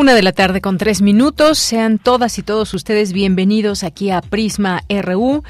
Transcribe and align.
Una 0.00 0.14
de 0.14 0.22
la 0.22 0.32
tarde 0.32 0.62
con 0.62 0.78
tres 0.78 1.02
minutos. 1.02 1.58
Sean 1.58 1.98
todas 1.98 2.38
y 2.38 2.42
todos 2.42 2.72
ustedes 2.72 3.12
bienvenidos 3.12 3.84
aquí 3.84 4.10
a 4.10 4.22
Prisma 4.22 4.82
RU 4.88 5.42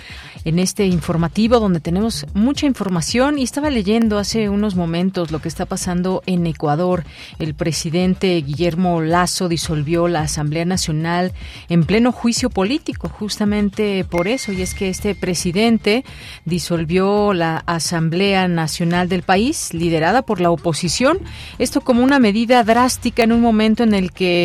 en 0.45 0.59
este 0.59 0.87
informativo 0.87 1.61
donde 1.61 1.79
tenemos 1.79 2.27
mucha 2.35 2.67
información 2.67 3.39
y 3.39 3.45
estaba 3.45 3.71
leyendo 3.71 4.19
hace 4.19 4.49
unos 4.49 4.75
momentos 4.75 5.31
lo 5.31 5.41
que 5.41 5.47
está 5.47 5.67
pasando 5.67 6.25
en 6.27 6.49
Ecuador. 6.49 7.05
El 7.39 7.55
presidente 7.55 8.35
Guillermo 8.41 9.03
Lazo 9.03 9.49
disolvió 9.49 10.09
la 10.09 10.23
Asamblea 10.23 10.65
Nacional 10.65 11.33
en 11.69 11.85
pleno 11.85 12.11
juicio 12.11 12.51
político, 12.51 13.09
justamente 13.09 14.05
por 14.05 14.27
eso, 14.27 14.51
y 14.51 14.63
es 14.63 14.75
que 14.75 14.89
este 14.89 15.15
presidente 15.15 16.05
disolvió 16.45 17.35
la 17.35 17.59
Asamblea 17.67 18.49
Nacional 18.49 19.09
del 19.09 19.23
país, 19.23 19.73
liderada 19.75 20.23
por 20.23 20.41
la 20.41 20.51
oposición, 20.51 21.21
esto 21.61 21.83
como 21.83 22.03
una 22.03 22.19
medida 22.19 22.65
drástica 22.65 23.23
en 23.23 23.31
un 23.31 23.43
momento 23.43 23.85
en 23.85 23.95
el 23.95 24.11
que 24.11 24.40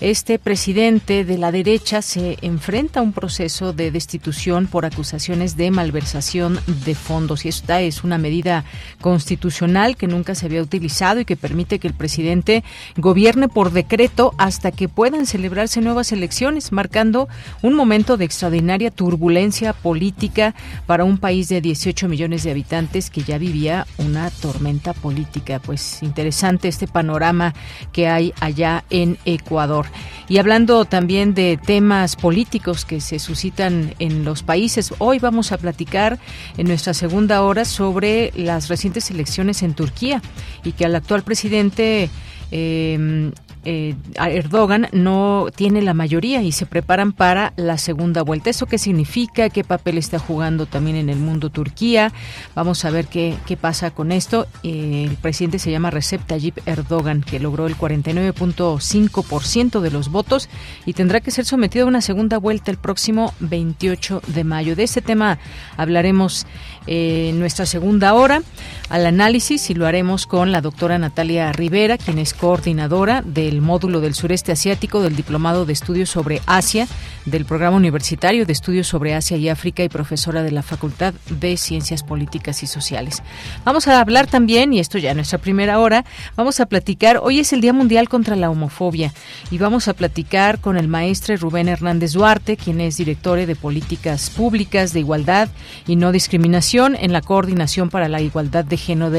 este 0.00 0.38
presidente 0.38 1.24
de 1.24 1.38
la 1.38 1.52
derecha 1.52 2.02
se 2.02 2.38
enfrenta 2.40 3.00
a 3.00 3.02
un 3.02 3.12
proceso 3.12 3.72
de 3.72 3.90
destitución 3.90 4.66
por 4.66 4.84
acusación 4.84 5.34
de 5.34 5.70
malversación 5.70 6.60
de 6.84 6.94
fondos. 6.94 7.44
Y 7.44 7.48
esta 7.48 7.80
es 7.80 8.04
una 8.04 8.18
medida 8.18 8.64
constitucional 9.00 9.96
que 9.96 10.06
nunca 10.06 10.34
se 10.34 10.46
había 10.46 10.62
utilizado 10.62 11.20
y 11.20 11.24
que 11.24 11.36
permite 11.36 11.78
que 11.78 11.88
el 11.88 11.94
presidente 11.94 12.62
gobierne 12.96 13.48
por 13.48 13.72
decreto 13.72 14.32
hasta 14.38 14.70
que 14.70 14.88
puedan 14.88 15.26
celebrarse 15.26 15.80
nuevas 15.80 16.12
elecciones, 16.12 16.72
marcando 16.72 17.28
un 17.62 17.74
momento 17.74 18.16
de 18.16 18.24
extraordinaria 18.24 18.90
turbulencia 18.90 19.72
política 19.72 20.54
para 20.86 21.04
un 21.04 21.18
país 21.18 21.48
de 21.48 21.60
18 21.60 22.08
millones 22.08 22.44
de 22.44 22.52
habitantes 22.52 23.10
que 23.10 23.22
ya 23.22 23.38
vivía 23.38 23.86
una 23.98 24.30
tormenta 24.30 24.92
política. 24.92 25.58
Pues 25.58 26.02
interesante 26.02 26.68
este 26.68 26.86
panorama 26.86 27.54
que 27.92 28.08
hay 28.08 28.32
allá 28.40 28.84
en 28.90 29.18
Ecuador. 29.34 29.86
Y 30.28 30.38
hablando 30.38 30.84
también 30.84 31.34
de 31.34 31.58
temas 31.58 32.16
políticos 32.16 32.84
que 32.84 33.00
se 33.00 33.18
suscitan 33.18 33.94
en 33.98 34.24
los 34.24 34.42
países, 34.42 34.94
hoy 34.98 35.18
vamos 35.18 35.52
a 35.52 35.58
platicar 35.58 36.18
en 36.56 36.66
nuestra 36.66 36.94
segunda 36.94 37.42
hora 37.42 37.64
sobre 37.64 38.32
las 38.34 38.68
recientes 38.68 39.10
elecciones 39.10 39.62
en 39.62 39.74
Turquía 39.74 40.22
y 40.64 40.72
que 40.72 40.84
al 40.86 40.94
actual 40.94 41.22
presidente 41.22 42.08
eh, 42.50 43.32
eh, 43.64 43.94
Erdogan 44.16 44.88
no 44.92 45.46
tiene 45.54 45.82
la 45.82 45.94
mayoría 45.94 46.42
y 46.42 46.52
se 46.52 46.66
preparan 46.66 47.12
para 47.12 47.52
la 47.56 47.78
segunda 47.78 48.22
vuelta. 48.22 48.50
¿Eso 48.50 48.66
qué 48.66 48.78
significa? 48.78 49.50
¿Qué 49.50 49.64
papel 49.64 49.98
está 49.98 50.18
jugando 50.18 50.66
también 50.66 50.96
en 50.96 51.08
el 51.08 51.18
mundo 51.18 51.50
Turquía? 51.50 52.12
Vamos 52.54 52.84
a 52.84 52.90
ver 52.90 53.06
qué, 53.06 53.36
qué 53.46 53.56
pasa 53.56 53.90
con 53.90 54.12
esto. 54.12 54.46
Eh, 54.62 55.06
el 55.08 55.16
presidente 55.16 55.58
se 55.58 55.70
llama 55.70 55.90
Recep 55.90 56.24
Tayyip 56.26 56.58
Erdogan, 56.66 57.22
que 57.22 57.40
logró 57.40 57.66
el 57.66 57.76
49.5% 57.76 59.80
de 59.80 59.90
los 59.90 60.10
votos 60.10 60.48
y 60.86 60.92
tendrá 60.92 61.20
que 61.20 61.30
ser 61.30 61.44
sometido 61.44 61.86
a 61.86 61.88
una 61.88 62.00
segunda 62.00 62.38
vuelta 62.38 62.70
el 62.70 62.78
próximo 62.78 63.34
28 63.40 64.22
de 64.26 64.44
mayo. 64.44 64.76
De 64.76 64.84
este 64.84 65.02
tema 65.02 65.38
hablaremos 65.76 66.46
eh, 66.86 67.32
nuestra 67.34 67.66
segunda 67.66 68.14
hora 68.14 68.42
al 68.90 69.06
análisis 69.06 69.70
y 69.70 69.74
lo 69.74 69.86
haremos 69.86 70.26
con 70.26 70.52
la 70.52 70.60
doctora 70.60 70.98
Natalia 70.98 71.50
Rivera, 71.52 71.96
quien 71.96 72.18
es 72.18 72.34
coordinadora 72.34 73.22
del 73.22 73.54
el 73.54 73.62
módulo 73.62 74.00
del 74.00 74.14
sureste 74.14 74.52
asiático 74.52 75.00
del 75.00 75.16
Diplomado 75.16 75.64
de 75.64 75.72
Estudios 75.72 76.10
sobre 76.10 76.42
Asia 76.46 76.88
del 77.24 77.44
Programa 77.44 77.76
Universitario 77.76 78.44
de 78.44 78.52
Estudios 78.52 78.88
sobre 78.88 79.14
Asia 79.14 79.36
y 79.36 79.48
África 79.48 79.84
y 79.84 79.88
profesora 79.88 80.42
de 80.42 80.50
la 80.50 80.62
Facultad 80.62 81.14
de 81.30 81.56
Ciencias 81.56 82.02
Políticas 82.02 82.62
y 82.62 82.66
Sociales. 82.66 83.22
Vamos 83.64 83.86
a 83.88 84.00
hablar 84.00 84.26
también, 84.26 84.72
y 84.72 84.80
esto 84.80 84.98
ya 84.98 85.12
en 85.12 85.16
nuestra 85.16 85.38
primera 85.38 85.78
hora, 85.78 86.04
vamos 86.36 86.60
a 86.60 86.66
platicar, 86.66 87.20
hoy 87.22 87.38
es 87.38 87.52
el 87.52 87.60
Día 87.60 87.72
Mundial 87.72 88.08
contra 88.08 88.36
la 88.36 88.50
Homofobia 88.50 89.12
y 89.50 89.58
vamos 89.58 89.88
a 89.88 89.94
platicar 89.94 90.58
con 90.58 90.76
el 90.76 90.88
maestro 90.88 91.36
Rubén 91.36 91.68
Hernández 91.68 92.12
Duarte, 92.12 92.56
quien 92.56 92.80
es 92.80 92.96
director 92.96 93.34
de 93.34 93.56
Políticas 93.56 94.30
Públicas 94.30 94.92
de 94.92 95.00
Igualdad 95.00 95.48
y 95.86 95.96
No 95.96 96.12
Discriminación 96.12 96.73
en 96.74 97.12
la 97.12 97.20
Coordinación 97.20 97.88
para 97.88 98.08
la 98.08 98.20
Igualdad 98.20 98.64
de 98.64 98.76
Género 98.76 99.10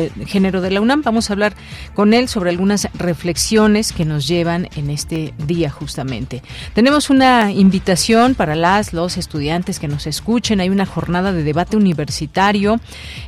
de, 0.62 0.72
la 0.72 0.82
UNAM. 0.82 1.04
Vamos 1.04 1.30
a 1.30 1.34
hablar 1.34 1.54
con 1.94 2.14
él 2.14 2.28
sobre 2.28 2.50
algunas 2.50 2.90
reflexiones 2.96 3.94
que 3.94 4.04
nos 4.04 4.28
llevan 4.28 4.68
en 4.76 4.90
este 4.90 5.34
día 5.38 5.70
justamente. 5.70 6.44
Tenemos 6.74 7.10
una 7.10 7.54
invitación 7.54 8.36
para 8.36 8.56
las, 8.56 8.92
los 8.92 9.16
estudiantes 9.16 9.80
que 9.80 9.88
nos 9.88 10.06
escuchen. 10.06 10.60
Hay 10.60 10.68
una 10.68 10.86
jornada 10.86 11.32
de 11.32 11.44
debate 11.44 11.78
universitario 11.78 12.82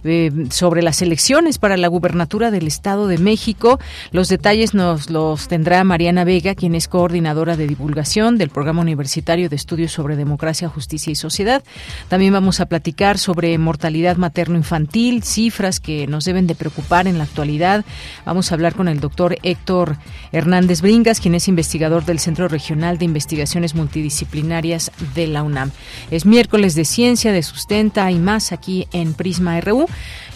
eh, 0.04 0.30
sobre 0.50 0.82
las 0.82 1.02
elecciones 1.02 1.58
para 1.58 1.78
la 1.78 1.88
gubernatura 1.88 2.52
del 2.52 2.68
Estado 2.68 3.08
de 3.08 3.20
México. 3.20 3.80
Los 4.12 4.28
detalles 4.28 4.74
nos 4.74 5.10
los 5.10 5.48
tendrá 5.48 5.86
Mariana 5.86 6.26
Vega, 6.26 6.54
quien 6.54 6.76
es 6.76 6.90
coordinadora 6.90 7.56
de 7.56 7.66
divulgación 7.66 8.38
del 8.38 8.50
Programa 8.50 8.82
Universitario 8.82 9.48
de 9.48 9.56
Estudios 9.56 9.94
sobre 9.94 10.18
Democracia, 10.18 10.68
Justicia 10.68 11.12
y 11.12 11.16
Sociedad. 11.16 11.64
También 12.10 12.34
vamos 12.34 12.60
a 12.60 12.66
platicar 12.66 13.18
sobre 13.18 13.58
mortalidad 13.58 14.17
materno-infantil, 14.18 15.24
cifras 15.24 15.80
que 15.80 16.08
nos 16.08 16.26
deben 16.26 16.48
de 16.48 16.56
preocupar 16.56 17.08
en 17.08 17.18
la 17.18 17.24
actualidad. 17.24 17.86
Vamos 18.26 18.52
a 18.52 18.56
hablar 18.56 18.76
con 18.76 18.88
el 18.88 19.00
doctor 19.00 19.38
Héctor 19.44 19.98
Hernández 20.32 20.82
Bringas, 20.82 21.20
quien 21.20 21.36
es 21.36 21.48
investigador 21.48 22.06
del 22.06 22.20
Centro 22.20 22.48
Regional 22.48 22.98
de 22.98 23.06
Investigaciones 23.06 23.76
Multidisciplinarias 23.76 24.92
de 25.16 25.28
la 25.28 25.44
UNAM. 25.44 25.72
Es 26.12 26.26
miércoles 26.26 26.76
de 26.76 26.86
ciencia, 26.86 27.32
de 27.32 27.44
sustenta 27.44 28.10
y 28.12 28.20
más 28.20 28.52
aquí 28.52 28.88
en 28.92 29.14
Prisma 29.14 29.60
RU. 29.62 29.88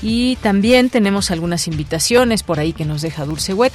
Y 0.02 0.38
también 0.38 0.90
tenemos 0.90 1.32
algunas 1.32 1.68
invitaciones 1.68 2.44
por 2.44 2.60
ahí 2.60 2.74
que 2.74 2.86
nos 2.86 3.02
deja 3.02 3.26
Dulce 3.26 3.54
Wet. 3.54 3.74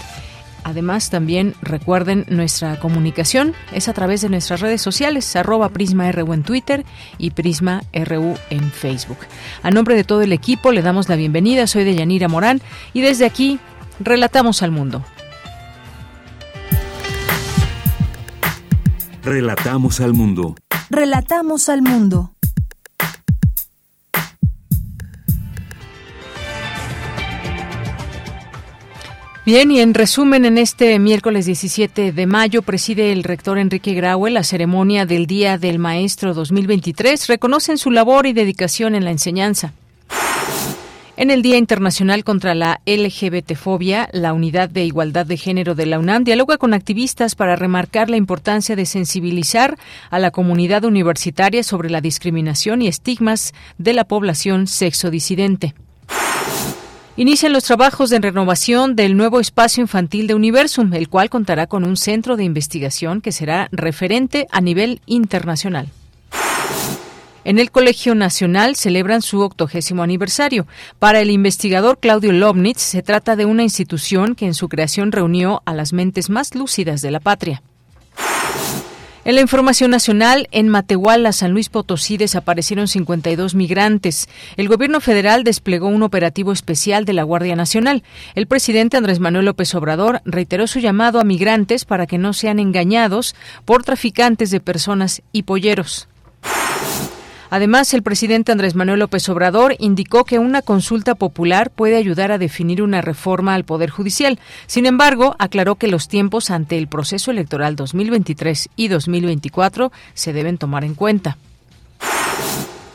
Además, 0.67 1.11
también 1.11 1.55
recuerden 1.63 2.27
nuestra 2.29 2.81
comunicación 2.81 3.55
es 3.73 3.89
a 3.89 3.93
través 3.93 4.21
de 4.21 4.29
nuestras 4.29 4.59
redes 4.59 4.83
sociales, 4.83 5.37
arroba 5.37 5.69
Prisma 5.69 6.11
RU 6.11 6.33
en 6.33 6.43
Twitter 6.43 6.85
y 7.19 7.31
Prisma 7.31 7.85
RU 7.95 8.35
en 8.51 8.73
Facebook. 8.73 9.19
A 9.63 9.71
nombre 9.71 9.95
de 9.95 10.03
todo 10.03 10.23
el 10.23 10.33
equipo 10.33 10.73
le 10.73 10.83
damos 10.83 11.09
la 11.09 11.15
bienvenida, 11.15 11.69
soy 11.69 11.85
Deyanira 11.85 12.27
Morán 12.27 12.61
y 12.93 13.01
desde 13.01 13.27
aquí 13.27 13.61
relatamos 14.01 14.61
al 14.65 14.73
mundo. 14.73 15.05
Relatamos 19.23 20.01
al 20.01 20.15
mundo. 20.15 20.57
Relatamos 20.91 21.69
al 21.69 21.83
mundo. 21.83 22.36
Bien, 29.47 29.71
y 29.71 29.79
en 29.79 29.95
resumen, 29.95 30.45
en 30.45 30.59
este 30.59 30.99
miércoles 30.99 31.47
17 31.47 32.11
de 32.11 32.27
mayo 32.27 32.63
preside 32.63 33.13
el 33.13 33.23
rector 33.23 33.59
Enrique 33.59 33.95
Graue 33.95 34.29
la 34.33 34.43
ceremonia 34.43 35.07
del 35.07 35.29
Día 35.29 35.57
del 35.57 35.79
Maestro 35.79 36.35
2023. 36.35 37.29
Reconocen 37.29 37.79
su 37.79 37.93
labor 37.93 38.27
y 38.27 38.33
dedicación 38.33 38.97
en 38.97 39.05
la 39.05 39.13
enseñanza. 39.13 39.73
En 41.17 41.31
el 41.31 41.43
Día 41.43 41.59
Internacional 41.59 42.25
contra 42.25 42.57
la 42.57 42.81
LGBTfobia, 42.87 44.09
la 44.11 44.33
Unidad 44.33 44.69
de 44.69 44.85
Igualdad 44.85 45.27
de 45.27 45.37
Género 45.37 45.77
de 45.77 45.87
la 45.87 46.01
UNAM 46.01 46.25
dialoga 46.25 46.59
con 46.59 46.75
activistas 46.75 47.37
para 47.37 47.55
remarcar 47.55 48.11
la 48.11 48.17
importancia 48.17 48.75
de 48.75 48.85
sensibilizar 48.85 49.79
a 50.11 50.19
la 50.19 50.33
comunidad 50.33 50.85
universitaria 50.85 51.63
sobre 51.63 51.89
la 51.89 52.01
discriminación 52.01 52.83
y 52.83 52.89
estigmas 52.89 53.55
de 53.79 53.93
la 53.93 54.03
población 54.07 54.67
sexodisidente. 54.67 55.73
Inician 57.19 57.55
los 57.55 57.65
trabajos 57.65 58.11
de 58.11 58.19
renovación 58.19 58.95
del 58.95 59.17
nuevo 59.17 59.41
espacio 59.41 59.81
infantil 59.81 60.27
de 60.27 60.35
Universum, 60.35 60.93
el 60.93 61.09
cual 61.09 61.31
contará 61.31 61.67
con 61.67 61.83
un 61.85 61.97
centro 61.97 62.37
de 62.37 62.45
investigación 62.45 63.23
que 63.23 63.33
será 63.33 63.71
referente 63.73 64.47
a 64.51 64.61
nivel 64.61 65.01
internacional. 65.07 65.89
en 67.45 67.59
el 67.59 67.71
Colegio 67.71 68.15
Nacional 68.17 68.75
celebran 68.77 69.23
su 69.23 69.41
octogésimo 69.41 70.03
aniversario. 70.03 70.67
Para 70.99 71.21
el 71.21 71.31
investigador 71.31 72.01
Claudio 72.01 72.33
Lobnitz, 72.33 72.83
se 72.83 73.03
trata 73.03 73.35
de 73.35 73.47
una 73.47 73.63
institución 73.63 74.35
que 74.35 74.47
en 74.47 74.55
su 74.55 74.69
creación 74.69 75.11
reunió 75.11 75.63
a 75.65 75.73
las 75.73 75.93
mentes 75.93 76.29
más 76.29 76.55
lúcidas 76.55 77.01
de 77.03 77.13
la 77.13 77.21
patria. 77.21 77.63
En 79.27 79.35
la 79.35 79.41
información 79.41 79.91
nacional, 79.91 80.47
en 80.53 80.69
Matehuala, 80.69 81.33
San 81.33 81.51
Luis 81.51 81.69
Potosí, 81.69 82.17
desaparecieron 82.17 82.87
52 82.87 83.57
migrantes. 83.57 84.29
El 84.57 84.69
gobierno 84.69 85.01
federal 85.01 85.43
desplegó 85.43 85.89
un 85.89 86.05
operativo 86.05 86.53
especial 86.53 87.05
de 87.05 87.13
la 87.13 87.25
Guardia 87.25 87.57
Nacional. 87.57 88.05
El 88.37 88.47
presidente 88.47 88.97
Andrés 88.97 89.19
Manuel 89.19 89.47
López 89.47 89.75
Obrador 89.75 90.23
reiteró 90.25 90.69
su 90.69 90.79
llamado 90.79 91.19
a 91.19 91.25
migrantes 91.25 91.85
para 91.85 92.07
que 92.07 92.19
no 92.19 92.35
sean 92.35 92.61
engañados 92.61 93.35
por 93.65 93.83
traficantes 93.83 94.53
de 94.53 94.61
personas 94.61 95.23
y 95.33 95.43
polleros. 95.43 96.07
Además, 97.57 97.95
el 97.95 98.03
presidente 98.03 98.53
Andrés 98.53 98.75
Manuel 98.75 99.01
López 99.01 99.27
Obrador 99.31 99.77
indicó 99.79 100.25
que 100.25 100.39
una 100.39 100.61
consulta 100.61 101.15
popular 101.15 101.71
puede 101.71 101.97
ayudar 101.97 102.31
a 102.31 102.37
definir 102.37 102.83
una 102.83 103.01
reforma 103.01 103.55
al 103.55 103.65
Poder 103.65 103.89
Judicial. 103.89 104.39
Sin 104.67 104.85
embargo, 104.85 105.35
aclaró 105.39 105.77
que 105.77 105.89
los 105.89 106.07
tiempos 106.07 106.51
ante 106.51 106.77
el 106.77 106.87
proceso 106.87 107.31
electoral 107.31 107.75
2023 107.75 108.69
y 108.77 108.89
2024 108.89 109.91
se 110.13 110.35
deben 110.35 110.59
tomar 110.59 110.85
en 110.85 110.95
cuenta. 110.95 111.39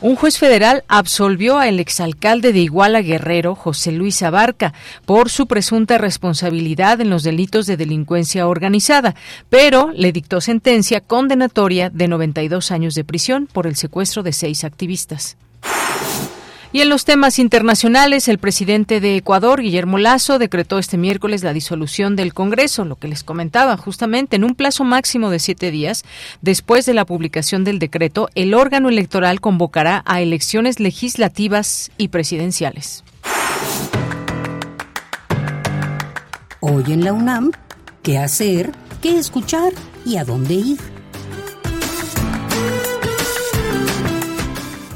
Un 0.02 0.16
juez 0.16 0.36
federal 0.36 0.82
absolvió 0.88 1.58
al 1.58 1.78
exalcalde 1.78 2.52
de 2.52 2.58
Iguala 2.58 3.02
Guerrero, 3.02 3.54
José 3.54 3.92
Luis 3.92 4.20
Abarca, 4.24 4.74
por 5.06 5.30
su 5.30 5.46
presunta 5.46 5.96
responsabilidad 5.96 7.00
en 7.00 7.08
los 7.08 7.22
delitos 7.22 7.66
de 7.66 7.76
delincuencia 7.76 8.48
organizada, 8.48 9.14
pero 9.48 9.92
le 9.94 10.10
dictó 10.10 10.40
sentencia 10.40 11.00
condenatoria 11.00 11.88
de 11.88 12.08
92 12.08 12.72
años 12.72 12.96
de 12.96 13.04
prisión 13.04 13.46
por 13.46 13.68
el 13.68 13.76
secuestro 13.76 14.24
de 14.24 14.32
seis 14.32 14.64
activistas. 14.64 15.36
Y 16.74 16.80
en 16.80 16.88
los 16.88 17.04
temas 17.04 17.38
internacionales, 17.38 18.28
el 18.28 18.38
presidente 18.38 18.98
de 19.00 19.16
Ecuador, 19.16 19.60
Guillermo 19.60 19.98
Lazo, 19.98 20.38
decretó 20.38 20.78
este 20.78 20.96
miércoles 20.96 21.42
la 21.42 21.52
disolución 21.52 22.16
del 22.16 22.32
Congreso, 22.32 22.86
lo 22.86 22.96
que 22.96 23.08
les 23.08 23.22
comentaba 23.24 23.76
justamente 23.76 24.36
en 24.36 24.44
un 24.44 24.54
plazo 24.54 24.82
máximo 24.82 25.28
de 25.28 25.38
siete 25.38 25.70
días. 25.70 26.02
Después 26.40 26.86
de 26.86 26.94
la 26.94 27.04
publicación 27.04 27.62
del 27.62 27.78
decreto, 27.78 28.30
el 28.34 28.54
órgano 28.54 28.88
electoral 28.88 29.42
convocará 29.42 30.02
a 30.06 30.22
elecciones 30.22 30.80
legislativas 30.80 31.90
y 31.98 32.08
presidenciales. 32.08 33.04
Hoy 36.60 36.84
en 36.88 37.04
la 37.04 37.12
UNAM, 37.12 37.50
¿qué 38.02 38.16
hacer? 38.16 38.72
¿Qué 39.02 39.18
escuchar? 39.18 39.74
¿Y 40.06 40.16
a 40.16 40.24
dónde 40.24 40.54
ir? 40.54 40.91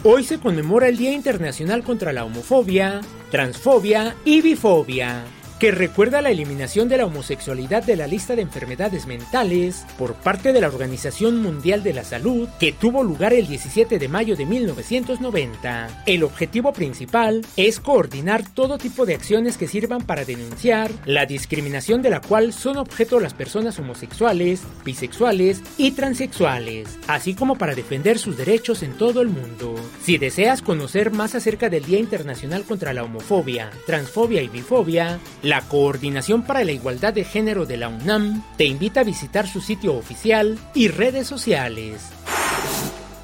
Hoy 0.08 0.22
se 0.22 0.38
conmemora 0.38 0.86
el 0.86 0.96
Día 0.96 1.10
Internacional 1.10 1.82
contra 1.82 2.12
la 2.12 2.24
Homofobia, 2.24 3.00
Transfobia 3.32 4.14
y 4.24 4.40
Bifobia 4.40 5.24
que 5.58 5.70
recuerda 5.70 6.20
la 6.20 6.30
eliminación 6.30 6.88
de 6.88 6.98
la 6.98 7.06
homosexualidad 7.06 7.82
de 7.82 7.96
la 7.96 8.06
lista 8.06 8.36
de 8.36 8.42
enfermedades 8.42 9.06
mentales 9.06 9.86
por 9.98 10.14
parte 10.14 10.52
de 10.52 10.60
la 10.60 10.68
Organización 10.68 11.40
Mundial 11.42 11.82
de 11.82 11.94
la 11.94 12.04
Salud 12.04 12.48
que 12.60 12.72
tuvo 12.72 13.02
lugar 13.02 13.32
el 13.32 13.46
17 13.46 13.98
de 13.98 14.08
mayo 14.08 14.36
de 14.36 14.44
1990. 14.44 16.02
El 16.06 16.24
objetivo 16.24 16.72
principal 16.72 17.44
es 17.56 17.80
coordinar 17.80 18.44
todo 18.54 18.78
tipo 18.78 19.06
de 19.06 19.14
acciones 19.14 19.56
que 19.56 19.68
sirvan 19.68 20.02
para 20.02 20.24
denunciar 20.24 20.90
la 21.06 21.26
discriminación 21.26 22.02
de 22.02 22.10
la 22.10 22.20
cual 22.20 22.52
son 22.52 22.76
objeto 22.76 23.18
las 23.20 23.34
personas 23.34 23.78
homosexuales, 23.78 24.62
bisexuales 24.84 25.62
y 25.78 25.92
transexuales, 25.92 26.98
así 27.06 27.34
como 27.34 27.56
para 27.56 27.74
defender 27.74 28.18
sus 28.18 28.36
derechos 28.36 28.82
en 28.82 28.92
todo 28.92 29.22
el 29.22 29.28
mundo. 29.28 29.74
Si 30.02 30.18
deseas 30.18 30.60
conocer 30.60 31.10
más 31.10 31.34
acerca 31.34 31.70
del 31.70 31.84
Día 31.84 31.98
Internacional 31.98 32.64
contra 32.64 32.92
la 32.92 33.04
Homofobia, 33.04 33.70
Transfobia 33.86 34.42
y 34.42 34.48
Bifobia, 34.48 35.18
la 35.46 35.62
Coordinación 35.62 36.42
para 36.42 36.64
la 36.64 36.72
Igualdad 36.72 37.14
de 37.14 37.22
Género 37.22 37.66
de 37.66 37.76
la 37.76 37.88
UNAM 37.88 38.42
te 38.56 38.64
invita 38.64 39.02
a 39.02 39.04
visitar 39.04 39.46
su 39.46 39.60
sitio 39.60 39.94
oficial 39.94 40.58
y 40.74 40.88
redes 40.88 41.28
sociales. 41.28 42.15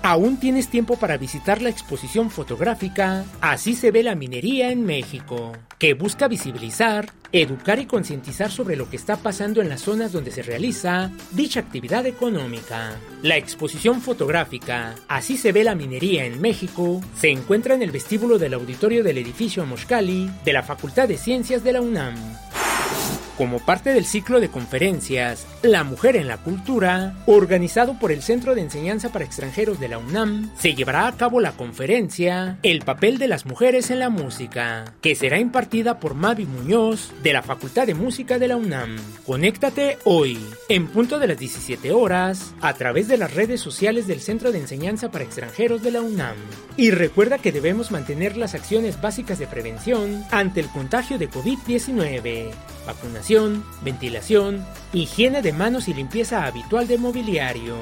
Aún 0.04 0.36
tienes 0.38 0.68
tiempo 0.68 0.96
para 0.96 1.16
visitar 1.16 1.62
la 1.62 1.68
exposición 1.68 2.28
fotográfica 2.28 3.24
Así 3.40 3.74
se 3.74 3.92
ve 3.92 4.02
la 4.02 4.16
minería 4.16 4.72
en 4.72 4.84
México, 4.84 5.52
que 5.78 5.94
busca 5.94 6.26
visibilizar, 6.26 7.10
educar 7.30 7.78
y 7.78 7.86
concientizar 7.86 8.50
sobre 8.50 8.74
lo 8.74 8.90
que 8.90 8.96
está 8.96 9.16
pasando 9.16 9.62
en 9.62 9.68
las 9.68 9.82
zonas 9.82 10.10
donde 10.10 10.32
se 10.32 10.42
realiza 10.42 11.12
dicha 11.30 11.60
actividad 11.60 12.04
económica. 12.06 12.96
La 13.22 13.36
exposición 13.36 14.00
fotográfica 14.00 14.96
Así 15.06 15.36
se 15.36 15.52
ve 15.52 15.62
la 15.62 15.76
minería 15.76 16.24
en 16.24 16.40
México 16.40 17.00
se 17.16 17.30
encuentra 17.30 17.74
en 17.74 17.82
el 17.82 17.92
vestíbulo 17.92 18.38
del 18.38 18.54
auditorio 18.54 19.04
del 19.04 19.18
edificio 19.18 19.64
Moshkali 19.66 20.28
de 20.44 20.52
la 20.52 20.64
Facultad 20.64 21.06
de 21.06 21.16
Ciencias 21.16 21.62
de 21.62 21.74
la 21.74 21.80
UNAM. 21.80 22.16
Como 23.42 23.58
parte 23.58 23.92
del 23.92 24.04
ciclo 24.04 24.38
de 24.38 24.50
conferencias 24.50 25.48
La 25.62 25.82
Mujer 25.82 26.14
en 26.14 26.28
la 26.28 26.36
Cultura, 26.36 27.16
organizado 27.26 27.98
por 27.98 28.12
el 28.12 28.22
Centro 28.22 28.54
de 28.54 28.60
Enseñanza 28.60 29.10
para 29.10 29.24
Extranjeros 29.24 29.80
de 29.80 29.88
la 29.88 29.98
UNAM, 29.98 30.52
se 30.56 30.76
llevará 30.76 31.08
a 31.08 31.16
cabo 31.16 31.40
la 31.40 31.50
conferencia 31.50 32.60
El 32.62 32.82
papel 32.82 33.18
de 33.18 33.26
las 33.26 33.44
mujeres 33.44 33.90
en 33.90 33.98
la 33.98 34.10
música, 34.10 34.94
que 35.00 35.16
será 35.16 35.40
impartida 35.40 35.98
por 35.98 36.14
Mavi 36.14 36.46
Muñoz 36.46 37.10
de 37.24 37.32
la 37.32 37.42
Facultad 37.42 37.88
de 37.88 37.94
Música 37.94 38.38
de 38.38 38.46
la 38.46 38.56
UNAM. 38.56 38.96
Conéctate 39.26 39.98
hoy, 40.04 40.38
en 40.68 40.86
punto 40.86 41.18
de 41.18 41.26
las 41.26 41.36
17 41.36 41.90
horas, 41.90 42.54
a 42.60 42.74
través 42.74 43.08
de 43.08 43.16
las 43.16 43.34
redes 43.34 43.60
sociales 43.60 44.06
del 44.06 44.20
Centro 44.20 44.52
de 44.52 44.60
Enseñanza 44.60 45.10
para 45.10 45.24
Extranjeros 45.24 45.82
de 45.82 45.90
la 45.90 46.00
UNAM. 46.00 46.36
Y 46.76 46.92
recuerda 46.92 47.38
que 47.38 47.50
debemos 47.50 47.90
mantener 47.90 48.36
las 48.36 48.54
acciones 48.54 49.00
básicas 49.00 49.40
de 49.40 49.48
prevención 49.48 50.24
ante 50.30 50.60
el 50.60 50.68
contagio 50.68 51.18
de 51.18 51.28
COVID-19 51.28 52.52
vacunación, 52.86 53.64
ventilación, 53.82 54.64
higiene 54.92 55.42
de 55.42 55.52
manos 55.52 55.88
y 55.88 55.94
limpieza 55.94 56.46
habitual 56.46 56.86
de 56.88 56.98
mobiliario. 56.98 57.76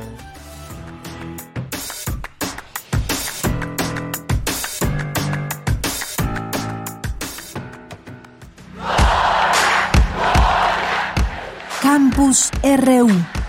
Campus 11.83 12.51
RU 12.63 13.40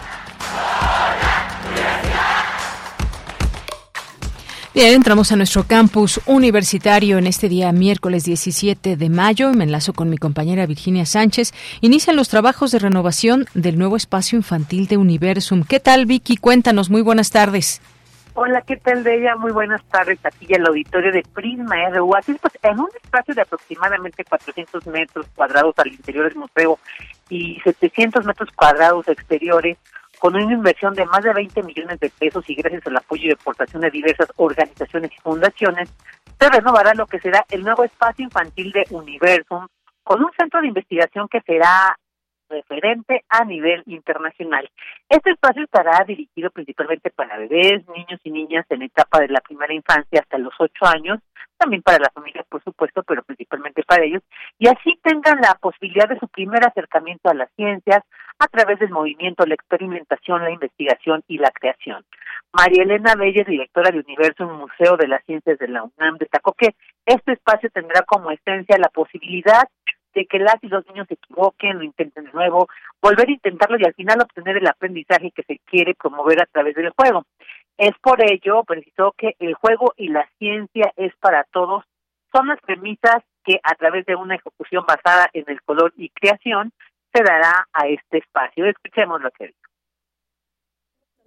Bien, 4.73 4.94
entramos 4.94 5.33
a 5.33 5.35
nuestro 5.35 5.63
campus 5.63 6.21
universitario 6.27 7.18
en 7.18 7.27
este 7.27 7.50
día 7.50 7.73
miércoles 7.73 8.23
17 8.23 8.95
de 8.95 9.09
mayo. 9.09 9.51
Me 9.51 9.65
enlazo 9.65 9.91
con 9.91 10.09
mi 10.09 10.18
compañera 10.18 10.65
Virginia 10.65 11.06
Sánchez. 11.06 11.51
Inician 11.81 12.15
los 12.15 12.29
trabajos 12.29 12.71
de 12.71 12.80
renovación 12.80 13.47
del 13.54 13.78
nuevo 13.78 13.97
espacio 13.97 14.37
infantil 14.37 14.87
de 14.87 14.95
Universum. 14.95 15.66
¿Qué 15.68 15.81
tal, 15.81 16.06
Vicky? 16.06 16.37
Cuéntanos. 16.37 16.90
Muy 16.90 17.01
buenas 17.01 17.31
tardes. 17.31 17.81
Hola, 18.33 18.61
¿qué 18.61 18.78
tal, 18.78 19.04
de 19.04 19.18
ella? 19.18 19.35
Muy 19.35 19.51
buenas 19.51 19.83
tardes 19.90 20.19
aquí 20.23 20.45
en 20.47 20.61
el 20.61 20.68
auditorio 20.68 21.11
de 21.11 21.23
Prisma 21.33 21.90
RU. 21.90 22.16
Así 22.16 22.33
pues, 22.42 22.54
en 22.63 22.80
un 22.80 22.87
espacio 23.04 23.35
de 23.35 23.42
aproximadamente 23.42 24.23
400 24.23 24.87
metros 24.87 25.25
cuadrados 25.35 25.75
al 25.80 25.87
interior 25.87 26.30
del 26.30 26.37
museo 26.37 26.80
y 27.30 27.59
700 27.66 28.25
metros 28.25 28.49
cuadrados 28.56 29.06
exteriores, 29.09 29.78
con 30.21 30.35
una 30.35 30.54
inversión 30.54 30.94
de 30.94 31.04
más 31.07 31.23
de 31.23 31.33
20 31.33 31.63
millones 31.63 31.99
de 31.99 32.11
pesos 32.11 32.47
y 32.47 32.54
gracias 32.54 32.85
al 32.85 32.95
apoyo 32.95 33.28
y 33.28 33.31
aportación 33.31 33.81
de 33.81 33.90
diversas 33.90 34.31
organizaciones 34.35 35.11
y 35.11 35.19
fundaciones, 35.19 35.92
se 36.40 36.47
renovará 36.47 36.94
lo 36.94 37.07
que 37.07 37.19
será 37.19 37.44
el 37.49 37.63
nuevo 37.63 37.83
espacio 37.83 38.23
infantil 38.23 38.71
de 38.71 38.85
Universum, 38.92 39.66
con 40.04 40.23
un 40.23 40.30
centro 40.37 40.61
de 40.61 40.68
investigación 40.68 41.28
que 41.28 41.42
será 41.42 41.97
referente 42.51 43.25
a 43.30 43.45
nivel 43.45 43.81
internacional. 43.87 44.69
Este 45.09 45.31
espacio 45.31 45.63
estará 45.63 46.04
dirigido 46.06 46.51
principalmente 46.51 47.09
para 47.09 47.40
bebés, 47.40 47.87
niños 47.87 48.19
y 48.23 48.30
niñas 48.30 48.68
en 48.69 48.83
etapa 48.83 49.21
de 49.21 49.30
la 49.30 49.42
primera 49.42 49.73
infancia 49.73 50.19
hasta 50.21 50.37
los 50.37 50.54
ocho 50.59 50.85
años, 50.85 51.18
también 51.61 51.83
para 51.83 51.99
las 51.99 52.11
familias, 52.11 52.45
por 52.49 52.63
supuesto, 52.63 53.03
pero 53.03 53.21
principalmente 53.21 53.83
para 53.83 54.03
ellos, 54.03 54.23
y 54.57 54.68
así 54.68 54.97
tengan 55.03 55.39
la 55.39 55.53
posibilidad 55.61 56.09
de 56.09 56.18
su 56.18 56.27
primer 56.27 56.65
acercamiento 56.65 57.30
a 57.30 57.35
las 57.35 57.51
ciencias 57.56 58.03
a 58.39 58.47
través 58.47 58.80
del 58.80 58.89
movimiento, 58.89 59.45
la 59.45 59.53
experimentación, 59.53 60.44
la 60.44 60.49
investigación 60.49 61.23
y 61.27 61.37
la 61.37 61.51
creación. 61.51 62.03
María 62.51 62.81
Elena 62.81 63.13
Belles, 63.15 63.45
directora 63.45 63.91
de 63.91 63.99
Universo, 63.99 64.47
un 64.47 64.57
museo 64.57 64.97
de 64.97 65.07
las 65.07 65.23
ciencias 65.25 65.59
de 65.59 65.68
la 65.68 65.83
UNAM, 65.83 66.18
destacó 66.18 66.53
que 66.53 66.73
este 67.06 67.33
espacio 67.33 67.69
tendrá 67.69 68.01
como 68.01 68.31
esencia 68.31 68.77
la 68.80 68.89
posibilidad 68.89 69.63
de 70.13 70.25
que 70.25 70.39
las 70.39 70.56
y 70.61 70.68
los 70.68 70.85
niños 70.87 71.07
se 71.07 71.13
equivoquen, 71.13 71.77
lo 71.77 71.83
intenten 71.83 72.25
de 72.25 72.31
nuevo, 72.33 72.68
volver 73.01 73.30
a 73.30 73.31
intentarlo 73.31 73.77
y 73.80 73.85
al 73.85 73.94
final 73.94 74.19
obtener 74.21 74.57
el 74.57 74.68
aprendizaje 74.68 75.31
que 75.31 75.44
se 75.44 75.59
quiere 75.65 75.94
promover 75.94 76.41
a 76.41 76.47
través 76.47 76.75
del 76.75 76.89
juego. 76.89 77.25
Es 77.81 77.97
por 78.00 78.21
ello, 78.21 78.64
precisó 78.64 79.11
que 79.18 79.35
el 79.40 79.56
juego 79.56 79.95
y 79.97 80.09
la 80.09 80.30
ciencia 80.38 80.94
es 80.97 81.16
para 81.16 81.45
todos, 81.45 81.83
son 82.31 82.45
las 82.45 82.61
premisas 82.61 83.23
que 83.44 83.59
a 83.64 83.73
través 83.73 84.06
de 84.06 84.16
una 84.16 84.35
ejecución 84.35 84.85
basada 84.88 85.31
en 85.33 85.45
el 85.47 85.64
color 85.64 85.92
y 85.97 86.09
creación 86.09 86.71
se 87.11 87.23
dará 87.23 87.68
a 87.73 87.88
este 87.88 88.19
espacio. 88.19 88.68
Escuchemos 88.68 89.19
lo 89.19 89.31
que 89.31 89.47
dijo 89.47 89.60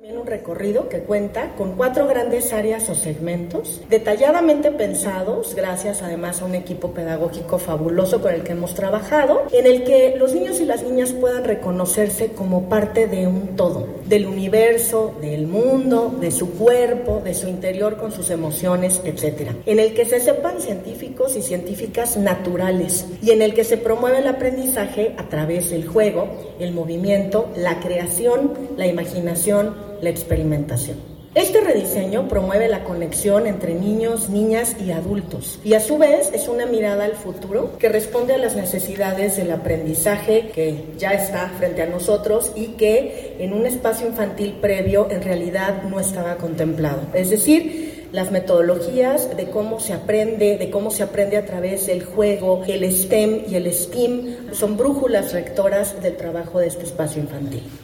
Un 0.07 0.27
recorrido 0.27 0.91
que 0.91 0.99
cuenta 0.99 1.55
con 1.57 1.77
cuatro 1.77 2.07
grandes 2.07 2.53
áreas 2.53 2.91
o 2.91 2.95
segmentos, 2.95 3.81
detalladamente 3.89 4.71
pensados, 4.71 5.55
gracias 5.55 6.03
además 6.03 6.43
a 6.43 6.45
un 6.45 6.55
equipo 6.55 6.91
pedagógico 6.91 7.57
fabuloso 7.57 8.21
con 8.21 8.35
el 8.35 8.43
que 8.43 8.53
hemos 8.53 8.75
trabajado, 8.75 9.45
en 9.51 9.65
el 9.65 9.83
que 9.85 10.15
los 10.19 10.35
niños 10.35 10.61
y 10.61 10.67
las 10.67 10.83
niñas 10.83 11.15
puedan 11.15 11.45
reconocerse 11.45 12.33
como 12.33 12.69
parte 12.69 13.07
de 13.07 13.27
un 13.27 13.57
todo, 13.57 13.87
del 14.05 14.27
universo, 14.27 15.15
del 15.23 15.47
mundo, 15.47 16.15
de 16.21 16.31
su 16.31 16.51
cuerpo, 16.51 17.23
de 17.25 17.33
su 17.33 17.49
interior 17.49 17.97
con 17.97 18.13
sus 18.13 18.29
emociones, 18.29 19.01
etc. 19.07 19.53
En 19.65 19.81
el 19.81 19.95
que 19.95 20.05
se 20.05 20.21
sepan 20.21 20.61
científicos 20.61 21.35
y 21.35 21.41
científicas 21.41 22.19
naturales 22.19 23.07
y 23.23 23.31
en 23.31 23.41
el 23.41 23.55
que 23.55 23.65
se 23.65 23.79
promueve 23.79 24.19
el 24.19 24.29
aprendizaje 24.29 25.15
a 25.17 25.31
través 25.31 25.71
del 25.71 25.87
juego, 25.87 26.29
el 26.61 26.75
movimiento, 26.75 27.49
la 27.57 27.81
creación, 27.81 28.53
la 28.77 28.87
imaginación, 28.87 29.94
la 30.01 30.11
experimentación. 30.11 31.15
Este 31.35 31.61
rediseño 31.61 32.29
promueve 32.29 32.69
la 32.69 32.85
conexión 32.85 33.49
entre 33.49 33.75
niños, 33.75 34.29
niñas 34.29 34.77
y 34.81 34.93
adultos 34.93 35.59
y 35.65 35.75
a 35.75 35.81
su 35.81 35.99
vez 35.99 36.31
es 36.33 36.47
una 36.47 36.65
mirada 36.65 37.07
al 37.07 37.15
futuro 37.15 37.77
que 37.77 37.89
responde 37.89 38.35
a 38.35 38.39
las 38.39 38.55
necesidades 38.55 39.37
del 39.37 39.51
aprendizaje 39.51 40.51
que 40.55 40.85
ya 40.97 41.11
está 41.11 41.49
frente 41.59 41.83
a 41.83 41.87
nosotros 41.87 42.53
y 42.55 42.69
que 42.77 43.35
en 43.41 43.53
un 43.53 43.67
espacio 43.67 44.07
infantil 44.07 44.59
previo 44.61 45.09
en 45.11 45.23
realidad 45.23 45.83
no 45.83 45.99
estaba 45.99 46.37
contemplado. 46.37 47.01
Es 47.15 47.31
decir, 47.31 48.09
las 48.13 48.31
metodologías 48.31 49.37
de 49.37 49.51
cómo 49.51 49.81
se 49.81 49.93
aprende, 49.93 50.57
de 50.57 50.71
cómo 50.71 50.93
se 50.93 51.03
aprende 51.03 51.37
a 51.37 51.45
través 51.45 51.89
del 51.89 52.05
juego, 52.05 52.63
el 52.69 52.89
STEM 52.93 53.43
y 53.49 53.57
el 53.57 53.73
STEAM 53.73 54.53
son 54.53 54.77
brújulas 54.77 55.33
rectoras 55.33 56.01
del 56.01 56.17
trabajo 56.17 56.61
de 56.61 56.69
este 56.69 56.85
espacio 56.85 57.21
infantil. 57.21 57.84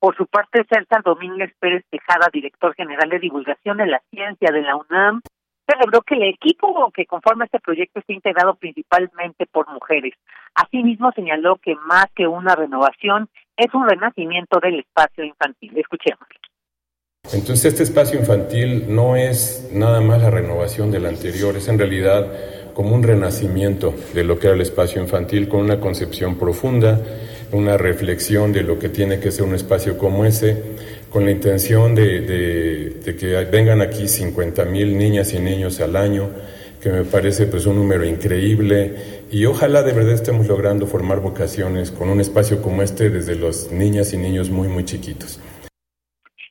Por 0.00 0.16
su 0.16 0.26
parte, 0.26 0.64
César 0.70 1.02
Domínguez 1.02 1.52
Pérez 1.58 1.84
Tejada, 1.90 2.28
director 2.32 2.74
general 2.74 3.08
de 3.08 3.18
divulgación 3.18 3.78
de 3.78 3.86
la 3.86 4.00
ciencia 4.10 4.50
de 4.52 4.62
la 4.62 4.76
UNAM, 4.76 5.20
celebró 5.66 6.02
que 6.02 6.14
el 6.14 6.22
equipo 6.22 6.90
que 6.94 7.04
conforma 7.04 7.44
este 7.44 7.58
proyecto 7.60 7.98
está 8.00 8.12
integrado 8.12 8.54
principalmente 8.54 9.46
por 9.46 9.68
mujeres. 9.68 10.14
Asimismo, 10.54 11.10
señaló 11.12 11.56
que 11.56 11.74
más 11.74 12.06
que 12.14 12.26
una 12.26 12.54
renovación, 12.54 13.28
es 13.56 13.74
un 13.74 13.88
renacimiento 13.88 14.60
del 14.60 14.80
espacio 14.80 15.24
infantil. 15.24 15.76
Escuchemos. 15.76 16.26
Entonces, 17.32 17.66
este 17.66 17.82
espacio 17.82 18.18
infantil 18.18 18.94
no 18.94 19.16
es 19.16 19.70
nada 19.74 20.00
más 20.00 20.22
la 20.22 20.30
renovación 20.30 20.90
del 20.90 21.04
anterior, 21.06 21.56
es 21.56 21.68
en 21.68 21.78
realidad 21.78 22.72
como 22.72 22.94
un 22.94 23.02
renacimiento 23.02 23.92
de 24.14 24.24
lo 24.24 24.38
que 24.38 24.46
era 24.46 24.54
el 24.54 24.62
espacio 24.62 25.02
infantil 25.02 25.48
con 25.48 25.60
una 25.60 25.80
concepción 25.80 26.38
profunda 26.38 27.00
una 27.52 27.76
reflexión 27.76 28.52
de 28.52 28.62
lo 28.62 28.78
que 28.78 28.88
tiene 28.88 29.20
que 29.20 29.30
ser 29.30 29.44
un 29.44 29.54
espacio 29.54 29.96
como 29.96 30.24
ese, 30.24 30.76
con 31.10 31.24
la 31.24 31.30
intención 31.30 31.94
de, 31.94 33.00
que 33.18 33.44
vengan 33.50 33.80
aquí 33.80 34.08
50 34.08 34.64
mil 34.66 34.96
niñas 34.98 35.32
y 35.32 35.38
niños 35.38 35.80
al 35.80 35.96
año, 35.96 36.30
que 36.82 36.90
me 36.90 37.04
parece 37.04 37.46
pues 37.46 37.66
un 37.66 37.76
número 37.76 38.04
increíble 38.04 39.24
y 39.30 39.44
ojalá 39.46 39.82
de 39.82 39.92
verdad 39.92 40.12
estemos 40.12 40.46
logrando 40.46 40.86
formar 40.86 41.20
vocaciones 41.20 41.90
con 41.90 42.08
un 42.08 42.20
espacio 42.20 42.62
como 42.62 42.82
este 42.82 43.10
desde 43.10 43.34
los 43.34 43.72
niñas 43.72 44.12
y 44.12 44.16
niños 44.18 44.50
muy 44.50 44.68
muy 44.68 44.84
chiquitos. 44.84 45.40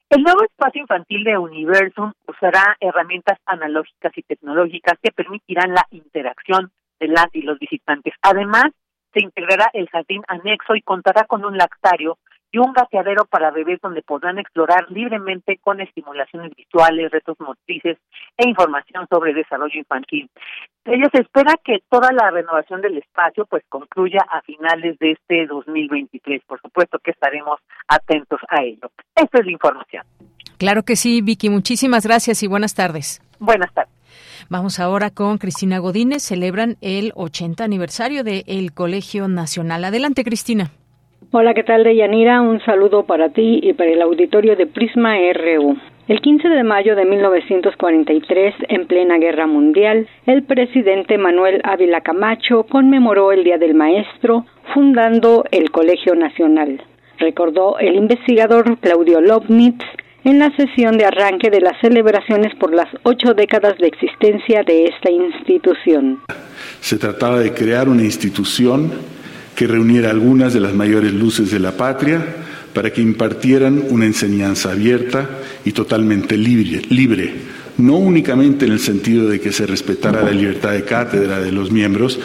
El 0.10 0.24
nuevo 0.24 0.44
espacio 0.44 0.82
infantil 0.82 1.24
de 1.26 1.38
Universum 1.38 2.14
usará 2.28 2.78
herramientas 2.80 3.40
analógicas 3.46 4.12
y 4.16 4.24
tecnológicas 4.24 4.94
que 5.02 5.12
permitirán 5.12 5.74
la 5.74 5.86
interacción 5.92 6.72
de 7.00 7.08
las 7.10 7.28
y 7.34 7.42
los 7.42 7.60
visitantes. 7.60 8.14
Además, 8.22 8.72
se 9.18 9.24
integrará 9.24 9.70
el 9.74 9.90
jardín 9.90 10.22
anexo 10.28 10.76
y 10.76 10.82
contará 10.82 11.24
con 11.26 11.44
un 11.44 11.58
lactario 11.58 12.18
y 12.52 12.60
un 12.60 12.72
gateadero 12.72 13.26
para 13.26 13.52
bebés 13.52 13.82
donde 13.82 14.02
podrán 14.02 14.40
explorar 14.40 14.90
libremente 14.90 15.58
con 15.58 15.82
estimulaciones 15.82 16.56
visuales, 16.56 17.12
retos 17.12 17.36
motrices 17.40 17.98
e 18.38 18.48
información 18.48 19.06
sobre 19.10 19.34
desarrollo 19.34 19.78
infantil. 19.78 20.30
Ellos 20.86 21.10
espera 21.14 21.56
que 21.64 21.80
toda 21.90 22.12
la 22.14 22.32
renovación 22.32 22.82
del 22.82 22.98
espacio 22.98 23.46
pues 23.46 23.64
concluya 23.68 24.20
a 24.30 24.42
finales 24.44 24.98
de 25.00 25.12
este 25.12 25.46
2023. 25.48 26.44
Por 26.48 26.62
supuesto 26.62 27.00
que 27.00 27.12
estaremos 27.12 27.60
atentos 27.88 28.40
a 28.48 28.64
ello. 28.64 28.92
Esta 29.14 29.40
es 29.40 29.46
la 29.46 29.52
información. 29.52 30.04
Claro 30.58 30.84
que 30.84 30.96
sí, 30.96 31.22
Vicky. 31.22 31.50
Muchísimas 31.50 32.06
gracias 32.06 32.44
y 32.44 32.48
buenas 32.48 32.74
tardes. 32.74 33.22
Buenas 33.40 33.74
tardes. 33.74 33.97
Vamos 34.50 34.80
ahora 34.80 35.10
con 35.10 35.38
Cristina 35.40 35.80
Godínez. 35.80 36.24
Celebran 36.24 36.78
el 36.80 37.12
80 37.16 37.66
aniversario 37.66 38.24
del 38.24 38.72
Colegio 38.74 39.28
Nacional. 39.28 39.84
Adelante, 39.84 40.24
Cristina. 40.24 40.72
Hola, 41.32 41.54
¿qué 41.54 41.64
tal, 41.64 41.84
Deyanira? 41.84 42.42
Un 42.42 42.62
saludo 42.62 43.06
para 43.06 43.28
ti 43.30 43.60
y 43.62 43.74
para 43.74 43.92
el 43.92 44.02
auditorio 44.02 44.56
de 44.56 44.66
Prisma 44.66 45.16
RU. 45.34 45.76
El 46.08 46.22
15 46.22 46.48
de 46.48 46.64
mayo 46.64 46.96
de 46.96 47.04
1943, 47.04 48.56
en 48.70 48.88
plena 48.88 49.18
guerra 49.18 49.46
mundial, 49.46 50.08
el 50.26 50.44
presidente 50.44 51.18
Manuel 51.18 51.60
Ávila 51.66 52.00
Camacho 52.00 52.64
conmemoró 52.64 53.34
el 53.34 53.44
Día 53.44 53.58
del 53.58 53.74
Maestro, 53.74 54.46
fundando 54.74 55.44
el 55.52 55.70
Colegio 55.72 56.16
Nacional. 56.16 56.82
Recordó 57.20 57.78
el 57.80 57.96
investigador 57.96 58.78
Claudio 58.80 59.20
Lobnitz 59.20 59.84
en 60.28 60.40
la 60.40 60.54
sesión 60.58 60.98
de 60.98 61.06
arranque 61.06 61.50
de 61.50 61.62
las 61.62 61.80
celebraciones 61.80 62.54
por 62.56 62.76
las 62.76 62.88
ocho 63.04 63.34
décadas 63.34 63.78
de 63.78 63.88
existencia 63.88 64.62
de 64.62 64.84
esta 64.84 65.10
institución. 65.10 66.20
Se 66.82 66.98
trataba 66.98 67.40
de 67.40 67.54
crear 67.54 67.88
una 67.88 68.04
institución 68.04 68.92
que 69.56 69.68
reuniera 69.68 70.10
algunas 70.10 70.54
de 70.54 70.60
las 70.60 70.74
mayores 70.74 71.14
luces 71.14 71.50
de 71.50 71.60
la 71.60 71.72
patria 71.72 72.22
para 72.74 72.92
que 72.92 73.02
impartieran 73.02 73.82
una 73.90 74.06
enseñanza 74.06 74.72
abierta 74.72 75.30
y 75.64 75.72
totalmente 75.72 76.36
libre, 76.36 76.82
libre, 76.90 77.34
no 77.78 77.96
únicamente 77.96 78.66
en 78.66 78.74
el 78.74 78.80
sentido 78.80 79.30
de 79.30 79.40
que 79.40 79.54
se 79.54 79.66
respetara 79.66 80.24
la 80.24 80.32
libertad 80.32 80.74
de 80.74 80.84
cátedra 80.84 81.40
de 81.40 81.54
los 81.54 81.72
miembros, 81.72 82.20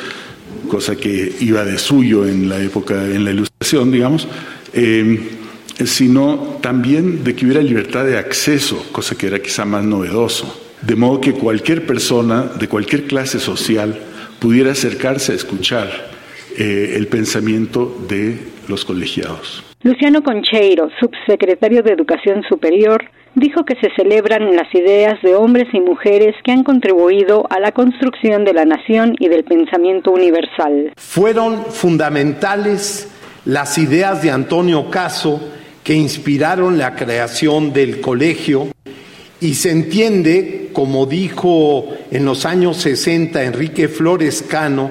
cosa 0.68 0.96
que 0.96 1.32
iba 1.38 1.64
de 1.64 1.78
suyo 1.78 2.26
en 2.26 2.48
la 2.48 2.60
época, 2.60 3.06
en 3.06 3.24
la 3.24 3.30
ilustración, 3.30 3.92
digamos, 3.92 4.26
eh, 4.72 5.38
sino 5.84 6.58
también 6.60 7.24
de 7.24 7.34
que 7.34 7.44
hubiera 7.44 7.62
libertad 7.62 8.04
de 8.04 8.18
acceso, 8.18 8.86
cosa 8.92 9.16
que 9.16 9.26
era 9.26 9.40
quizá 9.40 9.64
más 9.64 9.84
novedoso. 9.84 10.60
De 10.82 10.96
modo 10.96 11.20
que 11.20 11.32
cualquier 11.32 11.86
persona 11.86 12.42
de 12.58 12.68
cualquier 12.68 13.04
clase 13.04 13.38
social 13.38 13.98
pudiera 14.40 14.72
acercarse 14.72 15.32
a 15.32 15.34
escuchar 15.36 15.88
eh, 16.58 16.94
el 16.96 17.06
pensamiento 17.06 17.96
de 18.08 18.38
los 18.68 18.84
colegiados. 18.84 19.62
Luciano 19.82 20.22
Concheiro, 20.22 20.88
subsecretario 21.00 21.82
de 21.82 21.92
Educación 21.92 22.42
Superior, 22.48 23.04
dijo 23.34 23.64
que 23.64 23.74
se 23.76 23.90
celebran 23.96 24.54
las 24.54 24.72
ideas 24.74 25.20
de 25.22 25.34
hombres 25.34 25.68
y 25.72 25.80
mujeres 25.80 26.34
que 26.44 26.52
han 26.52 26.62
contribuido 26.62 27.46
a 27.50 27.58
la 27.60 27.72
construcción 27.72 28.44
de 28.44 28.52
la 28.52 28.64
nación 28.64 29.14
y 29.18 29.28
del 29.28 29.44
pensamiento 29.44 30.10
universal. 30.10 30.92
Fueron 30.96 31.64
fundamentales 31.64 33.08
las 33.44 33.78
ideas 33.78 34.22
de 34.22 34.30
Antonio 34.30 34.90
Caso 34.90 35.40
que 35.82 35.94
inspiraron 35.94 36.78
la 36.78 36.94
creación 36.94 37.72
del 37.72 38.00
colegio 38.00 38.68
y 39.40 39.54
se 39.54 39.72
entiende, 39.72 40.70
como 40.72 41.06
dijo 41.06 41.88
en 42.10 42.24
los 42.24 42.46
años 42.46 42.76
60 42.78 43.42
Enrique 43.42 43.88
Flores 43.88 44.44
Cano, 44.48 44.90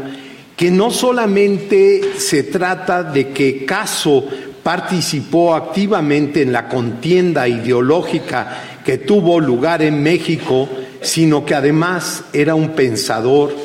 que 0.57 0.69
no 0.69 0.91
solamente 0.91 2.01
se 2.17 2.43
trata 2.43 3.03
de 3.03 3.29
que 3.29 3.65
Caso 3.65 4.25
participó 4.62 5.55
activamente 5.55 6.41
en 6.41 6.51
la 6.51 6.67
contienda 6.67 7.48
ideológica 7.48 8.81
que 8.86 8.98
tuvo 8.98 9.39
lugar 9.39 9.81
en 9.81 10.03
México, 10.03 10.67
sino 11.01 11.45
que 11.45 11.55
además 11.55 12.25
era 12.33 12.53
un 12.53 12.69
pensador, 12.69 13.55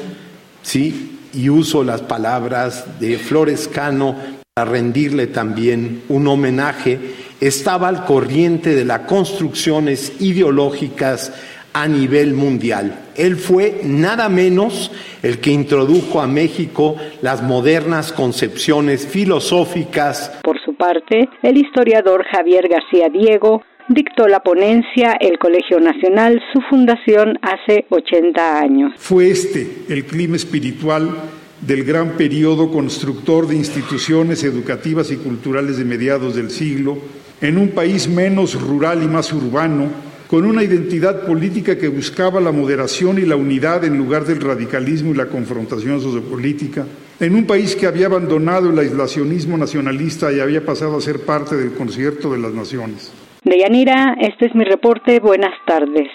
¿sí? 0.63 1.19
Y 1.35 1.49
uso 1.49 1.85
las 1.85 2.01
palabras 2.01 2.85
de 2.99 3.19
Flores 3.19 3.69
Cano 3.69 4.17
a 4.59 4.65
rendirle 4.65 5.27
también 5.27 6.05
un 6.09 6.27
homenaje, 6.29 6.99
estaba 7.43 7.89
al 7.89 8.07
corriente 8.07 8.75
de 8.75 8.87
las 8.87 9.01
construcciones 9.01 10.19
ideológicas 10.19 11.31
a 11.75 11.87
nivel 11.87 12.33
mundial. 12.33 13.01
Él 13.17 13.37
fue 13.37 13.83
nada 13.85 14.31
menos 14.31 14.91
el 15.23 15.41
que 15.41 15.51
introdujo 15.51 16.23
a 16.23 16.27
México 16.27 16.97
las 17.21 17.43
modernas 17.43 18.15
concepciones 18.15 19.07
filosóficas. 19.07 20.33
Por 20.43 20.59
su 20.65 20.75
parte, 20.75 21.29
el 21.43 21.59
historiador 21.59 22.25
Javier 22.25 22.67
García 22.67 23.11
Diego 23.11 23.63
dictó 23.91 24.27
la 24.27 24.41
ponencia 24.41 25.19
El 25.21 25.39
Colegio 25.39 25.81
Nacional, 25.81 26.41
su 26.55 26.63
fundación 26.63 27.39
hace 27.43 27.85
80 27.91 28.59
años. 28.59 28.93
Fue 28.97 29.29
este 29.29 29.85
el 29.91 30.07
clima 30.07 30.37
espiritual 30.37 31.11
del 31.67 31.85
gran 31.85 32.13
periodo 32.13 32.71
constructor 32.71 33.49
de 33.49 33.57
instituciones 33.57 34.45
educativas 34.45 35.11
y 35.11 35.17
culturales 35.17 35.79
de 35.79 35.85
mediados 35.85 36.37
del 36.37 36.51
siglo, 36.51 36.99
en 37.41 37.59
un 37.59 37.71
país 37.71 38.09
menos 38.09 38.61
rural 38.61 39.03
y 39.03 39.09
más 39.09 39.33
urbano, 39.33 39.89
con 40.29 40.45
una 40.45 40.63
identidad 40.63 41.27
política 41.27 41.79
que 41.79 41.89
buscaba 41.89 42.41
la 42.41 42.53
moderación 42.53 43.19
y 43.19 43.23
la 43.23 43.37
unidad 43.37 43.85
en 43.85 43.97
lugar 43.97 44.25
del 44.25 44.41
radicalismo 44.41 45.13
y 45.13 45.17
la 45.17 45.27
confrontación 45.27 46.01
sociopolítica, 46.01 46.85
en 47.19 47.35
un 47.35 47.47
país 47.47 47.77
que 47.77 47.87
había 47.87 48.07
abandonado 48.07 48.71
el 48.71 48.79
aislacionismo 48.79 49.57
nacionalista 49.57 50.33
y 50.33 50.41
había 50.41 50.65
pasado 50.65 50.97
a 50.97 51.01
ser 51.01 51.21
parte 51.21 51.57
del 51.57 51.73
concierto 51.73 52.33
de 52.33 52.39
las 52.39 52.53
naciones. 52.53 53.13
Deyanira, 53.45 54.17
este 54.21 54.47
es 54.47 54.55
mi 54.55 54.65
reporte. 54.65 55.21
Buenas 55.21 55.55
tardes. 55.67 56.09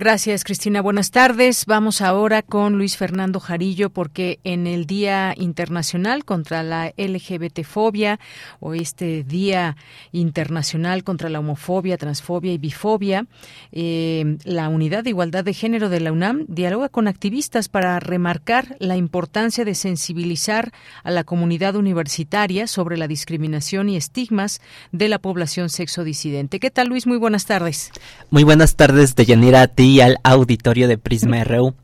Gracias, 0.00 0.44
Cristina. 0.44 0.80
Buenas 0.80 1.10
tardes. 1.10 1.66
Vamos 1.66 2.02
ahora 2.02 2.42
con 2.42 2.78
Luis 2.78 2.96
Fernando 2.96 3.40
Jarillo 3.40 3.90
porque 3.90 4.38
en 4.44 4.68
el 4.68 4.86
Día 4.86 5.34
Internacional 5.36 6.24
contra 6.24 6.62
la 6.62 6.94
LGBTfobia 6.96 8.20
o 8.60 8.74
este 8.74 9.24
Día 9.24 9.76
Internacional 10.12 11.02
contra 11.02 11.28
la 11.28 11.40
homofobia, 11.40 11.98
transfobia 11.98 12.52
y 12.52 12.58
bifobia, 12.58 13.26
eh, 13.72 14.36
la 14.44 14.68
Unidad 14.68 15.02
de 15.02 15.10
Igualdad 15.10 15.42
de 15.42 15.52
Género 15.52 15.88
de 15.88 15.98
la 15.98 16.12
UNAM 16.12 16.44
dialoga 16.46 16.88
con 16.88 17.08
activistas 17.08 17.68
para 17.68 17.98
remarcar 17.98 18.76
la 18.78 18.96
importancia 18.96 19.64
de 19.64 19.74
sensibilizar 19.74 20.70
a 21.02 21.10
la 21.10 21.24
comunidad 21.24 21.74
universitaria 21.74 22.68
sobre 22.68 22.98
la 22.98 23.08
discriminación 23.08 23.88
y 23.88 23.96
estigmas 23.96 24.60
de 24.92 25.08
la 25.08 25.18
población 25.18 25.70
sexodisidente. 25.70 26.60
¿Qué 26.60 26.70
tal, 26.70 26.86
Luis? 26.86 27.08
Muy 27.08 27.16
buenas 27.16 27.46
tardes. 27.46 27.90
Muy 28.30 28.44
buenas 28.44 28.76
tardes, 28.76 29.16
Deyanira, 29.16 29.62
a 29.62 29.66
ti 29.66 29.87
al 30.00 30.18
auditorio 30.22 30.86
de 30.86 30.98
Prisma 30.98 31.42
RU. 31.44 31.74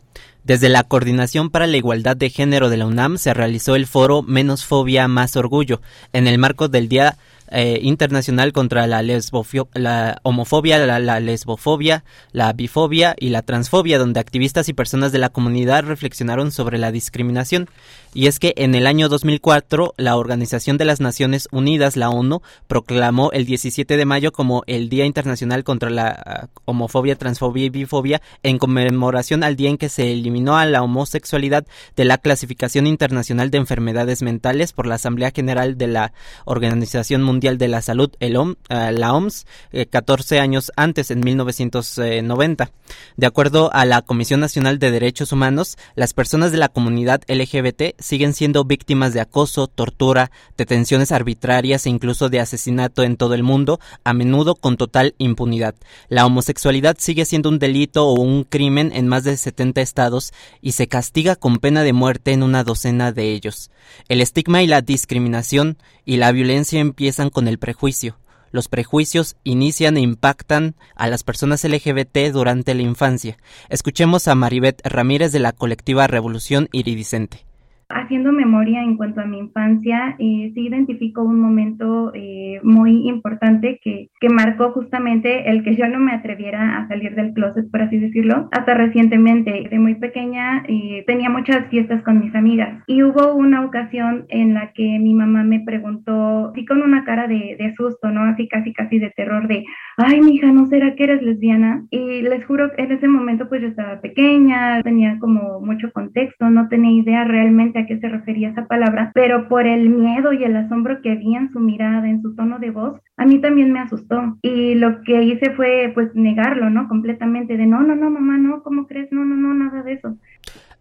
Desde 0.44 0.68
la 0.68 0.84
Coordinación 0.84 1.48
para 1.48 1.66
la 1.66 1.78
Igualdad 1.78 2.16
de 2.16 2.28
Género 2.28 2.68
de 2.68 2.76
la 2.76 2.86
UNAM 2.86 3.16
se 3.16 3.32
realizó 3.32 3.76
el 3.76 3.86
foro 3.86 4.22
Menos 4.22 4.66
Fobia, 4.66 5.08
Más 5.08 5.36
Orgullo, 5.36 5.80
en 6.12 6.26
el 6.26 6.36
marco 6.36 6.68
del 6.68 6.88
Día 6.88 7.16
eh, 7.50 7.78
internacional 7.82 8.52
contra 8.52 8.86
la, 8.86 9.02
la 9.02 10.20
homofobia, 10.22 10.98
la, 10.98 11.20
lesbofobia, 11.20 12.04
la 12.32 12.52
bifobia 12.52 13.14
y 13.18 13.30
la 13.30 13.40
transfobia, 13.40 13.98
donde 13.98 14.20
activistas 14.20 14.68
y 14.68 14.74
personas 14.74 15.12
de 15.12 15.18
la 15.18 15.30
comunidad 15.30 15.84
reflexionaron 15.84 16.52
sobre 16.52 16.78
la 16.78 16.92
discriminación. 16.92 17.70
Y 18.14 18.28
es 18.28 18.38
que 18.38 18.54
en 18.56 18.76
el 18.76 18.86
año 18.86 19.08
2004, 19.08 19.94
la 19.96 20.16
Organización 20.16 20.78
de 20.78 20.84
las 20.84 21.00
Naciones 21.00 21.48
Unidas, 21.50 21.96
la 21.96 22.10
ONU, 22.10 22.42
proclamó 22.68 23.32
el 23.32 23.44
17 23.44 23.96
de 23.96 24.04
mayo 24.04 24.30
como 24.30 24.62
el 24.68 24.88
Día 24.88 25.04
Internacional 25.04 25.64
contra 25.64 25.90
la 25.90 26.08
ah, 26.24 26.46
Homofobia, 26.64 27.16
Transfobia 27.16 27.64
y 27.64 27.70
Bifobia 27.70 28.22
en 28.44 28.58
conmemoración 28.58 29.42
al 29.42 29.56
día 29.56 29.68
en 29.68 29.78
que 29.78 29.88
se 29.88 30.12
eliminó 30.12 30.56
a 30.56 30.64
la 30.64 30.82
homosexualidad 30.82 31.66
de 31.96 32.04
la 32.04 32.18
Clasificación 32.18 32.86
Internacional 32.86 33.50
de 33.50 33.58
Enfermedades 33.58 34.22
Mentales 34.22 34.72
por 34.72 34.86
la 34.86 34.94
Asamblea 34.94 35.32
General 35.34 35.76
de 35.76 35.88
la 35.88 36.12
Organización 36.44 37.22
Mundial 37.22 37.58
de 37.58 37.68
la 37.68 37.82
Salud, 37.82 38.12
el 38.20 38.36
eh, 38.68 38.92
la 38.92 39.14
OMS, 39.14 39.46
14 39.90 40.36
eh, 40.36 40.40
años 40.40 40.70
antes, 40.76 41.10
en 41.10 41.20
1990. 41.20 42.70
De 43.16 43.26
acuerdo 43.26 43.72
a 43.72 43.84
la 43.84 44.02
Comisión 44.02 44.40
Nacional 44.40 44.78
de 44.78 44.90
Derechos 44.92 45.32
Humanos, 45.32 45.78
las 45.96 46.14
personas 46.14 46.52
de 46.52 46.58
la 46.58 46.68
comunidad 46.68 47.22
LGBT 47.28 48.03
siguen 48.04 48.34
siendo 48.34 48.64
víctimas 48.64 49.14
de 49.14 49.22
acoso, 49.22 49.66
tortura, 49.66 50.30
detenciones 50.58 51.10
arbitrarias 51.10 51.86
e 51.86 51.90
incluso 51.90 52.28
de 52.28 52.38
asesinato 52.38 53.02
en 53.02 53.16
todo 53.16 53.32
el 53.32 53.42
mundo, 53.42 53.80
a 54.04 54.12
menudo 54.12 54.56
con 54.56 54.76
total 54.76 55.14
impunidad. 55.16 55.74
La 56.08 56.26
homosexualidad 56.26 56.96
sigue 56.98 57.24
siendo 57.24 57.48
un 57.48 57.58
delito 57.58 58.06
o 58.06 58.20
un 58.20 58.44
crimen 58.44 58.92
en 58.94 59.08
más 59.08 59.24
de 59.24 59.38
70 59.38 59.80
estados 59.80 60.34
y 60.60 60.72
se 60.72 60.86
castiga 60.86 61.34
con 61.34 61.56
pena 61.56 61.82
de 61.82 61.94
muerte 61.94 62.32
en 62.32 62.42
una 62.42 62.62
docena 62.62 63.10
de 63.10 63.32
ellos. 63.32 63.70
El 64.10 64.20
estigma 64.20 64.62
y 64.62 64.66
la 64.66 64.82
discriminación 64.82 65.78
y 66.04 66.18
la 66.18 66.30
violencia 66.30 66.80
empiezan 66.80 67.30
con 67.30 67.48
el 67.48 67.58
prejuicio. 67.58 68.18
Los 68.52 68.68
prejuicios 68.68 69.36
inician 69.44 69.96
e 69.96 70.00
impactan 70.00 70.74
a 70.94 71.08
las 71.08 71.24
personas 71.24 71.64
LGBT 71.64 72.30
durante 72.34 72.74
la 72.74 72.82
infancia. 72.82 73.38
Escuchemos 73.70 74.28
a 74.28 74.34
Maribeth 74.34 74.86
Ramírez 74.86 75.32
de 75.32 75.40
la 75.40 75.52
colectiva 75.52 76.06
Revolución 76.06 76.68
Iridicente. 76.70 77.46
Haciendo 77.88 78.32
memoria 78.32 78.82
en 78.82 78.96
cuanto 78.96 79.20
a 79.20 79.26
mi 79.26 79.38
infancia, 79.38 80.16
eh, 80.18 80.52
sí 80.54 80.66
identifico 80.66 81.22
un 81.22 81.40
momento 81.40 82.12
eh, 82.14 82.60
muy 82.62 83.08
importante 83.08 83.78
que, 83.82 84.08
que 84.20 84.28
marcó 84.28 84.72
justamente 84.72 85.50
el 85.50 85.62
que 85.62 85.76
yo 85.76 85.86
no 85.88 86.00
me 86.00 86.12
atreviera 86.12 86.78
a 86.78 86.88
salir 86.88 87.14
del 87.14 87.32
closet, 87.32 87.70
por 87.70 87.82
así 87.82 87.98
decirlo, 87.98 88.48
hasta 88.52 88.74
recientemente. 88.74 89.68
De 89.70 89.78
muy 89.78 89.94
pequeña 89.96 90.64
eh, 90.68 91.04
tenía 91.06 91.30
muchas 91.30 91.68
fiestas 91.68 92.02
con 92.02 92.20
mis 92.20 92.34
amigas 92.34 92.82
y 92.86 93.02
hubo 93.02 93.34
una 93.34 93.64
ocasión 93.64 94.26
en 94.28 94.54
la 94.54 94.72
que 94.72 94.98
mi 94.98 95.14
mamá 95.14 95.44
me 95.44 95.60
preguntó, 95.60 96.50
así 96.50 96.64
con 96.64 96.82
una 96.82 97.04
cara 97.04 97.28
de, 97.28 97.56
de 97.58 97.74
susto, 97.76 98.10
¿no? 98.10 98.22
Así 98.22 98.48
casi 98.48 98.72
casi 98.72 98.98
de 98.98 99.10
terror, 99.10 99.46
de, 99.48 99.64
ay, 99.96 100.20
mija, 100.20 100.50
¿no 100.52 100.66
será 100.66 100.94
que 100.94 101.04
eres 101.04 101.22
lesbiana? 101.22 101.84
Y 101.90 102.22
les 102.22 102.44
juro 102.46 102.70
que 102.72 102.82
en 102.82 102.92
ese 102.92 103.08
momento 103.08 103.48
pues 103.48 103.62
yo 103.62 103.68
estaba 103.68 104.00
pequeña, 104.00 104.82
tenía 104.82 105.18
como 105.18 105.60
mucho 105.60 105.90
contexto, 105.92 106.50
no 106.50 106.68
tenía 106.68 107.02
idea 107.02 107.24
realmente 107.24 107.73
a 107.78 107.86
qué 107.86 107.98
se 107.98 108.08
refería 108.08 108.50
esa 108.50 108.66
palabra, 108.66 109.10
pero 109.14 109.48
por 109.48 109.66
el 109.66 109.88
miedo 109.88 110.32
y 110.32 110.44
el 110.44 110.56
asombro 110.56 111.00
que 111.02 111.14
vi 111.16 111.34
en 111.34 111.50
su 111.52 111.60
mirada, 111.60 112.08
en 112.08 112.22
su 112.22 112.34
tono 112.34 112.58
de 112.58 112.70
voz, 112.70 113.00
a 113.16 113.26
mí 113.26 113.40
también 113.40 113.72
me 113.72 113.80
asustó. 113.80 114.38
Y 114.42 114.74
lo 114.74 115.02
que 115.02 115.22
hice 115.22 115.50
fue 115.52 115.90
pues 115.94 116.14
negarlo, 116.14 116.70
¿no? 116.70 116.88
Completamente 116.88 117.56
de 117.56 117.66
no, 117.66 117.82
no, 117.82 117.94
no, 117.94 118.10
mamá, 118.10 118.38
no, 118.38 118.62
¿cómo 118.62 118.86
crees? 118.86 119.10
No, 119.12 119.24
no, 119.24 119.36
no, 119.36 119.54
nada 119.54 119.82
de 119.82 119.94
eso. 119.94 120.16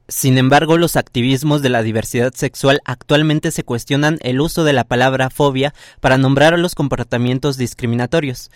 Sin 0.10 0.38
embargo, 0.38 0.78
los 0.78 0.98
activismos 0.98 1.62
de 1.62 1.70
la 1.70 1.82
diversidad 1.82 2.34
sexual 2.34 2.82
actualmente 2.84 3.52
se 3.52 3.64
cuestionan 3.64 4.18
el 4.22 4.42
uso 4.42 4.66
de 4.66 4.74
la 4.74 4.84
palabra 4.84 5.30
fobia 5.30 5.74
para 6.02 6.18
nombrar 6.18 6.60
los 6.60 6.76
comportamientos 6.76 7.58
discriminatorios. 7.58 8.52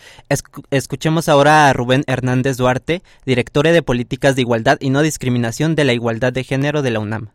escuchemos 0.71 1.29
ahora 1.29 1.69
a 1.69 1.73
Rubén 1.73 2.03
Hernández 2.05 2.57
Duarte, 2.57 3.01
director 3.25 3.65
de 3.65 3.81
Políticas 3.81 4.35
de 4.35 4.41
Igualdad 4.41 4.77
y 4.81 4.89
No 4.89 5.01
Discriminación 5.01 5.75
de 5.75 5.85
la 5.85 5.93
Igualdad 5.93 6.33
de 6.33 6.43
Género 6.43 6.81
de 6.81 6.91
la 6.91 6.99
UNAM 6.99 7.29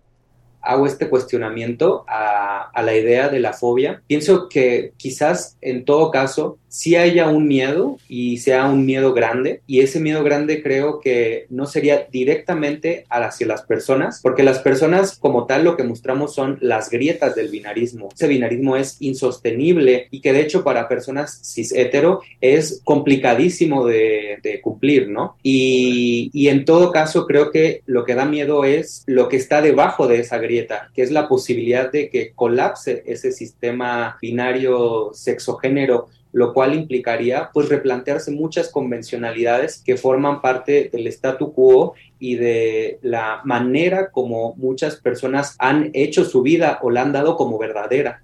hago 0.63 0.87
este 0.87 1.09
cuestionamiento 1.09 2.05
a, 2.09 2.71
la 2.83 2.95
idea 2.97 3.29
de 3.29 3.41
la 3.41 3.53
fobia. 3.53 4.03
Pienso 4.07 4.49
que 4.49 4.93
quizás 4.97 5.57
en 5.61 5.85
todo 5.85 6.11
caso 6.11 6.59
si 6.73 6.97
haya 6.97 7.29
un 7.29 7.47
miedo 7.47 7.99
y 8.09 8.39
sea 8.39 8.65
un 8.65 8.87
miedo 8.87 9.13
grande 9.13 9.61
y 9.67 9.81
ese 9.81 10.01
miedo 10.01 10.25
grande 10.25 10.63
creo 10.63 11.01
que 11.01 11.45
no 11.51 11.67
sería 11.67 12.09
directamente 12.11 13.05
hacia 13.11 13.47
las 13.47 13.61
personas 13.61 14.21
porque 14.23 14.43
las 14.43 14.61
personas 14.61 15.19
como 15.19 15.45
tal 15.45 15.65
lo 15.65 15.77
que 15.77 15.83
mostramos 15.83 16.35
son 16.35 16.57
las 16.63 16.89
grietas 16.89 17.35
del 17.35 17.51
binarismo. 17.51 18.09
Ese 18.15 18.27
binarismo 18.27 18.77
es 18.77 18.97
insostenible 19.01 20.09
y 20.11 20.23
que 20.23 20.33
de 20.33 20.41
hecho 20.41 20.65
para 20.65 20.89
personas 20.89 21.43
cis 21.45 21.73
hetero 21.73 22.23
es 22.41 22.81
complicadísimo 22.85 23.85
de, 23.85 24.41
cumplir 24.63 25.11
no 25.11 25.37
y 25.43 26.49
en 26.49 26.65
todo 26.65 26.91
caso 26.91 27.27
creo 27.27 27.51
que 27.51 27.83
lo 27.85 28.07
que 28.07 28.15
da 28.15 28.25
miedo 28.25 28.65
es 28.65 29.03
lo 29.07 29.29
que 29.29 29.37
está 29.37 29.61
debajo 29.61 30.07
de 30.07 30.21
esa 30.21 30.39
grieta 30.39 30.91
que 30.95 31.03
es 31.03 31.11
la 31.11 31.29
posibilidad 31.29 31.93
de 31.93 32.09
que 32.09 32.33
colapse 32.33 33.03
ese 33.07 33.31
sistema 33.31 34.17
binario 34.23 35.11
sexogénero 35.13 36.09
lo 36.33 36.53
cual 36.53 36.75
implicaría 36.75 37.51
pues 37.53 37.69
replantearse 37.69 38.31
muchas 38.31 38.71
convencionalidades 38.71 39.83
que 39.85 39.97
forman 39.97 40.41
parte 40.41 40.91
del 40.93 41.07
statu 41.09 41.53
quo 41.53 41.95
y 42.19 42.37
de 42.37 42.99
la 43.03 43.43
manera 43.45 44.11
como 44.11 44.55
muchas 44.57 44.97
personas 44.97 45.57
han 45.59 45.91
hecho 45.93 46.25
su 46.25 46.43
vida 46.43 46.79
o 46.83 46.91
la 46.91 47.03
han 47.03 47.13
dado 47.13 47.37
como 47.37 47.59
verdadera. 47.59 48.23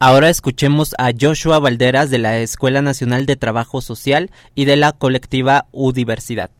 Ahora 0.00 0.30
escuchemos 0.30 0.94
a 0.96 1.10
Joshua 1.18 1.58
Valderas 1.58 2.08
de 2.08 2.18
la 2.18 2.38
Escuela 2.38 2.82
Nacional 2.82 3.26
de 3.26 3.34
Trabajo 3.34 3.80
Social 3.80 4.30
y 4.54 4.64
de 4.64 4.76
la 4.76 4.92
colectiva 4.92 5.66
U 5.72 5.90
Diversidad. 5.92 6.50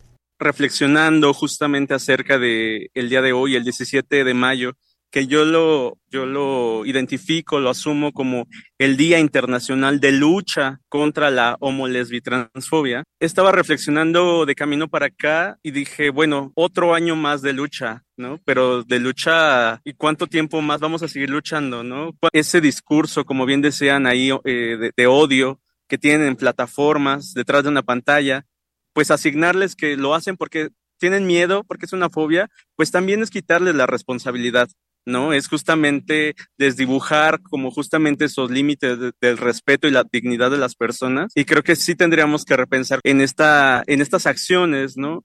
Reflexionando 0.40 1.33
justamente 1.33 1.94
acerca 1.94 2.38
de 2.38 2.90
el 2.94 3.09
día 3.09 3.23
de 3.23 3.33
hoy, 3.33 3.55
el 3.55 3.62
17 3.62 4.25
de 4.25 4.35
mayo, 4.35 4.73
que 5.11 5.27
yo 5.27 5.44
lo, 5.44 5.99
yo 6.11 6.27
lo 6.27 6.85
identifico, 6.85 7.61
lo 7.61 7.71
asumo 7.71 8.12
como 8.12 8.47
el 8.79 8.97
Día 8.97 9.18
Internacional 9.18 10.01
de 10.01 10.12
Lucha 10.12 10.81
contra 10.88 11.31
la 11.31 11.57
homo-lesbi-transfobia. 11.61 13.05
Estaba 13.21 13.53
reflexionando 13.53 14.44
de 14.44 14.55
camino 14.55 14.88
para 14.88 15.07
acá 15.07 15.59
y 15.62 15.71
dije, 15.71 16.11
bueno, 16.11 16.53
otro 16.55 16.94
año 16.94 17.16
más 17.16 17.42
de 17.42 17.53
lucha, 17.53 18.05
¿no? 18.16 18.38
Pero 18.44 18.83
de 18.83 19.01
lucha, 19.01 19.81
¿y 19.85 19.94
cuánto 19.94 20.27
tiempo 20.27 20.61
más 20.61 20.81
vamos 20.81 21.03
a 21.03 21.09
seguir 21.09 21.31
luchando, 21.31 21.83
¿no? 21.83 22.12
Ese 22.33 22.61
discurso, 22.61 23.25
como 23.25 23.47
bien 23.47 23.62
desean 23.62 24.07
ahí, 24.07 24.31
eh, 24.44 24.77
de, 24.79 24.92
de 24.94 25.07
odio 25.07 25.61
que 25.88 25.99
tienen 25.99 26.29
en 26.29 26.37
plataformas, 26.37 27.33
detrás 27.33 27.62
de 27.64 27.71
una 27.71 27.83
pantalla, 27.83 28.44
pues 28.92 29.11
asignarles 29.11 29.75
que 29.75 29.97
lo 29.97 30.14
hacen 30.14 30.37
porque 30.37 30.68
tienen 30.99 31.27
miedo, 31.27 31.64
porque 31.64 31.87
es 31.87 31.92
una 31.92 32.11
fobia, 32.11 32.51
pues 32.77 32.90
también 32.90 33.23
es 33.23 33.31
quitarles 33.31 33.75
la 33.75 33.87
responsabilidad. 33.87 34.68
¿No? 35.09 35.33
Es 35.33 35.49
justamente 35.49 36.37
desdibujar 36.59 37.40
como 37.42 37.71
justamente 37.71 38.27
esos 38.27 38.51
límites 38.51 38.99
del 39.21 39.38
respeto 39.38 39.88
y 39.88 39.90
la 39.90 40.05
dignidad 40.11 40.51
de 40.51 40.59
las 40.59 40.75
personas. 40.75 41.33
Y 41.35 41.44
creo 41.44 41.62
que 41.62 41.77
sí 41.77 41.94
tendríamos 41.94 42.44
que 42.44 42.57
repensar 42.57 43.01
en 43.03 43.21
esta, 43.21 43.83
en 43.87 44.01
estas 44.01 44.27
acciones, 44.27 44.97
¿no? 44.97 45.25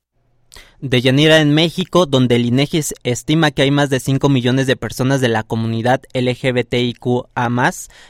De 0.83 0.99
Yanira 0.99 1.39
en 1.39 1.53
México, 1.53 2.05
donde 2.05 2.35
el 2.35 2.45
INEGI 2.45 2.81
estima 3.03 3.51
que 3.51 3.61
hay 3.61 3.71
más 3.71 3.89
de 3.89 4.01
5 4.01 4.27
millones 4.27 4.67
de 4.67 4.75
personas 4.75 5.21
de 5.21 5.29
la 5.29 5.43
comunidad 5.43 6.01
LGBTIQA+, 6.13 7.23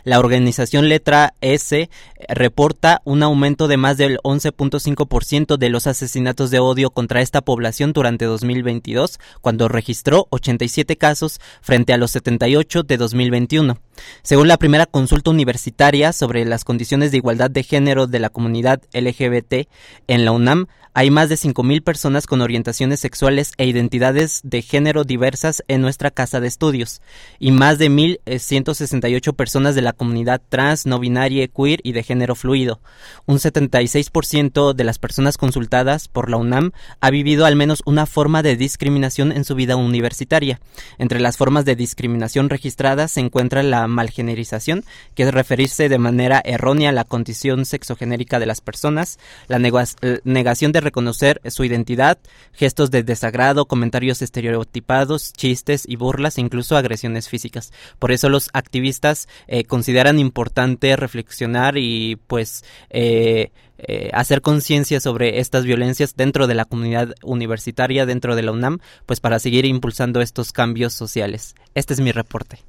la 0.03 0.19
organización 0.19 0.89
Letra 0.89 1.36
S 1.41 1.88
reporta 2.27 3.03
un 3.05 3.21
aumento 3.21 3.67
de 3.67 3.77
más 3.77 3.97
del 3.97 4.17
11.5% 4.23 5.57
de 5.57 5.69
los 5.69 5.86
asesinatos 5.86 6.49
de 6.49 6.57
odio 6.57 6.89
contra 6.89 7.21
esta 7.21 7.41
población 7.41 7.93
durante 7.93 8.25
2022, 8.25 9.19
cuando 9.41 9.67
registró 9.67 10.25
87 10.31 10.97
casos 10.97 11.39
frente 11.62 11.93
a 11.93 11.97
los 11.97 12.09
78 12.09 12.81
de 12.81 12.97
2021. 12.97 13.77
Según 14.23 14.47
la 14.47 14.57
primera 14.57 14.88
consulta 14.88 15.29
universitaria 15.29 16.12
sobre 16.12 16.43
las 16.43 16.63
condiciones 16.63 17.12
de 17.12 17.17
igualdad 17.17 17.51
de 17.51 17.62
género 17.62 18.07
de 18.07 18.17
la 18.17 18.31
comunidad 18.31 18.81
LGBT 18.93 19.67
en 20.07 20.25
la 20.25 20.31
UNAM, 20.31 20.65
hay 20.95 21.09
más 21.09 21.29
de 21.29 21.36
5.000 21.36 21.83
personas 21.83 22.27
con 22.27 22.41
orientaciones 22.63 23.02
sexuales 23.02 23.52
e 23.58 23.65
identidades 23.65 24.39
de 24.45 24.62
género 24.62 25.04
diversas 25.04 25.65
en 25.67 25.82
nuestra 25.82 26.12
casa 26.12 26.39
de 26.39 26.47
estudios 26.47 27.02
y 27.38 27.52
más 27.52 27.78
de 27.78 27.91
1.168 27.91 29.36
personas 29.36 29.76
de 29.76 29.82
la 29.82 29.91
comunidad 29.91 30.41
trans, 30.47 30.86
no 30.86 30.97
binaria, 30.97 31.45
queer 31.49 31.82
y 31.84 31.91
de 31.91 32.04
género 32.04 32.36
fluido. 32.36 32.80
Un 33.26 33.39
76% 33.39 34.73
de 34.73 34.84
las 34.86 34.97
personas 34.97 35.38
consultadas 35.38 36.08
por 36.08 36.30
la 36.30 36.38
UNAM 36.38 36.71
ha 37.02 37.10
vivido 37.10 37.45
al 37.45 37.58
menos 37.58 37.84
una 37.86 38.06
forma 38.06 38.41
de 38.43 38.56
discriminación 38.56 39.34
en 39.34 39.43
su 39.43 39.56
vida 39.56 39.76
universitaria. 39.76 40.62
Entre 40.97 41.19
las 41.19 41.36
formas 41.36 41.65
de 41.65 41.76
discriminación 41.76 42.49
registradas 42.49 43.12
se 43.12 43.19
encuentra 43.19 43.62
la 43.62 43.88
malgenerización, 43.88 44.86
que 45.15 45.23
es 45.23 45.34
referirse 45.34 45.89
de 45.89 45.97
manera 45.97 46.41
errónea 46.45 46.91
a 46.91 46.93
la 46.93 47.04
condición 47.04 47.65
sexogenérica 47.65 48.39
de 48.39 48.45
las 48.45 48.62
personas, 48.62 49.19
la 49.49 49.60
negación 49.60 50.71
de 50.71 50.80
reconocer 50.80 51.41
su 51.47 51.65
identidad, 51.65 52.19
gestos 52.53 52.91
de 52.91 53.03
desagrado, 53.03 53.65
comentarios 53.65 54.21
estereotipados, 54.21 55.33
chistes 55.33 55.83
y 55.87 55.95
burlas, 55.95 56.37
incluso 56.37 56.77
agresiones 56.77 57.29
físicas. 57.29 57.71
Por 57.99 58.11
eso 58.11 58.29
los 58.29 58.49
activistas 58.53 59.27
eh, 59.47 59.65
consideran 59.65 60.19
importante 60.19 60.95
reflexionar 60.95 61.77
y 61.77 62.17
pues 62.27 62.63
eh, 62.89 63.51
eh, 63.79 64.09
hacer 64.13 64.41
conciencia 64.41 64.99
sobre 64.99 65.39
estas 65.39 65.65
violencias 65.65 66.15
dentro 66.15 66.47
de 66.47 66.55
la 66.55 66.65
comunidad 66.65 67.13
universitaria, 67.23 68.05
dentro 68.05 68.35
de 68.35 68.43
la 68.43 68.51
UNAM, 68.51 68.79
pues 69.05 69.19
para 69.19 69.39
seguir 69.39 69.65
impulsando 69.65 70.21
estos 70.21 70.51
cambios 70.51 70.93
sociales. 70.93 71.55
Este 71.73 71.93
es 71.93 71.99
mi 71.99 72.11
reporte. 72.11 72.59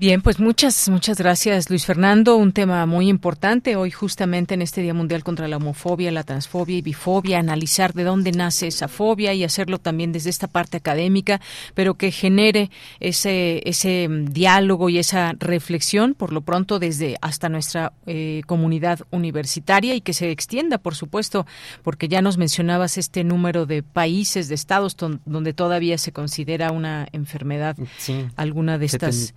Bien, 0.00 0.22
pues 0.22 0.38
muchas, 0.38 0.88
muchas 0.88 1.18
gracias 1.18 1.70
Luis 1.70 1.84
Fernando. 1.84 2.36
Un 2.36 2.52
tema 2.52 2.86
muy 2.86 3.08
importante 3.08 3.74
hoy 3.74 3.90
justamente 3.90 4.54
en 4.54 4.62
este 4.62 4.80
Día 4.80 4.94
Mundial 4.94 5.24
contra 5.24 5.48
la 5.48 5.56
Homofobia, 5.56 6.12
la 6.12 6.22
Transfobia 6.22 6.76
y 6.76 6.82
Bifobia, 6.82 7.40
analizar 7.40 7.92
de 7.94 8.04
dónde 8.04 8.30
nace 8.30 8.68
esa 8.68 8.86
fobia 8.86 9.34
y 9.34 9.42
hacerlo 9.42 9.80
también 9.80 10.12
desde 10.12 10.30
esta 10.30 10.46
parte 10.46 10.76
académica, 10.76 11.40
pero 11.74 11.94
que 11.94 12.12
genere 12.12 12.70
ese, 13.00 13.60
ese 13.68 14.08
diálogo 14.08 14.88
y 14.88 14.98
esa 14.98 15.32
reflexión, 15.36 16.14
por 16.14 16.32
lo 16.32 16.42
pronto 16.42 16.78
desde 16.78 17.16
hasta 17.20 17.48
nuestra 17.48 17.92
eh, 18.06 18.42
comunidad 18.46 19.00
universitaria 19.10 19.96
y 19.96 20.00
que 20.00 20.12
se 20.12 20.30
extienda, 20.30 20.78
por 20.78 20.94
supuesto, 20.94 21.44
porque 21.82 22.06
ya 22.06 22.22
nos 22.22 22.38
mencionabas 22.38 22.98
este 22.98 23.24
número 23.24 23.66
de 23.66 23.82
países, 23.82 24.46
de 24.46 24.54
estados 24.54 24.96
donde 24.96 25.54
todavía 25.54 25.98
se 25.98 26.12
considera 26.12 26.70
una 26.70 27.08
enfermedad, 27.10 27.76
alguna 28.36 28.78
de 28.78 28.86
estas 28.86 29.32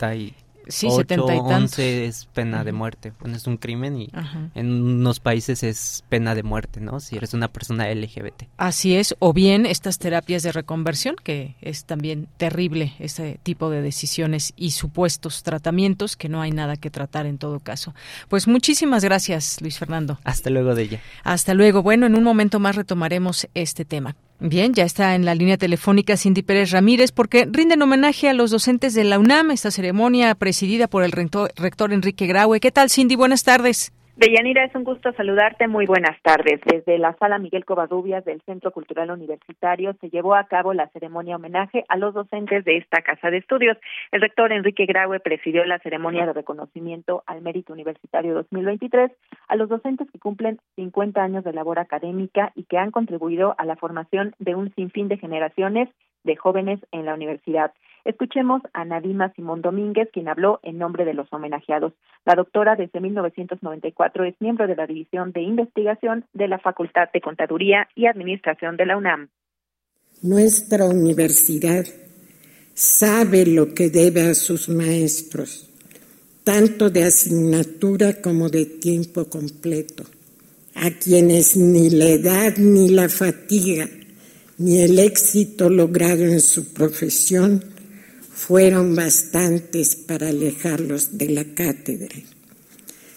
sí, 0.68 0.90
70 0.90 1.36
y 1.36 1.40
11 1.40 2.06
es 2.06 2.26
pena 2.26 2.64
de 2.64 2.72
muerte. 2.72 3.14
Bueno, 3.20 3.38
es 3.38 3.48
un 3.48 3.58
crimen 3.58 3.98
y 3.98 4.10
en 4.56 4.72
unos 4.72 5.20
países 5.20 5.64
es 5.64 6.04
pena 6.10 6.36
de 6.36 6.44
muerte, 6.44 6.82
¿no? 6.82 7.00
Si 7.00 7.16
eres 7.16 7.34
una 7.34 7.48
persona 7.48 7.90
LGBT. 7.94 8.44
Así 8.58 8.96
es, 8.96 9.16
o 9.20 9.34
bien 9.34 9.66
estas 9.66 10.00
terapias 10.00 10.44
de 10.44 10.52
reconversión, 10.52 11.16
que 11.24 11.56
es 11.62 11.86
también 11.86 12.28
terrible 12.38 12.94
ese 13.00 13.40
tipo 13.44 13.70
de 13.70 13.82
decisiones 13.82 14.54
y 14.56 14.72
supuestos 14.72 15.44
tratamientos 15.44 16.16
que 16.16 16.30
no 16.30 16.42
hay 16.42 16.52
nada 16.52 16.76
que 16.78 16.90
tratar 16.90 17.26
en 17.26 17.38
todo 17.38 17.60
caso. 17.60 17.94
Pues 18.30 18.48
muchísimas 18.48 19.04
gracias, 19.04 19.62
Luis 19.62 19.78
Fernando. 19.80 20.20
Hasta 20.24 20.50
luego 20.50 20.76
de 20.76 20.84
ella. 20.84 21.02
Hasta 21.24 21.54
luego. 21.54 21.84
Bueno, 21.84 22.06
en 22.06 22.16
un 22.16 22.24
momento 22.24 22.60
más 22.60 22.76
retomaremos 22.76 23.48
este 23.54 23.86
tema. 23.86 24.16
Bien, 24.44 24.74
ya 24.74 24.86
está 24.86 25.14
en 25.14 25.24
la 25.24 25.36
línea 25.36 25.56
telefónica 25.56 26.18
Cindy 26.18 26.42
Pérez 26.42 26.72
Ramírez 26.72 27.12
porque 27.12 27.48
rinden 27.48 27.84
homenaje 27.84 28.28
a 28.28 28.34
los 28.34 28.50
docentes 28.50 28.96
de 28.96 29.04
la 29.04 29.20
UNAM, 29.20 29.52
esta 29.52 29.70
ceremonia 29.70 30.34
presidida 30.34 30.88
por 30.88 31.04
el 31.04 31.12
rector, 31.12 31.94
Enrique 31.94 32.26
Graue. 32.26 32.60
¿Qué 32.60 32.72
tal, 32.72 32.90
Cindy? 32.90 33.16
Buenas 33.16 33.44
tardes. 33.44 33.94
Deyanira, 34.18 34.66
es 34.66 34.76
un 34.76 34.84
gusto 34.84 35.14
saludarte. 35.14 35.70
Muy 35.70 35.86
buenas 35.86 36.22
tardes. 36.22 36.60
Desde 36.66 36.98
la 36.98 37.14
sala 37.14 37.40
Miguel 37.40 37.64
Covarrubias 37.64 38.26
del 38.26 38.42
Centro 38.42 38.72
Cultural 38.72 39.10
Universitario 39.10 39.96
se 40.02 40.10
llevó 40.10 40.36
a 40.36 40.44
cabo 40.44 40.74
la 40.74 40.90
ceremonia 40.90 41.38
homenaje 41.38 41.86
a 41.88 41.96
los 41.96 42.14
docentes 42.14 42.66
de 42.66 42.78
esta 42.78 43.02
casa 43.02 43.32
de 43.32 43.38
estudios. 43.38 43.78
El 44.12 44.20
rector 44.20 44.52
Enrique 44.52 44.86
Graue 44.86 45.22
presidió 45.22 45.64
la 45.64 45.80
ceremonia 45.80 46.26
de 46.26 46.34
reconocimiento 46.34 47.24
al 47.26 47.42
mérito 47.42 47.72
universitario 47.72 48.34
2023 48.34 49.12
a 49.48 49.56
los 49.56 49.70
docentes 49.70 50.12
que 50.12 50.20
cumplen 50.20 50.60
50 50.76 51.24
años 51.24 51.46
de 51.46 51.54
labor 51.54 51.80
académica 51.80 52.52
y 52.54 52.64
que 52.66 52.78
han 52.78 52.92
contribuido 52.92 53.56
a 53.58 53.66
la 53.66 53.78
formación 53.78 54.36
de 54.40 54.56
un 54.56 54.76
sinfín 54.76 55.08
de 55.08 55.18
generaciones 55.18 55.88
de 56.26 56.36
jóvenes 56.36 56.80
en 56.92 57.06
la 57.06 57.14
universidad. 57.14 57.72
Escuchemos 58.04 58.62
a 58.74 58.84
Nadima 58.86 59.32
Simón 59.36 59.62
Domínguez, 59.62 60.10
quien 60.12 60.28
habló 60.28 60.60
en 60.64 60.78
nombre 60.78 61.06
de 61.06 61.14
los 61.14 61.32
homenajeados. 61.32 61.94
La 62.26 62.36
doctora 62.36 62.76
desde 62.76 63.00
1994 63.00 64.24
es 64.26 64.36
miembro 64.40 64.68
de 64.68 64.76
la 64.76 64.88
División 64.88 65.32
de 65.32 65.42
Investigación 65.42 66.26
de 66.34 66.48
la 66.48 66.60
Facultad 66.60 67.10
de 67.14 67.22
Contaduría 67.22 67.88
y 67.96 68.08
Administración 68.08 68.78
de 68.78 68.86
la 68.86 68.98
UNAM. 68.98 69.30
Nuestra 70.24 70.86
universidad 70.86 71.86
sabe 72.74 73.46
lo 73.46 73.74
que 73.74 73.90
debe 73.90 74.30
a 74.30 74.34
sus 74.34 74.70
maestros, 74.70 75.70
tanto 76.44 76.90
de 76.90 77.06
asignatura 77.06 78.22
como 78.22 78.50
de 78.50 78.66
tiempo 78.66 79.26
completo, 79.30 80.04
a 80.76 80.90
quienes 80.90 81.56
ni 81.56 81.90
la 81.90 82.06
edad 82.06 82.58
ni 82.58 82.90
la 82.90 83.10
fatiga 83.10 83.88
ni 84.58 84.80
el 84.80 85.00
éxito 85.00 85.70
logrado 85.70 86.24
en 86.24 86.40
su 86.40 86.72
profesión 86.72 87.71
fueron 88.48 88.96
bastantes 88.96 89.96
para 89.96 90.30
alejarlos 90.30 91.18
de 91.18 91.30
la 91.30 91.46
cátedra. 91.54 92.16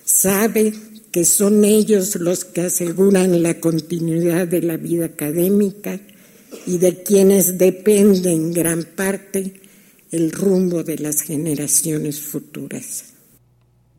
Sabe 0.04 0.74
que 1.10 1.24
son 1.24 1.64
ellos 1.64 2.16
los 2.16 2.44
que 2.44 2.62
aseguran 2.62 3.42
la 3.42 3.58
continuidad 3.58 4.46
de 4.46 4.60
la 4.60 4.76
vida 4.76 5.06
académica 5.06 5.98
y 6.66 6.76
de 6.78 7.02
quienes 7.02 7.56
depende 7.56 8.32
en 8.32 8.52
gran 8.52 8.84
parte 8.84 9.54
el 10.10 10.30
rumbo 10.30 10.82
de 10.82 10.98
las 10.98 11.22
generaciones 11.22 12.20
futuras 12.20 13.13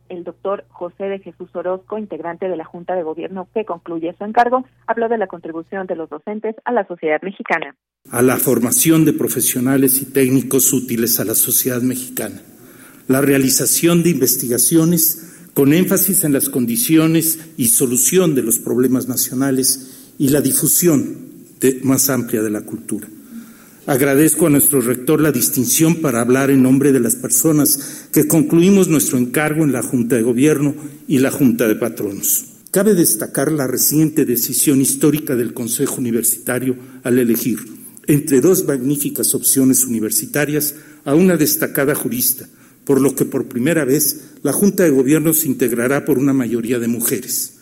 el 0.10 0.24
doctor 0.24 0.66
José 0.70 1.06
de 1.06 1.20
Jesús 1.20 1.50
Orozco, 1.54 1.98
integrante 1.98 2.48
de 2.48 2.58
la 2.58 2.66
Junta 2.66 2.96
de 2.96 3.04
Gobierno 3.04 3.48
que 3.54 3.66
concluye 3.66 4.16
su 4.18 4.24
encargo, 4.24 4.66
habló 4.88 5.10
de 5.10 5.18
la 5.18 5.28
contribución 5.28 5.88
de 5.88 5.96
los 5.96 6.10
docentes 6.10 6.56
a 6.66 6.72
la 6.72 6.88
sociedad 6.88 7.22
mexicana. 7.22 7.76
A 8.12 8.22
la 8.22 8.38
formación 8.38 9.06
de 9.06 9.14
profesionales 9.14 10.02
y 10.02 10.12
técnicos 10.12 10.72
útiles 10.74 11.20
a 11.20 11.26
la 11.26 11.36
sociedad 11.36 11.82
mexicana. 11.82 12.42
La 13.08 13.22
realización 13.22 14.04
de 14.04 14.12
investigaciones 14.12 15.50
con 15.54 15.74
énfasis 15.74 16.24
en 16.24 16.34
las 16.34 16.50
condiciones 16.50 17.54
y 17.58 17.68
solución 17.68 18.36
de 18.36 18.44
los 18.44 18.60
problemas 18.60 19.08
nacionales 19.08 20.14
y 20.18 20.30
la 20.30 20.42
difusión 20.42 21.26
más 21.84 22.10
amplia 22.10 22.42
de 22.42 22.50
la 22.50 22.62
cultura. 22.62 23.08
Agradezco 23.88 24.48
a 24.48 24.50
nuestro 24.50 24.82
rector 24.82 25.22
la 25.22 25.32
distinción 25.32 25.98
para 25.98 26.20
hablar 26.20 26.50
en 26.50 26.64
nombre 26.64 26.92
de 26.92 27.00
las 27.00 27.16
personas 27.16 28.08
que 28.12 28.28
concluimos 28.28 28.88
nuestro 28.88 29.20
encargo 29.20 29.64
en 29.64 29.72
la 29.72 29.84
Junta 29.84 30.16
de 30.16 30.24
Gobierno 30.24 30.74
y 31.08 31.20
la 31.20 31.30
Junta 31.30 31.68
de 31.68 31.76
Patronos. 31.76 32.46
Cabe 32.72 32.96
destacar 32.96 33.52
la 33.52 33.68
reciente 33.68 34.26
decisión 34.26 34.82
histórica 34.82 35.36
del 35.36 35.54
Consejo 35.54 35.98
Universitario 35.98 36.76
al 37.04 37.20
elegir 37.20 37.60
entre 38.08 38.42
dos 38.42 38.66
magníficas 38.66 39.34
opciones 39.34 39.86
universitarias 39.86 40.76
a 41.06 41.16
una 41.16 41.38
destacada 41.38 41.96
jurista, 41.96 42.48
por 42.86 43.02
lo 43.02 43.16
que 43.16 43.26
por 43.26 43.48
primera 43.48 43.86
vez 43.86 44.32
la 44.44 44.54
Junta 44.54 44.84
de 44.84 44.92
Gobierno 44.92 45.34
se 45.34 45.48
integrará 45.48 46.06
por 46.06 46.18
una 46.18 46.34
mayoría 46.34 46.80
de 46.80 46.88
mujeres. 46.88 47.55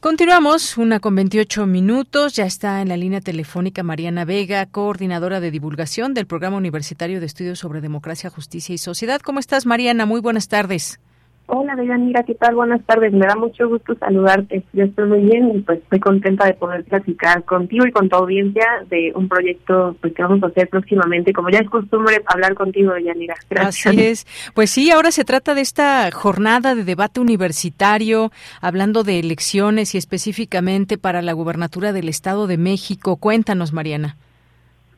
Continuamos, 0.05 0.77
una 0.77 1.01
con 1.01 1.15
28 1.15 1.65
minutos. 1.65 2.35
Ya 2.35 2.45
está 2.45 2.83
en 2.83 2.91
la 2.91 2.97
línea 2.99 3.23
telefónica 3.23 3.83
Mariana 3.83 4.27
Vega, 4.27 4.67
coordinadora 4.67 5.41
de 5.41 5.51
divulgación 5.51 6.13
del 6.13 6.27
Programa 6.27 6.59
Universitario 6.59 7.21
de 7.21 7.27
Estudios 7.27 7.61
sobre 7.61 7.81
Democracia, 7.81 8.29
Justicia 8.29 8.75
y 8.75 8.77
Sociedad. 8.77 9.23
¿Cómo 9.23 9.41
estás, 9.41 9.65
Mariana? 9.65 10.05
Muy 10.05 10.21
buenas 10.21 10.49
tardes. 10.49 11.01
Hola, 11.47 11.77
Deyanira, 11.77 12.23
¿qué 12.23 12.35
tal? 12.35 12.55
Buenas 12.55 12.83
tardes. 12.87 13.13
Me 13.13 13.27
da 13.27 13.37
mucho 13.37 13.69
gusto 13.69 13.95
saludarte. 13.97 14.65
Yo 14.73 14.85
estoy 14.85 15.07
muy 15.07 15.21
bien 15.21 15.51
y 15.55 15.61
pues 15.61 15.79
estoy 15.81 16.01
contenta 16.01 16.47
de 16.47 16.55
poder 16.55 16.85
platicar 16.85 17.45
contigo 17.45 17.87
y 17.87 17.93
con 17.93 18.09
tu 18.09 18.17
audiencia 18.17 18.65
de 18.89 19.13
un 19.15 19.29
proyecto 19.29 19.95
pues 20.01 20.15
que 20.15 20.23
vamos 20.23 20.43
a 20.43 20.47
hacer 20.47 20.69
próximamente. 20.71 21.35
Como 21.35 21.51
ya 21.51 21.59
es 21.59 21.69
costumbre 21.69 22.23
hablar 22.27 22.55
contigo, 22.55 22.95
Deyanira. 22.95 23.35
Gracias. 23.51 23.87
Así 23.87 24.03
es. 24.03 24.53
Pues 24.55 24.71
sí, 24.71 24.91
ahora 24.91 25.11
se 25.11 25.27
trata 25.27 25.55
de 25.55 25.61
esta 25.61 26.11
jornada 26.13 26.75
de 26.75 26.83
debate 26.83 27.21
universitario, 27.21 28.33
hablando 28.63 29.05
de 29.05 29.19
elecciones 29.19 29.95
y 29.95 29.99
específicamente 29.99 30.97
para 30.97 31.21
la 31.21 31.35
gubernatura 31.35 31.93
del 31.93 32.09
Estado 32.09 32.47
de 32.47 32.57
México. 32.57 33.17
Cuéntanos, 33.17 33.75
Mariana. 33.75 34.17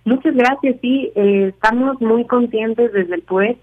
Muchas 0.05 0.37
gracias. 0.37 0.77
Sí, 0.81 1.11
eh, 1.17 1.49
estamos 1.49 2.01
muy 2.01 2.25
conscientes 2.25 2.93
desde 2.93 3.17
el 3.17 3.23
PUES 3.23 3.57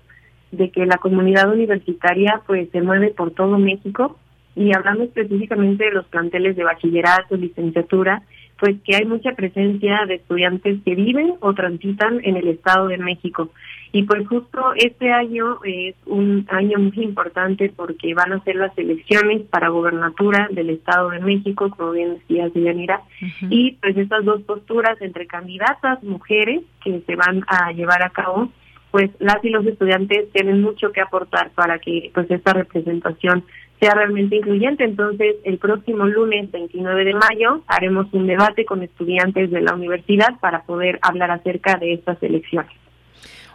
de 0.57 0.69
que 0.69 0.85
la 0.85 0.97
comunidad 0.97 1.51
universitaria 1.51 2.41
pues 2.45 2.69
se 2.71 2.81
mueve 2.81 3.09
por 3.09 3.31
todo 3.31 3.57
México. 3.57 4.17
Y 4.55 4.71
hablando 4.75 5.03
específicamente 5.03 5.85
de 5.85 5.91
los 5.91 6.05
planteles 6.05 6.55
de 6.55 6.63
bachillerato, 6.63 7.35
licenciatura, 7.35 8.21
pues 8.59 8.75
que 8.85 8.95
hay 8.95 9.05
mucha 9.05 9.33
presencia 9.33 10.05
de 10.07 10.15
estudiantes 10.15 10.77
que 10.85 10.95
viven 10.95 11.33
o 11.39 11.53
transitan 11.53 12.19
en 12.23 12.37
el 12.37 12.47
Estado 12.47 12.87
de 12.87 12.97
México. 12.97 13.49
Y 13.91 14.03
pues 14.03 14.27
justo 14.27 14.73
este 14.75 15.11
año 15.11 15.59
es 15.63 15.95
un 16.05 16.47
año 16.49 16.79
muy 16.79 17.03
importante 17.03 17.71
porque 17.75 18.13
van 18.13 18.33
a 18.33 18.43
ser 18.43 18.55
las 18.55 18.75
elecciones 18.77 19.41
para 19.43 19.69
gobernatura 19.69 20.47
del 20.51 20.71
Estado 20.71 21.09
de 21.11 21.19
México, 21.19 21.69
como 21.69 21.91
bien 21.91 22.15
decía 22.15 22.49
Yanira, 22.55 23.01
y 23.49 23.73
pues 23.73 23.95
estas 23.97 24.25
dos 24.25 24.41
posturas 24.43 24.99
entre 25.01 25.27
candidatas 25.27 26.01
mujeres 26.03 26.61
que 26.83 27.01
se 27.01 27.15
van 27.15 27.43
a 27.47 27.71
llevar 27.71 28.01
a 28.01 28.09
cabo 28.09 28.49
pues 28.93 29.09
las 29.17 29.43
y 29.43 29.49
los 29.49 29.65
estudiantes 29.65 30.31
tienen 30.33 30.61
mucho 30.61 30.91
que 30.91 31.01
aportar 31.01 31.49
para 31.55 31.79
que 31.79 32.11
pues 32.13 32.29
esta 32.29 32.53
representación 32.53 33.43
sea 33.79 33.95
realmente 33.95 34.35
incluyente. 34.35 34.83
Entonces, 34.83 35.37
el 35.45 35.57
próximo 35.57 36.05
lunes 36.05 36.51
29 36.51 37.03
de 37.03 37.15
mayo 37.15 37.63
haremos 37.65 38.05
un 38.13 38.27
debate 38.27 38.65
con 38.65 38.83
estudiantes 38.83 39.49
de 39.49 39.61
la 39.61 39.73
universidad 39.73 40.39
para 40.39 40.61
poder 40.61 40.99
hablar 41.01 41.31
acerca 41.31 41.77
de 41.77 41.93
estas 41.93 42.21
elecciones. 42.21 42.71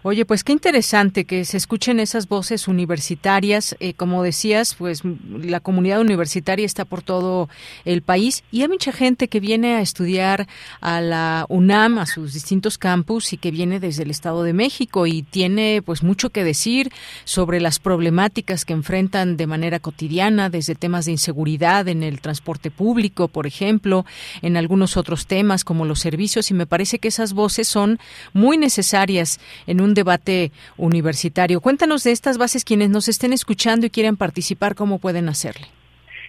Oye, 0.08 0.24
pues 0.24 0.42
qué 0.42 0.52
interesante 0.54 1.26
que 1.26 1.44
se 1.44 1.58
escuchen 1.58 2.00
esas 2.00 2.28
voces 2.28 2.66
universitarias. 2.66 3.76
Eh, 3.78 3.92
como 3.92 4.22
decías, 4.22 4.74
pues 4.74 5.02
la 5.04 5.60
comunidad 5.60 6.00
universitaria 6.00 6.64
está 6.64 6.86
por 6.86 7.02
todo 7.02 7.50
el 7.84 8.00
país 8.00 8.42
y 8.50 8.62
hay 8.62 8.68
mucha 8.68 8.90
gente 8.90 9.28
que 9.28 9.38
viene 9.38 9.74
a 9.74 9.82
estudiar 9.82 10.48
a 10.80 11.02
la 11.02 11.44
UNAM, 11.50 11.98
a 11.98 12.06
sus 12.06 12.32
distintos 12.32 12.78
campus 12.78 13.34
y 13.34 13.36
que 13.36 13.50
viene 13.50 13.80
desde 13.80 14.04
el 14.04 14.10
Estado 14.10 14.44
de 14.44 14.54
México 14.54 15.06
y 15.06 15.24
tiene 15.24 15.82
pues 15.84 16.02
mucho 16.02 16.30
que 16.30 16.42
decir 16.42 16.90
sobre 17.24 17.60
las 17.60 17.78
problemáticas 17.78 18.64
que 18.64 18.72
enfrentan 18.72 19.36
de 19.36 19.46
manera 19.46 19.78
cotidiana, 19.78 20.48
desde 20.48 20.74
temas 20.74 21.04
de 21.04 21.12
inseguridad 21.12 21.86
en 21.86 22.02
el 22.02 22.22
transporte 22.22 22.70
público, 22.70 23.28
por 23.28 23.46
ejemplo, 23.46 24.06
en 24.40 24.56
algunos 24.56 24.96
otros 24.96 25.26
temas 25.26 25.64
como 25.64 25.84
los 25.84 26.00
servicios 26.00 26.50
y 26.50 26.54
me 26.54 26.64
parece 26.64 26.98
que 26.98 27.08
esas 27.08 27.34
voces 27.34 27.68
son 27.68 27.98
muy 28.32 28.56
necesarias 28.56 29.38
en 29.66 29.82
un 29.82 29.97
debate 29.98 30.52
universitario. 30.76 31.60
Cuéntanos 31.60 32.04
de 32.04 32.12
estas 32.12 32.38
bases 32.38 32.64
quienes 32.64 32.90
nos 32.90 33.08
estén 33.08 33.32
escuchando 33.32 33.86
y 33.86 33.90
quieren 33.90 34.16
participar, 34.16 34.74
¿cómo 34.74 34.98
pueden 34.98 35.28
hacerle? 35.28 35.66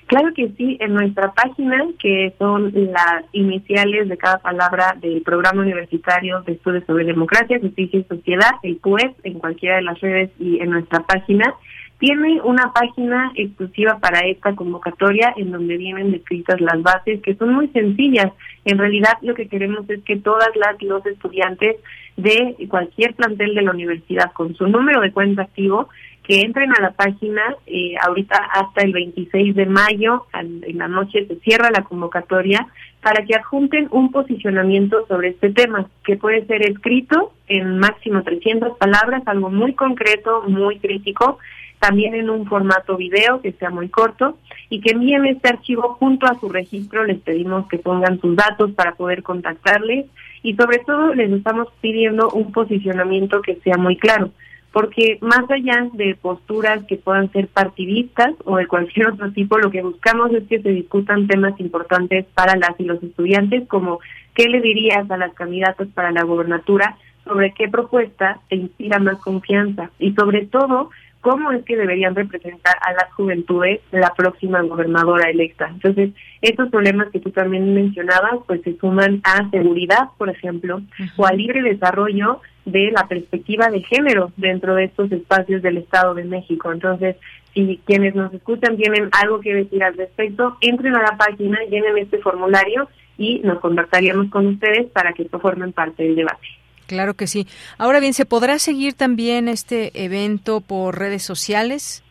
Claro 0.07 0.33
que 0.33 0.49
sí, 0.57 0.75
en 0.79 0.95
nuestra 0.95 1.31
página, 1.33 1.85
que 1.99 2.33
son 2.39 2.73
las 2.73 3.25
iniciales 3.31 4.09
de 4.09 4.17
cada 4.17 4.39
palabra 4.39 4.95
del 4.99 5.21
Programa 5.21 5.61
Universitario 5.61 6.41
de 6.41 6.53
Estudios 6.53 6.83
sobre 6.87 7.05
Democracia, 7.05 7.59
Justicia 7.61 7.99
y 7.99 8.03
Sociedad, 8.05 8.53
el 8.63 8.77
PUES, 8.77 9.11
en 9.23 9.37
cualquiera 9.37 9.75
de 9.75 9.83
las 9.83 10.01
redes 10.01 10.31
y 10.39 10.59
en 10.61 10.71
nuestra 10.71 11.01
página, 11.01 11.53
tiene 11.99 12.41
una 12.41 12.71
página 12.71 13.31
exclusiva 13.35 13.99
para 13.99 14.21
esta 14.21 14.55
convocatoria 14.55 15.33
en 15.35 15.51
donde 15.51 15.77
vienen 15.77 16.11
descritas 16.11 16.59
las 16.61 16.81
bases 16.81 17.21
que 17.21 17.35
son 17.35 17.53
muy 17.53 17.67
sencillas. 17.69 18.31
En 18.63 18.77
realidad 18.77 19.17
lo 19.21 19.35
que 19.35 19.49
queremos 19.49 19.87
es 19.89 20.01
que 20.03 20.15
todas 20.15 20.49
las 20.55 20.81
los 20.81 21.05
estudiantes 21.05 21.75
de 22.15 22.55
cualquier 22.69 23.13
plantel 23.15 23.53
de 23.53 23.61
la 23.61 23.71
universidad 23.71 24.31
con 24.31 24.55
su 24.55 24.65
número 24.67 25.01
de 25.01 25.11
cuenta 25.11 25.43
activo 25.43 25.89
que 26.23 26.41
entren 26.41 26.71
a 26.71 26.81
la 26.81 26.91
página 26.91 27.41
eh, 27.65 27.95
ahorita 28.05 28.37
hasta 28.37 28.81
el 28.81 28.93
26 28.93 29.55
de 29.55 29.65
mayo 29.65 30.25
en 30.33 30.77
la 30.77 30.87
noche 30.87 31.25
se 31.25 31.35
cierra 31.37 31.71
la 31.71 31.83
convocatoria 31.83 32.67
para 33.01 33.25
que 33.25 33.35
adjunten 33.35 33.87
un 33.91 34.11
posicionamiento 34.11 35.05
sobre 35.07 35.29
este 35.29 35.49
tema 35.49 35.89
que 36.03 36.17
puede 36.17 36.45
ser 36.45 36.61
escrito 36.69 37.33
en 37.47 37.79
máximo 37.79 38.21
300 38.21 38.77
palabras 38.77 39.23
algo 39.25 39.49
muy 39.49 39.73
concreto 39.73 40.43
muy 40.47 40.77
crítico 40.77 41.39
también 41.79 42.13
en 42.13 42.29
un 42.29 42.45
formato 42.45 42.97
video 42.97 43.41
que 43.41 43.53
sea 43.53 43.69
muy 43.69 43.89
corto 43.89 44.37
y 44.69 44.81
que 44.81 44.91
envíen 44.91 45.25
este 45.25 45.49
archivo 45.49 45.95
junto 45.99 46.27
a 46.27 46.39
su 46.39 46.49
registro. 46.49 47.05
Les 47.05 47.19
pedimos 47.19 47.67
que 47.67 47.77
pongan 47.77 48.19
sus 48.19 48.35
datos 48.35 48.71
para 48.71 48.95
poder 48.95 49.23
contactarles 49.23 50.05
y 50.43 50.55
sobre 50.55 50.79
todo 50.79 51.13
les 51.15 51.31
estamos 51.31 51.67
pidiendo 51.81 52.29
un 52.29 52.51
posicionamiento 52.51 53.41
que 53.41 53.55
sea 53.57 53.77
muy 53.77 53.97
claro, 53.97 54.31
porque 54.71 55.17
más 55.21 55.49
allá 55.49 55.87
de 55.93 56.15
posturas 56.15 56.83
que 56.85 56.97
puedan 56.97 57.31
ser 57.31 57.47
partidistas 57.47 58.33
o 58.45 58.57
de 58.57 58.67
cualquier 58.67 59.07
otro 59.07 59.31
tipo, 59.31 59.57
lo 59.57 59.71
que 59.71 59.81
buscamos 59.81 60.31
es 60.31 60.43
que 60.47 60.61
se 60.61 60.69
discutan 60.69 61.27
temas 61.27 61.59
importantes 61.59 62.25
para 62.33 62.55
las 62.55 62.79
y 62.79 62.83
los 62.83 63.01
estudiantes, 63.01 63.67
como 63.67 63.99
qué 64.33 64.47
le 64.47 64.61
dirías 64.61 65.09
a 65.09 65.17
las 65.17 65.33
candidatas 65.33 65.87
para 65.89 66.11
la 66.11 66.23
gobernatura 66.23 66.97
sobre 67.25 67.53
qué 67.53 67.67
propuesta 67.67 68.39
te 68.49 68.55
inspira 68.55 68.99
más 68.99 69.17
confianza 69.19 69.91
y 69.99 70.13
sobre 70.13 70.45
todo 70.45 70.89
cómo 71.21 71.51
es 71.51 71.63
que 71.65 71.75
deberían 71.75 72.15
representar 72.15 72.75
a 72.81 72.93
las 72.93 73.11
juventudes 73.13 73.81
la 73.91 74.13
próxima 74.15 74.61
gobernadora 74.61 75.29
electa. 75.29 75.69
Entonces, 75.69 76.11
estos 76.41 76.69
problemas 76.69 77.09
que 77.09 77.19
tú 77.19 77.31
también 77.31 77.73
mencionabas, 77.73 78.39
pues 78.47 78.61
se 78.63 78.77
suman 78.77 79.21
a 79.23 79.49
seguridad, 79.49 80.09
por 80.17 80.29
ejemplo, 80.29 80.81
o 81.17 81.25
al 81.25 81.37
libre 81.37 81.61
desarrollo 81.61 82.41
de 82.65 82.91
la 82.91 83.07
perspectiva 83.07 83.67
de 83.69 83.81
género 83.83 84.31
dentro 84.37 84.75
de 84.75 84.85
estos 84.85 85.11
espacios 85.11 85.61
del 85.61 85.77
Estado 85.77 86.13
de 86.13 86.23
México. 86.23 86.71
Entonces, 86.71 87.15
si 87.53 87.79
quienes 87.85 88.15
nos 88.15 88.33
escuchan 88.33 88.77
tienen 88.77 89.09
algo 89.11 89.41
que 89.41 89.53
decir 89.53 89.83
al 89.83 89.97
respecto, 89.97 90.57
entren 90.61 90.95
a 90.95 91.01
la 91.01 91.17
página, 91.17 91.59
llenen 91.69 91.97
este 91.97 92.19
formulario 92.19 92.87
y 93.17 93.39
nos 93.39 93.59
contactaríamos 93.59 94.29
con 94.29 94.47
ustedes 94.47 94.87
para 94.91 95.13
que 95.13 95.25
formen 95.25 95.73
parte 95.73 96.03
del 96.03 96.15
debate. 96.15 96.47
Claro 96.89 97.13
que 97.13 97.27
sí. 97.27 97.45
Ahora 97.77 97.99
bien, 97.99 98.13
¿se 98.13 98.25
podrá 98.25 98.57
seguir 98.57 98.95
también 98.95 99.47
este 99.47 99.91
evento 99.93 100.59
por 100.59 100.97
redes 100.97 101.21
sociales? 101.21 102.03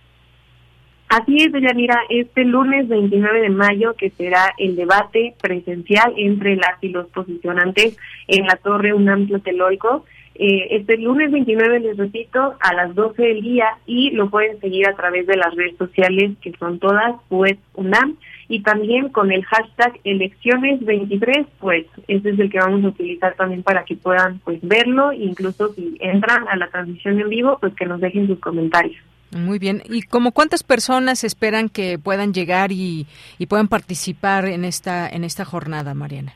Así 1.08 1.36
es, 1.38 1.50
Deyanira, 1.50 1.98
este 2.08 2.44
lunes 2.44 2.86
29 2.86 3.40
de 3.40 3.48
mayo, 3.50 3.94
que 3.94 4.10
será 4.10 4.54
el 4.56 4.76
debate 4.76 5.34
presencial 5.42 6.14
entre 6.16 6.54
las 6.54 6.80
y 6.80 6.90
los 6.90 7.08
posicionantes 7.08 7.98
en 8.28 8.46
la 8.46 8.54
Torre 8.54 8.94
UNAM 8.94 9.26
Tlatelolco. 9.26 10.04
Eh, 10.36 10.76
este 10.76 10.96
lunes 10.96 11.32
29, 11.32 11.80
les 11.80 11.96
repito, 11.96 12.54
a 12.60 12.72
las 12.72 12.94
12 12.94 13.20
del 13.20 13.42
día 13.42 13.66
y 13.84 14.10
lo 14.10 14.30
pueden 14.30 14.60
seguir 14.60 14.86
a 14.86 14.94
través 14.94 15.26
de 15.26 15.36
las 15.36 15.52
redes 15.56 15.76
sociales 15.76 16.36
que 16.40 16.52
son 16.52 16.78
todas, 16.78 17.16
pues 17.28 17.58
UNAM 17.74 18.16
y 18.48 18.62
también 18.62 19.10
con 19.10 19.30
el 19.30 19.44
hashtag 19.44 20.00
elecciones 20.04 20.84
23, 20.84 21.46
pues 21.60 21.86
ese 22.08 22.30
es 22.30 22.38
el 22.38 22.50
que 22.50 22.58
vamos 22.58 22.84
a 22.84 22.88
utilizar 22.88 23.34
también 23.34 23.62
para 23.62 23.84
que 23.84 23.94
puedan 23.94 24.38
pues 24.38 24.58
verlo, 24.62 25.12
incluso 25.12 25.72
si 25.74 25.96
entran 26.00 26.48
a 26.48 26.56
la 26.56 26.68
transmisión 26.68 27.20
en 27.20 27.28
vivo, 27.28 27.58
pues 27.60 27.74
que 27.74 27.84
nos 27.84 28.00
dejen 28.00 28.26
sus 28.26 28.40
comentarios. 28.40 28.96
Muy 29.36 29.58
bien. 29.58 29.82
¿Y 29.90 30.02
como 30.02 30.32
cuántas 30.32 30.62
personas 30.62 31.22
esperan 31.22 31.68
que 31.68 31.98
puedan 31.98 32.32
llegar 32.32 32.72
y, 32.72 33.06
y 33.36 33.46
puedan 33.46 33.68
participar 33.68 34.46
en 34.46 34.64
esta 34.64 35.06
en 35.06 35.24
esta 35.24 35.44
jornada, 35.44 35.92
Mariana? 35.92 36.32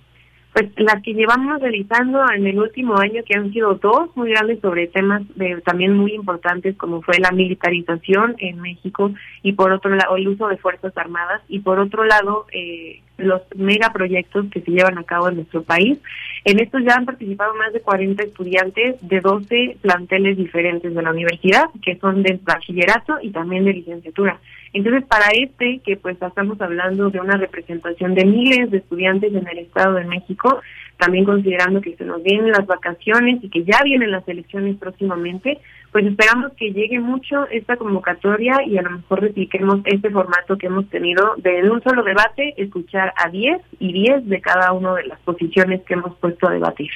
Pues 0.53 0.69
las 0.77 1.03
que 1.03 1.15
llevamos 1.15 1.61
realizando 1.62 2.23
en 2.31 2.47
el 2.47 2.59
último 2.59 2.99
año, 2.99 3.23
que 3.25 3.38
han 3.38 3.51
sido 3.53 3.75
dos 3.77 4.15
muy 4.15 4.31
grandes 4.31 4.61
sobre 4.61 4.87
temas 4.87 5.23
de, 5.35 5.62
también 5.62 5.97
muy 5.97 6.12
importantes, 6.12 6.77
como 6.77 7.01
fue 7.01 7.19
la 7.19 7.31
militarización 7.31 8.35
en 8.38 8.61
México 8.61 9.12
y 9.43 9.53
por 9.53 9.73
otro 9.73 9.95
lado 9.95 10.17
el 10.17 10.29
uso 10.29 10.49
de 10.49 10.59
Fuerzas 10.59 10.95
Armadas 10.97 11.41
y 11.49 11.61
por 11.61 11.79
otro 11.79 12.05
lado 12.05 12.45
eh, 12.53 13.01
los 13.17 13.41
megaproyectos 13.57 14.47
que 14.51 14.61
se 14.61 14.71
llevan 14.71 14.99
a 14.99 15.05
cabo 15.05 15.29
en 15.29 15.37
nuestro 15.37 15.62
país. 15.62 15.99
En 16.45 16.61
estos 16.61 16.83
ya 16.85 16.97
han 16.97 17.07
participado 17.07 17.55
más 17.55 17.73
de 17.73 17.81
40 17.81 18.23
estudiantes 18.23 18.97
de 19.01 19.21
12 19.21 19.79
planteles 19.81 20.37
diferentes 20.37 20.95
de 20.95 21.03
la 21.03 21.12
universidad, 21.12 21.71
que 21.83 21.97
son 21.97 22.23
de 22.23 22.38
bachillerato 22.43 23.19
y 23.23 23.31
también 23.31 23.65
de 23.65 23.73
licenciatura. 23.73 24.38
Entonces, 24.72 25.04
para 25.04 25.26
este, 25.35 25.80
que 25.85 25.96
pues 25.96 26.16
estamos 26.20 26.61
hablando 26.61 27.11
de 27.11 27.20
una 27.20 27.37
representación 27.37 28.14
de 28.14 28.24
miles 28.24 28.70
de 28.70 28.78
estudiantes 28.78 29.35
en 29.35 29.46
el 29.46 29.58
Estado 29.58 29.94
de 29.94 30.04
México, 30.04 30.62
también 30.96 31.24
considerando 31.24 31.80
que 31.80 31.96
se 31.96 32.04
nos 32.04 32.22
vienen 32.22 32.52
las 32.52 32.66
vacaciones 32.66 33.42
y 33.42 33.50
que 33.50 33.64
ya 33.64 33.80
vienen 33.85 34.11
las 34.11 34.26
elecciones 34.26 34.76
próximamente, 34.76 35.58
pues 35.90 36.06
esperamos 36.06 36.52
que 36.54 36.72
llegue 36.72 37.00
mucho 37.00 37.46
esta 37.50 37.76
convocatoria 37.76 38.62
y 38.66 38.78
a 38.78 38.82
lo 38.82 38.90
mejor 38.92 39.20
repliquemos 39.20 39.80
este 39.85 40.11
formato 40.11 40.56
que 40.56 40.68
hemos 40.68 40.88
tenido 40.88 41.35
de 41.37 41.68
un 41.68 41.82
solo 41.82 42.02
debate 42.02 42.54
escuchar 42.56 43.12
a 43.16 43.28
10 43.28 43.61
y 43.78 43.92
10 43.92 44.26
de 44.26 44.40
cada 44.40 44.72
una 44.72 44.94
de 44.94 45.04
las 45.04 45.20
posiciones 45.20 45.82
que 45.82 45.94
hemos 45.94 46.16
puesto 46.16 46.48
a 46.48 46.52
debatir. 46.52 46.90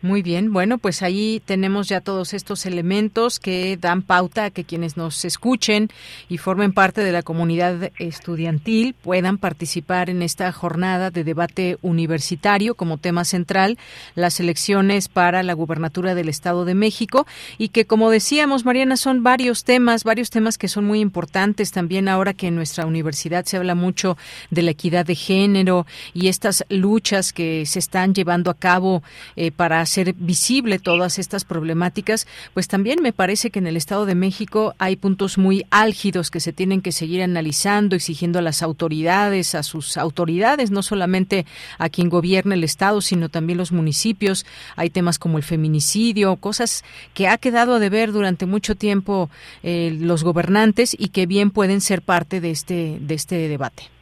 Muy 0.00 0.22
bien, 0.22 0.52
bueno, 0.52 0.78
pues 0.78 1.02
ahí 1.02 1.42
tenemos 1.44 1.88
ya 1.88 2.00
todos 2.00 2.32
estos 2.32 2.66
elementos 2.66 3.40
que 3.40 3.76
dan 3.76 4.02
pauta 4.02 4.44
a 4.44 4.50
que 4.50 4.62
quienes 4.62 4.96
nos 4.96 5.24
escuchen 5.24 5.88
y 6.28 6.38
formen 6.38 6.72
parte 6.72 7.02
de 7.02 7.10
la 7.10 7.24
comunidad 7.24 7.90
estudiantil 7.98 8.94
puedan 8.94 9.38
participar 9.38 10.08
en 10.08 10.22
esta 10.22 10.52
jornada 10.52 11.10
de 11.10 11.24
debate 11.24 11.78
universitario 11.82 12.76
como 12.76 12.98
tema 12.98 13.24
central, 13.24 13.76
las 14.14 14.38
elecciones 14.38 15.08
para 15.08 15.42
la 15.42 15.54
gubernatura 15.54 16.14
del 16.14 16.28
Estado 16.28 16.64
de 16.64 16.76
México. 16.76 17.26
Y 17.58 17.70
que 17.70 17.84
como 17.84 18.10
decíamos, 18.10 18.64
Mariana, 18.64 18.96
son 18.96 19.24
varios 19.24 19.64
temas, 19.64 20.04
varios 20.04 20.30
temas 20.30 20.58
que 20.58 20.68
son 20.68 20.84
muy 20.84 21.00
importantes. 21.00 21.72
También 21.72 22.06
ahora 22.06 22.34
que 22.34 22.46
en 22.46 22.54
nuestra 22.54 22.86
universidad 22.86 23.46
se 23.46 23.56
habla 23.56 23.74
mucho 23.74 24.16
de 24.50 24.62
la 24.62 24.70
equidad 24.70 25.04
de 25.04 25.16
género 25.16 25.86
y 26.14 26.28
estas 26.28 26.64
luchas 26.68 27.32
que 27.32 27.66
se 27.66 27.80
están 27.80 28.14
llevando 28.14 28.52
a 28.52 28.54
cabo 28.54 29.02
eh, 29.34 29.50
para 29.50 29.87
hacer 29.88 30.14
visible 30.14 30.78
todas 30.78 31.18
estas 31.18 31.44
problemáticas, 31.44 32.26
pues 32.54 32.68
también 32.68 33.02
me 33.02 33.12
parece 33.12 33.50
que 33.50 33.58
en 33.58 33.66
el 33.66 33.76
Estado 33.76 34.06
de 34.06 34.14
México 34.14 34.74
hay 34.78 34.96
puntos 34.96 35.38
muy 35.38 35.64
álgidos 35.70 36.30
que 36.30 36.40
se 36.40 36.52
tienen 36.52 36.82
que 36.82 36.92
seguir 36.92 37.22
analizando, 37.22 37.96
exigiendo 37.96 38.38
a 38.38 38.42
las 38.42 38.62
autoridades, 38.62 39.54
a 39.54 39.62
sus 39.62 39.96
autoridades, 39.96 40.70
no 40.70 40.82
solamente 40.82 41.46
a 41.78 41.88
quien 41.88 42.08
gobierna 42.08 42.54
el 42.54 42.64
Estado, 42.64 43.00
sino 43.00 43.28
también 43.28 43.58
los 43.58 43.72
municipios. 43.72 44.46
Hay 44.76 44.90
temas 44.90 45.18
como 45.18 45.38
el 45.38 45.44
feminicidio, 45.44 46.36
cosas 46.36 46.84
que 47.14 47.28
ha 47.28 47.38
quedado 47.38 47.74
a 47.74 47.78
deber 47.78 48.12
durante 48.12 48.46
mucho 48.46 48.74
tiempo 48.74 49.30
eh, 49.62 49.96
los 49.98 50.22
gobernantes 50.22 50.94
y 50.98 51.08
que 51.08 51.26
bien 51.26 51.50
pueden 51.50 51.80
ser 51.80 52.02
parte 52.02 52.40
de 52.40 52.50
este, 52.50 52.98
de 53.00 53.14
este 53.14 53.48
debate. 53.48 53.97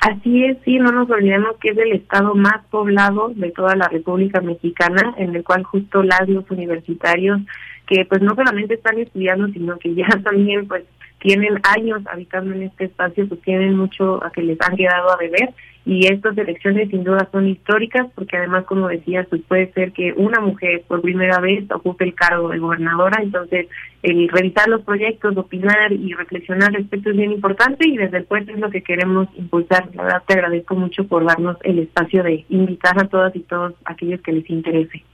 Así 0.00 0.44
es, 0.44 0.58
sí, 0.64 0.78
no 0.78 0.92
nos 0.92 1.10
olvidemos 1.10 1.56
que 1.60 1.70
es 1.70 1.78
el 1.78 1.92
estado 1.92 2.34
más 2.34 2.64
poblado 2.70 3.32
de 3.34 3.50
toda 3.50 3.74
la 3.76 3.88
República 3.88 4.40
Mexicana, 4.40 5.14
en 5.16 5.34
el 5.34 5.42
cual 5.42 5.64
justo 5.64 6.02
los 6.02 6.50
universitarios 6.50 7.40
que 7.86 8.04
pues 8.04 8.20
no 8.20 8.34
solamente 8.34 8.74
están 8.74 8.98
estudiando, 8.98 9.48
sino 9.48 9.78
que 9.78 9.94
ya 9.94 10.06
también 10.24 10.66
pues 10.68 10.84
tienen 11.18 11.58
años 11.76 12.02
habitando 12.06 12.54
en 12.54 12.64
este 12.64 12.84
espacio, 12.84 13.28
pues 13.28 13.40
tienen 13.42 13.76
mucho 13.76 14.22
a 14.24 14.30
que 14.30 14.42
les 14.42 14.58
han 14.60 14.76
quedado 14.76 15.10
a 15.10 15.16
beber 15.16 15.54
y 15.86 16.08
estas 16.12 16.36
elecciones 16.36 16.90
sin 16.90 17.04
duda 17.04 17.28
son 17.30 17.48
históricas 17.48 18.08
porque 18.16 18.36
además, 18.36 18.64
como 18.64 18.88
decía, 18.88 19.24
pues 19.30 19.40
puede 19.42 19.72
ser 19.72 19.92
que 19.92 20.12
una 20.16 20.40
mujer 20.40 20.82
por 20.88 21.00
primera 21.00 21.38
vez 21.38 21.64
ocupe 21.70 22.02
el 22.02 22.12
cargo 22.12 22.48
de 22.48 22.58
gobernadora, 22.58 23.22
entonces 23.22 23.68
el 24.02 24.28
revisar 24.28 24.66
los 24.68 24.82
proyectos, 24.82 25.36
opinar 25.36 25.92
y 25.92 26.12
reflexionar 26.12 26.72
respecto 26.72 27.10
es 27.10 27.16
bien 27.16 27.30
importante 27.30 27.86
y 27.86 27.96
desde 27.96 28.18
el 28.18 28.24
puesto 28.24 28.50
es 28.50 28.58
lo 28.58 28.70
que 28.70 28.82
queremos 28.82 29.28
impulsar. 29.36 29.88
La 29.94 30.02
verdad 30.02 30.22
te 30.26 30.34
agradezco 30.34 30.74
mucho 30.74 31.06
por 31.06 31.24
darnos 31.24 31.56
el 31.62 31.78
espacio 31.78 32.24
de 32.24 32.44
invitar 32.48 33.00
a 33.00 33.06
todas 33.06 33.36
y 33.36 33.40
todos 33.40 33.74
aquellos 33.84 34.20
que 34.22 34.32
les 34.32 34.50
interese. 34.50 35.04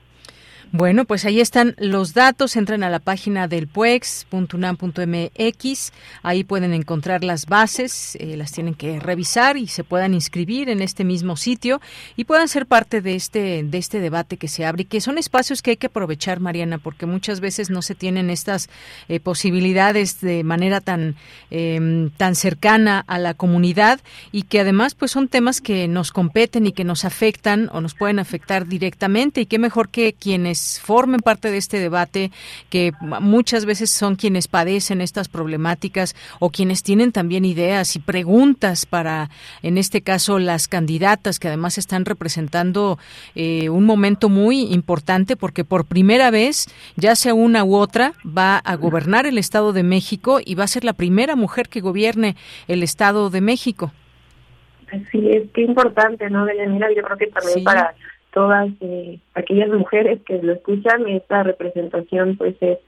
Bueno, 0.75 1.05
pues 1.05 1.27
ahí 1.27 1.39
están 1.39 1.75
los 1.77 2.15
datos. 2.15 2.57
Entren 2.57 2.83
a 2.83 2.89
la 2.89 2.99
página 2.99 3.47
del 3.47 3.69
puex.unam.mx. 3.69 5.93
Ahí 6.23 6.45
pueden 6.45 6.73
encontrar 6.73 7.23
las 7.23 7.45
bases, 7.45 8.17
eh, 8.19 8.39
las 8.39 8.53
tienen 8.53 8.73
que 8.73 8.99
revisar 8.99 9.59
y 9.59 9.67
se 9.67 9.85
puedan 9.85 10.15
inscribir 10.15 10.71
en 10.71 10.81
este 10.81 11.05
mismo 11.05 11.37
sitio 11.37 11.83
y 12.17 12.25
puedan 12.25 12.49
ser 12.49 12.65
parte 12.65 13.03
de 13.03 13.17
este 13.17 13.65
de 13.65 13.77
este 13.77 14.01
debate 14.01 14.39
que 14.39 14.49
se 14.49 14.65
abre 14.65 14.85
y 14.85 14.87
que 14.87 15.03
son 15.03 15.19
espacios 15.19 15.61
que 15.61 15.73
hay 15.73 15.77
que 15.77 15.89
aprovechar, 15.89 16.41
Mariana, 16.41 16.79
porque 16.79 17.05
muchas 17.05 17.41
veces 17.41 17.69
no 17.69 17.83
se 17.83 17.95
tienen 17.95 18.31
estas 18.31 18.71
eh, 19.09 19.21
posibilidades 19.21 20.23
de 20.23 20.43
manera 20.43 20.81
tan 20.81 21.17
em, 21.51 22.09
tan 22.17 22.35
cercana 22.35 23.05
a 23.07 23.19
la 23.19 23.35
comunidad 23.35 24.01
y 24.33 24.45
que 24.45 24.61
además 24.61 24.95
pues 24.95 25.11
son 25.11 25.29
temas 25.29 25.61
que 25.61 25.87
nos 25.87 26.13
competen 26.13 26.67
y 26.67 26.73
que 26.73 26.85
nos 26.85 27.05
afectan 27.05 27.69
o 27.75 27.83
nos 27.83 27.93
pueden 27.93 28.19
afectar 28.19 28.67
directamente 28.67 29.43
y 29.43 29.47
qué 29.47 29.59
mejor 29.59 29.91
que 29.91 30.15
quienes 30.15 30.62
formen 30.83 31.21
parte 31.21 31.51
de 31.51 31.57
este 31.57 31.79
debate, 31.79 32.31
que 32.71 32.93
muchas 33.01 33.65
veces 33.65 33.91
son 33.91 34.17
quienes 34.17 34.49
padecen 34.49 35.01
estas 35.01 35.29
problemáticas 35.29 36.15
o 36.39 36.51
quienes 36.51 36.83
tienen 36.83 37.13
también 37.13 37.45
ideas 37.45 37.97
y 37.97 37.99
preguntas 37.99 38.87
para, 38.87 39.31
en 39.63 39.79
este 39.79 40.03
caso, 40.03 40.39
las 40.39 40.69
candidatas 40.69 41.39
que 41.39 41.49
además 41.49 41.79
están 41.79 42.05
representando 42.05 42.99
eh, 43.35 43.69
un 43.69 43.85
momento 43.85 44.29
muy 44.29 44.73
importante 44.73 45.37
porque 45.37 45.65
por 45.65 45.87
primera 45.87 46.31
vez, 46.31 46.67
ya 46.97 47.15
sea 47.17 47.35
una 47.35 47.65
u 47.65 47.75
otra, 47.75 48.13
va 48.27 48.59
a 48.59 48.77
gobernar 48.77 49.27
el 49.27 49.39
Estado 49.39 49.73
de 49.73 49.83
México 49.83 50.39
y 50.45 50.55
va 50.55 50.65
a 50.65 50.69
ser 50.69 50.85
la 50.85 50.93
primera 50.93 51.37
mujer 51.37 51.69
que 51.69 51.81
gobierne 51.81 52.37
el 52.69 52.83
Estado 52.83 53.31
de 53.31 53.41
México. 53.41 53.93
Sí, 55.11 55.31
es 55.31 55.51
que 55.53 55.63
importante, 55.63 56.29
¿no, 56.29 56.45
Mira, 56.45 56.89
Yo 56.95 57.03
creo 57.03 57.17
que 57.17 57.27
también 57.29 57.65
para 57.65 57.95
todas 58.33 58.71
eh, 58.81 59.19
aquellas 59.35 59.69
mujeres 59.71 60.21
que 60.27 60.43
lo 60.43 60.53
escuchan, 60.53 61.09
esta 61.09 61.43
representación 61.43 62.37
pues 62.37 62.57
es 62.61 62.79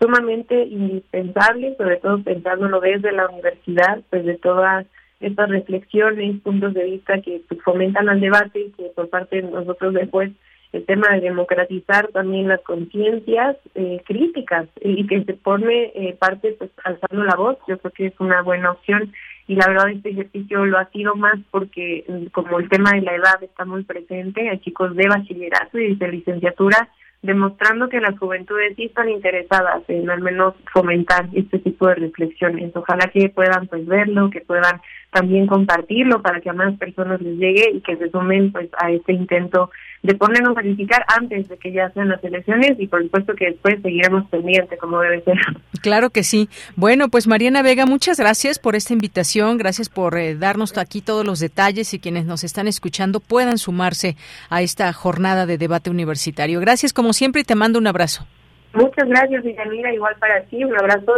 sumamente 0.00 0.64
indispensable, 0.64 1.76
sobre 1.76 1.96
todo 1.98 2.22
pensándolo 2.22 2.80
desde 2.80 3.12
la 3.12 3.28
universidad, 3.28 4.00
pues 4.10 4.24
de 4.24 4.36
todas 4.38 4.86
estas 5.20 5.48
reflexiones, 5.48 6.40
puntos 6.42 6.74
de 6.74 6.84
vista 6.84 7.20
que 7.20 7.40
pues, 7.48 7.62
fomentan 7.62 8.08
al 8.08 8.20
debate 8.20 8.60
y 8.60 8.70
que 8.72 8.84
por 8.94 9.08
parte 9.08 9.36
de 9.36 9.50
nosotros 9.50 9.94
después 9.94 10.30
el 10.72 10.84
tema 10.86 11.08
de 11.14 11.20
democratizar 11.20 12.08
también 12.08 12.48
las 12.48 12.60
conciencias 12.62 13.56
eh, 13.76 14.02
críticas 14.04 14.66
y 14.80 15.06
que 15.06 15.22
se 15.22 15.34
pone 15.34 15.92
eh, 15.94 16.16
parte 16.18 16.56
pues 16.58 16.70
alzando 16.82 17.24
la 17.24 17.36
voz, 17.36 17.56
yo 17.68 17.78
creo 17.78 17.92
que 17.92 18.06
es 18.06 18.14
una 18.18 18.42
buena 18.42 18.72
opción 18.72 19.12
y 19.46 19.56
la 19.56 19.66
verdad 19.68 19.90
este 19.90 20.10
ejercicio 20.10 20.64
lo 20.64 20.78
ha 20.78 20.86
sido 20.90 21.14
más 21.16 21.36
porque 21.50 22.04
mm, 22.08 22.26
como 22.26 22.58
el 22.58 22.68
tema 22.68 22.92
de 22.92 23.02
la 23.02 23.14
edad 23.14 23.42
está 23.42 23.64
muy 23.64 23.84
presente, 23.84 24.48
hay 24.48 24.58
chicos 24.60 24.94
de 24.96 25.08
bachillerato 25.08 25.78
y 25.78 25.94
de 25.96 26.08
licenciatura 26.08 26.88
demostrando 27.24 27.88
que 27.88 28.02
las 28.02 28.18
juventudes 28.18 28.76
sí 28.76 28.84
están 28.84 29.08
interesadas 29.08 29.82
en 29.88 30.10
al 30.10 30.20
menos 30.20 30.54
fomentar 30.74 31.26
este 31.32 31.58
tipo 31.58 31.88
de 31.88 31.94
reflexiones. 31.94 32.70
Ojalá 32.76 33.10
que 33.10 33.30
puedan 33.30 33.66
pues 33.66 33.86
verlo, 33.86 34.28
que 34.28 34.42
puedan 34.42 34.82
también 35.10 35.46
compartirlo 35.46 36.20
para 36.20 36.42
que 36.42 36.50
a 36.50 36.52
más 36.52 36.76
personas 36.76 37.22
les 37.22 37.38
llegue 37.38 37.70
y 37.72 37.80
que 37.80 37.96
se 37.96 38.10
sumen 38.10 38.52
pues 38.52 38.68
a 38.78 38.90
este 38.90 39.14
intento 39.14 39.70
de 40.04 40.14
ponernos 40.14 40.54
a 40.56 40.60
verificar 40.60 41.02
antes 41.08 41.48
de 41.48 41.56
que 41.56 41.72
ya 41.72 41.88
sean 41.90 42.10
las 42.10 42.22
elecciones 42.22 42.72
y 42.78 42.86
por 42.86 43.02
supuesto 43.02 43.34
que 43.34 43.46
después 43.46 43.80
seguiremos 43.80 44.28
pendiente 44.28 44.76
como 44.76 45.00
debe 45.00 45.22
ser. 45.22 45.38
Claro 45.80 46.10
que 46.10 46.22
sí. 46.22 46.48
Bueno, 46.76 47.08
pues 47.08 47.26
Mariana 47.26 47.62
Vega, 47.62 47.86
muchas 47.86 48.18
gracias 48.18 48.58
por 48.58 48.76
esta 48.76 48.92
invitación, 48.92 49.56
gracias 49.56 49.88
por 49.88 50.16
eh, 50.18 50.34
darnos 50.34 50.76
aquí 50.76 51.00
todos 51.00 51.24
los 51.24 51.40
detalles 51.40 51.94
y 51.94 52.00
quienes 52.00 52.26
nos 52.26 52.44
están 52.44 52.68
escuchando 52.68 53.20
puedan 53.20 53.56
sumarse 53.56 54.16
a 54.50 54.60
esta 54.60 54.92
jornada 54.92 55.46
de 55.46 55.56
debate 55.56 55.88
universitario. 55.88 56.60
Gracias 56.60 56.92
como 56.92 57.14
siempre 57.14 57.40
y 57.40 57.44
te 57.44 57.54
mando 57.54 57.78
un 57.78 57.86
abrazo. 57.86 58.26
Muchas 58.74 59.08
gracias, 59.08 59.42
Villamira, 59.42 59.92
igual 59.94 60.16
para 60.20 60.42
ti, 60.44 60.64
un 60.64 60.76
abrazo, 60.76 61.12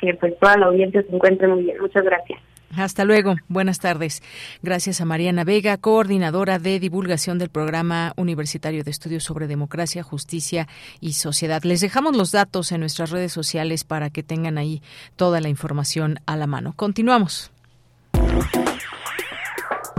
que 0.00 0.14
pues 0.14 0.38
toda 0.38 0.56
la 0.56 0.66
audiencia 0.66 1.02
se 1.02 1.14
encuentre 1.14 1.46
muy 1.46 1.64
bien. 1.64 1.76
Muchas 1.78 2.04
gracias. 2.04 2.40
Hasta 2.76 3.04
luego. 3.04 3.36
Buenas 3.48 3.80
tardes. 3.80 4.22
Gracias 4.62 5.00
a 5.00 5.04
Mariana 5.04 5.44
Vega, 5.44 5.76
coordinadora 5.76 6.58
de 6.58 6.78
divulgación 6.78 7.38
del 7.38 7.48
programa 7.48 8.12
universitario 8.16 8.84
de 8.84 8.90
estudios 8.90 9.24
sobre 9.24 9.46
democracia, 9.46 10.02
justicia 10.02 10.68
y 11.00 11.14
sociedad. 11.14 11.62
Les 11.64 11.80
dejamos 11.80 12.16
los 12.16 12.32
datos 12.32 12.70
en 12.72 12.80
nuestras 12.80 13.10
redes 13.10 13.32
sociales 13.32 13.84
para 13.84 14.10
que 14.10 14.22
tengan 14.22 14.58
ahí 14.58 14.82
toda 15.16 15.40
la 15.40 15.48
información 15.48 16.20
a 16.26 16.36
la 16.36 16.46
mano. 16.46 16.72
Continuamos. 16.76 17.50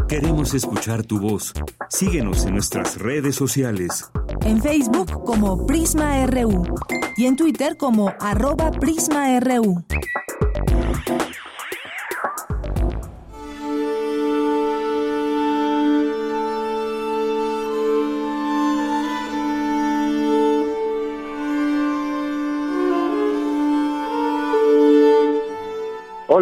Queremos 0.08 0.54
escuchar 0.54 1.04
tu 1.04 1.22
voz. 1.22 1.54
Síguenos 1.88 2.46
en 2.46 2.56
nuestras 2.56 2.98
redes 2.98 3.36
sociales. 3.36 4.12
En 4.42 4.62
Facebook 4.62 5.24
como 5.24 5.66
Prisma 5.66 6.26
RU 6.26 6.66
y 7.16 7.28
en 7.28 7.38
Twitter 7.38 7.78
como 7.78 8.14
arroba 8.20 8.72
PrismaRU. 8.72 9.86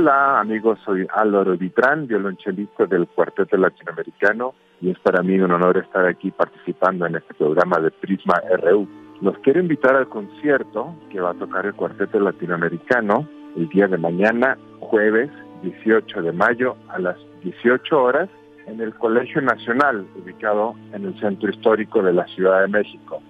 Hola 0.01 0.39
amigos, 0.39 0.79
soy 0.85 1.05
Álvaro 1.13 1.57
Vitrán, 1.57 2.07
violonchelista 2.07 2.85
del 2.85 3.05
Cuarteto 3.05 3.57
Latinoamericano 3.57 4.53
y 4.79 4.91
es 4.91 4.99
para 4.99 5.21
mí 5.21 5.37
un 5.37 5.51
honor 5.51 5.75
estar 5.75 6.05
aquí 6.05 6.31
participando 6.31 7.05
en 7.05 7.17
este 7.17 7.33
programa 7.33 7.79
de 7.79 7.91
Prisma 7.91 8.35
RU. 8.61 8.87
Los 9.19 9.37
quiero 9.39 9.59
invitar 9.59 9.97
al 9.97 10.07
concierto 10.07 10.95
que 11.11 11.19
va 11.19 11.31
a 11.31 11.33
tocar 11.33 11.65
el 11.65 11.73
Cuarteto 11.73 12.17
Latinoamericano 12.17 13.27
el 13.57 13.67
día 13.67 13.89
de 13.89 13.97
mañana, 13.97 14.57
jueves 14.79 15.29
18 15.63 16.21
de 16.21 16.31
mayo 16.31 16.77
a 16.87 16.97
las 16.97 17.17
18 17.43 18.01
horas 18.01 18.29
en 18.67 18.79
el 18.79 18.95
Colegio 18.95 19.41
Nacional, 19.41 20.07
ubicado 20.15 20.75
en 20.93 21.07
el 21.07 21.19
Centro 21.19 21.49
Histórico 21.49 22.01
de 22.01 22.13
la 22.13 22.25
Ciudad 22.27 22.61
de 22.61 22.69
México. 22.69 23.21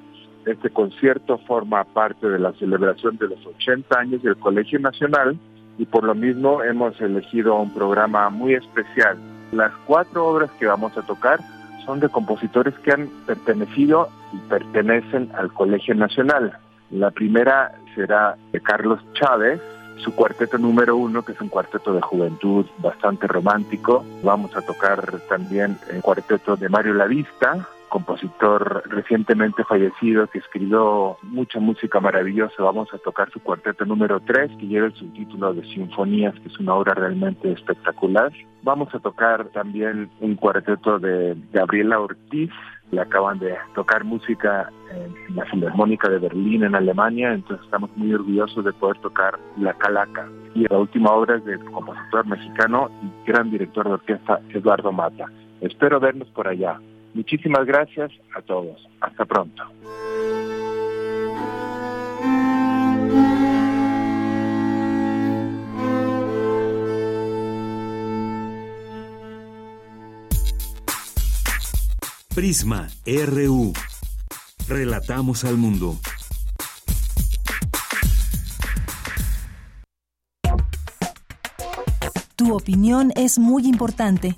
Este 0.46 0.70
concierto 0.70 1.40
forma 1.48 1.84
parte 1.84 2.30
de 2.30 2.38
la 2.38 2.54
celebración 2.54 3.18
de 3.18 3.30
los 3.30 3.44
80 3.44 4.00
años 4.00 4.22
del 4.22 4.38
Colegio 4.38 4.78
Nacional 4.78 5.36
y 5.80 5.86
por 5.86 6.04
lo 6.04 6.14
mismo 6.14 6.62
hemos 6.62 7.00
elegido 7.02 7.56
un 7.56 7.74
programa 7.74 8.30
muy 8.30 8.54
especial. 8.54 9.18
Las 9.52 9.72
cuatro 9.88 10.28
obras 10.28 10.52
que 10.60 10.68
vamos 10.68 10.96
a 10.98 11.02
tocar 11.02 11.40
son 11.86 12.02
de 12.02 12.10
compositores 12.10 12.78
que 12.80 12.92
han 12.92 13.08
pertenecido 13.26 14.10
y 14.34 14.38
pertenecen 14.50 15.32
al 15.36 15.52
Colegio 15.54 15.96
Nacional. 15.96 16.56
La 16.92 17.12
primera 17.12 17.72
será 17.96 18.36
de 18.52 18.60
Carlos 18.60 19.00
Chávez, 19.14 19.62
su 19.98 20.14
cuarteto 20.14 20.58
número 20.58 20.98
uno, 20.98 21.24
que 21.24 21.32
es 21.32 21.42
un 21.42 21.48
cuarteto 21.48 21.94
de 21.94 22.02
juventud 22.02 22.66
bastante 22.80 23.26
romántico. 23.28 24.04
Vamos 24.22 24.56
a 24.58 24.62
tocar 24.62 25.22
también 25.30 25.78
el 25.90 26.02
cuarteto 26.02 26.58
de 26.58 26.68
Mario 26.68 26.94
Lavista, 26.94 27.66
compositor 27.90 28.84
recientemente 28.88 29.64
fallecido 29.64 30.28
que 30.28 30.40
escribió 30.40 31.18
mucha 31.24 31.60
música 31.60 32.00
maravillosa. 32.00 32.64
Vamos 32.64 32.94
a 32.94 32.98
tocar 33.00 33.30
su 33.32 33.40
cuarteto 33.42 33.86
número 33.86 34.20
3 34.22 34.52
que 34.60 34.68
lleva 34.68 34.88
el 34.88 34.94
subtítulo 34.94 35.54
de 35.54 35.66
Sinfonías, 35.74 36.34
que 36.36 36.48
es 36.48 36.60
una 36.60 36.76
obra 36.76 36.94
realmente 36.94 37.52
espectacular. 37.52 38.32
Vamos 38.64 38.94
a 38.94 39.00
tocar 39.00 39.50
también 39.50 40.10
un 40.22 40.36
cuarteto 40.36 41.00
de 41.00 41.36
Gabriela 41.52 42.00
Ortiz, 42.00 42.52
le 42.92 43.02
acaban 43.02 43.40
de 43.40 43.56
tocar 43.76 44.04
música 44.04 44.72
en 44.92 45.36
la 45.36 45.46
Filarmónica 45.46 46.10
de 46.10 46.18
Berlín, 46.18 46.64
en 46.64 46.76
Alemania, 46.76 47.34
entonces 47.34 47.64
estamos 47.66 47.96
muy 47.96 48.14
orgullosos 48.14 48.66
de 48.66 48.74
poder 48.74 48.98
tocar 49.00 49.38
La 49.58 49.74
Calaca. 49.74 50.28
Y 50.56 50.68
la 50.68 50.78
última 50.78 51.12
obra 51.12 51.38
es 51.38 51.46
del 51.46 51.64
compositor 51.66 52.26
mexicano 52.26 52.90
y 53.04 53.30
gran 53.30 53.52
director 53.52 53.86
de 53.86 53.94
orquesta 53.94 54.40
Eduardo 54.50 54.92
Mata. 54.92 55.26
Espero 55.62 56.00
vernos 56.00 56.30
por 56.30 56.48
allá. 56.48 56.80
Muchísimas 57.14 57.66
gracias 57.66 58.12
a 58.36 58.42
todos. 58.42 58.88
Hasta 59.02 59.26
pronto. 59.26 59.64
Prisma 72.36 72.88
RU. 73.06 73.74
Relatamos 74.70 75.44
al 75.44 75.58
mundo. 75.58 75.98
Tu 82.38 82.56
opinión 82.56 83.12
es 83.18 83.40
muy 83.40 83.66
importante. 83.68 84.38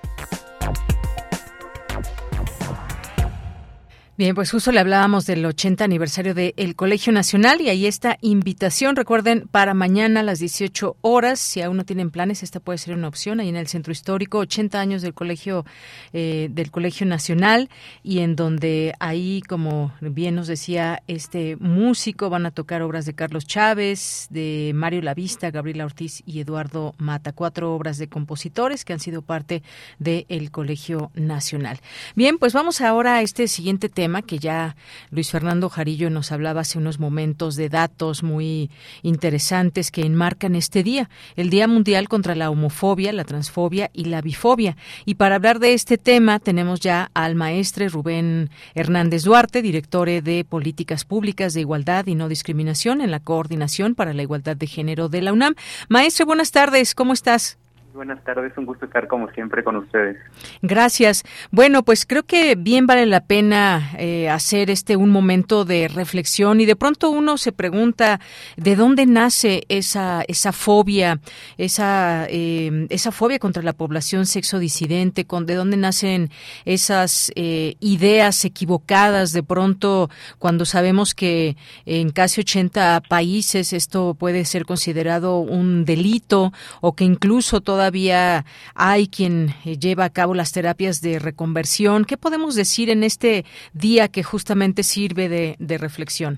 Bien, 4.21 4.35
pues 4.35 4.51
justo 4.51 4.71
le 4.71 4.79
hablábamos 4.79 5.25
del 5.25 5.43
80 5.43 5.83
aniversario 5.83 6.35
del 6.35 6.75
Colegio 6.75 7.11
Nacional 7.11 7.59
y 7.59 7.69
ahí 7.69 7.87
está 7.87 8.19
invitación, 8.21 8.95
recuerden, 8.95 9.47
para 9.49 9.73
mañana 9.73 10.19
a 10.19 10.23
las 10.23 10.37
18 10.37 10.97
horas, 11.01 11.39
si 11.39 11.59
aún 11.63 11.77
no 11.77 11.85
tienen 11.85 12.11
planes, 12.11 12.43
esta 12.43 12.59
puede 12.59 12.77
ser 12.77 12.93
una 12.93 13.07
opción, 13.07 13.39
ahí 13.39 13.49
en 13.49 13.55
el 13.55 13.65
Centro 13.65 13.91
Histórico, 13.91 14.37
80 14.37 14.79
años 14.79 15.01
del 15.01 15.15
Colegio, 15.15 15.65
eh, 16.13 16.49
del 16.51 16.69
Colegio 16.69 17.07
Nacional 17.07 17.71
y 18.03 18.19
en 18.19 18.35
donde 18.35 18.93
ahí, 18.99 19.41
como 19.41 19.91
bien 20.01 20.35
nos 20.35 20.45
decía 20.45 21.01
este 21.07 21.55
músico, 21.55 22.29
van 22.29 22.45
a 22.45 22.51
tocar 22.51 22.83
obras 22.83 23.07
de 23.07 23.15
Carlos 23.15 23.47
Chávez, 23.47 24.27
de 24.29 24.71
Mario 24.75 25.01
Lavista, 25.01 25.49
Gabriela 25.49 25.85
Ortiz 25.85 26.21
y 26.27 26.41
Eduardo 26.41 26.93
Mata, 26.99 27.33
cuatro 27.33 27.73
obras 27.73 27.97
de 27.97 28.07
compositores 28.07 28.85
que 28.85 28.93
han 28.93 28.99
sido 28.99 29.23
parte 29.23 29.63
del 29.97 30.51
Colegio 30.51 31.09
Nacional. 31.15 31.79
Bien, 32.13 32.37
pues 32.37 32.53
vamos 32.53 32.81
ahora 32.81 33.15
a 33.15 33.21
este 33.23 33.47
siguiente 33.47 33.89
tema 33.89 34.10
que 34.21 34.37
ya 34.37 34.75
Luis 35.11 35.31
Fernando 35.31 35.69
Jarillo 35.69 36.09
nos 36.09 36.31
hablaba 36.31 36.61
hace 36.61 36.77
unos 36.77 36.99
momentos 36.99 37.55
de 37.55 37.69
datos 37.69 38.23
muy 38.23 38.69
interesantes 39.01 39.91
que 39.91 40.01
enmarcan 40.01 40.55
este 40.55 40.83
día, 40.83 41.09
el 41.35 41.49
Día 41.49 41.67
Mundial 41.67 42.09
contra 42.09 42.35
la 42.35 42.49
Homofobia, 42.49 43.13
la 43.13 43.23
Transfobia 43.23 43.89
y 43.93 44.05
la 44.05 44.21
Bifobia. 44.21 44.75
Y 45.05 45.15
para 45.15 45.35
hablar 45.35 45.59
de 45.59 45.73
este 45.73 45.97
tema 45.97 46.39
tenemos 46.39 46.79
ya 46.79 47.11
al 47.13 47.35
maestre 47.35 47.87
Rubén 47.87 48.49
Hernández 48.75 49.23
Duarte, 49.23 49.61
director 49.61 50.01
de 50.01 50.45
Políticas 50.49 51.05
Públicas 51.05 51.53
de 51.53 51.61
Igualdad 51.61 52.07
y 52.07 52.15
No 52.15 52.27
Discriminación 52.27 53.01
en 53.01 53.11
la 53.11 53.19
Coordinación 53.19 53.93
para 53.93 54.13
la 54.13 54.23
Igualdad 54.23 54.57
de 54.57 54.65
Género 54.65 55.09
de 55.09 55.21
la 55.21 55.31
UNAM. 55.31 55.53
Maestre, 55.89 56.25
buenas 56.25 56.49
tardes, 56.49 56.95
¿cómo 56.95 57.13
estás? 57.13 57.60
Buenas 57.93 58.23
tardes, 58.23 58.53
un 58.57 58.65
gusto 58.65 58.85
estar 58.85 59.09
como 59.09 59.29
siempre 59.31 59.65
con 59.65 59.75
ustedes. 59.75 60.15
Gracias. 60.61 61.23
Bueno, 61.51 61.83
pues 61.83 62.05
creo 62.05 62.23
que 62.23 62.55
bien 62.55 62.87
vale 62.87 63.05
la 63.05 63.25
pena 63.25 63.91
eh, 63.97 64.29
hacer 64.29 64.69
este 64.69 64.95
un 64.95 65.09
momento 65.09 65.65
de 65.65 65.89
reflexión 65.89 66.61
y 66.61 66.65
de 66.65 66.77
pronto 66.77 67.09
uno 67.09 67.37
se 67.37 67.51
pregunta 67.51 68.21
de 68.55 68.77
dónde 68.77 69.05
nace 69.05 69.63
esa 69.67 70.23
esa 70.29 70.53
fobia, 70.53 71.19
esa 71.57 72.27
eh, 72.29 72.87
esa 72.89 73.11
fobia 73.11 73.39
contra 73.39 73.61
la 73.61 73.73
población 73.73 74.25
sexo 74.25 74.59
disidente, 74.59 75.25
con 75.25 75.45
de 75.45 75.55
dónde 75.55 75.75
nacen 75.75 76.29
esas 76.63 77.29
eh, 77.35 77.75
ideas 77.81 78.45
equivocadas 78.45 79.33
de 79.33 79.43
pronto 79.43 80.09
cuando 80.39 80.63
sabemos 80.63 81.13
que 81.13 81.57
en 81.85 82.11
casi 82.11 82.39
80 82.39 83.01
países 83.09 83.73
esto 83.73 84.13
puede 84.13 84.45
ser 84.45 84.65
considerado 84.65 85.39
un 85.39 85.83
delito 85.83 86.53
o 86.79 86.95
que 86.95 87.03
incluso 87.03 87.59
toda 87.59 87.80
todavía 87.81 88.45
hay 88.75 89.07
quien 89.07 89.47
eh, 89.65 89.75
lleva 89.75 90.05
a 90.05 90.11
cabo 90.11 90.35
las 90.35 90.51
terapias 90.51 91.01
de 91.01 91.17
reconversión. 91.17 92.05
¿Qué 92.05 92.15
podemos 92.15 92.55
decir 92.55 92.91
en 92.91 93.03
este 93.03 93.43
día 93.73 94.07
que 94.07 94.21
justamente 94.21 94.83
sirve 94.83 95.27
de, 95.57 95.77
reflexión? 95.79 96.37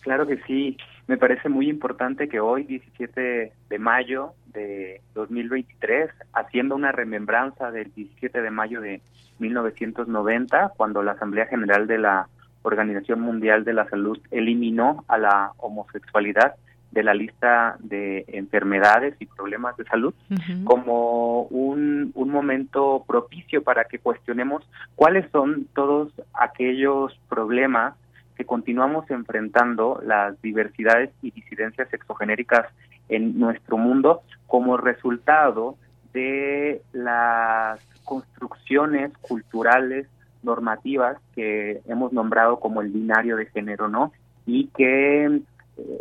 Claro 0.00 0.26
que 0.26 0.36
sí. 0.46 0.76
Me 1.06 1.16
parece 1.16 1.48
muy 1.48 1.70
importante 1.70 2.28
que 2.28 2.40
hoy, 2.40 2.64
17 2.64 3.52
de 3.70 3.78
mayo 3.78 4.34
de 4.52 5.00
2023, 5.14 6.10
haciendo 6.34 6.74
una 6.74 6.92
remembranza 6.92 7.70
del 7.70 7.90
17 7.94 8.42
de 8.42 8.50
mayo 8.50 8.82
de 8.82 9.00
1990, 9.38 10.72
cuando 10.76 11.02
la 11.02 11.12
Asamblea 11.12 11.46
General 11.46 11.86
de 11.86 11.96
la 11.96 12.28
Organización 12.60 13.22
Mundial 13.22 13.64
de 13.64 13.72
la 13.72 13.88
Salud 13.88 14.18
eliminó 14.30 15.06
a 15.08 15.16
la 15.16 15.52
homosexualidad 15.56 16.56
de 16.94 17.02
la 17.02 17.12
lista 17.12 17.76
de 17.80 18.24
enfermedades 18.28 19.14
y 19.18 19.26
problemas 19.26 19.76
de 19.76 19.84
salud 19.84 20.14
como 20.62 21.42
un, 21.42 22.12
un 22.14 22.30
momento 22.30 23.04
propicio 23.06 23.62
para 23.62 23.84
que 23.84 23.98
cuestionemos 23.98 24.62
cuáles 24.94 25.28
son 25.32 25.66
todos 25.74 26.12
aquellos 26.32 27.12
problemas 27.28 27.94
que 28.36 28.44
continuamos 28.44 29.10
enfrentando 29.10 30.00
las 30.04 30.40
diversidades 30.40 31.10
y 31.20 31.32
disidencias 31.32 31.88
sexogenéricas 31.90 32.66
en 33.08 33.38
nuestro 33.38 33.76
mundo 33.76 34.22
como 34.46 34.76
resultado 34.76 35.76
de 36.12 36.80
las 36.92 37.80
construcciones 38.04 39.12
culturales 39.18 40.06
normativas 40.44 41.16
que 41.34 41.80
hemos 41.88 42.12
nombrado 42.12 42.60
como 42.60 42.82
el 42.82 42.88
binario 42.88 43.36
de 43.36 43.46
género, 43.46 43.88
¿no? 43.88 44.12
Y 44.46 44.68
que 44.68 45.40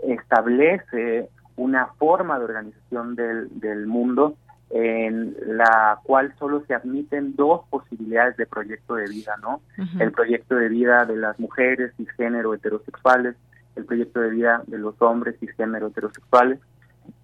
establece 0.04 1.30
una 1.56 1.88
forma 2.00 2.40
de 2.40 2.46
organización 2.46 3.16
del, 3.16 3.60
del 3.60 3.88
mundo 3.88 4.36
en 4.76 5.36
la 5.46 6.00
cual 6.04 6.34
solo 6.40 6.64
se 6.66 6.74
admiten 6.74 7.36
dos 7.36 7.62
posibilidades 7.70 8.38
de 8.38 8.48
proyecto 8.48 8.96
de 8.96 9.08
vida, 9.08 9.36
¿no? 9.40 9.62
El 10.00 10.12
proyecto 10.12 10.56
de 10.56 10.68
vida 10.68 11.06
de 11.06 11.16
las 11.16 11.40
mujeres 11.40 11.94
cisgénero 11.96 12.56
heterosexuales, 12.56 13.36
el 13.76 13.86
proyecto 13.86 14.20
de 14.20 14.32
vida 14.32 14.64
de 14.66 14.80
los 14.80 15.00
hombres 15.00 15.40
cisgénero 15.40 15.88
heterosexuales, 15.88 16.60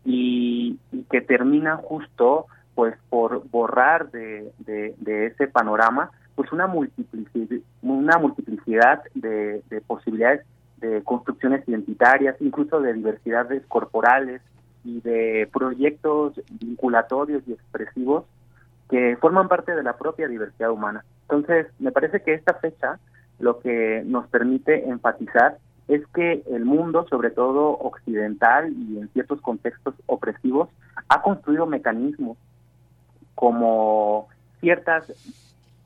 y, 0.05 0.77
que 1.09 1.21
termina 1.21 1.77
justo 1.77 2.45
pues 2.75 2.95
por 3.09 3.49
borrar 3.49 4.11
de, 4.11 4.51
de, 4.59 5.25
ese 5.25 5.47
panorama 5.47 6.11
pues 6.35 6.51
una 6.51 6.67
multiplicidad, 6.67 7.59
una 7.81 8.17
multiplicidad 8.19 9.01
de, 9.15 9.63
de 9.69 9.81
posibilidades 9.81 10.45
de 10.79 11.03
construcciones 11.03 11.67
identitarias, 11.67 12.35
incluso 12.39 12.79
de 12.81 12.93
diversidades 12.93 13.63
corporales 13.67 14.41
y 14.83 15.01
de 15.01 15.49
proyectos 15.51 16.39
vinculatorios 16.59 17.43
y 17.47 17.53
expresivos 17.53 18.25
que 18.89 19.17
forman 19.21 19.47
parte 19.47 19.75
de 19.75 19.83
la 19.83 19.97
propia 19.97 20.27
diversidad 20.27 20.71
humana. 20.71 21.03
Entonces, 21.23 21.67
me 21.79 21.91
parece 21.91 22.21
que 22.21 22.33
esta 22.33 22.55
fecha 22.55 22.99
lo 23.39 23.59
que 23.59 24.03
nos 24.05 24.27
permite 24.27 24.89
enfatizar 24.89 25.57
es 25.87 26.05
que 26.07 26.43
el 26.51 26.65
mundo, 26.65 27.05
sobre 27.09 27.31
todo 27.31 27.69
occidental 27.71 28.71
y 28.73 28.99
en 28.99 29.09
ciertos 29.09 29.41
contextos 29.41 29.95
opresivos, 30.05 30.69
ha 31.07 31.21
construido 31.21 31.65
mecanismos 31.65 32.37
como 33.35 34.27
ciertas 34.59 35.11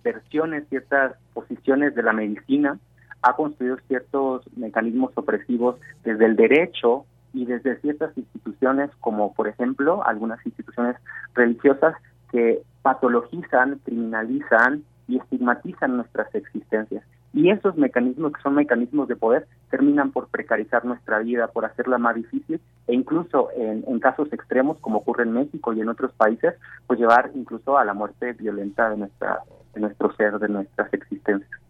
versiones, 0.04 0.68
ciertas 0.70 1.16
posiciones 1.34 1.96
de 1.96 2.04
la 2.04 2.12
medicina, 2.12 2.80
ha 3.24 3.36
construido 3.36 3.78
ciertos 3.88 4.44
mecanismos 4.56 5.12
opresivos 5.16 5.78
desde 6.04 6.26
el 6.26 6.36
derecho 6.36 7.06
y 7.34 7.46
desde 7.46 7.80
ciertas 7.82 8.16
instituciones 8.18 8.92
como 9.00 9.34
por 9.34 9.48
ejemplo 9.48 10.06
algunas 10.06 10.46
instituciones 10.46 10.98
religiosas 11.34 11.96
que 12.32 12.62
patologizan, 12.82 13.80
criminalizan 13.86 14.84
y 15.08 15.18
estigmatizan 15.18 15.98
nuestras 15.98 16.34
existencias. 16.36 17.04
Y 17.34 17.50
esos 17.50 17.76
mecanismos, 17.78 18.34
que 18.34 18.42
son 18.44 18.54
mecanismos 18.54 19.08
de 19.08 19.16
poder, 19.16 19.48
terminan 19.72 20.12
por 20.12 20.28
precarizar 20.28 20.86
nuestra 20.86 21.18
vida, 21.20 21.48
por 21.48 21.66
hacerla 21.66 21.98
más 21.98 22.16
difícil 22.16 22.62
e 22.86 22.94
incluso 22.94 23.50
en, 23.56 24.00
casos 24.00 24.32
extremos, 24.32 24.78
como 24.80 25.00
ocurre 25.00 25.24
en 25.24 25.34
México 25.34 25.74
y 25.74 25.82
en 25.82 25.90
otros 25.90 26.12
países, 26.14 26.54
pues 26.86 27.00
llevar 27.00 27.32
incluso 27.34 27.78
a 27.78 27.86
la 27.86 27.96
muerte 27.96 28.34
violenta 28.34 28.90
de, 28.90 28.98
nuestra, 28.98 29.40
de 29.74 29.82
nuestro 29.82 30.14
ser, 30.16 30.38
de 30.38 30.50
nuestras 30.50 30.94
existencias. 30.94 31.62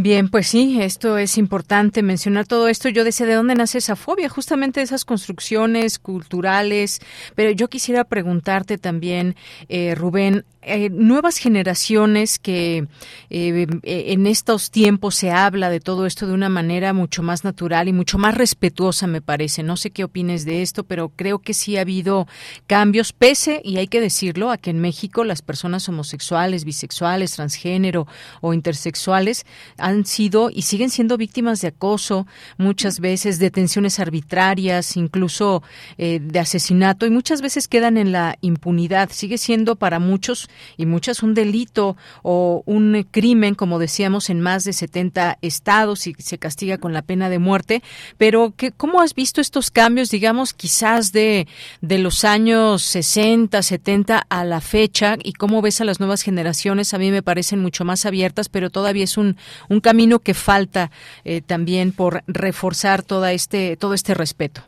Bien, 0.00 0.28
pues 0.28 0.46
sí, 0.46 0.80
esto 0.80 1.18
es 1.18 1.38
importante 1.38 2.04
mencionar 2.04 2.46
todo 2.46 2.68
esto. 2.68 2.88
Yo 2.88 3.02
decía, 3.02 3.26
¿de 3.26 3.34
dónde 3.34 3.56
nace 3.56 3.78
esa 3.78 3.96
fobia? 3.96 4.28
Justamente 4.28 4.80
esas 4.80 5.04
construcciones 5.04 5.98
culturales. 5.98 7.00
Pero 7.34 7.50
yo 7.50 7.66
quisiera 7.66 8.04
preguntarte 8.04 8.78
también, 8.78 9.34
eh, 9.68 9.96
Rubén, 9.96 10.44
eh, 10.62 10.90
nuevas 10.90 11.38
generaciones 11.38 12.38
que 12.38 12.86
eh, 13.30 13.66
en 13.82 14.26
estos 14.26 14.70
tiempos 14.70 15.14
se 15.14 15.30
habla 15.30 15.70
de 15.70 15.80
todo 15.80 16.04
esto 16.04 16.26
de 16.26 16.34
una 16.34 16.48
manera 16.48 16.92
mucho 16.92 17.22
más 17.22 17.42
natural 17.42 17.88
y 17.88 17.92
mucho 17.92 18.18
más 18.18 18.36
respetuosa, 18.36 19.06
me 19.06 19.22
parece. 19.22 19.62
No 19.62 19.76
sé 19.76 19.90
qué 19.90 20.04
opines 20.04 20.44
de 20.44 20.62
esto, 20.62 20.84
pero 20.84 21.08
creo 21.08 21.38
que 21.38 21.54
sí 21.54 21.76
ha 21.76 21.80
habido 21.80 22.28
cambios, 22.66 23.12
pese, 23.12 23.62
y 23.64 23.78
hay 23.78 23.88
que 23.88 24.00
decirlo, 24.00 24.50
a 24.50 24.58
que 24.58 24.70
en 24.70 24.80
México 24.80 25.24
las 25.24 25.42
personas 25.42 25.88
homosexuales, 25.88 26.64
bisexuales, 26.64 27.32
transgénero 27.32 28.06
o 28.40 28.52
intersexuales 28.52 29.46
han 29.88 30.04
sido 30.04 30.50
y 30.50 30.62
siguen 30.62 30.90
siendo 30.90 31.16
víctimas 31.16 31.60
de 31.60 31.68
acoso, 31.68 32.26
muchas 32.56 33.00
veces 33.00 33.38
detenciones 33.38 33.98
arbitrarias, 33.98 34.96
incluso 34.96 35.62
eh, 35.96 36.20
de 36.22 36.38
asesinato, 36.38 37.06
y 37.06 37.10
muchas 37.10 37.42
veces 37.42 37.68
quedan 37.68 37.96
en 37.96 38.12
la 38.12 38.36
impunidad. 38.40 39.10
Sigue 39.12 39.38
siendo 39.38 39.76
para 39.76 39.98
muchos 39.98 40.48
y 40.76 40.86
muchas 40.86 41.22
un 41.22 41.34
delito 41.34 41.96
o 42.22 42.62
un 42.66 43.06
crimen, 43.10 43.54
como 43.54 43.78
decíamos, 43.78 44.30
en 44.30 44.40
más 44.40 44.64
de 44.64 44.72
70 44.72 45.38
estados 45.42 46.06
y 46.06 46.14
se 46.18 46.38
castiga 46.38 46.78
con 46.78 46.92
la 46.92 47.02
pena 47.02 47.28
de 47.28 47.38
muerte. 47.38 47.82
Pero, 48.16 48.54
¿qué, 48.56 48.72
¿cómo 48.72 49.00
has 49.00 49.14
visto 49.14 49.40
estos 49.40 49.70
cambios, 49.70 50.10
digamos, 50.10 50.52
quizás 50.52 51.12
de, 51.12 51.46
de 51.80 51.98
los 51.98 52.24
años 52.24 52.82
60, 52.82 53.62
70 53.62 54.26
a 54.28 54.44
la 54.44 54.60
fecha? 54.60 55.16
¿Y 55.22 55.32
cómo 55.32 55.62
ves 55.62 55.80
a 55.80 55.84
las 55.84 56.00
nuevas 56.00 56.22
generaciones? 56.22 56.94
A 56.94 56.98
mí 56.98 57.10
me 57.10 57.22
parecen 57.22 57.60
mucho 57.60 57.84
más 57.84 58.06
abiertas, 58.06 58.48
pero 58.48 58.70
todavía 58.70 59.04
es 59.04 59.16
un, 59.16 59.36
un 59.68 59.80
camino 59.80 60.18
que 60.18 60.34
falta 60.34 60.90
eh, 61.24 61.40
también 61.40 61.92
por 61.92 62.22
reforzar 62.26 63.02
toda 63.02 63.32
este, 63.32 63.76
todo 63.76 63.94
este 63.94 64.14
respeto. 64.14 64.62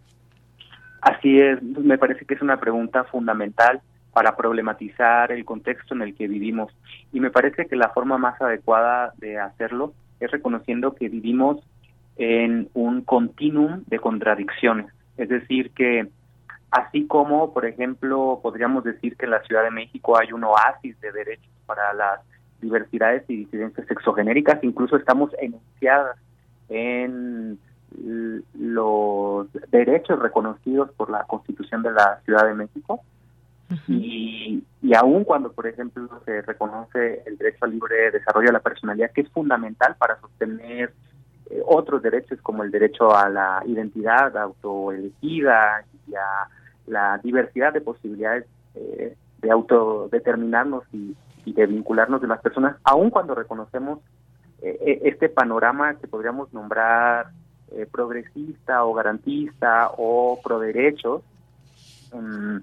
Así 1.00 1.40
es, 1.40 1.62
me 1.62 1.98
parece 1.98 2.24
que 2.26 2.34
es 2.34 2.42
una 2.42 2.58
pregunta 2.58 3.04
fundamental 3.04 3.80
para 4.12 4.36
problematizar 4.36 5.32
el 5.32 5.44
contexto 5.44 5.94
en 5.94 6.02
el 6.02 6.14
que 6.14 6.28
vivimos. 6.28 6.72
Y 7.12 7.20
me 7.20 7.30
parece 7.30 7.66
que 7.66 7.76
la 7.76 7.90
forma 7.90 8.18
más 8.18 8.40
adecuada 8.40 9.12
de 9.18 9.38
hacerlo 9.38 9.94
es 10.18 10.30
reconociendo 10.30 10.94
que 10.94 11.08
vivimos 11.08 11.58
en 12.16 12.68
un 12.74 13.02
continuum 13.02 13.82
de 13.86 13.98
contradicciones. 13.98 14.86
Es 15.16 15.28
decir, 15.28 15.70
que 15.70 16.08
así 16.70 17.06
como, 17.06 17.54
por 17.54 17.64
ejemplo, 17.64 18.40
podríamos 18.42 18.84
decir 18.84 19.16
que 19.16 19.24
en 19.24 19.30
la 19.32 19.42
Ciudad 19.42 19.64
de 19.64 19.70
México 19.70 20.18
hay 20.18 20.32
un 20.32 20.44
oasis 20.44 21.00
de 21.00 21.12
derechos 21.12 21.50
para 21.66 21.94
las 21.94 22.20
diversidades 22.60 23.24
y 23.28 23.36
disidencias 23.36 23.86
sexogenéricas, 23.86 24.62
incluso 24.62 24.96
estamos 24.96 25.30
enunciadas 25.40 26.16
en 26.68 27.58
los 28.54 29.48
derechos 29.70 30.18
reconocidos 30.20 30.90
por 30.92 31.10
la 31.10 31.24
Constitución 31.24 31.82
de 31.82 31.92
la 31.92 32.20
Ciudad 32.24 32.46
de 32.46 32.54
México, 32.54 33.00
y, 33.86 34.64
y 34.82 34.94
aún 34.94 35.22
cuando, 35.22 35.52
por 35.52 35.66
ejemplo, 35.66 36.08
se 36.24 36.42
reconoce 36.42 37.22
el 37.24 37.36
derecho 37.36 37.64
al 37.64 37.70
libre 37.70 38.10
desarrollo 38.10 38.48
de 38.48 38.52
la 38.54 38.60
personalidad, 38.60 39.12
que 39.12 39.20
es 39.20 39.30
fundamental 39.30 39.94
para 39.96 40.20
sostener 40.20 40.92
eh, 41.50 41.62
otros 41.66 42.02
derechos 42.02 42.40
como 42.42 42.64
el 42.64 42.70
derecho 42.70 43.14
a 43.14 43.28
la 43.28 43.62
identidad 43.66 44.36
autoelegida 44.36 45.84
y 46.08 46.14
a 46.14 46.48
la 46.86 47.18
diversidad 47.22 47.72
de 47.72 47.80
posibilidades 47.80 48.44
eh, 48.74 49.16
de 49.40 49.50
autodeterminarnos 49.50 50.84
y, 50.92 51.14
y, 51.44 51.52
de 51.52 51.66
vincularnos 51.66 52.20
de 52.20 52.28
las 52.28 52.40
personas, 52.40 52.76
aún 52.84 53.10
cuando 53.10 53.34
reconocemos 53.34 54.00
eh, 54.62 55.00
e, 55.02 55.08
este 55.08 55.28
panorama 55.28 55.94
que 55.94 56.08
podríamos 56.08 56.52
nombrar 56.52 57.30
progresista 57.92 58.84
o 58.84 58.92
garantista 58.92 59.92
o 59.96 60.40
pro 60.42 60.58
derechos, 60.58 61.22
mm, 62.12 62.58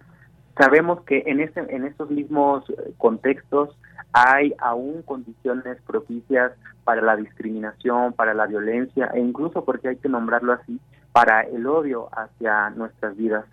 Sabemos 0.57 1.01
que 1.03 1.23
en, 1.27 1.39
este, 1.39 1.59
en 1.73 1.85
estos 1.85 2.09
mismos 2.09 2.67
eh, 2.69 2.93
contextos 2.97 3.77
hay 4.11 4.55
aún 4.57 5.03
condiciones 5.03 5.79
propicias 5.83 6.53
para 6.83 7.01
la 7.01 7.15
discriminación, 7.15 8.13
para 8.13 8.33
la 8.33 8.47
violencia 8.47 9.11
e 9.13 9.19
incluso, 9.19 9.63
porque 9.63 9.89
hay 9.89 9.97
que 9.97 10.09
nombrarlo 10.09 10.53
así, 10.53 10.79
para 11.11 11.41
el 11.41 11.67
odio 11.67 12.09
hacia 12.11 12.71
nuestras 12.71 13.15
vidas. 13.15 13.45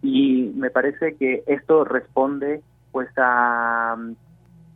Y 0.00 0.52
me 0.54 0.70
parece 0.70 1.16
que 1.16 1.42
esto 1.46 1.84
responde 1.84 2.62
pues 2.92 3.08
a 3.16 3.96
mm, 3.98 4.14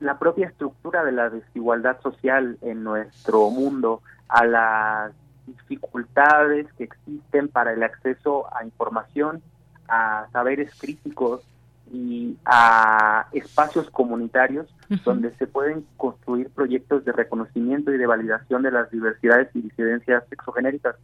la 0.01 0.19
propia 0.19 0.47
estructura 0.47 1.05
de 1.05 1.13
la 1.13 1.31
desigualdad 1.31 2.01
social 2.01 2.59
en 2.63 2.85
nuestro 2.85 3.51
mundo, 3.51 4.03
a 4.29 4.45
las 4.45 5.13
dificultades 5.47 6.67
que 6.75 6.85
existen 6.85 7.49
para 7.49 7.73
el 7.73 7.83
acceso 7.83 8.47
a 8.55 8.65
información, 8.65 9.43
a 9.89 10.27
saberes 10.33 10.73
críticos 10.79 11.43
y 11.91 12.37
a 12.45 13.27
espacios 13.33 13.91
comunitarios 13.91 14.67
donde 15.05 15.33
se 15.37 15.47
pueden 15.47 15.87
construir 15.97 16.51
proyectos 16.51 17.05
de 17.05 17.13
reconocimiento 17.13 17.93
y 17.93 17.99
de 17.99 18.07
validación 18.07 18.63
de 18.63 18.71
las 18.71 18.91
diversidades 18.91 19.49
y 19.55 19.63
disidencias 19.63 20.25
sexogenéricas. 20.29 20.97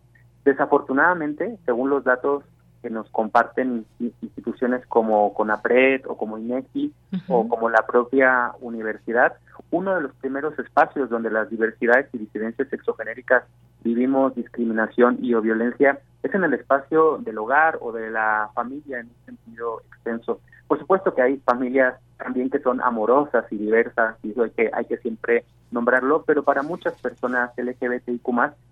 Desafortunadamente, 0.45 1.59
según 1.65 1.89
los 1.89 2.05
datos 2.05 2.45
que 2.85 2.91
nos 2.91 3.09
comparten 3.09 3.87
instituciones 3.99 4.87
como 4.89 5.33
CONAPRED 5.33 6.03
o 6.07 6.19
como 6.19 6.37
INEGI 6.37 6.93
o 7.29 7.49
como 7.49 7.71
la 7.71 7.87
propia 7.87 8.53
universidad, 8.61 9.39
uno 9.71 9.95
de 9.95 10.03
los 10.03 10.15
primeros 10.17 10.59
espacios 10.59 11.09
donde 11.09 11.31
las 11.31 11.49
diversidades 11.49 12.11
y 12.13 12.19
disidencias 12.19 12.69
sexogenéricas 12.69 13.45
vivimos 13.83 14.35
discriminación 14.35 15.17
y 15.23 15.33
o 15.33 15.41
violencia 15.41 15.99
es 16.23 16.35
en 16.35 16.45
el 16.45 16.53
espacio 16.53 17.17
del 17.17 17.39
hogar 17.39 17.79
o 17.81 17.91
de 17.91 18.11
la 18.11 18.51
familia 18.55 19.01
en 19.01 19.07
un 19.07 19.25
sentido 19.25 19.81
extenso. 19.89 20.41
Por 20.69 20.79
supuesto 20.79 21.15
que 21.15 21.23
hay 21.23 21.37
familias 21.39 21.95
también 22.19 22.51
que 22.51 22.59
son 22.59 22.83
amorosas 22.83 23.47
y 23.51 23.57
diversas, 23.57 24.17
y 24.23 24.33
eso 24.33 24.43
hay 24.43 24.51
que, 24.51 24.71
hay 24.75 24.85
que 24.85 24.99
siempre 24.99 25.47
nombrarlo, 25.71 26.23
pero 26.27 26.43
para 26.43 26.63
muchas 26.63 26.93
personas 27.01 27.51
LGBTIQ+, 27.57 28.29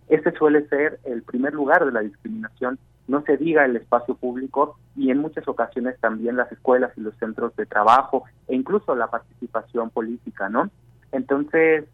este 0.08 0.32
suele 0.32 0.68
ser 0.68 1.00
el 1.04 1.22
primer 1.22 1.54
lugar 1.54 1.86
de 1.86 1.92
la 1.92 2.00
discriminación, 2.00 2.78
no 3.08 3.22
se 3.22 3.36
diga 3.36 3.64
el 3.64 3.76
espacio 3.76 4.14
público 4.14 4.78
y 4.96 5.10
en 5.10 5.18
muchas 5.18 5.46
ocasiones 5.48 5.98
también 6.00 6.36
las 6.36 6.50
escuelas 6.52 6.92
y 6.96 7.00
los 7.00 7.16
centros 7.16 7.54
de 7.56 7.66
trabajo 7.66 8.24
e 8.48 8.54
incluso 8.54 8.94
la 8.94 9.08
participación 9.08 9.90
política, 9.90 10.48
¿no? 10.48 10.70
Entonces, 11.10 11.84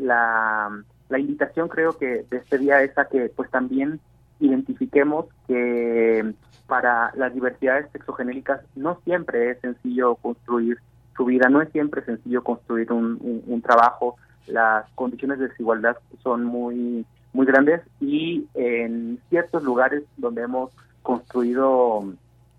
la, 0.00 0.70
la 1.08 1.18
invitación 1.18 1.68
creo 1.68 1.96
que 1.98 2.24
de 2.30 2.36
este 2.36 2.58
día 2.58 2.82
es 2.82 2.96
a 2.98 3.06
que 3.06 3.30
pues 3.34 3.50
también 3.50 4.00
identifiquemos 4.38 5.26
que 5.46 6.34
para 6.66 7.12
las 7.16 7.34
diversidades 7.34 7.90
sexogenéricas 7.90 8.60
no 8.76 9.00
siempre 9.04 9.50
es 9.50 9.60
sencillo 9.60 10.14
construir 10.14 10.78
su 11.16 11.24
vida, 11.24 11.48
no 11.48 11.60
es 11.60 11.70
siempre 11.72 12.04
sencillo 12.04 12.42
construir 12.44 12.92
un, 12.92 13.60
trabajo, 13.62 14.16
las 14.46 14.88
condiciones 14.94 15.38
de 15.38 15.48
desigualdad 15.48 15.96
son 16.22 16.44
muy, 16.44 17.04
muy 17.32 17.46
grandes 17.46 17.82
y 18.00 18.46
en 18.54 19.18
ciertos 19.28 19.62
lugares 19.62 20.02
donde 20.16 20.42
hemos 20.42 20.70
construido 21.02 22.04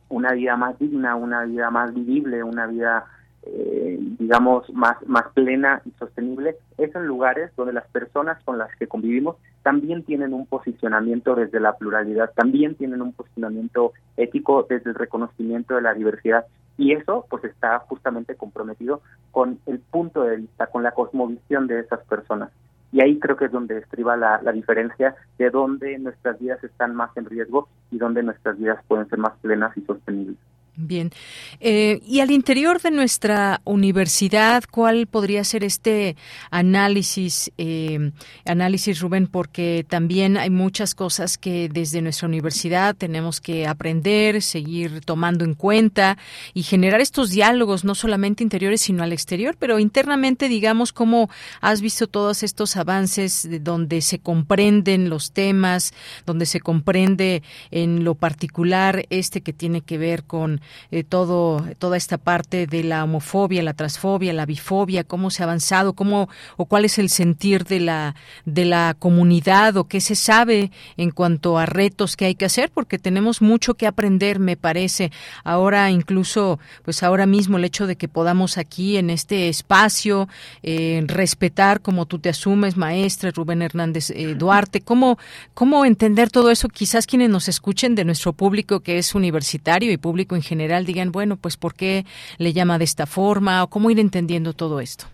una 0.10 0.34
vida 0.34 0.56
más 0.58 0.78
digna, 0.80 1.16
una 1.16 1.44
vida 1.46 1.70
más 1.70 1.94
vivible, 1.94 2.44
una 2.44 2.68
vida 2.68 3.06
eh, 3.44 3.98
digamos, 4.20 4.70
más, 4.72 4.98
más 5.08 5.28
plena 5.34 5.82
y 5.86 5.92
sostenible, 5.98 6.58
es 6.78 6.94
en 6.94 7.08
lugares 7.08 7.52
donde 7.56 7.74
las 7.74 7.88
personas 7.88 8.42
con 8.44 8.60
las 8.60 8.70
que 8.76 8.88
convivimos 8.88 9.38
también 9.64 10.04
tienen 10.04 10.34
un 10.34 10.46
posicionamiento 10.46 11.34
desde 11.34 11.60
la 11.60 11.76
pluralidad, 11.76 12.32
también 12.36 12.76
tienen 12.76 13.02
un 13.02 13.14
posicionamiento 13.14 13.94
ético 14.16 14.68
desde 14.70 14.92
el 14.92 14.96
reconocimiento 14.96 15.76
de 15.76 15.82
la 15.82 15.96
diversidad. 15.96 16.46
Y 16.78 16.94
eso 16.94 17.26
pues 17.30 17.44
está 17.44 17.80
justamente 17.80 18.36
comprometido 18.36 19.02
con 19.32 19.60
el 19.66 19.80
punto 19.80 20.24
de 20.24 20.38
vista, 20.38 20.68
con 20.68 20.84
la 20.84 20.92
cosmovisión 20.92 21.66
de 21.66 21.80
esas 21.80 22.02
personas. 22.06 22.52
Y 22.92 23.02
ahí 23.02 23.20
creo 23.20 23.38
que 23.38 23.46
es 23.46 23.52
donde 23.52 23.78
estriba 23.78 24.18
la, 24.18 24.42
la 24.42 24.52
diferencia 24.52 25.16
de 25.38 25.50
dónde 25.50 25.98
nuestras 26.00 26.40
vidas 26.40 26.64
están 26.64 26.96
más 26.96 27.16
en 27.16 27.26
riesgo 27.26 27.70
y 27.90 27.98
dónde 27.98 28.24
nuestras 28.24 28.58
vidas 28.58 28.84
pueden 28.88 29.08
ser 29.10 29.20
más 29.20 29.34
plenas 29.42 29.76
y 29.78 29.82
sostenibles. 29.82 30.38
Bien. 30.78 31.12
Eh, 31.60 32.00
y 32.08 32.22
al 32.22 32.32
interior 32.32 32.82
de 32.82 32.92
nuestra 32.92 33.60
universidad, 33.66 34.64
¿cuál 34.72 35.06
podría 35.06 35.44
ser 35.44 35.66
este 35.66 36.16
análisis, 36.50 37.52
eh, 37.58 38.12
análisis, 38.46 39.02
Rubén? 39.02 39.28
Porque 39.28 39.86
también 39.88 40.38
hay 40.38 40.50
muchas 40.50 40.96
cosas 40.96 41.38
que 41.38 41.68
desde 41.68 42.02
nuestra 42.02 42.30
universidad 42.30 42.96
tenemos 42.96 43.42
que 43.42 43.68
aprender, 43.68 44.42
seguir 44.42 45.02
tomando 45.02 45.44
en 45.44 45.56
cuenta 45.56 46.18
y 46.54 46.64
generar 46.64 47.02
estos 47.02 47.32
diálogos, 47.32 47.84
no 47.84 47.94
solamente 47.94 48.42
interiores, 48.42 48.80
sino 48.80 49.04
al 49.04 49.12
exterior, 49.12 49.58
pero 49.60 49.78
internamente, 49.78 50.48
digamos, 50.48 50.94
cómo 50.94 51.30
has 51.60 51.82
visto 51.82 52.08
todos 52.08 52.44
estos 52.44 52.78
avances 52.78 53.48
de 53.48 53.60
donde 53.60 54.00
se 54.02 54.20
comprenden 54.20 55.10
los 55.10 55.34
temas, 55.34 55.94
donde 56.26 56.46
se 56.46 56.62
comprende 56.62 57.44
en 57.72 58.06
lo 58.06 58.16
particular 58.16 59.06
este 59.10 59.42
que 59.42 59.52
tiene 59.52 59.82
que 59.82 59.98
ver 59.98 60.24
con 60.24 60.62
eh, 60.92 61.04
todo, 61.04 61.66
toda 61.80 61.98
esta 61.98 62.18
parte 62.18 62.68
de 62.68 62.84
la 62.84 63.04
homofobia, 63.04 63.64
la 63.64 63.74
transfobia, 63.74 64.34
la 64.34 64.46
bifobia, 64.46 65.04
cómo 65.04 65.30
se 65.30 65.44
ha 65.44 65.46
avanzado, 65.46 65.94
cómo 65.94 66.30
o 66.58 66.66
cuál 66.66 66.86
es 66.86 66.98
el 66.98 67.10
sentir 67.10 67.66
de 67.66 67.80
la 67.80 68.16
de 68.46 68.66
la 68.66 68.96
comunidad 68.98 69.78
o 69.78 69.86
qué 69.86 70.02
se 70.02 70.16
sabe 70.16 70.72
en 70.98 71.12
cuanto 71.12 71.58
a 71.58 71.66
retos 71.66 72.16
que 72.16 72.26
hay 72.26 72.36
que 72.36 72.46
hacer, 72.46 72.72
porque 72.74 73.00
tenemos 73.00 73.42
mucho 73.42 73.76
que 73.76 73.88
aprender, 73.88 74.40
me 74.40 74.58
parece. 74.58 75.12
Ahora 75.44 75.90
incluso, 75.92 76.60
pues 76.84 77.04
ahora 77.04 77.26
mismo 77.26 77.58
el 77.58 77.66
hecho 77.66 77.88
de 77.88 77.96
que 77.96 78.08
podamos 78.08 78.58
aquí 78.58 78.98
en 78.98 79.10
este 79.10 79.50
espacio 79.50 80.28
eh, 80.64 81.04
respetar 81.08 81.82
como 81.82 82.06
tú 82.06 82.20
te 82.20 82.30
asumes, 82.30 82.78
maestra 82.78 83.32
Rubén 83.32 83.62
Hernández 83.62 84.12
eh, 84.12 84.36
Duarte, 84.36 84.82
cómo 84.82 85.18
cómo 85.54 85.86
entender 85.86 86.30
todo 86.30 86.52
eso, 86.52 86.68
quizás 86.70 87.06
quienes 87.06 87.30
nos 87.30 87.48
escuchen 87.48 87.96
de 87.96 88.06
nuestro 88.06 88.34
público 88.34 88.82
que 88.82 88.98
es 88.98 89.16
universitario 89.16 89.92
y 89.92 89.98
público 89.98 90.36
en 90.36 90.42
general 90.52 90.86
digan, 90.86 91.14
bueno, 91.14 91.38
pues 91.38 91.56
¿por 91.56 91.74
qué 91.74 92.06
le 92.38 92.52
llama 92.52 92.78
de 92.78 92.84
esta 92.84 93.06
forma? 93.06 93.64
o 93.64 93.68
cómo 93.70 93.90
ir 93.90 94.00
entendiendo 94.00 94.52
todo 94.54 94.82
esto. 94.82 95.06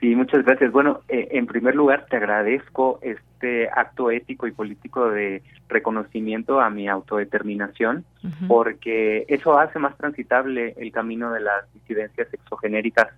Sí, 0.00 0.14
muchas 0.14 0.44
gracias. 0.44 0.70
Bueno, 0.72 1.00
eh, 1.08 1.28
en 1.32 1.46
primer 1.46 1.74
lugar, 1.74 2.04
te 2.10 2.16
agradezco 2.16 2.98
este 3.00 3.68
acto 3.74 4.10
ético 4.10 4.46
y 4.46 4.52
político 4.52 5.08
de 5.08 5.42
reconocimiento 5.68 6.60
a 6.60 6.68
mi 6.68 6.86
autodeterminación, 6.86 8.04
porque 8.46 9.24
eso 9.28 9.58
hace 9.58 9.78
más 9.78 9.96
transitable 9.96 10.74
el 10.76 10.92
camino 10.92 11.32
de 11.32 11.40
las 11.40 11.72
disidencias 11.72 12.28
exogenéricas 12.32 13.08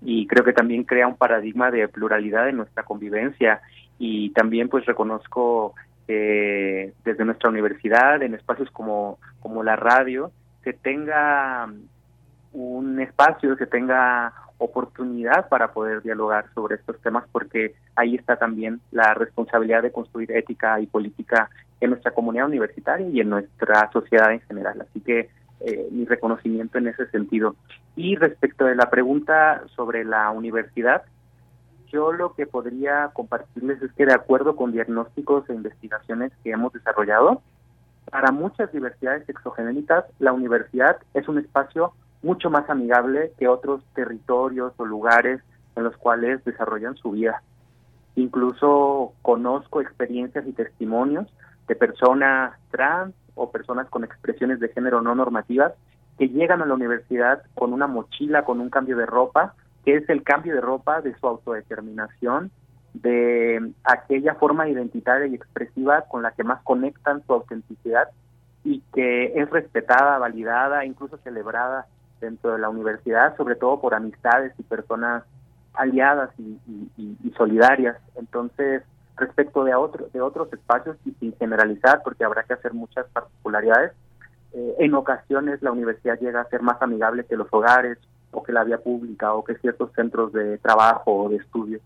y 0.00 0.26
creo 0.26 0.44
que 0.44 0.52
también 0.52 0.84
crea 0.84 1.08
un 1.08 1.16
paradigma 1.16 1.70
de 1.70 1.88
pluralidad 1.88 2.48
en 2.48 2.58
nuestra 2.58 2.84
convivencia 2.84 3.60
y 3.98 4.30
también 4.30 4.68
pues 4.68 4.86
reconozco 4.86 5.74
eh, 6.06 6.92
desde 7.04 7.24
nuestra 7.24 7.50
universidad, 7.50 8.22
en 8.22 8.34
espacios 8.34 8.70
como, 8.70 9.18
como 9.40 9.62
la 9.62 9.76
radio, 9.76 10.30
se 10.68 10.74
tenga 10.74 11.66
un 12.52 13.00
espacio, 13.00 13.56
que 13.56 13.64
tenga 13.64 14.34
oportunidad 14.58 15.48
para 15.48 15.72
poder 15.72 16.02
dialogar 16.02 16.44
sobre 16.54 16.76
estos 16.76 17.00
temas, 17.00 17.24
porque 17.32 17.74
ahí 17.96 18.16
está 18.16 18.36
también 18.36 18.80
la 18.90 19.14
responsabilidad 19.14 19.82
de 19.82 19.92
construir 19.92 20.30
ética 20.32 20.78
y 20.78 20.86
política 20.86 21.48
en 21.80 21.90
nuestra 21.90 22.10
comunidad 22.10 22.46
universitaria 22.46 23.08
y 23.08 23.20
en 23.20 23.30
nuestra 23.30 23.90
sociedad 23.92 24.30
en 24.30 24.40
general. 24.40 24.78
Así 24.82 25.00
que 25.00 25.30
eh, 25.60 25.88
mi 25.90 26.04
reconocimiento 26.04 26.76
en 26.76 26.88
ese 26.88 27.06
sentido. 27.06 27.56
Y 27.96 28.16
respecto 28.16 28.66
de 28.66 28.74
la 28.74 28.90
pregunta 28.90 29.62
sobre 29.74 30.04
la 30.04 30.30
universidad, 30.32 31.02
yo 31.90 32.12
lo 32.12 32.34
que 32.34 32.46
podría 32.46 33.08
compartirles 33.14 33.80
es 33.80 33.90
que 33.92 34.04
de 34.04 34.12
acuerdo 34.12 34.54
con 34.54 34.72
diagnósticos 34.72 35.48
e 35.48 35.54
investigaciones 35.54 36.30
que 36.44 36.50
hemos 36.50 36.74
desarrollado, 36.74 37.40
para 38.10 38.32
muchas 38.32 38.72
diversidades 38.72 39.28
exogenéricas, 39.28 40.04
la 40.18 40.32
universidad 40.32 40.98
es 41.14 41.28
un 41.28 41.38
espacio 41.38 41.92
mucho 42.22 42.50
más 42.50 42.68
amigable 42.68 43.32
que 43.38 43.48
otros 43.48 43.82
territorios 43.94 44.72
o 44.76 44.84
lugares 44.84 45.40
en 45.76 45.84
los 45.84 45.96
cuales 45.96 46.44
desarrollan 46.44 46.96
su 46.96 47.12
vida. 47.12 47.42
Incluso 48.16 49.12
conozco 49.22 49.80
experiencias 49.80 50.46
y 50.46 50.52
testimonios 50.52 51.28
de 51.68 51.76
personas 51.76 52.58
trans 52.70 53.14
o 53.34 53.50
personas 53.50 53.88
con 53.88 54.02
expresiones 54.02 54.58
de 54.58 54.68
género 54.70 55.00
no 55.00 55.14
normativas 55.14 55.72
que 56.18 56.28
llegan 56.28 56.60
a 56.62 56.66
la 56.66 56.74
universidad 56.74 57.42
con 57.54 57.72
una 57.72 57.86
mochila, 57.86 58.44
con 58.44 58.60
un 58.60 58.70
cambio 58.70 58.96
de 58.96 59.06
ropa, 59.06 59.54
que 59.84 59.94
es 59.96 60.08
el 60.08 60.24
cambio 60.24 60.54
de 60.54 60.60
ropa 60.60 61.00
de 61.00 61.14
su 61.16 61.26
autodeterminación, 61.28 62.50
de 62.94 63.72
aquella 63.84 64.34
forma 64.34 64.68
identitaria 64.68 65.26
y 65.26 65.34
expresiva 65.34 66.02
con 66.02 66.22
la 66.22 66.32
que 66.32 66.44
más 66.44 66.62
conectan 66.62 67.22
su 67.26 67.32
autenticidad 67.32 68.08
y 68.64 68.82
que 68.92 69.40
es 69.40 69.50
respetada, 69.50 70.18
validada, 70.18 70.84
incluso 70.84 71.18
celebrada 71.18 71.86
dentro 72.20 72.52
de 72.52 72.58
la 72.58 72.68
universidad, 72.68 73.36
sobre 73.36 73.56
todo 73.56 73.80
por 73.80 73.94
amistades 73.94 74.52
y 74.58 74.62
personas 74.62 75.24
aliadas 75.74 76.30
y, 76.38 76.58
solidarias. 77.36 77.96
Entonces, 78.16 78.82
respecto 79.16 79.62
de, 79.62 79.74
otro, 79.74 80.08
de 80.12 80.20
otros 80.20 80.52
espacios 80.52 80.96
y 81.04 81.12
sin 81.12 81.36
generalizar, 81.36 82.02
porque 82.02 82.24
habrá 82.24 82.42
que 82.42 82.54
hacer 82.54 82.72
muchas 82.74 83.06
particularidades, 83.12 83.92
eh, 84.54 84.74
en 84.80 84.94
ocasiones 84.94 85.62
la 85.62 85.70
universidad 85.70 86.18
llega 86.18 86.40
a 86.40 86.48
ser 86.48 86.62
más 86.62 86.80
amigable 86.82 87.24
que 87.24 87.36
los 87.36 87.46
hogares 87.52 87.98
o 88.32 88.42
que 88.42 88.52
la 88.52 88.64
vía 88.64 88.78
pública 88.78 89.34
o 89.34 89.44
que 89.44 89.54
ciertos 89.56 89.92
centros 89.92 90.32
de 90.32 90.58
trabajo 90.58 91.24
o 91.24 91.28
de 91.28 91.36
estudio. 91.36 91.80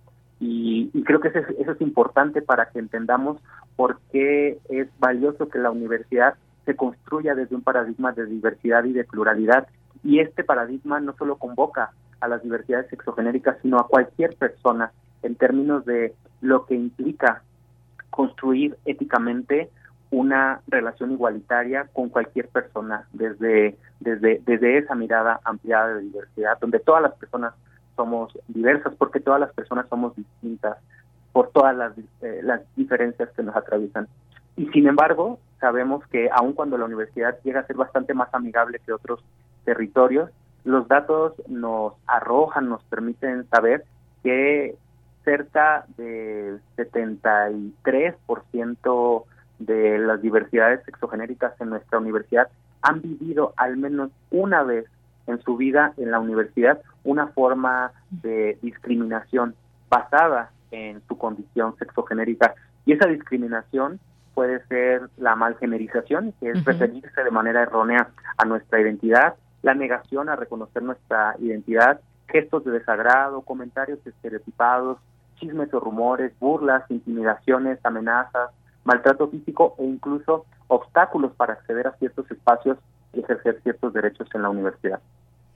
Y, 0.45 0.91
creo 1.05 1.21
que 1.21 1.29
eso 1.29 1.39
es, 1.39 1.51
eso 1.61 1.71
es 1.71 1.81
importante 1.81 2.43
para 2.43 2.69
que 2.69 2.81
entendamos 2.81 3.41
por 3.77 4.01
qué 4.11 4.59
es 4.71 4.89
valioso 4.99 5.49
que 5.49 5.61
la 5.61 5.71
universidad 5.71 6.35
se 6.67 6.75
construya 6.75 7.37
desde 7.37 7.55
un 7.55 7.63
paradigma 7.63 8.11
de 8.11 8.27
diversidad 8.27 8.83
y 8.83 8.93
de 8.93 9.05
pluralidad. 9.05 9.69
Y 10.03 10.19
este 10.19 10.43
paradigma 10.43 10.99
no 10.99 11.15
solo 11.17 11.37
convoca 11.37 11.93
a 12.21 12.27
las 12.27 12.43
diversidades 12.43 12.91
sexogenéricas, 12.91 13.57
sino 13.63 13.79
a 13.79 13.87
cualquier 13.87 14.35
persona 14.35 14.91
en 15.23 15.37
términos 15.37 15.85
de 15.85 16.13
lo 16.41 16.67
que 16.67 16.75
implica 16.75 17.45
construir 18.11 18.77
éticamente 18.85 19.71
una 20.11 20.61
relación 20.67 21.13
igualitaria 21.13 21.89
con 21.93 22.09
cualquier 22.09 22.49
persona 22.49 23.07
desde, 23.13 23.77
desde, 24.01 24.43
desde 24.45 24.79
esa 24.79 24.97
mirada 24.97 25.39
ampliada 25.45 25.95
de 25.95 26.03
diversidad, 26.03 26.59
donde 26.61 26.81
todas 26.81 27.01
las 27.01 27.15
personas 27.15 27.55
somos 27.97 28.33
diversas, 28.49 28.95
porque 28.97 29.21
todas 29.21 29.41
las 29.41 29.53
personas 29.53 29.87
somos 29.89 30.15
distintas 30.17 30.79
por 31.33 31.51
todas 31.51 31.77
las, 31.77 31.93
eh, 32.21 32.41
las 32.43 32.61
diferencias 32.77 33.31
que 33.31 33.43
nos 33.43 33.57
atraviesan. 33.57 34.07
Y 34.57 34.67
sin 34.69 34.87
embargo, 34.87 35.39
sabemos 35.61 36.07
que 36.09 36.29
aun 36.31 36.53
cuando 36.53 36.77
la 36.77 36.85
universidad 36.85 37.39
llega 37.43 37.61
a 37.61 37.67
ser 37.67 37.77
bastante 37.77 38.13
más 38.15 38.29
amigable 38.35 38.81
que 38.85 38.93
otros 38.93 39.25
territorios, 39.65 40.31
los 40.65 40.87
datos 40.89 41.35
nos 41.49 41.95
arrojan, 42.07 42.69
nos 42.69 42.83
permiten 42.85 43.49
saber 43.49 43.85
que 44.23 44.77
cerca 45.25 45.87
del 45.97 46.61
73% 46.77 49.25
de 49.59 49.99
las 49.99 50.21
diversidades 50.21 50.85
sexogenéricas 50.85 51.59
en 51.61 51.71
nuestra 51.71 51.99
universidad 51.99 52.49
han 52.83 53.01
vivido 53.01 53.55
al 53.57 53.77
menos 53.77 54.11
una 54.31 54.65
vez 54.65 54.87
en 55.27 55.41
su 55.43 55.57
vida 55.57 55.93
en 55.97 56.11
la 56.11 56.21
universidad 56.21 56.81
una 57.05 57.29
forma 57.29 57.93
de 58.11 58.59
discriminación 58.63 59.55
basada 59.89 60.51
en 60.71 61.03
su 61.07 61.19
condición 61.19 61.77
sexogenérica. 61.79 62.55
Y 62.87 62.93
esa 62.93 63.07
discriminación 63.07 64.01
puede 64.35 64.65
ser 64.67 65.09
la 65.19 65.37
malgenerización, 65.37 66.33
que 66.41 66.51
es 66.51 66.65
referirse 66.65 67.23
de 67.23 67.31
manera 67.31 67.63
errónea 67.63 68.09
a 68.39 68.45
nuestra 68.45 68.81
identidad, 68.81 69.35
la 69.63 69.75
negación 69.75 70.29
a 70.29 70.37
reconocer 70.37 70.83
nuestra 70.83 71.37
identidad, 71.39 72.01
gestos 72.29 72.65
de 72.65 72.73
desagrado, 72.73 73.43
comentarios 73.43 74.05
estereotipados, 74.07 74.99
chismes 75.37 75.73
o 75.75 75.81
rumores, 75.81 76.33
burlas, 76.41 76.85
intimidaciones, 76.91 77.79
amenazas, 77.85 78.51
maltrato 78.85 79.29
físico 79.29 79.77
e 79.79 79.85
incluso 79.85 80.47
obstáculos 80.69 81.33
para 81.33 81.55
acceder 81.55 81.87
a 81.87 81.97
ciertos 81.99 82.31
espacios 82.31 82.79
ejercer 83.13 83.61
ciertos 83.63 83.93
derechos 83.93 84.29
en 84.35 84.43
la 84.43 84.51
universidad. 84.51 85.01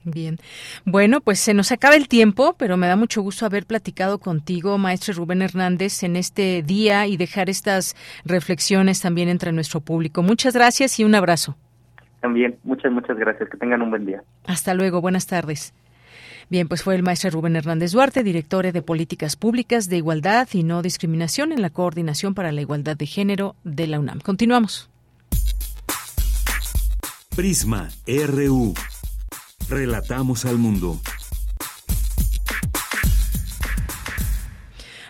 Bien. 0.03 0.37
Bueno, 0.85 1.19
pues 1.19 1.39
se 1.39 1.53
nos 1.53 1.71
acaba 1.71 1.95
el 1.95 2.07
tiempo, 2.07 2.55
pero 2.57 2.77
me 2.77 2.87
da 2.87 2.95
mucho 2.95 3.21
gusto 3.21 3.45
haber 3.45 3.65
platicado 3.65 4.19
contigo, 4.19 4.77
maestro 4.77 5.13
Rubén 5.13 5.41
Hernández, 5.41 6.01
en 6.03 6.15
este 6.15 6.63
día 6.63 7.07
y 7.07 7.17
dejar 7.17 7.49
estas 7.49 7.95
reflexiones 8.23 9.01
también 9.01 9.27
entre 9.27 9.51
nuestro 9.51 9.81
público. 9.81 10.23
Muchas 10.23 10.53
gracias 10.53 10.99
y 10.99 11.03
un 11.03 11.15
abrazo. 11.15 11.57
También, 12.21 12.57
muchas, 12.63 12.91
muchas 12.91 13.17
gracias. 13.17 13.49
Que 13.49 13.57
tengan 13.57 13.81
un 13.81 13.89
buen 13.89 14.05
día. 14.05 14.23
Hasta 14.45 14.73
luego. 14.73 15.01
Buenas 15.01 15.27
tardes. 15.27 15.73
Bien, 16.49 16.69
pues 16.69 16.81
fue 16.81 16.95
el 16.95 17.03
maestro 17.03 17.29
Rubén 17.29 17.57
Hernández 17.57 17.91
Duarte, 17.91 18.23
director 18.23 18.71
de 18.71 18.81
Políticas 18.81 19.35
Públicas 19.35 19.89
de 19.89 19.97
Igualdad 19.97 20.47
y 20.53 20.63
No 20.63 20.81
Discriminación 20.81 21.51
en 21.51 21.61
la 21.61 21.69
Coordinación 21.69 22.33
para 22.33 22.53
la 22.53 22.61
Igualdad 22.61 22.95
de 22.95 23.05
Género 23.05 23.55
de 23.65 23.87
la 23.87 23.99
UNAM. 23.99 24.21
Continuamos. 24.21 24.89
Prisma 27.37 27.89
RU. 28.07 28.73
Relatamos 29.69 30.43
al 30.45 30.57
mundo. 30.57 30.95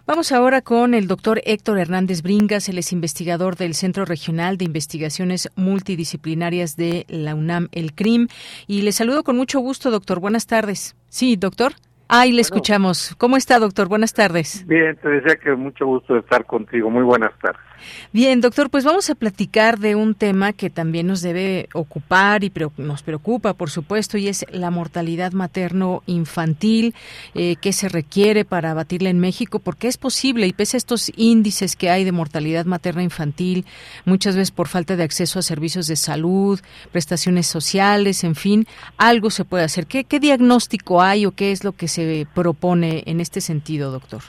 Vamos 0.06 0.34
ahora 0.34 0.62
con 0.62 0.94
el 0.94 1.08
doctor 1.08 1.40
Héctor 1.46 1.80
Hernández 1.80 2.22
Bringas, 2.24 2.68
él 2.68 2.80
es 2.80 2.92
investigador 2.92 3.56
del 3.56 3.76
Centro 3.76 4.04
Regional 4.04 4.58
de 4.58 4.66
Investigaciones 4.66 5.50
Multidisciplinarias 5.56 6.76
de 6.76 7.06
la 7.08 7.34
UNAM, 7.34 7.70
el 7.72 7.94
CRIM. 7.94 8.28
Y 8.68 8.82
le 8.82 8.92
saludo 8.92 9.24
con 9.24 9.38
mucho 9.38 9.62
gusto, 9.62 9.90
doctor. 9.90 10.20
Buenas 10.20 10.48
tardes. 10.48 10.98
Sí, 11.08 11.38
doctor. 11.38 11.76
Ahí 12.10 12.34
le 12.34 12.42
escuchamos. 12.42 13.16
¿Cómo 13.18 13.38
está, 13.38 13.58
doctor? 13.58 13.88
Buenas 13.88 14.14
tardes. 14.14 14.68
Bien, 14.68 14.98
te 14.98 15.08
decía 15.08 15.38
que 15.38 15.56
mucho 15.56 15.86
gusto 15.86 16.16
de 16.16 16.20
estar 16.20 16.46
contigo. 16.46 16.90
Muy 16.90 17.04
buenas 17.04 17.32
tardes. 17.40 17.67
Bien, 18.14 18.42
doctor, 18.42 18.70
pues 18.70 18.84
vamos 18.84 19.10
a 19.10 19.16
platicar 19.16 19.80
de 19.80 19.96
un 19.96 20.16
tema 20.16 20.54
que 20.54 20.70
también 20.70 21.08
nos 21.08 21.22
debe 21.22 21.70
ocupar 21.74 22.44
y 22.44 22.52
nos 22.78 23.04
preocupa, 23.04 23.54
por 23.54 23.70
supuesto, 23.70 24.18
y 24.18 24.28
es 24.28 24.46
la 24.52 24.72
mortalidad 24.72 25.32
materno-infantil, 25.32 26.96
eh, 27.34 27.56
que 27.62 27.74
se 27.74 27.90
requiere 27.90 28.46
para 28.46 28.72
abatirla 28.72 29.10
en 29.10 29.20
México, 29.20 29.60
porque 29.60 29.88
es 29.88 29.98
posible, 29.98 30.48
y 30.48 30.54
pese 30.54 30.78
a 30.78 30.80
estos 30.80 31.12
índices 31.16 31.76
que 31.76 31.90
hay 31.90 32.04
de 32.04 32.12
mortalidad 32.12 32.66
materna-infantil, 32.66 33.66
muchas 34.06 34.36
veces 34.36 34.52
por 34.52 34.68
falta 34.68 34.96
de 34.96 35.04
acceso 35.04 35.40
a 35.40 35.42
servicios 35.42 35.88
de 35.88 35.96
salud, 35.96 36.60
prestaciones 36.92 37.48
sociales, 37.48 38.24
en 38.24 38.36
fin, 38.36 38.68
algo 38.98 39.30
se 39.30 39.46
puede 39.46 39.64
hacer. 39.64 39.88
¿Qué, 39.88 40.04
qué 40.04 40.20
diagnóstico 40.20 41.02
hay 41.02 41.26
o 41.26 41.32
qué 41.32 41.52
es 41.52 41.64
lo 41.64 41.74
que 41.74 41.88
se 41.88 42.28
propone 42.34 43.04
en 43.06 43.20
este 43.20 43.42
sentido, 43.42 43.92
doctor? 43.92 44.22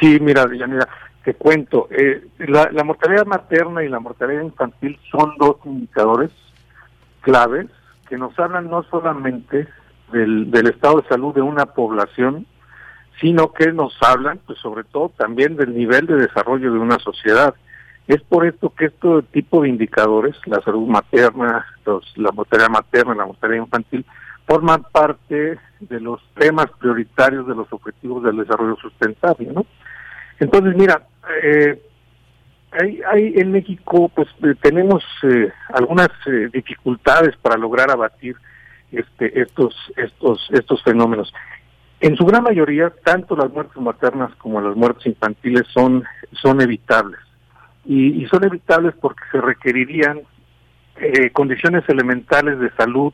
Sí, 0.00 0.18
mira, 0.20 0.46
mira 0.46 0.88
te 1.24 1.34
cuento, 1.34 1.88
eh, 1.90 2.26
la, 2.38 2.84
mortalidad 2.84 3.26
materna 3.26 3.82
y 3.84 3.88
la 3.88 4.00
mortalidad 4.00 4.42
infantil 4.42 4.98
son 5.10 5.34
dos 5.38 5.56
indicadores 5.64 6.30
claves 7.20 7.66
que 8.08 8.16
nos 8.16 8.38
hablan 8.38 8.70
no 8.70 8.82
solamente 8.84 9.68
del, 10.12 10.50
del 10.50 10.68
estado 10.68 11.00
de 11.00 11.08
salud 11.08 11.34
de 11.34 11.42
una 11.42 11.66
población, 11.66 12.46
sino 13.20 13.52
que 13.52 13.72
nos 13.72 13.96
hablan, 14.02 14.40
pues 14.46 14.58
sobre 14.60 14.84
todo 14.84 15.10
también 15.10 15.56
del 15.56 15.74
nivel 15.74 16.06
de 16.06 16.16
desarrollo 16.16 16.72
de 16.72 16.78
una 16.78 16.98
sociedad. 16.98 17.54
Es 18.06 18.22
por 18.22 18.46
esto 18.46 18.70
que 18.70 18.86
este 18.86 19.22
tipo 19.32 19.62
de 19.62 19.68
indicadores, 19.68 20.36
la 20.46 20.62
salud 20.62 20.86
materna, 20.86 21.66
los, 21.84 22.10
la 22.16 22.32
mortalidad 22.32 22.70
materna, 22.70 23.14
la 23.14 23.26
mortalidad 23.26 23.64
infantil, 23.64 24.06
forman 24.46 24.82
parte 24.90 25.58
de 25.80 26.00
los 26.00 26.22
temas 26.34 26.66
prioritarios 26.78 27.46
de 27.46 27.54
los 27.54 27.70
objetivos 27.70 28.22
del 28.22 28.38
desarrollo 28.38 28.76
sustentable, 28.76 29.52
¿no? 29.52 29.66
Entonces, 30.40 30.76
mira, 30.76 31.06
eh, 31.42 31.80
hay, 32.70 33.32
en 33.36 33.52
México, 33.52 34.10
pues 34.14 34.28
eh, 34.42 34.54
tenemos 34.60 35.02
eh, 35.22 35.50
algunas 35.72 36.08
eh, 36.26 36.48
dificultades 36.52 37.36
para 37.36 37.56
lograr 37.56 37.90
abatir 37.90 38.36
este, 38.92 39.40
estos, 39.40 39.74
estos, 39.96 40.48
estos 40.52 40.82
fenómenos. 40.82 41.32
En 42.00 42.16
su 42.16 42.24
gran 42.26 42.44
mayoría, 42.44 42.92
tanto 43.04 43.36
las 43.36 43.50
muertes 43.50 43.76
maternas 43.80 44.34
como 44.36 44.60
las 44.60 44.76
muertes 44.76 45.06
infantiles 45.06 45.66
son, 45.72 46.04
son 46.32 46.60
evitables. 46.60 47.18
Y, 47.84 48.22
y 48.22 48.26
son 48.26 48.44
evitables 48.44 48.94
porque 49.00 49.24
se 49.32 49.40
requerirían 49.40 50.20
condiciones 51.32 51.88
elementales 51.88 52.58
de 52.58 52.70
salud, 52.72 53.12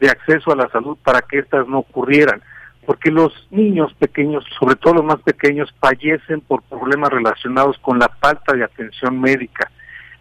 de 0.00 0.08
acceso 0.08 0.52
a 0.52 0.56
la 0.56 0.70
salud 0.70 0.96
para 1.04 1.20
que 1.20 1.38
éstas 1.38 1.68
no 1.68 1.80
ocurrieran 1.80 2.42
porque 2.86 3.10
los 3.10 3.32
niños 3.50 3.92
pequeños, 3.94 4.44
sobre 4.58 4.76
todo 4.76 4.94
los 4.94 5.04
más 5.04 5.20
pequeños, 5.20 5.74
fallecen 5.80 6.40
por 6.40 6.62
problemas 6.62 7.10
relacionados 7.10 7.76
con 7.78 7.98
la 7.98 8.08
falta 8.20 8.54
de 8.54 8.62
atención 8.62 9.20
médica. 9.20 9.70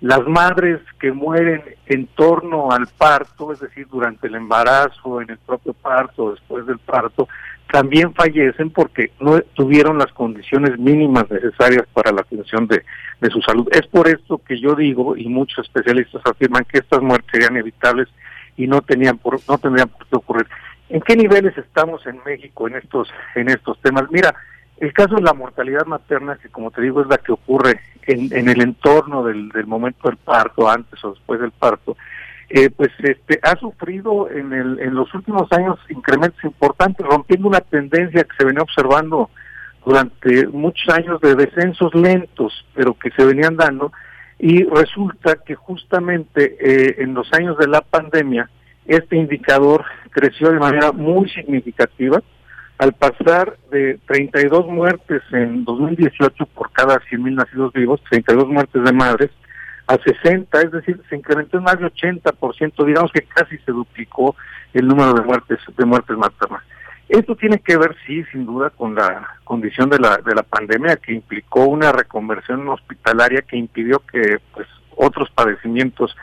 Las 0.01 0.27
madres 0.27 0.81
que 0.99 1.11
mueren 1.11 1.63
en 1.85 2.07
torno 2.07 2.71
al 2.71 2.87
parto, 2.87 3.53
es 3.53 3.59
decir, 3.59 3.87
durante 3.87 4.27
el 4.27 4.35
embarazo, 4.35 5.21
en 5.21 5.29
el 5.29 5.37
propio 5.37 5.73
parto, 5.73 6.31
después 6.31 6.65
del 6.65 6.79
parto, 6.79 7.29
también 7.71 8.13
fallecen 8.13 8.71
porque 8.71 9.11
no 9.19 9.39
tuvieron 9.53 9.97
las 9.97 10.11
condiciones 10.11 10.77
mínimas 10.77 11.29
necesarias 11.29 11.85
para 11.93 12.11
la 12.11 12.21
atención 12.21 12.67
de, 12.67 12.83
de 13.21 13.29
su 13.29 13.41
salud. 13.41 13.67
Es 13.71 13.87
por 13.87 14.07
esto 14.07 14.39
que 14.39 14.59
yo 14.59 14.75
digo, 14.75 15.15
y 15.15 15.27
muchos 15.29 15.65
especialistas 15.65 16.21
afirman 16.25 16.65
que 16.65 16.79
estas 16.79 17.01
muertes 17.01 17.29
serían 17.31 17.57
evitables 17.57 18.07
y 18.57 18.67
no 18.67 18.81
tenían 18.81 19.17
por, 19.17 19.39
no 19.47 19.57
tendrían 19.57 19.89
por 19.89 20.07
qué 20.07 20.15
ocurrir. 20.15 20.47
¿En 20.89 21.01
qué 21.01 21.15
niveles 21.15 21.57
estamos 21.57 22.05
en 22.05 22.19
México 22.25 22.67
en 22.67 22.75
estos 22.75 23.09
en 23.35 23.49
estos 23.49 23.79
temas? 23.81 24.05
Mira, 24.11 24.35
el 24.77 24.93
caso 24.93 25.15
de 25.15 25.21
la 25.21 25.33
mortalidad 25.33 25.85
materna, 25.85 26.37
que 26.41 26.49
como 26.49 26.71
te 26.71 26.81
digo 26.81 27.01
es 27.01 27.07
la 27.07 27.17
que 27.17 27.31
ocurre 27.31 27.79
en, 28.03 28.31
en 28.31 28.49
el 28.49 28.61
entorno 28.61 29.23
del, 29.23 29.49
del, 29.49 29.65
momento 29.65 30.07
del 30.07 30.17
parto, 30.17 30.69
antes 30.69 31.03
o 31.03 31.11
después 31.11 31.39
del 31.39 31.51
parto, 31.51 31.97
eh, 32.49 32.69
pues 32.69 32.91
este 32.99 33.39
ha 33.41 33.55
sufrido 33.55 34.29
en, 34.29 34.53
el, 34.53 34.79
en 34.79 34.93
los 34.93 35.11
últimos 35.13 35.51
años 35.51 35.79
incrementos 35.89 36.43
importantes, 36.43 37.05
rompiendo 37.05 37.47
una 37.47 37.61
tendencia 37.61 38.23
que 38.23 38.35
se 38.37 38.45
venía 38.45 38.61
observando 38.61 39.29
durante 39.85 40.47
muchos 40.47 40.93
años 40.93 41.21
de 41.21 41.35
descensos 41.35 41.93
lentos, 41.95 42.65
pero 42.75 42.93
que 42.93 43.11
se 43.11 43.25
venían 43.25 43.55
dando, 43.55 43.91
y 44.37 44.63
resulta 44.63 45.37
que 45.45 45.55
justamente 45.55 46.57
eh, 46.59 46.95
en 46.99 47.13
los 47.13 47.31
años 47.33 47.57
de 47.57 47.67
la 47.67 47.81
pandemia, 47.81 48.49
este 48.85 49.17
indicador 49.17 49.85
creció 50.11 50.51
de 50.51 50.59
manera 50.59 50.91
muy 50.91 51.29
significativa 51.29 52.21
al 52.77 52.93
pasar 52.93 53.57
de 53.71 53.99
32 54.05 54.67
muertes 54.67 55.21
en 55.31 55.63
2018 55.63 56.45
por 56.47 56.71
cada 56.71 56.95
100.000 56.95 57.35
nacidos 57.35 57.73
vivos, 57.73 58.01
32 58.09 58.47
muertes 58.47 58.83
de 58.83 58.91
madres, 58.91 59.31
a 59.87 59.97
60, 59.97 60.61
es 60.61 60.71
decir, 60.71 60.99
se 61.09 61.15
incrementó 61.15 61.57
en 61.57 61.63
más 61.63 61.79
de 61.79 61.85
80%, 61.85 62.85
digamos 62.85 63.11
que 63.11 63.21
casi 63.21 63.57
se 63.59 63.71
duplicó 63.71 64.35
el 64.73 64.87
número 64.87 65.13
de 65.13 65.21
muertes 65.21 65.59
de 65.77 65.85
muertes 65.85 66.17
maternas. 66.17 66.63
Esto 67.07 67.35
tiene 67.35 67.59
que 67.59 67.77
ver, 67.77 67.95
sí, 68.05 68.23
sin 68.31 68.45
duda, 68.47 68.71
con 68.71 68.95
la 68.95 69.37
condición 69.43 69.89
de 69.89 69.99
la, 69.99 70.17
de 70.17 70.33
la 70.33 70.41
pandemia 70.41 70.95
que 70.95 71.13
implicó 71.13 71.65
una 71.65 71.91
reconversión 71.91 72.67
hospitalaria 72.67 73.43
que 73.43 73.57
impidió 73.57 73.99
que 74.11 74.39
pues 74.53 74.67
otros 74.95 75.29
padecimientos 75.29 76.15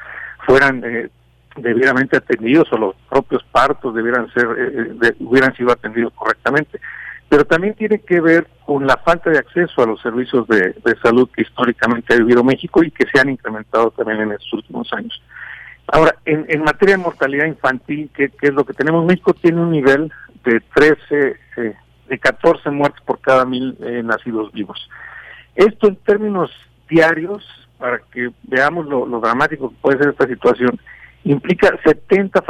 fueran 0.45 0.83
eh, 0.85 1.09
debidamente 1.57 2.17
atendidos 2.17 2.73
o 2.73 2.79
los 2.79 2.97
propios 3.09 3.43
partos 3.45 3.95
debieran 3.95 4.33
ser 4.33 4.47
eh, 4.57 4.97
eh, 5.03 5.15
hubieran 5.21 5.55
sido 5.55 5.73
atendidos 5.73 6.13
correctamente 6.15 6.81
pero 7.29 7.47
también 7.47 7.75
tiene 7.75 7.99
que 8.01 8.21
ver 8.21 8.47
con 8.67 8.87
la 8.87 8.99
falta 8.99 9.31
de 9.31 9.39
acceso 9.39 9.83
a 9.83 9.87
los 9.87 10.03
servicios 10.03 10.47
de, 10.49 10.75
salud 11.03 11.31
que 11.35 11.41
históricamente 11.41 12.13
ha 12.13 12.19
vivido 12.19 12.45
México 12.45 12.85
y 12.85 12.91
que 12.91 13.07
se 13.07 13.19
han 13.19 13.31
incrementado 13.31 13.91
también 13.91 14.21
en 14.21 14.33
estos 14.33 14.53
últimos 14.53 14.93
años. 14.93 15.23
Ahora, 15.87 16.15
en, 16.27 16.45
en 16.49 16.63
materia 16.63 16.99
de 16.99 17.03
mortalidad 17.03 17.47
infantil, 17.47 18.11
que, 18.15 18.31
es 18.39 18.53
lo 18.53 18.67
que 18.67 18.75
tenemos, 18.75 19.07
México 19.07 19.33
tiene 19.33 19.63
un 19.63 19.71
nivel 19.71 20.13
de 20.45 20.61
13, 20.75 21.37
eh, 21.57 21.75
de 22.07 22.19
14 22.19 22.69
muertes 22.69 23.01
por 23.01 23.19
cada 23.23 23.47
mil 23.47 23.79
nacidos 24.05 24.53
vivos. 24.53 24.91
Esto 25.55 25.89
en 25.89 25.97
términos 25.97 26.51
diarios, 26.87 27.43
para 27.79 28.01
que 28.13 28.31
veamos 28.43 28.85
lo, 28.85 29.07
lo 29.07 29.21
dramático 29.21 29.71
que 29.71 29.77
puede 29.81 29.97
ser 29.97 30.09
esta 30.11 30.27
situación, 30.27 30.79
implica 31.25 31.77
70 31.85 32.43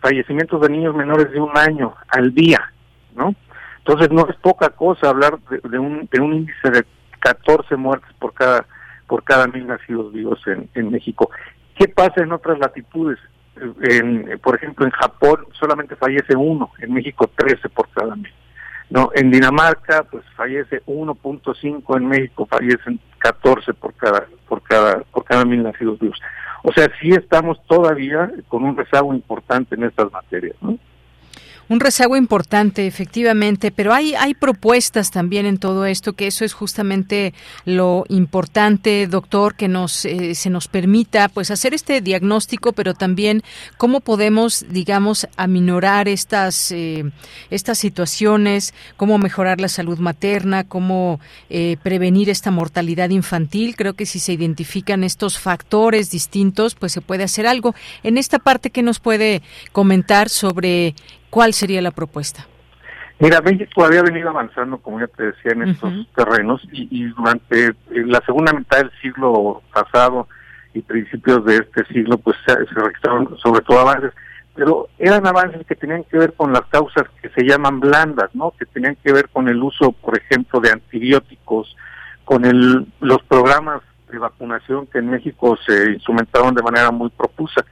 fallecimientos 0.00 0.60
de 0.60 0.68
niños 0.68 0.94
menores 0.94 1.30
de 1.30 1.40
un 1.40 1.56
año 1.56 1.94
al 2.08 2.34
día, 2.34 2.72
¿no? 3.14 3.34
Entonces 3.78 4.10
no 4.10 4.28
es 4.28 4.36
poca 4.36 4.70
cosa 4.70 5.08
hablar 5.08 5.38
de, 5.40 5.78
un, 5.78 6.08
de 6.10 6.20
un 6.20 6.34
índice 6.34 6.70
de 6.70 6.84
14 7.20 7.76
muertes 7.76 8.10
por 8.18 8.34
cada 8.34 8.66
por 9.06 9.24
cada 9.24 9.46
mil 9.46 9.66
nacidos 9.66 10.12
vivos 10.12 10.38
en, 10.46 10.68
en 10.74 10.90
México. 10.90 11.30
¿Qué 11.74 11.88
pasa 11.88 12.22
en 12.22 12.32
otras 12.32 12.58
latitudes? 12.58 13.18
En, 13.80 14.38
por 14.40 14.54
ejemplo, 14.54 14.84
en 14.84 14.92
Japón 14.92 15.46
solamente 15.58 15.96
fallece 15.96 16.36
uno, 16.36 16.70
en 16.78 16.92
México 16.92 17.28
13 17.34 17.70
por 17.70 17.88
cada 17.88 18.14
mil. 18.14 18.32
No, 18.90 19.10
en 19.14 19.30
Dinamarca 19.30 20.04
pues 20.04 20.24
fallece 20.36 20.82
1.5, 20.86 21.96
en 21.96 22.06
México 22.06 22.46
fallecen 22.46 23.00
14 23.18 23.74
por 23.74 23.94
cada 23.94 24.26
por 24.48 24.62
cada 24.62 25.00
por 25.12 25.24
cada 25.24 25.44
mil 25.44 25.62
nacidos 25.62 25.98
vivos. 25.98 26.20
O 26.62 26.72
sea, 26.72 26.88
sí 27.00 27.10
estamos 27.10 27.64
todavía 27.66 28.30
con 28.48 28.64
un 28.64 28.76
rezago 28.76 29.14
importante 29.14 29.74
en 29.74 29.84
estas 29.84 30.10
materias. 30.12 30.56
¿no? 30.60 30.78
Un 31.68 31.80
rezago 31.80 32.16
importante, 32.16 32.86
efectivamente, 32.86 33.70
pero 33.70 33.92
hay, 33.92 34.14
hay 34.14 34.32
propuestas 34.32 35.10
también 35.10 35.44
en 35.44 35.58
todo 35.58 35.84
esto, 35.84 36.14
que 36.14 36.26
eso 36.26 36.46
es 36.46 36.54
justamente 36.54 37.34
lo 37.66 38.06
importante, 38.08 39.06
doctor, 39.06 39.54
que 39.54 39.68
nos, 39.68 40.06
eh, 40.06 40.34
se 40.34 40.48
nos 40.48 40.66
permita 40.66 41.28
pues 41.28 41.50
hacer 41.50 41.74
este 41.74 42.00
diagnóstico, 42.00 42.72
pero 42.72 42.94
también 42.94 43.42
cómo 43.76 44.00
podemos, 44.00 44.64
digamos, 44.70 45.28
aminorar 45.36 46.08
estas, 46.08 46.72
eh, 46.72 47.04
estas 47.50 47.76
situaciones, 47.76 48.72
cómo 48.96 49.18
mejorar 49.18 49.60
la 49.60 49.68
salud 49.68 49.98
materna, 49.98 50.64
cómo 50.64 51.20
eh, 51.50 51.76
prevenir 51.82 52.30
esta 52.30 52.50
mortalidad 52.50 53.10
infantil. 53.10 53.76
Creo 53.76 53.92
que 53.92 54.06
si 54.06 54.20
se 54.20 54.32
identifican 54.32 55.04
estos 55.04 55.38
factores 55.38 56.10
distintos, 56.10 56.74
pues 56.74 56.92
se 56.92 57.02
puede 57.02 57.24
hacer 57.24 57.46
algo. 57.46 57.74
En 58.02 58.16
esta 58.16 58.38
parte, 58.38 58.70
¿qué 58.70 58.82
nos 58.82 59.00
puede 59.00 59.42
comentar 59.72 60.30
sobre 60.30 60.94
¿Cuál 61.30 61.52
sería 61.52 61.82
la 61.82 61.90
propuesta? 61.90 62.46
Mira, 63.20 63.40
México 63.40 63.84
había 63.84 64.02
venido 64.02 64.28
avanzando, 64.28 64.78
como 64.78 65.00
ya 65.00 65.08
te 65.08 65.24
decía, 65.24 65.52
en 65.52 65.62
estos 65.62 65.92
terrenos 66.14 66.62
y, 66.70 67.04
durante 67.06 67.74
la 67.90 68.20
segunda 68.24 68.52
mitad 68.52 68.78
del 68.78 68.92
siglo 69.02 69.60
pasado 69.74 70.28
y 70.72 70.82
principios 70.82 71.44
de 71.44 71.56
este 71.56 71.84
siglo, 71.86 72.18
pues 72.18 72.36
se, 72.46 72.54
registraron 72.54 73.36
sobre 73.38 73.62
todo 73.62 73.80
avances, 73.80 74.12
pero 74.54 74.88
eran 74.98 75.26
avances 75.26 75.66
que 75.66 75.74
tenían 75.74 76.04
que 76.04 76.16
ver 76.16 76.34
con 76.34 76.52
las 76.52 76.64
causas 76.66 77.04
que 77.20 77.28
se 77.30 77.42
llaman 77.42 77.80
blandas, 77.80 78.32
¿no? 78.34 78.52
Que 78.56 78.66
tenían 78.66 78.96
que 79.02 79.12
ver 79.12 79.28
con 79.30 79.48
el 79.48 79.60
uso, 79.60 79.90
por 79.90 80.16
ejemplo, 80.16 80.60
de 80.60 80.70
antibióticos, 80.70 81.76
con 82.24 82.44
el, 82.44 82.86
los 83.00 83.22
programas 83.24 83.82
de 84.12 84.18
vacunación 84.18 84.86
que 84.86 84.98
en 84.98 85.10
México 85.10 85.58
se 85.66 85.90
instrumentaron 85.90 86.54
de 86.54 86.62
manera 86.62 86.92
muy 86.92 87.10
profusa. 87.10 87.64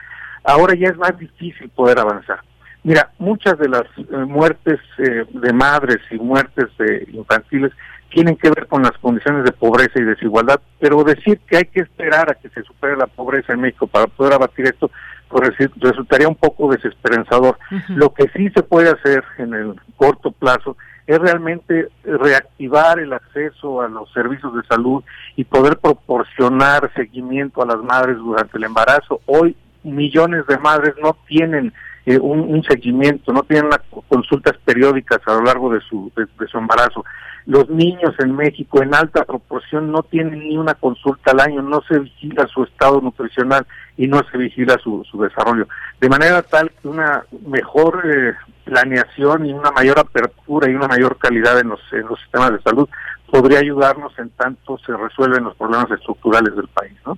Ahora 0.43 0.75
ya 0.75 0.89
es 0.89 0.97
más 0.97 1.17
difícil 1.17 1.69
poder 1.69 2.01
avanzar. 2.01 2.41
Mira, 2.87 3.11
muchas 3.19 3.59
de 3.59 3.69
las 3.69 3.83
eh, 3.99 4.17
muertes 4.29 4.79
eh, 4.99 5.25
de 5.29 5.53
madres 5.53 5.99
y 6.09 6.19
muertes 6.19 6.67
de 6.79 7.05
infantiles 7.13 7.73
tienen 8.11 8.37
que 8.37 8.49
ver 8.49 8.69
con 8.69 8.85
las 8.85 8.93
condiciones 8.99 9.43
de 9.43 9.51
pobreza 9.51 9.99
y 9.99 10.05
desigualdad, 10.05 10.61
pero 10.79 11.03
decir 11.03 11.41
que 11.49 11.57
hay 11.57 11.65
que 11.65 11.81
esperar 11.81 12.31
a 12.31 12.37
que 12.37 12.49
se 12.51 12.63
supere 12.63 12.97
la 12.97 13.09
pobreza 13.09 13.55
en 13.55 13.63
México 13.63 13.89
para 13.89 14.07
poder 14.07 14.35
abatir 14.35 14.67
esto, 14.67 14.93
pues 15.29 15.53
resultaría 15.79 16.29
un 16.29 16.37
poco 16.37 16.71
desesperanzador. 16.71 17.59
Lo 17.89 18.15
que 18.15 18.29
sí 18.37 18.51
se 18.51 18.63
puede 18.63 18.91
hacer 18.91 19.25
en 19.39 19.53
el 19.53 19.75
corto 19.97 20.31
plazo 20.31 20.77
es 21.09 21.19
realmente 21.19 21.89
reactivar 22.05 23.01
el 23.01 23.13
acceso 23.13 23.83
a 23.83 23.89
los 23.89 24.13
servicios 24.13 24.55
de 24.55 24.63
salud 24.69 25.03
y 25.35 25.43
poder 25.43 25.79
proporcionar 25.79 26.93
seguimiento 26.95 27.63
a 27.63 27.67
las 27.67 27.79
madres 27.79 28.17
durante 28.19 28.59
el 28.59 28.63
embarazo. 28.63 29.21
Hoy 29.27 29.57
millones 29.83 30.47
de 30.47 30.59
madres 30.59 30.95
no 31.03 31.17
tienen 31.27 31.73
eh, 32.07 32.19
un, 32.19 32.63
seguimiento, 32.63 33.33
no 33.33 33.43
tienen 33.43 33.71
consultas 34.09 34.57
periódicas 34.65 35.19
a 35.27 35.35
lo 35.35 35.43
largo 35.43 35.73
de 35.73 35.81
su, 35.81 36.13
de 36.15 36.47
su 36.47 36.57
embarazo. 36.57 37.05
Los 37.47 37.69
niños 37.69 38.15
en 38.19 38.35
México 38.35 38.83
en 38.83 38.95
alta 38.95 39.25
proporción 39.25 39.93
no 39.93 40.03
tienen 40.03 40.41
ni 40.41 40.57
una 40.57 40.75
consulta 40.75 41.33
al 41.33 41.41
año, 41.41 41.63
no 41.63 41.81
se 41.89 41.99
vigila 41.99 42.47
su 42.47 42.65
estado 42.65 43.01
nutricional 43.01 43.67
y 43.97 44.09
no 44.09 44.21
se 44.31 44.39
vigila 44.39 44.77
su, 44.83 45.05
su 45.11 45.21
desarrollo. 45.21 45.69
De 46.01 46.09
manera 46.09 46.43
tal 46.43 46.73
que 46.81 46.89
una 46.89 47.25
mejor 47.47 48.03
eh, 48.05 48.35
planeación 48.65 49.47
y 49.47 49.53
una 49.53 49.71
mayor 49.71 49.99
apertura 49.99 50.71
y 50.71 50.75
una 50.75 50.89
mayor 50.89 51.19
calidad 51.19 51.59
en 51.61 51.69
los, 51.69 51.81
en 51.93 52.07
los 52.07 52.21
sistemas 52.21 52.53
de 52.53 52.63
salud 52.63 52.89
podría 53.31 53.61
ayudarnos 53.61 54.17
en 54.19 54.31
tanto 54.31 54.79
se 54.79 54.97
resuelven 54.97 55.45
los 55.45 55.57
problemas 55.57 55.91
estructurales 55.91 56.55
del 56.55 56.69
país, 56.69 56.95
¿no? 57.05 57.17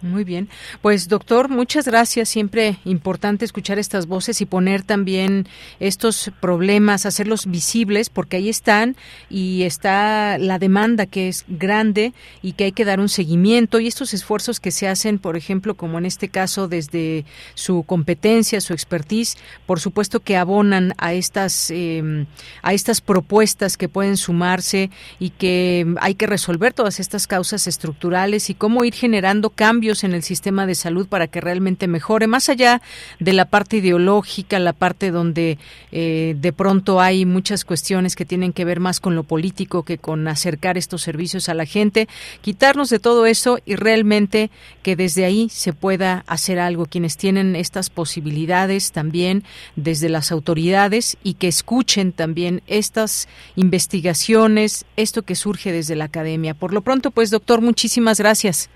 Muy 0.00 0.22
bien. 0.22 0.48
Pues 0.80 1.08
doctor, 1.08 1.48
muchas 1.48 1.86
gracias. 1.86 2.28
Siempre 2.28 2.78
importante 2.84 3.44
escuchar 3.44 3.80
estas 3.80 4.06
voces 4.06 4.40
y 4.40 4.46
poner 4.46 4.82
también 4.82 5.48
estos 5.80 6.30
problemas, 6.40 7.04
hacerlos 7.04 7.46
visibles, 7.46 8.08
porque 8.08 8.36
ahí 8.36 8.48
están 8.48 8.94
y 9.28 9.64
está 9.64 10.38
la 10.38 10.60
demanda 10.60 11.06
que 11.06 11.28
es 11.28 11.44
grande 11.48 12.12
y 12.42 12.52
que 12.52 12.64
hay 12.64 12.72
que 12.72 12.84
dar 12.84 13.00
un 13.00 13.08
seguimiento 13.08 13.80
y 13.80 13.88
estos 13.88 14.14
esfuerzos 14.14 14.60
que 14.60 14.70
se 14.70 14.86
hacen, 14.86 15.18
por 15.18 15.36
ejemplo, 15.36 15.74
como 15.74 15.98
en 15.98 16.06
este 16.06 16.28
caso 16.28 16.68
desde 16.68 17.24
su 17.54 17.82
competencia, 17.82 18.60
su 18.60 18.74
expertise, 18.74 19.36
por 19.66 19.80
supuesto 19.80 20.20
que 20.20 20.36
abonan 20.36 20.94
a 20.98 21.12
estas 21.12 21.72
em, 21.72 22.26
a 22.62 22.72
estas 22.72 23.00
propuestas 23.00 23.76
que 23.76 23.88
pueden 23.88 24.16
sumarse 24.16 24.90
y 25.18 25.30
que 25.30 25.92
hay 26.00 26.14
que 26.14 26.28
resolver 26.28 26.72
todas 26.72 27.00
estas 27.00 27.26
causas 27.26 27.66
estructurales 27.66 28.48
y 28.48 28.54
cómo 28.54 28.84
ir 28.84 28.94
generando 28.94 29.50
cambios 29.50 29.87
en 29.88 30.12
el 30.12 30.22
sistema 30.22 30.66
de 30.66 30.74
salud 30.74 31.08
para 31.08 31.26
que 31.26 31.40
realmente 31.40 31.88
mejore, 31.88 32.26
más 32.26 32.48
allá 32.48 32.82
de 33.18 33.32
la 33.32 33.46
parte 33.46 33.78
ideológica, 33.78 34.58
la 34.58 34.72
parte 34.72 35.10
donde 35.10 35.58
eh, 35.92 36.36
de 36.38 36.52
pronto 36.52 37.00
hay 37.00 37.24
muchas 37.24 37.64
cuestiones 37.64 38.14
que 38.14 38.24
tienen 38.24 38.52
que 38.52 38.64
ver 38.64 38.80
más 38.80 39.00
con 39.00 39.14
lo 39.14 39.22
político 39.22 39.82
que 39.82 39.98
con 39.98 40.28
acercar 40.28 40.76
estos 40.76 41.02
servicios 41.02 41.48
a 41.48 41.54
la 41.54 41.64
gente, 41.64 42.08
quitarnos 42.42 42.90
de 42.90 42.98
todo 42.98 43.26
eso 43.26 43.58
y 43.64 43.76
realmente 43.76 44.50
que 44.82 44.96
desde 44.96 45.24
ahí 45.24 45.48
se 45.50 45.72
pueda 45.72 46.24
hacer 46.26 46.58
algo. 46.58 46.86
Quienes 46.86 47.16
tienen 47.16 47.56
estas 47.56 47.90
posibilidades 47.90 48.92
también 48.92 49.44
desde 49.76 50.08
las 50.08 50.30
autoridades 50.32 51.16
y 51.22 51.34
que 51.34 51.48
escuchen 51.48 52.12
también 52.12 52.62
estas 52.66 53.28
investigaciones, 53.56 54.84
esto 54.96 55.22
que 55.22 55.34
surge 55.34 55.72
desde 55.72 55.96
la 55.96 56.04
academia. 56.04 56.54
Por 56.54 56.72
lo 56.72 56.82
pronto, 56.82 57.10
pues 57.10 57.30
doctor, 57.30 57.60
muchísimas 57.60 58.18
gracias. 58.18 58.68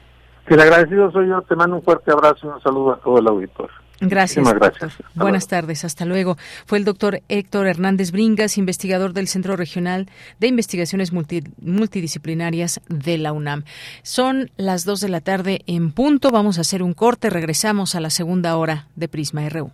Que 0.46 0.54
el 0.54 0.60
agradecido 0.60 1.10
soy 1.12 1.28
yo. 1.28 1.42
Te 1.42 1.54
mando 1.54 1.76
un 1.76 1.82
fuerte 1.82 2.10
abrazo 2.10 2.46
y 2.46 2.48
un 2.48 2.62
saludo 2.62 2.92
a 2.92 2.96
todo 2.98 3.18
el 3.18 3.26
auditor. 3.26 3.70
Gracias. 4.08 4.52
gracias. 4.54 4.94
Buenas 5.14 5.46
tardes, 5.46 5.84
hasta 5.84 6.04
luego. 6.04 6.36
Fue 6.66 6.78
el 6.78 6.84
doctor 6.84 7.22
Héctor 7.28 7.68
Hernández 7.68 8.10
Bringas, 8.10 8.58
investigador 8.58 9.12
del 9.12 9.28
Centro 9.28 9.56
Regional 9.56 10.10
de 10.40 10.48
Investigaciones 10.48 11.12
Multidisciplinarias 11.12 12.80
de 12.88 13.18
la 13.18 13.32
UNAM. 13.32 13.62
Son 14.02 14.50
las 14.56 14.84
2 14.84 15.00
de 15.02 15.08
la 15.08 15.20
tarde 15.20 15.62
en 15.66 15.92
punto. 15.92 16.30
Vamos 16.30 16.58
a 16.58 16.62
hacer 16.62 16.82
un 16.82 16.94
corte. 16.94 17.30
Regresamos 17.30 17.94
a 17.94 18.00
la 18.00 18.10
segunda 18.10 18.56
hora 18.56 18.88
de 18.96 19.06
Prisma 19.06 19.48
RU. 19.48 19.70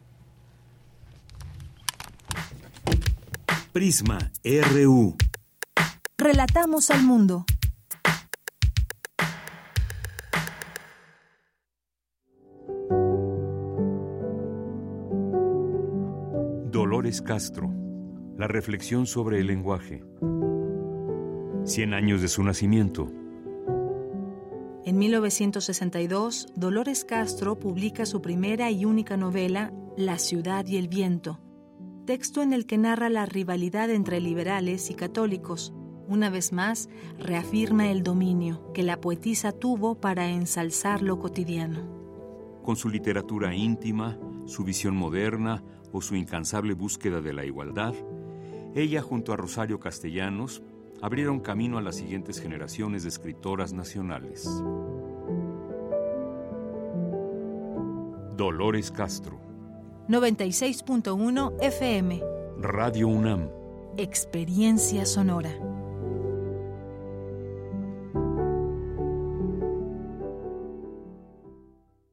Prisma 3.72 4.18
RU. 4.44 5.16
Relatamos 6.18 6.90
al 6.90 7.02
mundo. 7.02 7.46
Castro. 17.08 17.72
La 18.36 18.48
reflexión 18.48 19.06
sobre 19.06 19.40
el 19.40 19.46
lenguaje. 19.46 20.04
Cien 21.64 21.94
años 21.94 22.20
de 22.20 22.28
su 22.28 22.42
nacimiento. 22.42 23.10
En 24.84 24.98
1962, 24.98 26.48
Dolores 26.54 27.06
Castro 27.06 27.58
publica 27.58 28.04
su 28.04 28.20
primera 28.20 28.70
y 28.70 28.84
única 28.84 29.16
novela, 29.16 29.72
La 29.96 30.18
ciudad 30.18 30.66
y 30.66 30.76
el 30.76 30.88
viento, 30.88 31.40
texto 32.04 32.42
en 32.42 32.52
el 32.52 32.66
que 32.66 32.76
narra 32.76 33.08
la 33.08 33.24
rivalidad 33.24 33.88
entre 33.90 34.20
liberales 34.20 34.90
y 34.90 34.94
católicos. 34.94 35.72
Una 36.08 36.28
vez 36.28 36.52
más, 36.52 36.90
reafirma 37.18 37.90
el 37.90 38.02
dominio 38.02 38.70
que 38.74 38.82
la 38.82 39.00
poetisa 39.00 39.52
tuvo 39.52 39.94
para 39.94 40.28
ensalzar 40.28 41.00
lo 41.00 41.18
cotidiano. 41.18 42.60
Con 42.62 42.76
su 42.76 42.90
literatura 42.90 43.54
íntima, 43.54 44.18
su 44.44 44.62
visión 44.62 44.94
moderna, 44.94 45.64
o 45.92 46.00
su 46.00 46.16
incansable 46.16 46.74
búsqueda 46.74 47.20
de 47.20 47.32
la 47.32 47.44
igualdad, 47.44 47.94
ella 48.74 49.02
junto 49.02 49.32
a 49.32 49.36
Rosario 49.36 49.80
Castellanos 49.80 50.62
abrieron 51.00 51.40
camino 51.40 51.78
a 51.78 51.82
las 51.82 51.96
siguientes 51.96 52.40
generaciones 52.40 53.02
de 53.02 53.08
escritoras 53.08 53.72
nacionales. 53.72 54.48
Dolores 58.36 58.90
Castro. 58.90 59.40
96.1 60.08 61.56
FM. 61.60 62.22
Radio 62.58 63.08
UNAM. 63.08 63.50
Experiencia 63.96 65.04
sonora. 65.04 65.50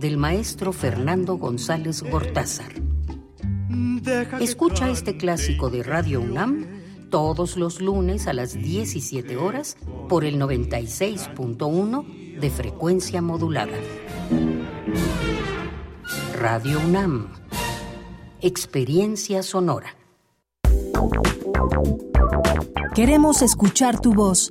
del 0.00 0.16
maestro 0.16 0.72
Fernando 0.72 1.36
González 1.36 2.02
Gortázar. 2.02 2.72
Escucha 4.40 4.88
este 4.88 5.18
clásico 5.18 5.68
de 5.68 5.82
Radio 5.82 6.22
UNAM 6.22 6.64
todos 7.10 7.58
los 7.58 7.82
lunes 7.82 8.26
a 8.26 8.32
las 8.32 8.54
17 8.54 9.36
horas 9.36 9.76
por 10.08 10.24
el 10.24 10.40
96.1 10.40 12.40
de 12.40 12.50
frecuencia 12.50 13.20
modulada. 13.20 13.76
Radio 16.38 16.80
UNAM. 16.80 17.28
Experiencia 18.40 19.42
sonora. 19.42 19.96
Queremos 22.94 23.42
escuchar 23.42 24.00
tu 24.00 24.14
voz. 24.14 24.50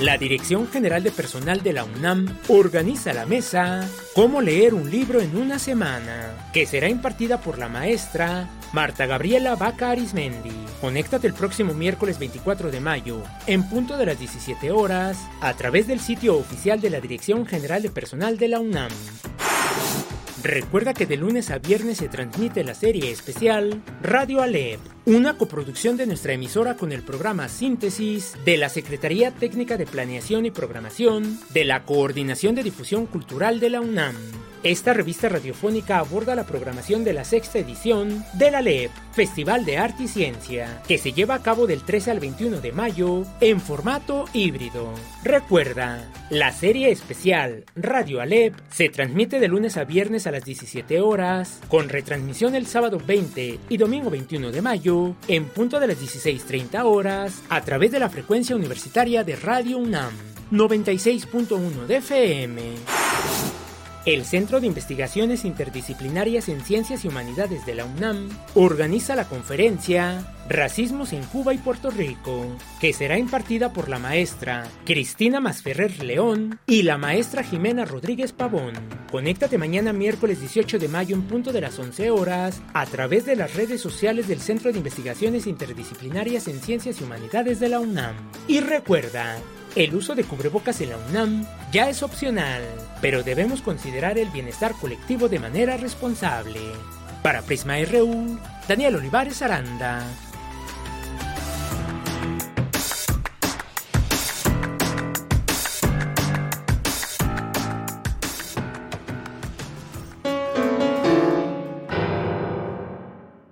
La 0.00 0.16
Dirección 0.16 0.66
General 0.66 1.02
de 1.02 1.10
Personal 1.10 1.62
de 1.62 1.74
la 1.74 1.84
UNAM 1.84 2.26
organiza 2.48 3.12
la 3.12 3.26
mesa 3.26 3.86
Cómo 4.14 4.40
leer 4.40 4.72
un 4.72 4.90
libro 4.90 5.20
en 5.20 5.36
una 5.36 5.58
semana, 5.58 6.48
que 6.54 6.64
será 6.64 6.88
impartida 6.88 7.38
por 7.42 7.58
la 7.58 7.68
maestra 7.68 8.48
Marta 8.72 9.04
Gabriela 9.04 9.56
Vaca 9.56 9.90
Arismendi. 9.90 10.54
Conéctate 10.80 11.26
el 11.26 11.34
próximo 11.34 11.74
miércoles 11.74 12.18
24 12.18 12.70
de 12.70 12.80
mayo, 12.80 13.22
en 13.46 13.68
punto 13.68 13.98
de 13.98 14.06
las 14.06 14.18
17 14.18 14.70
horas, 14.70 15.18
a 15.42 15.52
través 15.52 15.86
del 15.86 16.00
sitio 16.00 16.38
oficial 16.38 16.80
de 16.80 16.88
la 16.88 17.00
Dirección 17.00 17.44
General 17.44 17.82
de 17.82 17.90
Personal 17.90 18.38
de 18.38 18.48
la 18.48 18.58
UNAM. 18.58 18.90
Recuerda 20.42 20.94
que 20.94 21.04
de 21.04 21.18
lunes 21.18 21.50
a 21.50 21.58
viernes 21.58 21.98
se 21.98 22.08
transmite 22.08 22.64
la 22.64 22.72
serie 22.72 23.10
especial 23.10 23.82
Radio 24.00 24.40
Alep, 24.40 24.80
una 25.10 25.36
coproducción 25.36 25.96
de 25.96 26.06
nuestra 26.06 26.34
emisora 26.34 26.76
con 26.76 26.92
el 26.92 27.02
programa 27.02 27.48
Síntesis 27.48 28.34
de 28.44 28.56
la 28.56 28.68
Secretaría 28.68 29.32
Técnica 29.32 29.76
de 29.76 29.84
Planeación 29.84 30.46
y 30.46 30.52
Programación 30.52 31.40
de 31.52 31.64
la 31.64 31.84
Coordinación 31.84 32.54
de 32.54 32.62
Difusión 32.62 33.06
Cultural 33.06 33.58
de 33.58 33.70
la 33.70 33.80
UNAM. 33.80 34.14
Esta 34.62 34.92
revista 34.92 35.30
radiofónica 35.30 35.98
aborda 35.98 36.34
la 36.34 36.44
programación 36.44 37.02
de 37.02 37.14
la 37.14 37.24
sexta 37.24 37.58
edición 37.58 38.22
de 38.34 38.50
la 38.50 38.60
LEP, 38.60 38.90
Festival 39.12 39.64
de 39.64 39.78
Arte 39.78 40.02
y 40.02 40.08
Ciencia, 40.08 40.82
que 40.86 40.98
se 40.98 41.12
lleva 41.12 41.34
a 41.34 41.42
cabo 41.42 41.66
del 41.66 41.82
13 41.82 42.10
al 42.10 42.20
21 42.20 42.60
de 42.60 42.70
mayo 42.70 43.24
en 43.40 43.58
formato 43.58 44.26
híbrido. 44.34 44.92
Recuerda, 45.24 46.06
la 46.28 46.52
serie 46.52 46.90
especial 46.90 47.64
Radio 47.74 48.20
Alep 48.20 48.54
se 48.70 48.90
transmite 48.90 49.40
de 49.40 49.48
lunes 49.48 49.78
a 49.78 49.84
viernes 49.84 50.26
a 50.26 50.30
las 50.30 50.44
17 50.44 51.00
horas, 51.00 51.60
con 51.68 51.88
retransmisión 51.88 52.54
el 52.54 52.66
sábado 52.66 53.00
20 53.04 53.60
y 53.66 53.76
domingo 53.78 54.10
21 54.10 54.52
de 54.52 54.60
mayo, 54.60 54.99
en 55.28 55.46
punto 55.46 55.78
de 55.80 55.86
las 55.88 56.00
16.30 56.00 56.84
horas, 56.84 57.42
a 57.48 57.60
través 57.62 57.90
de 57.92 58.00
la 58.00 58.10
frecuencia 58.10 58.56
universitaria 58.56 59.24
de 59.24 59.36
Radio 59.36 59.78
UNAM, 59.78 60.12
96.1 60.50 61.86
de 61.86 61.96
FM. 61.96 63.59
El 64.06 64.24
Centro 64.24 64.60
de 64.60 64.66
Investigaciones 64.66 65.44
Interdisciplinarias 65.44 66.48
en 66.48 66.62
Ciencias 66.62 67.04
y 67.04 67.08
Humanidades 67.08 67.66
de 67.66 67.74
la 67.74 67.84
UNAM 67.84 68.30
organiza 68.54 69.14
la 69.14 69.26
conferencia 69.26 70.24
Racismos 70.48 71.12
en 71.12 71.22
Cuba 71.24 71.52
y 71.52 71.58
Puerto 71.58 71.90
Rico, 71.90 72.46
que 72.80 72.94
será 72.94 73.18
impartida 73.18 73.74
por 73.74 73.90
la 73.90 73.98
maestra 73.98 74.66
Cristina 74.86 75.38
Masferrer 75.38 76.02
León 76.02 76.58
y 76.66 76.82
la 76.82 76.96
maestra 76.96 77.42
Jimena 77.42 77.84
Rodríguez 77.84 78.32
Pavón. 78.32 78.72
Conéctate 79.10 79.58
mañana 79.58 79.92
miércoles 79.92 80.40
18 80.40 80.78
de 80.78 80.88
mayo 80.88 81.14
en 81.14 81.22
punto 81.24 81.52
de 81.52 81.60
las 81.60 81.78
11 81.78 82.10
horas 82.10 82.62
a 82.72 82.86
través 82.86 83.26
de 83.26 83.36
las 83.36 83.54
redes 83.54 83.82
sociales 83.82 84.28
del 84.28 84.40
Centro 84.40 84.72
de 84.72 84.78
Investigaciones 84.78 85.46
Interdisciplinarias 85.46 86.48
en 86.48 86.58
Ciencias 86.60 87.00
y 87.00 87.04
Humanidades 87.04 87.60
de 87.60 87.68
la 87.68 87.80
UNAM. 87.80 88.16
Y 88.48 88.60
recuerda, 88.60 89.36
el 89.76 89.94
uso 89.94 90.14
de 90.14 90.24
cubrebocas 90.24 90.80
en 90.80 90.90
la 90.90 90.96
UNAM 90.96 91.46
ya 91.72 91.88
es 91.88 92.02
opcional, 92.02 92.62
pero 93.00 93.22
debemos 93.22 93.62
considerar 93.62 94.18
el 94.18 94.28
bienestar 94.30 94.74
colectivo 94.74 95.28
de 95.28 95.38
manera 95.38 95.76
responsable. 95.76 96.60
Para 97.22 97.42
Prisma 97.42 97.74
RU, 97.84 98.38
Daniel 98.66 98.96
Olivares 98.96 99.42
Aranda. 99.42 100.02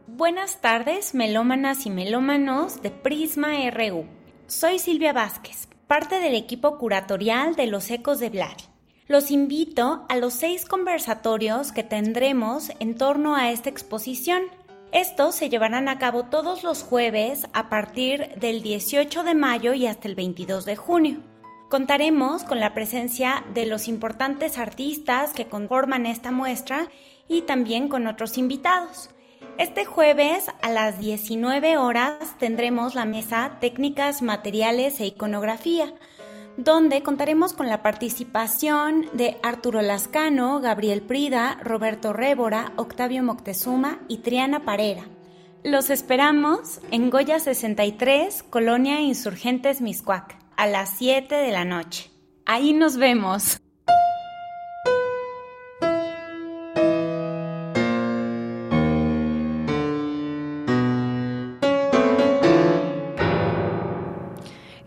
Buenas 0.06 0.60
tardes, 0.60 1.14
melómanas 1.14 1.86
y 1.86 1.90
melómanos 1.90 2.82
de 2.82 2.90
Prisma 2.90 3.50
RU. 3.70 4.06
Soy 4.46 4.78
Silvia 4.78 5.12
Vázquez, 5.12 5.67
parte 5.88 6.20
del 6.20 6.34
equipo 6.34 6.76
curatorial 6.76 7.56
de 7.56 7.66
Los 7.66 7.90
Ecos 7.90 8.20
de 8.20 8.28
Vladi. 8.28 8.64
Los 9.08 9.30
invito 9.30 10.04
a 10.10 10.16
los 10.16 10.34
seis 10.34 10.66
conversatorios 10.66 11.72
que 11.72 11.82
tendremos 11.82 12.70
en 12.78 12.94
torno 12.94 13.34
a 13.34 13.50
esta 13.50 13.70
exposición. 13.70 14.42
Estos 14.92 15.34
se 15.34 15.48
llevarán 15.48 15.88
a 15.88 15.98
cabo 15.98 16.24
todos 16.24 16.62
los 16.62 16.82
jueves 16.82 17.46
a 17.54 17.70
partir 17.70 18.34
del 18.36 18.62
18 18.62 19.24
de 19.24 19.34
mayo 19.34 19.72
y 19.72 19.86
hasta 19.86 20.08
el 20.08 20.14
22 20.14 20.66
de 20.66 20.76
junio. 20.76 21.20
Contaremos 21.70 22.44
con 22.44 22.60
la 22.60 22.74
presencia 22.74 23.44
de 23.54 23.64
los 23.64 23.88
importantes 23.88 24.58
artistas 24.58 25.32
que 25.32 25.48
conforman 25.48 26.04
esta 26.04 26.30
muestra 26.30 26.88
y 27.28 27.42
también 27.42 27.88
con 27.88 28.06
otros 28.06 28.36
invitados. 28.36 29.08
Este 29.58 29.84
jueves 29.84 30.46
a 30.62 30.70
las 30.70 31.00
19 31.00 31.76
horas 31.76 32.36
tendremos 32.38 32.94
la 32.94 33.04
mesa 33.04 33.58
Técnicas, 33.60 34.22
Materiales 34.22 35.00
e 35.00 35.06
Iconografía, 35.06 35.92
donde 36.56 37.02
contaremos 37.02 37.52
con 37.52 37.68
la 37.68 37.82
participación 37.82 39.06
de 39.12 39.36
Arturo 39.42 39.82
Lascano, 39.82 40.60
Gabriel 40.60 41.02
Prida, 41.02 41.58
Roberto 41.62 42.12
Révora, 42.12 42.72
Octavio 42.76 43.22
Moctezuma 43.22 44.00
y 44.08 44.18
Triana 44.18 44.64
Parera. 44.64 45.04
Los 45.64 45.90
esperamos 45.90 46.80
en 46.90 47.10
Goya 47.10 47.38
63, 47.38 48.44
Colonia 48.44 49.00
Insurgentes 49.00 49.80
Miscuac, 49.80 50.38
a 50.56 50.66
las 50.66 50.90
7 50.98 51.34
de 51.34 51.50
la 51.52 51.64
noche. 51.64 52.10
Ahí 52.46 52.72
nos 52.72 52.96
vemos. 52.96 53.60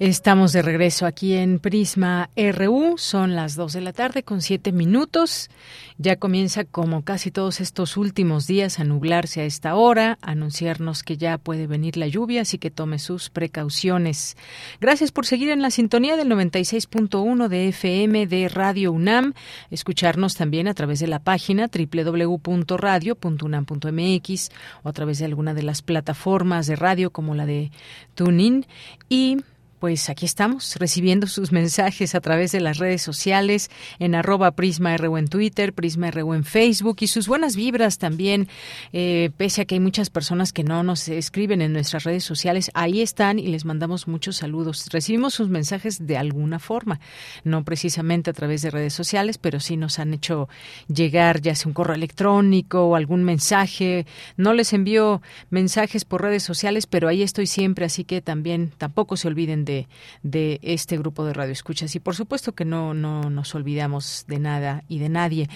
Estamos 0.02 0.52
de 0.52 0.64
regreso 0.64 1.06
aquí 1.06 1.36
en 1.36 1.60
Prisma 1.60 2.32
RU. 2.36 2.95
Son 2.97 3.36
las 3.36 3.54
2 3.54 3.74
de 3.74 3.82
la 3.82 3.93
tarde 3.93 4.24
con 4.24 4.41
7 4.41 4.72
minutos. 4.72 5.52
Ya 5.99 6.16
comienza, 6.16 6.64
como 6.64 7.04
casi 7.04 7.30
todos 7.30 7.62
estos 7.62 7.97
últimos 7.97 8.47
días, 8.47 8.80
a 8.80 8.84
nublarse 8.84 9.41
a 9.41 9.45
esta 9.45 9.76
hora, 9.76 10.18
anunciarnos 10.24 11.04
que 11.04 11.18
ya 11.18 11.38
puede 11.38 11.68
venir 11.68 11.97
la 11.97 12.08
lluvia, 12.08 12.41
así 12.41 12.58
que 12.58 12.72
tome 12.72 12.97
sus 12.97 13.30
precauciones. 13.30 14.38
Gracias 14.80 15.12
por 15.12 15.28
seguir 15.28 15.52
en 15.52 15.62
la 15.62 15.70
sintonía 15.70 16.18
del 16.18 16.30
96.1 16.30 17.47
de 17.47 17.68
FM 17.68 18.26
de 18.26 18.49
Radio 18.49 18.93
UNAM. 18.93 19.34
Escucharnos 19.70 20.34
también 20.34 20.68
a 20.68 20.74
través 20.74 20.99
de 20.99 21.06
la 21.06 21.20
página 21.20 21.70
www.radio.unam.mx 21.72 24.49
o 24.82 24.89
a 24.89 24.93
través 24.93 25.20
de 25.20 25.26
alguna 25.26 25.54
de 25.54 25.62
las 25.62 25.84
plataformas 25.84 26.66
de 26.66 26.76
radio 26.76 27.12
como 27.12 27.36
la 27.36 27.45
de 27.45 27.70
TuneIn 28.16 28.66
y 29.08 29.38
pues 29.82 30.12
aquí 30.12 30.28
estamos 30.28 30.76
recibiendo 30.76 31.26
sus 31.26 31.52
mensajes 31.52 32.14
a 32.14 32.22
través 32.22 32.52
de 32.52 32.60
las 32.60 32.78
redes 32.78 33.02
sociales 33.02 33.72
en 33.98 34.14
arroba 34.14 34.52
Prisma 34.52 34.96
RU 34.96 35.18
en 35.18 35.28
Twitter, 35.28 35.74
Prisma 35.74 36.12
RU 36.12 36.36
en 36.36 36.44
Facebook 36.44 36.98
y 37.00 37.08
sus 37.08 37.28
buenas 37.28 37.56
vibras 37.56 37.98
también, 37.98 38.48
eh, 38.94 39.32
pese 39.38 39.62
a 39.64 39.66
que 39.66 39.74
hay 39.74 39.80
muchas 39.80 40.12
personas 40.12 40.54
que 40.54 40.64
no 40.64 40.84
nos 40.84 41.08
escriben 41.10 41.64
en 41.64 41.74
nuestras 41.74 42.04
redes 42.04 42.24
sociales, 42.24 42.70
ahí 42.76 43.02
están 43.02 43.40
y 43.40 43.48
les 43.48 43.66
mandamos 43.66 44.08
muchos 44.08 44.38
saludos. 44.38 44.86
Recibimos 44.92 45.34
sus 45.34 45.50
mensajes 45.50 46.06
de 46.06 46.16
alguna 46.16 46.60
forma, 46.60 47.00
no 47.44 47.64
precisamente 47.64 48.30
a 48.30 48.34
través 48.34 48.62
de 48.62 48.70
redes 48.70 48.94
sociales, 48.94 49.40
pero 49.40 49.60
sí 49.60 49.78
nos 49.78 49.98
han 49.98 50.14
hecho 50.14 50.48
llegar 50.94 51.42
ya 51.42 51.56
sea 51.56 51.70
un 51.70 51.74
correo 51.74 51.96
electrónico 51.96 52.84
o 52.86 52.96
algún 52.96 53.24
mensaje. 53.24 54.06
No 54.38 54.54
les 54.54 54.74
envío 54.74 55.24
mensajes 55.50 56.06
por 56.06 56.22
redes 56.22 56.44
sociales, 56.44 56.86
pero 56.86 57.08
ahí 57.08 57.24
estoy 57.24 57.48
siempre, 57.48 57.86
así 57.86 58.04
que 58.04 58.22
también 58.22 58.72
tampoco 58.78 59.18
se 59.18 59.28
olviden 59.28 59.66
de 59.66 59.70
de, 60.24 60.59
este 60.61 60.97
grupo 60.97 61.26
de 61.26 61.34
radioescuchas. 61.34 61.95
Y 61.95 61.99
por 61.99 62.15
supuesto 62.15 62.53
que 62.53 62.65
no, 62.65 62.93
no 62.93 63.30
nos 63.30 63.55
olvidamos 63.55 64.26
de 64.28 64.39
nada 64.39 64.84
y 64.88 64.99
de 64.99 65.09
nadie. 65.09 65.49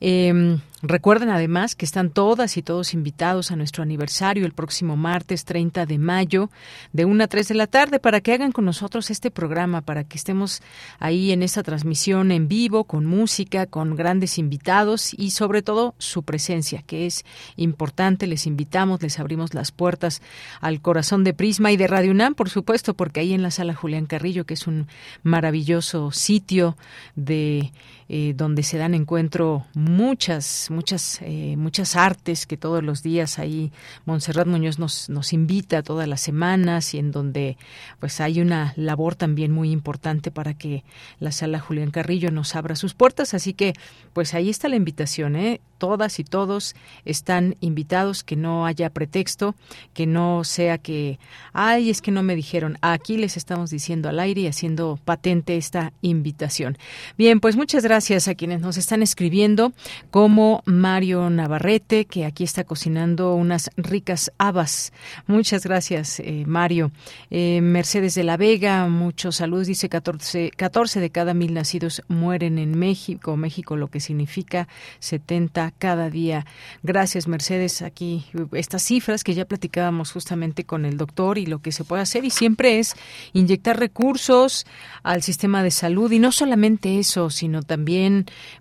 Em, 0.00 0.60
recuerden 0.82 1.30
además 1.30 1.74
que 1.74 1.84
están 1.84 2.10
todas 2.10 2.56
y 2.56 2.62
todos 2.62 2.92
invitados 2.92 3.50
a 3.50 3.56
nuestro 3.56 3.82
aniversario 3.82 4.44
el 4.44 4.52
próximo 4.52 4.96
martes 4.96 5.44
30 5.44 5.86
de 5.86 5.98
mayo 5.98 6.50
de 6.92 7.04
1 7.04 7.24
a 7.24 7.26
3 7.26 7.48
de 7.48 7.54
la 7.54 7.66
tarde 7.66 7.98
para 7.98 8.20
que 8.20 8.32
hagan 8.32 8.52
con 8.52 8.64
nosotros 8.64 9.10
este 9.10 9.30
programa, 9.30 9.80
para 9.80 10.04
que 10.04 10.18
estemos 10.18 10.62
ahí 10.98 11.32
en 11.32 11.42
esta 11.42 11.62
transmisión 11.62 12.30
en 12.30 12.48
vivo, 12.48 12.84
con 12.84 13.06
música, 13.06 13.66
con 13.66 13.96
grandes 13.96 14.38
invitados 14.38 15.14
y 15.16 15.30
sobre 15.30 15.62
todo 15.62 15.94
su 15.98 16.22
presencia, 16.22 16.82
que 16.82 17.06
es 17.06 17.24
importante. 17.56 18.26
Les 18.26 18.46
invitamos, 18.46 19.02
les 19.02 19.18
abrimos 19.18 19.54
las 19.54 19.72
puertas 19.72 20.20
al 20.60 20.80
corazón 20.80 21.24
de 21.24 21.34
Prisma 21.34 21.72
y 21.72 21.76
de 21.76 21.86
Radio 21.86 22.10
UNAM, 22.10 22.34
por 22.34 22.50
supuesto, 22.50 22.94
porque 22.94 23.20
ahí 23.20 23.32
en 23.32 23.42
la 23.42 23.50
Julián 23.74 24.06
Carrillo, 24.06 24.44
que 24.44 24.54
es 24.54 24.66
un 24.66 24.88
maravilloso 25.22 26.10
sitio 26.10 26.76
de 27.14 27.72
eh, 28.14 28.34
donde 28.36 28.62
se 28.62 28.76
dan 28.76 28.92
encuentro 28.92 29.64
muchas, 29.72 30.66
muchas, 30.68 31.20
eh, 31.22 31.56
muchas 31.56 31.96
artes 31.96 32.44
que 32.44 32.58
todos 32.58 32.84
los 32.84 33.02
días 33.02 33.38
ahí 33.38 33.72
Montserrat 34.04 34.46
Muñoz 34.46 34.78
nos, 34.78 35.08
nos 35.08 35.32
invita 35.32 35.82
todas 35.82 36.06
las 36.06 36.20
semanas 36.20 36.92
y 36.92 36.98
en 36.98 37.10
donde 37.10 37.56
pues 38.00 38.20
hay 38.20 38.42
una 38.42 38.74
labor 38.76 39.14
también 39.14 39.50
muy 39.50 39.70
importante 39.70 40.30
para 40.30 40.52
que 40.52 40.84
la 41.20 41.32
sala 41.32 41.58
Julián 41.58 41.90
Carrillo 41.90 42.30
nos 42.30 42.54
abra 42.54 42.76
sus 42.76 42.92
puertas. 42.92 43.32
Así 43.32 43.54
que 43.54 43.72
pues 44.12 44.34
ahí 44.34 44.50
está 44.50 44.68
la 44.68 44.76
invitación, 44.76 45.34
¿eh? 45.34 45.62
todas 45.78 46.20
y 46.20 46.24
todos 46.24 46.76
están 47.06 47.56
invitados, 47.60 48.22
que 48.22 48.36
no 48.36 48.66
haya 48.66 48.90
pretexto, 48.90 49.56
que 49.94 50.06
no 50.06 50.44
sea 50.44 50.78
que, 50.78 51.18
ay, 51.52 51.90
es 51.90 52.00
que 52.02 52.12
no 52.12 52.22
me 52.22 52.36
dijeron, 52.36 52.78
aquí 52.82 53.16
les 53.16 53.36
estamos 53.36 53.70
diciendo 53.70 54.08
al 54.08 54.20
aire 54.20 54.42
y 54.42 54.46
haciendo 54.46 55.00
patente 55.04 55.56
esta 55.56 55.92
invitación. 56.00 56.78
Bien, 57.18 57.40
pues 57.40 57.56
muchas 57.56 57.82
gracias 57.82 58.01
a 58.02 58.34
quienes 58.34 58.60
nos 58.60 58.78
están 58.78 59.00
escribiendo, 59.00 59.72
como 60.10 60.64
Mario 60.66 61.30
Navarrete, 61.30 62.04
que 62.04 62.24
aquí 62.24 62.42
está 62.42 62.64
cocinando 62.64 63.36
unas 63.36 63.70
ricas 63.76 64.32
habas. 64.38 64.92
Muchas 65.28 65.64
gracias, 65.64 66.18
eh, 66.18 66.42
Mario. 66.44 66.90
Eh, 67.30 67.60
Mercedes 67.62 68.16
de 68.16 68.24
la 68.24 68.36
Vega, 68.36 68.88
muchos 68.88 69.36
saludos, 69.36 69.68
dice 69.68 69.88
14, 69.88 70.50
14 70.50 70.98
de 70.98 71.10
cada 71.10 71.32
mil 71.32 71.54
nacidos 71.54 72.02
mueren 72.08 72.58
en 72.58 72.76
México, 72.76 73.36
México 73.36 73.76
lo 73.76 73.86
que 73.86 74.00
significa 74.00 74.66
70 74.98 75.72
cada 75.78 76.10
día. 76.10 76.44
Gracias, 76.82 77.28
Mercedes. 77.28 77.82
Aquí 77.82 78.24
estas 78.50 78.82
cifras 78.82 79.22
que 79.22 79.34
ya 79.34 79.44
platicábamos 79.44 80.10
justamente 80.10 80.64
con 80.64 80.84
el 80.84 80.96
doctor 80.96 81.38
y 81.38 81.46
lo 81.46 81.60
que 81.60 81.70
se 81.70 81.84
puede 81.84 82.02
hacer 82.02 82.24
y 82.24 82.30
siempre 82.30 82.80
es 82.80 82.96
inyectar 83.32 83.78
recursos 83.78 84.66
al 85.04 85.22
sistema 85.22 85.62
de 85.62 85.70
salud 85.70 86.10
y 86.10 86.18
no 86.18 86.32
solamente 86.32 86.98
eso, 86.98 87.30
sino 87.30 87.62
también 87.62 87.81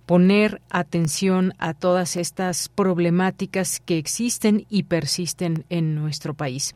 poner 0.06 0.62
atención 0.70 1.54
a 1.58 1.74
todas 1.74 2.16
estas 2.16 2.70
problemáticas 2.70 3.82
que 3.82 3.98
existen 3.98 4.66
y 4.70 4.84
persisten 4.84 5.66
en 5.70 5.96
nuestro 5.96 6.34
país. 6.34 6.76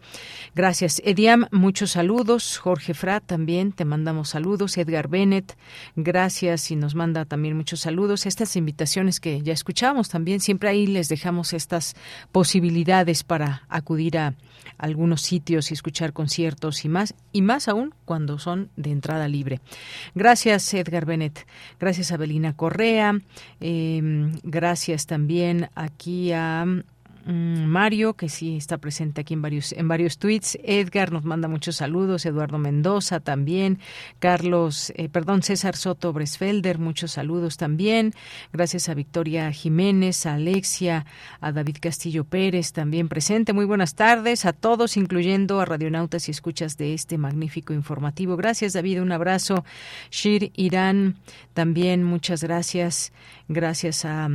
Gracias, 0.53 1.01
Ediam. 1.05 1.47
Muchos 1.51 1.91
saludos. 1.91 2.57
Jorge 2.57 2.93
Fra 2.93 3.21
también 3.21 3.71
te 3.71 3.85
mandamos 3.85 4.29
saludos. 4.29 4.77
Edgar 4.77 5.07
Bennett, 5.07 5.57
gracias 5.95 6.71
y 6.71 6.75
nos 6.75 6.93
manda 6.93 7.23
también 7.23 7.55
muchos 7.55 7.79
saludos. 7.79 8.25
Estas 8.25 8.55
invitaciones 8.57 9.19
que 9.19 9.41
ya 9.41 9.53
escuchamos 9.53 10.09
también 10.09 10.25
también 10.25 10.39
siempre 10.39 10.69
ahí 10.69 10.87
les 10.87 11.07
dejamos 11.07 11.53
estas 11.53 11.95
posibilidades 12.31 13.23
para 13.23 13.61
acudir 13.69 14.17
a 14.17 14.33
algunos 14.77 15.21
sitios 15.21 15.71
y 15.71 15.73
escuchar 15.73 16.13
conciertos 16.13 16.85
y 16.85 16.89
más, 16.89 17.15
y 17.31 17.41
más 17.41 17.67
aún 17.67 17.93
cuando 18.05 18.39
son 18.39 18.69
de 18.75 18.91
entrada 18.91 19.27
libre. 19.27 19.61
Gracias, 20.13 20.73
Edgar 20.73 21.05
Bennett. 21.05 21.45
Gracias, 21.79 22.11
Abelina 22.11 22.55
Correa. 22.55 23.19
Em, 23.59 24.33
gracias 24.43 25.05
también 25.05 25.69
aquí 25.75 26.31
a 26.31 26.65
Mario, 27.25 28.13
que 28.13 28.29
sí 28.29 28.55
está 28.55 28.77
presente 28.77 29.21
aquí 29.21 29.33
en 29.33 29.41
varios, 29.41 29.71
en 29.71 29.87
varios 29.87 30.19
tweets. 30.19 30.59
Edgar 30.63 31.11
nos 31.11 31.23
manda 31.23 31.47
muchos 31.47 31.77
saludos. 31.77 32.25
Eduardo 32.25 32.59
Mendoza 32.59 33.19
también. 33.19 33.79
Carlos, 34.19 34.93
eh, 34.95 35.09
perdón, 35.09 35.41
César 35.41 35.75
Soto 35.75 36.13
Bresfelder, 36.13 36.77
muchos 36.77 37.13
saludos 37.13 37.57
también. 37.57 38.13
Gracias 38.53 38.89
a 38.89 38.93
Victoria 38.93 39.51
Jiménez, 39.51 40.25
a 40.25 40.35
Alexia, 40.35 41.05
a 41.41 41.51
David 41.51 41.77
Castillo 41.81 42.25
Pérez 42.25 42.73
también 42.73 43.07
presente. 43.07 43.53
Muy 43.53 43.65
buenas 43.65 43.95
tardes 43.95 44.45
a 44.45 44.53
todos, 44.53 44.95
incluyendo 44.95 45.59
a 45.59 45.65
radionautas 45.65 46.27
y 46.27 46.31
escuchas 46.31 46.77
de 46.77 46.93
este 46.93 47.17
magnífico 47.17 47.73
informativo. 47.73 48.37
Gracias, 48.37 48.73
David. 48.73 49.01
Un 49.01 49.11
abrazo. 49.11 49.65
Shir 50.11 50.51
Irán, 50.55 51.17
también 51.53 52.03
muchas 52.03 52.43
gracias. 52.43 53.13
Gracias 53.47 54.05
a 54.05 54.29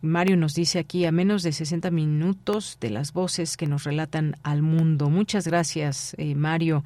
Mario 0.00 0.36
nos 0.36 0.54
dice 0.54 0.78
aquí 0.78 1.04
a 1.04 1.12
menos 1.12 1.42
de 1.42 1.52
60 1.52 1.90
minutos 1.90 2.78
de 2.80 2.90
las 2.90 3.12
voces 3.12 3.56
que 3.56 3.66
nos 3.66 3.84
relatan 3.84 4.36
al 4.42 4.62
mundo. 4.62 5.10
Muchas 5.10 5.46
gracias, 5.46 6.14
eh, 6.18 6.34
Mario 6.34 6.84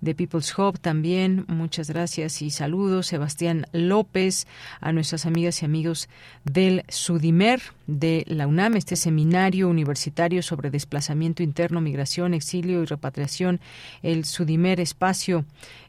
de 0.00 0.14
People's 0.14 0.58
Hope 0.58 0.78
también. 0.78 1.44
Muchas 1.48 1.90
gracias 1.90 2.42
y 2.42 2.50
saludos. 2.50 3.06
Sebastián 3.06 3.66
López, 3.72 4.46
a 4.80 4.92
nuestras 4.92 5.26
amigas 5.26 5.62
y 5.62 5.66
amigos 5.66 6.08
del 6.44 6.84
Sudimer 6.88 7.60
de 7.86 8.24
la 8.26 8.46
UNAM, 8.46 8.76
este 8.76 8.96
seminario 8.96 9.68
universitario 9.68 10.42
sobre 10.42 10.70
desplazamiento 10.70 11.42
interno, 11.42 11.80
migración, 11.80 12.34
exilio 12.34 12.82
y 12.82 12.86
repatriación, 12.86 13.60
el 14.02 14.24
Sudimer 14.24 14.80
Espacio 14.80 15.44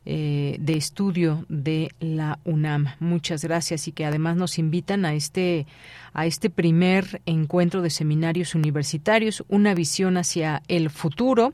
eh, 0.06 0.56
de 0.60 0.74
Estudio 0.74 1.46
de 1.50 1.92
la 2.00 2.40
UNAM. 2.46 2.88
Muchas 3.00 3.44
gracias 3.44 3.88
y 3.88 3.92
que 3.92 4.06
además 4.06 4.38
nos 4.38 4.58
invitan 4.58 5.06
a 5.06 5.14
este 5.14 5.68
a 6.14 6.26
este 6.26 6.50
primer 6.50 7.22
encuentro 7.26 7.82
de 7.82 7.90
seminarios 7.90 8.56
universitarios, 8.56 9.44
una 9.48 9.74
visión 9.74 10.18
hacia 10.18 10.62
el 10.68 10.90
futuro 10.90 11.54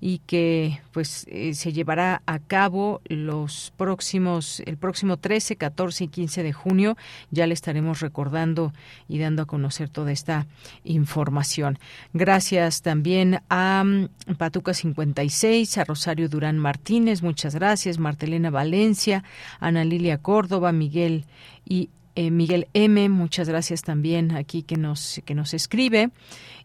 y 0.00 0.18
que 0.26 0.80
pues 0.92 1.26
eh, 1.28 1.54
se 1.54 1.72
llevará 1.72 2.22
a 2.26 2.38
cabo 2.38 3.02
los 3.04 3.72
próximos 3.76 4.60
el 4.66 4.76
próximo 4.76 5.18
13, 5.18 5.56
14 5.56 6.04
y 6.04 6.08
15 6.08 6.42
de 6.42 6.52
junio. 6.52 6.96
Ya 7.30 7.46
le 7.46 7.54
estaremos 7.54 8.00
recordando 8.00 8.72
y 9.08 9.18
dando 9.18 9.42
a 9.42 9.46
conocer 9.46 9.88
toda 9.88 10.12
esta 10.12 10.46
información. 10.84 11.78
Gracias 12.12 12.82
también 12.82 13.40
a 13.48 13.84
mm, 13.84 14.34
Patuca 14.38 14.74
56, 14.74 15.78
a 15.78 15.84
Rosario 15.84 16.28
Durán 16.28 16.58
Martínez, 16.58 17.22
muchas 17.22 17.54
gracias, 17.54 17.98
Martelena 17.98 18.50
Valencia, 18.50 19.24
Ana 19.58 19.84
Lilia 19.84 20.18
Córdoba, 20.18 20.72
Miguel 20.72 21.26
y 21.68 21.90
eh, 22.26 22.30
Miguel 22.30 22.68
M, 22.74 23.08
muchas 23.08 23.48
gracias 23.48 23.82
también 23.82 24.32
aquí 24.32 24.62
que 24.62 24.76
nos, 24.76 25.20
que 25.24 25.34
nos 25.34 25.54
escribe 25.54 26.10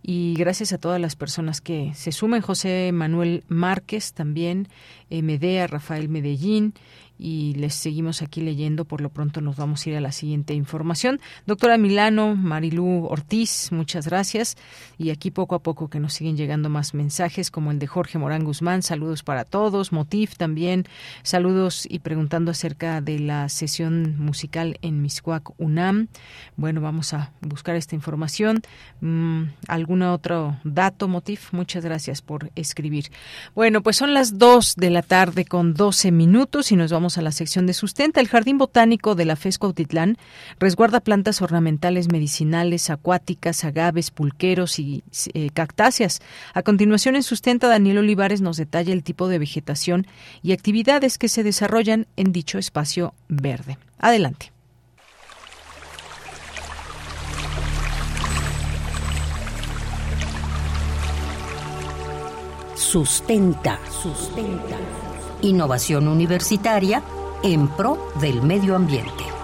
y 0.04 0.36
gracias 0.38 0.74
a 0.74 0.78
todas 0.78 1.00
las 1.00 1.16
personas 1.16 1.62
que 1.62 1.92
se 1.96 2.12
sumen. 2.12 2.42
José 2.42 2.92
Manuel 2.94 3.44
Márquez 3.48 4.14
también, 4.14 4.68
Medea, 5.10 5.68
Rafael 5.68 6.10
Medellín 6.10 6.74
y 7.18 7.54
les 7.56 7.74
seguimos 7.74 8.22
aquí 8.22 8.42
leyendo. 8.42 8.86
Por 8.86 9.02
lo 9.02 9.10
pronto 9.10 9.42
nos 9.42 9.56
vamos 9.56 9.86
a 9.86 9.90
ir 9.90 9.96
a 9.96 10.02
la 10.02 10.12
siguiente 10.12 10.54
información. 10.54 11.20
Doctora 11.46 11.78
Milano, 11.78 12.36
Marilú 12.36 13.06
Ortiz, 13.06 13.72
muchas 13.72 14.08
gracias. 14.08 14.58
Y 14.98 15.10
aquí 15.10 15.32
poco 15.32 15.56
a 15.56 15.60
poco 15.60 15.90
que 15.90 16.00
nos 16.00 16.14
siguen 16.14 16.38
llegando 16.38 16.70
más 16.70 16.94
mensajes, 16.94 17.52
como 17.52 17.72
el 17.72 17.80
de 17.80 17.88
Jorge 17.88 18.18
Morán 18.18 18.44
Guzmán. 18.44 18.84
Saludos 18.84 19.24
para 19.24 19.46
todos. 19.46 19.92
Motif 19.92 20.36
también. 20.36 20.86
Saludos 21.24 21.88
y 21.90 22.00
preguntando 22.00 22.52
acerca 22.52 23.02
de 23.02 23.20
la 23.20 23.50
sesión 23.50 24.20
musical 24.20 24.78
en 24.82 25.02
Miscuac 25.02 25.52
UNAM. 25.60 26.08
Bueno, 26.56 26.82
vamos 26.82 27.14
a 27.14 27.32
buscar 27.42 27.76
esta 27.76 27.96
información. 27.96 28.62
Mm, 29.02 29.44
¿Algún 29.68 30.02
otro 30.02 30.58
dato, 30.64 31.08
Motif? 31.08 31.54
Muchas 31.54 31.84
gracias 31.84 32.22
por 32.22 32.52
escribir. 32.56 33.12
Bueno, 33.54 33.82
pues 33.82 33.98
son 33.98 34.14
las 34.14 34.38
2 34.38 34.76
de 34.76 34.90
la 34.90 35.02
tarde 35.02 35.46
con 35.46 35.74
12 35.74 36.12
minutos 36.12 36.72
y 36.72 36.76
nos 36.76 36.92
vamos 36.92 37.05
a 37.06 37.22
la 37.22 37.32
sección 37.32 37.68
de 37.68 37.74
sustenta. 37.74 38.20
El 38.20 38.28
Jardín 38.28 38.58
Botánico 38.58 39.14
de 39.16 39.26
la 39.26 39.36
FES 39.36 39.60
Cuautitlán 39.60 40.18
resguarda 40.60 41.00
plantas 41.00 41.42
ornamentales 41.42 42.12
medicinales, 42.12 42.90
acuáticas, 42.90 43.64
agaves, 43.64 44.10
pulqueros 44.10 44.80
y 44.80 45.04
eh, 45.34 45.50
cactáceas. 45.54 46.22
A 46.54 46.64
continuación, 46.64 47.16
en 47.16 47.24
sustenta, 47.24 47.68
Daniel 47.68 48.00
Olivares 48.00 48.42
nos 48.42 48.58
detalla 48.58 48.94
el 48.94 49.04
tipo 49.04 49.28
de 49.28 49.40
vegetación 49.40 50.08
y 50.42 50.52
actividades 50.52 51.18
que 51.18 51.30
se 51.30 51.44
desarrollan 51.44 52.08
en 52.16 52.32
dicho 52.32 52.58
espacio 52.58 53.14
verde. 53.28 53.78
Adelante. 54.00 54.52
Sustenta, 62.76 63.80
sustenta. 63.90 65.05
Innovación 65.42 66.08
universitaria 66.08 67.04
en 67.44 67.68
pro 67.68 67.98
del 68.20 68.42
medio 68.42 68.76
ambiente. 68.76 69.35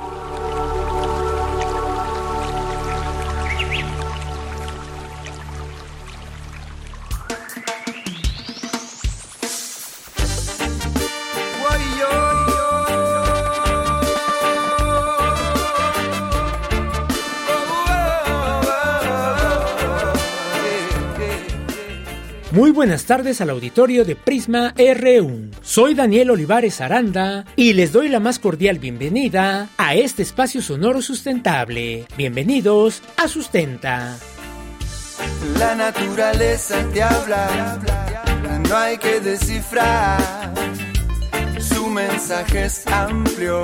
Buenas 22.82 23.06
tardes 23.06 23.40
al 23.42 23.52
auditorio 23.52 24.06
de 24.06 24.16
Prisma 24.16 24.74
RU. 24.76 25.52
Soy 25.62 25.94
Daniel 25.94 26.32
Olivares 26.32 26.82
Aranda 26.82 27.46
y 27.56 27.74
les 27.74 27.92
doy 27.92 28.10
la 28.10 28.20
más 28.20 28.40
cordial 28.40 28.80
bienvenida 28.80 29.70
a 29.78 29.94
este 29.94 30.24
espacio 30.24 30.64
sonoro 30.64 31.04
sustentable. 31.04 32.08
Bienvenidos 32.18 33.04
a 33.18 33.28
Sustenta. 33.28 34.18
La 35.60 35.76
naturaleza 35.76 36.84
te 36.92 37.04
habla, 37.04 37.80
no 38.68 38.76
hay 38.76 38.98
que 38.98 39.20
descifrar. 39.20 40.52
Su 41.60 41.86
mensaje 41.86 42.66
es 42.66 42.88
amplio, 42.88 43.62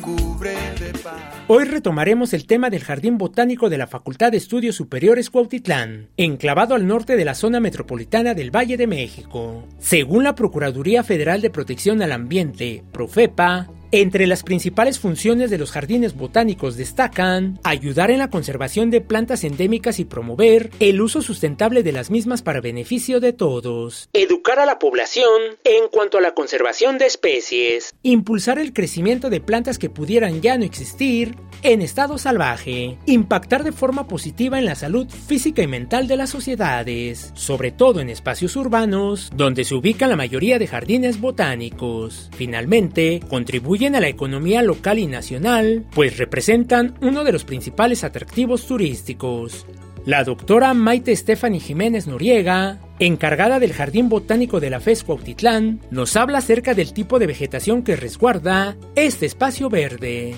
cubre 0.00 0.54
de 0.78 0.96
paz. 1.00 1.31
Hoy 1.54 1.64
retomaremos 1.64 2.32
el 2.32 2.46
tema 2.46 2.70
del 2.70 2.82
Jardín 2.82 3.18
Botánico 3.18 3.68
de 3.68 3.76
la 3.76 3.86
Facultad 3.86 4.30
de 4.30 4.38
Estudios 4.38 4.74
Superiores 4.74 5.28
Cuautitlán, 5.28 6.08
enclavado 6.16 6.74
al 6.74 6.86
norte 6.86 7.14
de 7.14 7.26
la 7.26 7.34
zona 7.34 7.60
metropolitana 7.60 8.32
del 8.32 8.50
Valle 8.50 8.78
de 8.78 8.86
México. 8.86 9.62
Según 9.78 10.24
la 10.24 10.34
Procuraduría 10.34 11.04
Federal 11.04 11.42
de 11.42 11.50
Protección 11.50 12.00
al 12.00 12.12
Ambiente, 12.12 12.82
Profepa, 12.90 13.68
entre 13.92 14.26
las 14.26 14.42
principales 14.42 14.98
funciones 14.98 15.50
de 15.50 15.58
los 15.58 15.70
jardines 15.70 16.16
botánicos 16.16 16.78
destacan 16.78 17.60
ayudar 17.62 18.10
en 18.10 18.18
la 18.18 18.30
conservación 18.30 18.90
de 18.90 19.02
plantas 19.02 19.44
endémicas 19.44 19.98
y 19.98 20.06
promover 20.06 20.70
el 20.80 21.02
uso 21.02 21.20
sustentable 21.20 21.82
de 21.82 21.92
las 21.92 22.10
mismas 22.10 22.40
para 22.40 22.62
beneficio 22.62 23.20
de 23.20 23.34
todos. 23.34 24.08
Educar 24.14 24.58
a 24.58 24.64
la 24.64 24.78
población 24.78 25.28
en 25.64 25.88
cuanto 25.88 26.16
a 26.16 26.22
la 26.22 26.32
conservación 26.32 26.96
de 26.96 27.04
especies. 27.04 27.94
Impulsar 28.02 28.58
el 28.58 28.72
crecimiento 28.72 29.28
de 29.28 29.40
plantas 29.40 29.78
que 29.78 29.90
pudieran 29.90 30.40
ya 30.40 30.56
no 30.56 30.64
existir 30.64 31.36
en 31.62 31.82
estado 31.82 32.18
salvaje. 32.18 32.98
Impactar 33.06 33.64
de 33.64 33.72
forma 33.72 34.06
positiva 34.08 34.58
en 34.58 34.64
la 34.64 34.74
salud 34.74 35.08
física 35.08 35.62
y 35.62 35.66
mental 35.66 36.06
de 36.08 36.16
las 36.16 36.30
sociedades, 36.30 37.32
sobre 37.34 37.70
todo 37.70 38.00
en 38.00 38.10
espacios 38.10 38.56
urbanos, 38.56 39.30
donde 39.34 39.64
se 39.64 39.74
ubican 39.74 40.10
la 40.10 40.16
mayoría 40.16 40.58
de 40.58 40.66
jardines 40.66 41.20
botánicos. 41.20 42.30
Finalmente, 42.36 43.20
contribuye 43.28 43.88
a 43.88 44.00
la 44.00 44.08
economía 44.08 44.62
local 44.62 44.98
y 44.98 45.06
nacional, 45.06 45.84
pues 45.94 46.18
representan 46.18 46.94
uno 47.00 47.24
de 47.24 47.32
los 47.32 47.44
principales 47.44 48.04
atractivos 48.04 48.66
turísticos. 48.66 49.66
La 50.04 50.24
doctora 50.24 50.74
Maite 50.74 51.14
Stephanie 51.14 51.60
Jiménez 51.60 52.08
Noriega, 52.08 52.80
encargada 52.98 53.60
del 53.60 53.72
Jardín 53.72 54.08
Botánico 54.08 54.58
de 54.58 54.70
la 54.70 54.80
FES 54.80 55.04
Cuautitlán, 55.04 55.80
nos 55.92 56.16
habla 56.16 56.38
acerca 56.38 56.74
del 56.74 56.92
tipo 56.92 57.20
de 57.20 57.28
vegetación 57.28 57.82
que 57.84 57.94
resguarda 57.94 58.76
este 58.96 59.26
espacio 59.26 59.68
verde. 59.68 60.34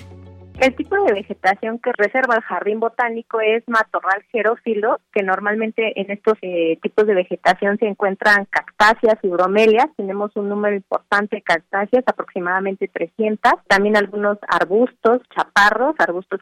El 0.57 0.73
tipo 0.73 0.95
de 0.95 1.11
vegetación 1.11 1.79
que 1.79 1.91
reserva 1.97 2.35
el 2.35 2.41
jardín 2.41 2.79
botánico 2.79 3.41
es 3.41 3.61
matorral 3.67 4.23
xerófilo, 4.31 4.99
que 5.11 5.21
normalmente 5.21 5.99
en 5.99 6.09
estos 6.09 6.35
eh, 6.41 6.79
tipos 6.81 7.05
de 7.05 7.13
vegetación 7.13 7.77
se 7.77 7.87
encuentran 7.87 8.45
cactáceas 8.45 9.19
y 9.21 9.27
bromelias. 9.27 9.87
Tenemos 9.97 10.31
un 10.35 10.47
número 10.47 10.73
importante 10.73 11.35
de 11.35 11.41
cactáceas, 11.41 12.05
aproximadamente 12.07 12.87
300. 12.87 13.51
También 13.67 13.97
algunos 13.97 14.37
arbustos, 14.47 15.21
chaparros, 15.35 15.93
arbustos 15.99 16.39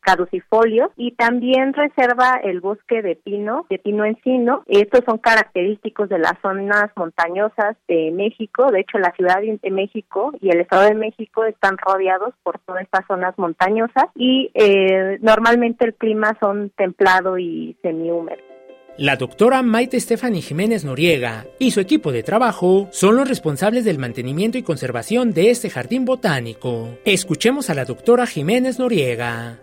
caducifolios. 0.00 0.90
Y 0.96 1.12
también 1.12 1.74
reserva 1.74 2.40
el 2.42 2.60
bosque 2.60 3.02
de 3.02 3.16
pino, 3.16 3.66
de 3.68 3.78
pino 3.78 4.06
encino. 4.06 4.62
Estos 4.68 5.04
son 5.04 5.18
característicos 5.18 6.08
de 6.08 6.18
las 6.18 6.40
zonas 6.40 6.90
montañosas 6.96 7.76
de 7.88 8.10
México. 8.10 8.70
De 8.72 8.80
hecho, 8.80 8.98
la 8.98 9.12
Ciudad 9.12 9.42
de 9.42 9.70
México 9.70 10.32
y 10.40 10.48
el 10.48 10.60
Estado 10.60 10.84
de 10.84 10.94
México 10.94 11.44
están 11.44 11.76
rodeados 11.76 12.32
por 12.42 12.58
todas 12.60 12.82
estas 12.84 13.06
zonas 13.06 13.36
montañosas 13.36 13.49
y 14.14 14.50
eh, 14.54 15.18
normalmente 15.20 15.84
el 15.84 15.94
clima 15.94 16.36
son 16.40 16.70
templado 16.76 17.38
y 17.38 17.76
semihúmedo. 17.82 18.42
La 18.96 19.16
doctora 19.16 19.62
Maite 19.62 19.98
Stephanie 19.98 20.42
Jiménez 20.42 20.84
Noriega 20.84 21.46
y 21.58 21.70
su 21.70 21.80
equipo 21.80 22.12
de 22.12 22.22
trabajo 22.22 22.88
son 22.90 23.16
los 23.16 23.28
responsables 23.28 23.84
del 23.84 23.98
mantenimiento 23.98 24.58
y 24.58 24.62
conservación 24.62 25.32
de 25.32 25.50
este 25.50 25.70
jardín 25.70 26.04
botánico. 26.04 26.98
Escuchemos 27.06 27.70
a 27.70 27.74
la 27.74 27.86
doctora 27.86 28.26
Jiménez 28.26 28.78
Noriega. 28.78 29.60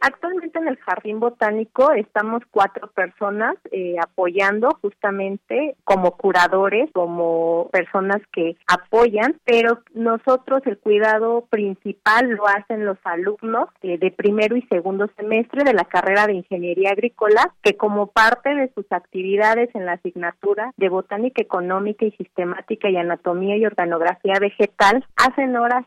Actualmente 0.00 0.58
en 0.58 0.68
el 0.68 0.76
Jardín 0.78 1.20
Botánico 1.20 1.92
estamos 1.92 2.42
cuatro 2.50 2.88
personas 2.88 3.56
eh, 3.72 3.96
apoyando 4.00 4.78
justamente 4.80 5.76
como 5.84 6.16
curadores, 6.16 6.90
como 6.92 7.68
personas 7.72 8.22
que 8.32 8.56
apoyan, 8.66 9.36
pero 9.44 9.80
nosotros 9.94 10.62
el 10.66 10.78
cuidado 10.78 11.46
principal 11.50 12.30
lo 12.30 12.46
hacen 12.46 12.84
los 12.84 12.98
alumnos 13.04 13.68
eh, 13.82 13.98
de 13.98 14.10
primero 14.10 14.56
y 14.56 14.62
segundo 14.62 15.08
semestre 15.16 15.64
de 15.64 15.74
la 15.74 15.84
carrera 15.84 16.26
de 16.26 16.34
Ingeniería 16.34 16.90
Agrícola, 16.90 17.52
que 17.62 17.76
como 17.76 18.08
parte 18.08 18.54
de 18.54 18.72
sus 18.74 18.86
actividades 18.90 19.68
en 19.74 19.86
la 19.86 19.92
asignatura 19.92 20.72
de 20.76 20.88
Botánica 20.88 21.42
Económica 21.42 22.04
y 22.04 22.12
Sistemática 22.12 22.88
y 22.88 22.96
Anatomía 22.96 23.56
y 23.56 23.66
Organografía 23.66 24.34
Vegetal, 24.40 25.04
hacen 25.16 25.56
horas 25.56 25.84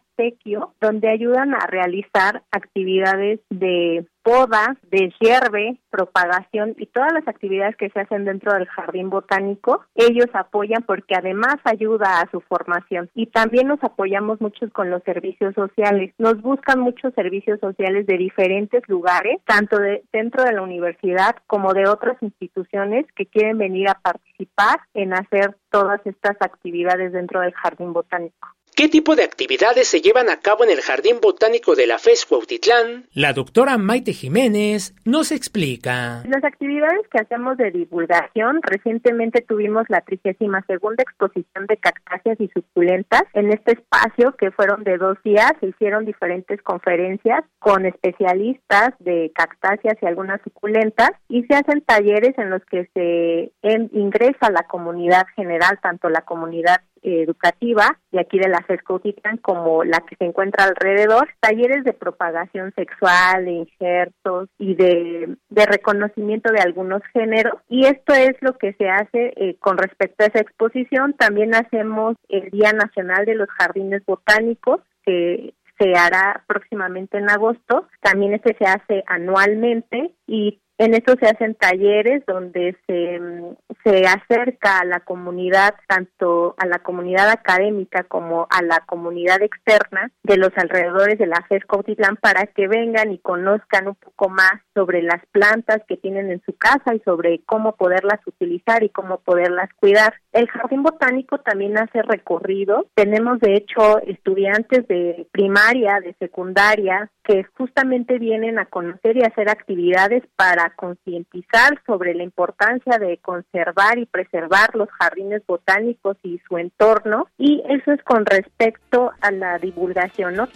donde 0.79 1.09
ayudan 1.09 1.53
a 1.53 1.65
realizar 1.67 2.43
actividades 2.51 3.39
de 3.49 4.05
poda, 4.23 4.77
de 4.91 5.11
hierve, 5.19 5.79
propagación 5.89 6.75
y 6.77 6.85
todas 6.85 7.11
las 7.13 7.27
actividades 7.27 7.75
que 7.75 7.89
se 7.89 8.01
hacen 8.01 8.25
dentro 8.25 8.53
del 8.53 8.67
jardín 8.67 9.09
botánico, 9.09 9.83
ellos 9.95 10.27
apoyan 10.33 10.83
porque 10.83 11.15
además 11.15 11.55
ayuda 11.63 12.21
a 12.21 12.29
su 12.29 12.39
formación 12.41 13.09
y 13.15 13.27
también 13.27 13.67
nos 13.67 13.83
apoyamos 13.83 14.39
mucho 14.39 14.69
con 14.71 14.89
los 14.89 15.01
servicios 15.03 15.55
sociales. 15.55 16.13
Nos 16.17 16.41
buscan 16.41 16.79
muchos 16.79 17.13
servicios 17.15 17.59
sociales 17.59 18.05
de 18.05 18.17
diferentes 18.17 18.87
lugares, 18.87 19.39
tanto 19.45 19.77
de, 19.79 20.03
dentro 20.13 20.43
de 20.43 20.53
la 20.53 20.61
universidad 20.61 21.35
como 21.47 21.73
de 21.73 21.87
otras 21.89 22.21
instituciones 22.21 23.05
que 23.15 23.25
quieren 23.25 23.57
venir 23.57 23.89
a 23.89 23.95
participar 23.95 24.81
en 24.93 25.13
hacer 25.13 25.57
todas 25.71 25.99
estas 26.05 26.37
actividades 26.41 27.11
dentro 27.11 27.41
del 27.41 27.53
jardín 27.53 27.93
botánico. 27.93 28.47
¿Qué 28.75 28.87
tipo 28.87 29.15
de 29.15 29.23
actividades 29.23 29.87
se 29.87 30.01
llevan 30.01 30.29
a 30.29 30.37
cabo 30.37 30.63
en 30.63 30.71
el 30.71 30.81
Jardín 30.81 31.17
Botánico 31.21 31.75
de 31.75 31.87
la 31.87 31.99
FES 31.99 32.25
Cuautitlán? 32.25 33.05
La 33.13 33.33
doctora 33.33 33.77
Maite 33.77 34.13
Jiménez 34.13 34.95
nos 35.05 35.31
explica. 35.31 36.23
Las 36.25 36.43
actividades 36.43 37.07
que 37.11 37.19
hacemos 37.19 37.57
de 37.57 37.69
divulgación, 37.71 38.61
recientemente 38.63 39.41
tuvimos 39.41 39.83
la 39.89 40.01
32 40.01 40.63
segunda 40.65 41.03
exposición 41.03 41.67
de 41.67 41.77
cactáceas 41.77 42.39
y 42.39 42.47
suculentas 42.49 43.23
en 43.33 43.51
este 43.51 43.73
espacio 43.73 44.35
que 44.37 44.51
fueron 44.51 44.83
de 44.83 44.97
dos 44.97 45.17
días, 45.23 45.51
se 45.59 45.67
hicieron 45.67 46.05
diferentes 46.05 46.61
conferencias 46.61 47.43
con 47.59 47.85
especialistas 47.85 48.91
de 48.99 49.31
cactáceas 49.35 49.97
y 50.01 50.05
algunas 50.05 50.41
suculentas 50.43 51.11
y 51.27 51.43
se 51.43 51.55
hacen 51.55 51.81
talleres 51.81 52.37
en 52.37 52.49
los 52.49 52.63
que 52.65 52.89
se 52.93 53.51
ingresa 53.93 54.49
la 54.49 54.63
comunidad 54.63 55.25
general, 55.35 55.79
tanto 55.81 56.09
la 56.09 56.21
comunidad 56.21 56.77
educativa 57.01 57.97
de 58.11 58.19
aquí 58.19 58.39
de 58.39 58.49
la 58.49 58.61
FESCOTITAN 58.63 59.37
como 59.37 59.83
la 59.83 60.01
que 60.01 60.15
se 60.15 60.25
encuentra 60.25 60.65
alrededor, 60.65 61.29
talleres 61.39 61.83
de 61.83 61.93
propagación 61.93 62.73
sexual, 62.75 63.45
de 63.45 63.51
injertos 63.51 64.49
y 64.57 64.75
de, 64.75 65.37
reconocimiento 65.49 66.51
de 66.51 66.61
algunos 66.61 67.01
géneros. 67.13 67.55
Y 67.69 67.85
esto 67.85 68.13
es 68.13 68.35
lo 68.41 68.57
que 68.57 68.73
se 68.73 68.89
hace 68.89 69.33
eh, 69.37 69.55
con 69.59 69.77
respecto 69.77 70.23
a 70.23 70.27
esa 70.27 70.39
exposición. 70.39 71.13
También 71.13 71.55
hacemos 71.55 72.15
el 72.29 72.49
Día 72.49 72.73
Nacional 72.73 73.25
de 73.25 73.35
los 73.35 73.47
Jardines 73.49 74.03
Botánicos, 74.05 74.81
que 75.05 75.53
se 75.79 75.93
hará 75.95 76.43
próximamente 76.47 77.17
en 77.17 77.29
agosto. 77.29 77.87
También 78.01 78.33
este 78.33 78.55
se 78.57 78.65
hace 78.65 79.03
anualmente 79.07 80.13
y 80.27 80.59
En 80.81 80.95
esto 80.95 81.13
se 81.21 81.27
hacen 81.27 81.53
talleres 81.53 82.23
donde 82.25 82.75
se, 82.87 83.19
mm, 83.19 83.55
se 83.83 84.03
acerca 84.07 84.79
a 84.79 84.85
la 84.85 85.01
comunidad, 85.01 85.75
tanto 85.87 86.55
a 86.57 86.65
la 86.65 86.79
comunidad 86.79 87.29
académica 87.29 88.03
como 88.05 88.47
a 88.49 88.63
la 88.63 88.79
comunidad 88.87 89.43
externa 89.43 90.09
de 90.23 90.37
los 90.37 90.49
alrededores 90.55 91.19
de 91.19 91.27
la 91.27 91.45
FES 91.47 91.65
Cautitlán 91.67 92.15
para 92.15 92.47
que 92.47 92.67
vengan 92.67 93.11
y 93.11 93.19
conozcan 93.19 93.89
un 93.89 93.93
poco 93.93 94.29
más 94.29 94.53
sobre 94.73 95.03
las 95.03 95.23
plantas 95.31 95.83
que 95.87 95.97
tienen 95.97 96.31
en 96.31 96.41
su 96.47 96.57
casa 96.57 96.95
y 96.95 96.99
sobre 97.01 97.41
cómo 97.45 97.75
poderlas 97.75 98.19
utilizar 98.25 98.83
y 98.83 98.89
cómo 98.89 99.19
poderlas 99.19 99.69
cuidar. 99.75 100.15
El 100.31 100.47
jardín 100.47 100.81
botánico 100.81 101.37
también 101.41 101.77
hace 101.77 102.01
recorrido. 102.01 102.87
Tenemos 102.95 103.39
de 103.39 103.53
hecho 103.53 103.99
estudiantes 103.99 104.87
de 104.87 105.27
primaria, 105.31 105.99
de 105.99 106.15
secundaria, 106.15 107.11
que 107.23 107.43
justamente 107.55 108.17
vienen 108.17 108.57
a 108.57 108.65
conocer 108.65 109.15
y 109.17 109.21
hacer 109.21 109.49
actividades 109.49 110.23
para 110.35 110.70
concientizar 110.71 111.81
sobre 111.85 112.13
la 112.13 112.23
importancia 112.23 112.97
de 112.97 113.17
conservar 113.17 113.97
y 113.97 114.05
preservar 114.05 114.75
los 114.75 114.89
jardines 114.89 115.45
botánicos 115.45 116.17
y 116.23 116.39
su 116.47 116.57
entorno. 116.57 117.27
Y 117.37 117.63
eso 117.69 117.91
es 117.91 118.03
con 118.03 118.25
respecto 118.25 119.11
a 119.21 119.31
la 119.31 119.57
divulgación, 119.59 120.35
¿no? 120.35 120.47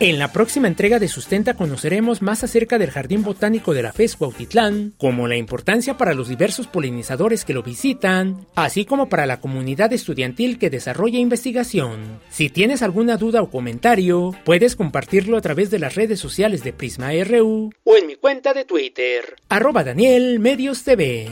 En 0.00 0.18
la 0.18 0.32
próxima 0.32 0.66
entrega 0.66 0.98
de 0.98 1.06
Sustenta 1.06 1.54
conoceremos 1.54 2.22
más 2.22 2.42
acerca 2.42 2.78
del 2.78 2.90
Jardín 2.90 3.22
Botánico 3.22 3.72
de 3.72 3.82
la 3.82 3.92
FES 3.92 4.16
Cuautitlán, 4.16 4.94
como 4.98 5.28
la 5.28 5.36
importancia 5.36 5.96
para 5.96 6.14
los 6.14 6.28
diversos 6.28 6.66
polinizadores 6.66 7.44
que 7.44 7.54
lo 7.54 7.62
visitan, 7.62 8.46
así 8.56 8.84
como 8.84 9.08
para 9.08 9.26
la 9.26 9.40
comunidad 9.40 9.92
estudiantil 9.92 10.58
que 10.58 10.70
desarrolla 10.70 11.18
investigación. 11.18 12.20
Si 12.30 12.48
tienes 12.48 12.82
alguna 12.82 13.16
duda 13.16 13.42
o 13.42 13.50
comentario, 13.50 14.34
puedes 14.44 14.74
compartirlo 14.74 15.36
a 15.36 15.40
través 15.40 15.70
de 15.70 15.78
las 15.78 15.94
redes 15.94 16.18
sociales 16.18 16.64
de 16.64 16.72
Prisma 16.72 17.12
RU 17.24 17.70
o 17.84 17.96
en 17.96 18.06
mi 18.06 18.16
cuenta 18.16 18.54
de 18.54 18.64
Twitter, 18.64 19.36
arroba 19.48 19.84
Daniel 19.84 20.40
Medios 20.40 20.82
TV. 20.82 21.30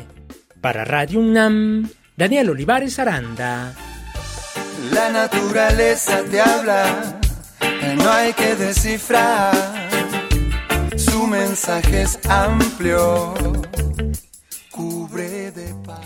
Para 0.60 0.84
Radio 0.84 1.20
UNAM, 1.20 1.88
Daniel 2.16 2.50
Olivares 2.50 2.98
Aranda. 2.98 3.74
La 4.92 5.10
naturaleza 5.10 6.22
te 6.30 6.40
habla 6.40 7.19
no 7.96 8.10
hay 8.10 8.32
que 8.32 8.56
descifrar. 8.56 9.52
Su 10.96 11.26
mensaje 11.26 12.02
es 12.02 12.18
amplio, 12.28 13.34
cubre 14.70 15.50
de 15.52 15.74
paz. 15.86 16.00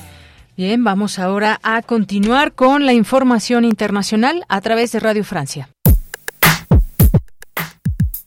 Bien, 0.56 0.85
vamos 0.85 1.18
ahora 1.18 1.59
a 1.64 1.82
continuar 1.82 2.55
con 2.55 2.86
la 2.86 2.93
información 2.93 3.64
internacional 3.64 4.44
a 4.48 4.60
través 4.60 4.93
de 4.93 5.01
Radio 5.01 5.24
Francia. 5.24 5.68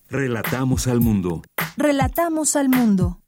Relatamos 0.09 0.87
al 0.87 0.99
mundo. 0.99 1.43
Relatamos 1.77 2.55
al 2.55 2.69
mundo. 2.69 3.19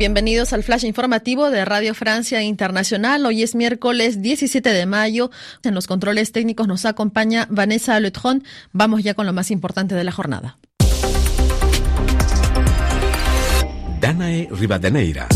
Bienvenidos 0.00 0.54
al 0.54 0.62
flash 0.62 0.86
informativo 0.86 1.50
de 1.50 1.62
Radio 1.66 1.92
Francia 1.92 2.42
Internacional. 2.42 3.26
Hoy 3.26 3.42
es 3.42 3.54
miércoles 3.54 4.22
17 4.22 4.72
de 4.72 4.86
mayo. 4.86 5.30
En 5.62 5.74
los 5.74 5.86
controles 5.86 6.32
técnicos 6.32 6.66
nos 6.66 6.86
acompaña 6.86 7.46
Vanessa 7.50 8.00
Letron. 8.00 8.42
Vamos 8.72 9.02
ya 9.02 9.12
con 9.12 9.26
lo 9.26 9.34
más 9.34 9.50
importante 9.50 9.94
de 9.94 10.02
la 10.02 10.10
jornada. 10.10 10.56
Danae 14.00 14.48
Rivadeneira. 14.50 15.28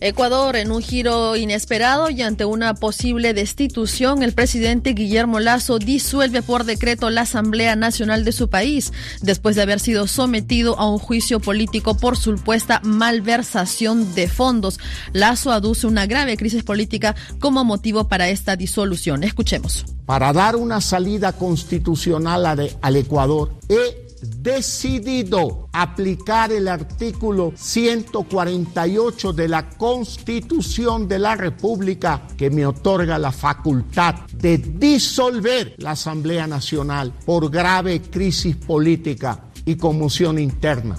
Ecuador, 0.00 0.56
en 0.56 0.70
un 0.70 0.82
giro 0.82 1.36
inesperado 1.36 2.10
y 2.10 2.22
ante 2.22 2.44
una 2.44 2.74
posible 2.74 3.32
destitución, 3.32 4.22
el 4.22 4.32
presidente 4.32 4.90
Guillermo 4.90 5.40
Lazo 5.40 5.78
disuelve 5.78 6.42
por 6.42 6.64
decreto 6.64 7.10
la 7.10 7.22
Asamblea 7.22 7.76
Nacional 7.76 8.24
de 8.24 8.32
su 8.32 8.48
país, 8.48 8.92
después 9.22 9.56
de 9.56 9.62
haber 9.62 9.80
sido 9.80 10.06
sometido 10.06 10.78
a 10.78 10.90
un 10.90 10.98
juicio 10.98 11.40
político 11.40 11.96
por 11.96 12.16
supuesta 12.16 12.80
malversación 12.82 14.14
de 14.14 14.28
fondos. 14.28 14.78
Lazo 15.12 15.52
aduce 15.52 15.86
una 15.86 16.06
grave 16.06 16.36
crisis 16.36 16.64
política 16.64 17.14
como 17.38 17.64
motivo 17.64 18.08
para 18.08 18.28
esta 18.28 18.56
disolución. 18.56 19.24
Escuchemos. 19.24 19.86
Para 20.06 20.32
dar 20.32 20.56
una 20.56 20.80
salida 20.80 21.32
constitucional 21.32 22.70
al 22.82 22.96
Ecuador, 22.96 23.52
he 23.68 24.03
decidido 24.24 25.68
aplicar 25.72 26.52
el 26.52 26.68
artículo 26.68 27.52
148 27.56 29.32
de 29.32 29.48
la 29.48 29.68
Constitución 29.70 31.08
de 31.08 31.18
la 31.18 31.34
República 31.36 32.26
que 32.36 32.50
me 32.50 32.66
otorga 32.66 33.18
la 33.18 33.32
facultad 33.32 34.14
de 34.32 34.58
disolver 34.58 35.74
la 35.78 35.92
Asamblea 35.92 36.46
Nacional 36.46 37.12
por 37.24 37.50
grave 37.50 38.02
crisis 38.02 38.56
política 38.56 39.50
y 39.64 39.76
conmoción 39.76 40.38
interna. 40.38 40.96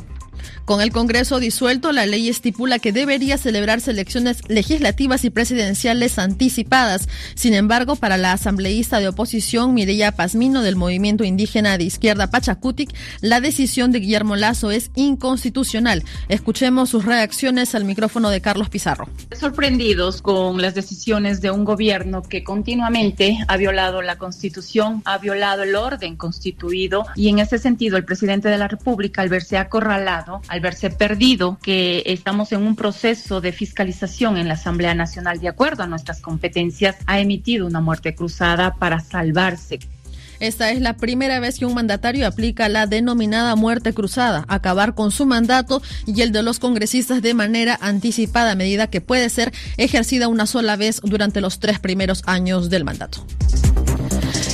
Con 0.66 0.82
el 0.82 0.92
Congreso 0.92 1.40
disuelto, 1.40 1.92
la 1.92 2.08
ley 2.08 2.28
estipula 2.28 2.80
que 2.80 2.92
debería 2.92 3.38
celebrarse 3.38 3.92
elecciones 3.92 4.42
legislativas 4.50 5.24
y 5.24 5.30
presidenciales 5.30 6.18
anticipadas. 6.18 7.08
Sin 7.36 7.54
embargo, 7.54 7.96
para 7.96 8.18
la 8.18 8.32
asambleísta 8.32 9.00
de 9.00 9.08
oposición 9.08 9.76
Mireya 9.76 10.14
Pazmino 10.14 10.64
del 10.64 10.76
movimiento 10.76 11.24
indígena 11.24 11.78
de 11.78 11.84
izquierda 11.84 12.32
Pachacutic, 12.32 12.90
la 13.22 13.42
decisión 13.42 13.92
de 13.92 14.00
Guillermo 14.00 14.36
Lazo 14.36 14.72
es 14.72 14.90
inconstitucional. 14.96 16.04
Escuchemos 16.30 16.90
sus 16.90 17.06
reacciones 17.06 17.76
al 17.76 17.86
micrófono 17.86 18.32
de 18.32 18.42
Carlos 18.42 18.70
Pizarro. 18.70 19.08
Sorprendidos 19.40 20.24
con 20.24 20.60
las 20.64 20.74
decisiones 20.74 21.42
de 21.42 21.52
un 21.52 21.64
gobierno 21.64 22.24
que 22.24 22.44
continuamente 22.44 23.38
ha 23.48 23.58
violado 23.58 24.02
la 24.02 24.18
Constitución, 24.18 25.04
ha 25.06 25.20
violado 25.20 25.62
el 25.62 25.76
orden 25.76 26.16
constituido 26.16 27.06
y 27.16 27.30
en 27.30 27.38
ese 27.38 27.60
sentido 27.60 27.98
el 27.98 28.06
presidente 28.06 28.50
de 28.50 28.58
la 28.58 28.68
República, 28.68 29.22
al 29.22 29.30
verse 29.30 29.60
acorralado, 29.60 30.42
al 30.55 30.55
verse 30.60 30.90
perdido, 30.90 31.58
que 31.62 32.04
estamos 32.06 32.52
en 32.52 32.62
un 32.62 32.76
proceso 32.76 33.42
de 33.42 33.52
fiscalización 33.52 34.38
en 34.38 34.48
la 34.48 34.56
Asamblea 34.56 34.94
Nacional 34.94 35.40
de 35.40 35.50
acuerdo 35.50 35.84
a 35.84 35.88
nuestras 35.88 36.22
competencias, 36.22 36.96
ha 37.06 37.20
emitido 37.20 37.68
una 37.68 37.82
muerte 37.82 38.16
cruzada 38.16 38.76
para 38.76 39.00
salvarse. 39.00 39.80
Esta 40.40 40.72
es 40.72 40.82
la 40.82 40.98
primera 40.98 41.40
vez 41.40 41.60
que 41.60 41.66
un 41.66 41.74
mandatario 41.74 42.28
aplica 42.28 42.68
la 42.70 42.88
denominada 42.88 43.56
muerte 43.56 43.94
cruzada, 43.94 44.46
acabar 44.48 44.94
con 44.94 45.12
su 45.12 45.26
mandato 45.26 45.82
y 46.06 46.22
el 46.22 46.32
de 46.32 46.44
los 46.44 46.60
congresistas 46.60 47.22
de 47.22 47.34
manera 47.34 47.78
anticipada, 47.82 48.56
medida 48.56 48.88
que 48.88 49.02
puede 49.02 49.30
ser 49.30 49.54
ejercida 49.78 50.28
una 50.28 50.46
sola 50.46 50.76
vez 50.76 51.00
durante 51.04 51.42
los 51.42 51.60
tres 51.60 51.80
primeros 51.80 52.22
años 52.26 52.70
del 52.70 52.84
mandato. 52.84 53.26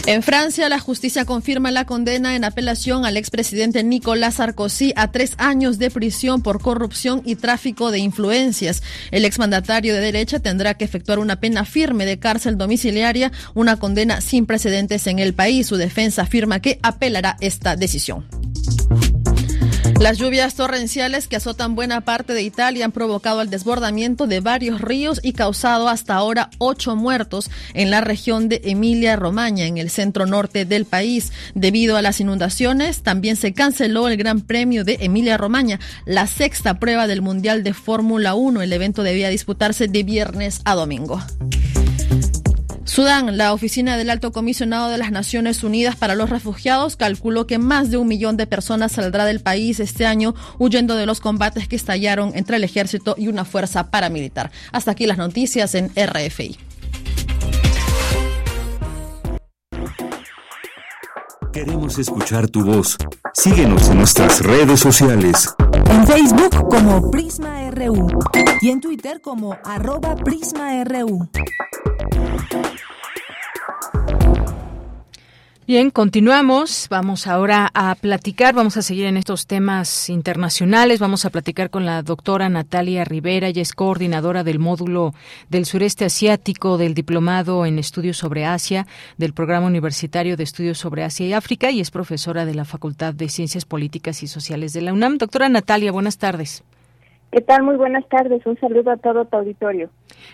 En 0.08 0.24
Francia, 0.24 0.68
la 0.68 0.80
justicia 0.80 1.26
confirma 1.26 1.70
la 1.70 1.86
condena 1.86 2.36
en 2.36 2.44
apelación 2.44 3.06
al 3.06 3.18
expresidente 3.18 3.84
Nicolas 3.84 4.36
Sarkozy 4.36 4.94
a 4.96 5.12
tres 5.12 5.36
años 5.38 5.78
de 5.78 5.92
prisión 5.92 6.42
por 6.42 6.60
corrupción 6.60 7.22
y 7.24 7.36
tráfico 7.36 7.92
de 7.92 8.00
influencias. 8.00 8.82
El 9.12 9.26
exmandatario 9.26 9.94
de 9.94 10.02
derecha 10.02 10.40
tendrá 10.40 10.74
que 10.74 10.86
efectuar 10.86 11.20
una 11.20 11.40
pena 11.40 11.66
firme 11.66 12.06
de 12.06 12.18
cárcel 12.18 12.58
domiciliaria, 12.58 13.32
una 13.54 13.78
condena 13.78 14.22
sin 14.22 14.48
precedentes 14.48 15.06
en 15.06 15.20
el 15.20 15.36
país. 15.36 15.68
Su 15.68 15.78
defensa 15.78 16.24
afirma 16.24 16.62
que 16.62 16.80
apelará 16.82 17.38
esta 17.40 17.76
decisión. 17.76 18.26
Las 20.02 20.18
lluvias 20.18 20.56
torrenciales 20.56 21.28
que 21.28 21.36
azotan 21.36 21.76
buena 21.76 22.02
parte 22.02 22.34
de 22.34 22.42
Italia 22.42 22.86
han 22.86 22.92
provocado 22.92 23.40
el 23.40 23.52
desbordamiento 23.52 24.26
de 24.26 24.40
varios 24.40 24.82
ríos 24.82 25.20
y 25.22 25.34
causado 25.34 25.88
hasta 25.88 26.16
ahora 26.16 26.50
ocho 26.58 26.96
muertos 26.96 27.52
en 27.76 27.92
la 27.92 28.02
región 28.02 28.50
de 28.50 28.62
Emilia-Romagna, 28.64 29.66
en 29.66 29.78
el 29.78 29.92
centro 29.92 30.26
norte 30.26 30.66
del 30.66 30.86
país. 30.86 31.32
Debido 31.54 31.98
a 31.98 32.02
las 32.02 32.20
inundaciones, 32.20 33.04
también 33.04 33.36
se 33.36 33.54
canceló 33.54 34.08
el 34.08 34.18
Gran 34.18 34.42
Premio 34.42 34.84
de 34.84 34.98
Emilia-Romagna, 35.02 35.80
la 36.08 36.26
sexta 36.26 36.80
prueba 36.80 37.06
del 37.06 37.22
Mundial 37.22 37.62
de 37.62 37.76
Fórmula 37.76 38.34
1. 38.34 38.64
El 38.64 38.74
evento 38.74 39.04
debía 39.04 39.30
disputarse 39.30 39.88
de 39.88 40.02
viernes 40.02 40.62
a 40.66 40.74
domingo. 40.74 41.22
Sudán, 42.92 43.38
la 43.38 43.54
oficina 43.54 43.96
del 43.96 44.10
Alto 44.10 44.34
Comisionado 44.34 44.90
de 44.90 44.98
las 44.98 45.12
Naciones 45.12 45.64
Unidas 45.64 45.96
para 45.96 46.14
los 46.14 46.30
Refugiados 46.30 46.98
calculó 46.98 47.48
que 47.48 47.58
más 47.58 47.90
de 47.90 47.96
un 47.96 48.10
millón 48.10 48.36
de 48.36 48.48
personas 48.48 48.92
saldrá 48.92 49.24
del 49.24 49.40
país 49.40 49.80
este 49.80 50.06
año 50.06 50.36
huyendo 50.60 50.98
de 50.98 51.06
los 51.06 51.22
combates 51.22 51.70
que 51.70 51.78
estallaron 51.78 52.34
entre 52.36 52.58
el 52.58 52.66
ejército 52.66 53.16
y 53.18 53.30
una 53.30 53.46
fuerza 53.46 53.92
paramilitar. 53.92 54.52
Hasta 54.74 54.92
aquí 54.92 55.06
las 55.06 55.18
noticias 55.18 55.74
en 55.74 55.90
RFI. 55.96 56.58
Queremos 61.54 61.98
escuchar 61.98 62.50
tu 62.50 62.66
voz. 62.66 62.98
Síguenos 63.34 63.88
en 63.88 64.00
nuestras 64.00 64.42
redes 64.42 64.82
sociales. 64.82 65.48
En 65.90 66.06
Facebook 66.06 66.68
como 66.70 67.10
Prisma 67.10 67.72
RU 67.72 68.10
y 68.62 68.70
en 68.70 68.82
Twitter 68.82 69.22
como 69.22 69.58
arroba 69.64 70.14
PrismaRU. 70.18 71.30
Bien, 75.72 75.90
continuamos. 75.90 76.88
Vamos 76.90 77.28
ahora 77.28 77.72
a 77.74 77.96
platicar, 77.96 78.54
vamos 78.54 78.76
a 78.76 78.82
seguir 78.82 79.06
en 79.06 79.16
estos 79.16 79.48
temas 79.48 80.10
internacionales. 80.10 81.00
Vamos 81.00 81.24
a 81.24 81.30
platicar 81.30 81.70
con 81.70 81.86
la 81.86 82.02
doctora 82.02 82.50
Natalia 82.50 83.06
Rivera, 83.06 83.48
ella 83.48 83.62
es 83.62 83.72
coordinadora 83.72 84.44
del 84.44 84.60
módulo 84.60 85.14
del 85.48 85.66
sureste 85.66 86.04
asiático 86.04 86.78
del 86.78 86.94
Diplomado 86.94 87.66
en 87.66 87.80
Estudios 87.80 88.18
sobre 88.18 88.46
Asia 88.46 88.86
del 89.18 89.32
Programa 89.32 89.68
Universitario 89.68 90.36
de 90.36 90.44
Estudios 90.44 90.78
sobre 90.78 91.06
Asia 91.06 91.26
y 91.26 91.32
África 91.32 91.72
y 91.72 91.80
es 91.80 91.90
profesora 91.90 92.44
de 92.44 92.56
la 92.56 92.66
Facultad 92.66 93.14
de 93.14 93.30
Ciencias 93.30 93.64
Políticas 93.64 94.24
y 94.24 94.28
Sociales 94.28 94.74
de 94.74 94.82
la 94.82 94.92
UNAM. 94.92 95.20
Doctora 95.20 95.48
Natalia, 95.48 95.94
buenas 95.94 96.18
tardes. 96.18 96.64
¿Qué 97.32 97.40
tal? 97.40 97.64
Muy 97.64 97.78
buenas 97.78 98.06
tardes. 98.10 98.46
Un 98.46 98.60
saludo 98.60 98.92
a 98.92 98.98
todo 98.98 99.24
tu 99.24 99.38
auditorio. 99.38 99.90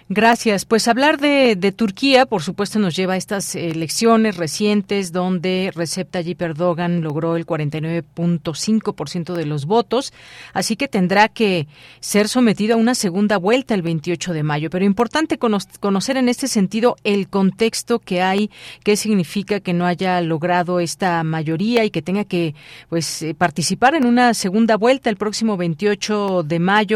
Gracias. 0.10 0.66
Pues 0.66 0.88
hablar 0.88 1.20
de, 1.20 1.56
Turquía, 1.76 2.26
por 2.26 2.42
supuesto, 2.42 2.80
nos 2.80 2.96
lleva 2.96 3.14
a 3.14 3.18
estas 3.18 3.54
elecciones 3.56 4.36
recientes 4.36 5.12
donde 5.12 5.72
Recep 5.76 6.10
Tayyip 6.10 6.42
Erdogan 6.42 7.02
logró 7.02 7.36
el 7.36 7.46
49.5% 7.46 9.34
de 9.34 9.46
los 9.46 9.66
votos, 9.66 10.12
así 10.54 10.76
que 10.76 10.88
tendrá 10.88 11.28
que 11.28 11.68
ser 12.00 12.30
sometido 12.30 12.74
a 12.74 12.78
una 12.78 12.96
segunda 12.96 13.38
vuelta 13.38 13.76
el 13.76 13.84
28 13.84 14.34
de 14.34 14.44
mayo. 14.44 14.70
Pero 14.72 14.84
importante 14.84 15.38
conocer 15.38 16.18
en 16.18 16.30
este 16.30 16.48
sentido 16.48 16.96
el 17.04 17.30
contexto 17.30 18.00
que 18.00 18.24
hay, 18.24 18.50
qué 18.84 18.96
significa 18.96 19.60
que 19.60 19.74
no 19.74 19.86
haya 19.86 20.20
logrado 20.22 20.80
esta 20.80 21.24
mayoría 21.24 21.86
y 21.86 21.92
que 21.92 22.02
tenga 22.02 22.24
que 22.24 22.56
pues 22.90 23.22
eh, 23.22 23.36
participar 23.36 23.94
en 23.94 24.08
una 24.08 24.34
segunda 24.34 24.78
vuelta 24.78 25.12
el 25.12 25.18
próximo 25.18 25.58
28 25.58 26.44
de 26.44 26.60
mayo 26.60 26.87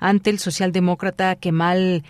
ante 0.00 0.30
el 0.30 0.38
socialdemócrata 0.38 1.36
Kemal 1.36 2.02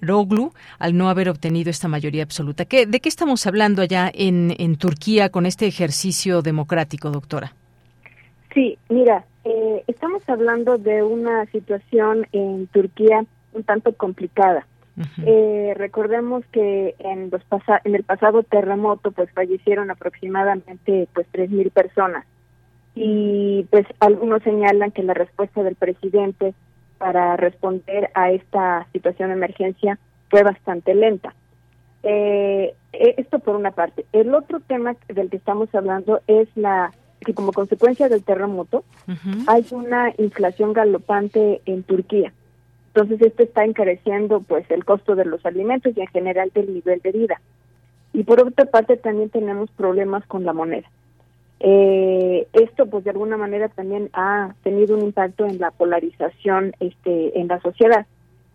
Roglu 0.00 0.52
al 0.78 0.96
no 0.96 1.08
haber 1.08 1.28
obtenido 1.28 1.70
esta 1.70 1.88
mayoría 1.88 2.22
absoluta. 2.22 2.64
¿Qué, 2.64 2.86
¿De 2.86 3.00
qué 3.00 3.08
estamos 3.08 3.46
hablando 3.46 3.82
allá 3.82 4.10
en, 4.12 4.54
en 4.58 4.76
Turquía 4.76 5.28
con 5.30 5.46
este 5.46 5.66
ejercicio 5.66 6.42
democrático, 6.42 7.10
doctora? 7.10 7.52
Sí, 8.52 8.78
mira, 8.88 9.24
eh, 9.44 9.82
estamos 9.86 10.22
hablando 10.28 10.78
de 10.78 11.02
una 11.02 11.46
situación 11.46 12.26
en 12.32 12.66
Turquía 12.68 13.24
un 13.52 13.62
tanto 13.62 13.92
complicada. 13.94 14.66
eh, 15.26 15.74
recordemos 15.76 16.44
que 16.52 16.94
en 17.00 17.28
los 17.30 17.42
en 17.84 17.94
el 17.96 18.04
pasado 18.04 18.44
terremoto 18.44 19.10
pues 19.10 19.28
fallecieron 19.32 19.90
aproximadamente 19.90 21.08
pues 21.12 21.26
tres 21.32 21.50
mil 21.50 21.70
personas 21.72 22.24
y 22.94 23.64
pues 23.70 23.86
algunos 24.00 24.42
señalan 24.42 24.90
que 24.92 25.02
la 25.02 25.14
respuesta 25.14 25.62
del 25.62 25.74
presidente 25.74 26.54
para 26.98 27.36
responder 27.36 28.10
a 28.14 28.30
esta 28.30 28.86
situación 28.92 29.28
de 29.28 29.34
emergencia 29.34 29.98
fue 30.30 30.42
bastante 30.42 30.94
lenta. 30.94 31.34
Eh, 32.02 32.74
eh, 32.92 33.14
esto 33.16 33.38
por 33.38 33.56
una 33.56 33.72
parte. 33.72 34.04
El 34.12 34.34
otro 34.34 34.60
tema 34.60 34.94
del 35.08 35.30
que 35.30 35.36
estamos 35.36 35.74
hablando 35.74 36.20
es 36.26 36.48
la 36.54 36.92
que 37.24 37.34
como 37.34 37.52
consecuencia 37.52 38.08
del 38.08 38.22
terremoto 38.22 38.84
hay 39.46 39.66
una 39.70 40.12
inflación 40.18 40.72
galopante 40.72 41.62
en 41.64 41.82
Turquía. 41.82 42.32
Entonces 42.88 43.22
esto 43.22 43.42
está 43.42 43.64
encareciendo 43.64 44.40
pues 44.40 44.70
el 44.70 44.84
costo 44.84 45.16
de 45.16 45.24
los 45.24 45.44
alimentos 45.46 45.96
y 45.96 46.00
en 46.00 46.06
general 46.08 46.52
del 46.54 46.72
nivel 46.72 47.00
de 47.00 47.12
vida. 47.12 47.40
Y 48.12 48.22
por 48.22 48.40
otra 48.40 48.66
parte 48.66 48.96
también 48.96 49.30
tenemos 49.30 49.70
problemas 49.70 50.24
con 50.26 50.44
la 50.44 50.52
moneda. 50.52 50.88
Eh, 51.60 52.46
esto, 52.52 52.86
pues 52.86 53.04
de 53.04 53.10
alguna 53.10 53.36
manera 53.36 53.68
también 53.68 54.10
ha 54.12 54.54
tenido 54.62 54.96
un 54.96 55.02
impacto 55.02 55.46
en 55.46 55.58
la 55.58 55.70
polarización 55.70 56.72
este, 56.80 57.38
en 57.38 57.48
la 57.48 57.60
sociedad. 57.60 58.06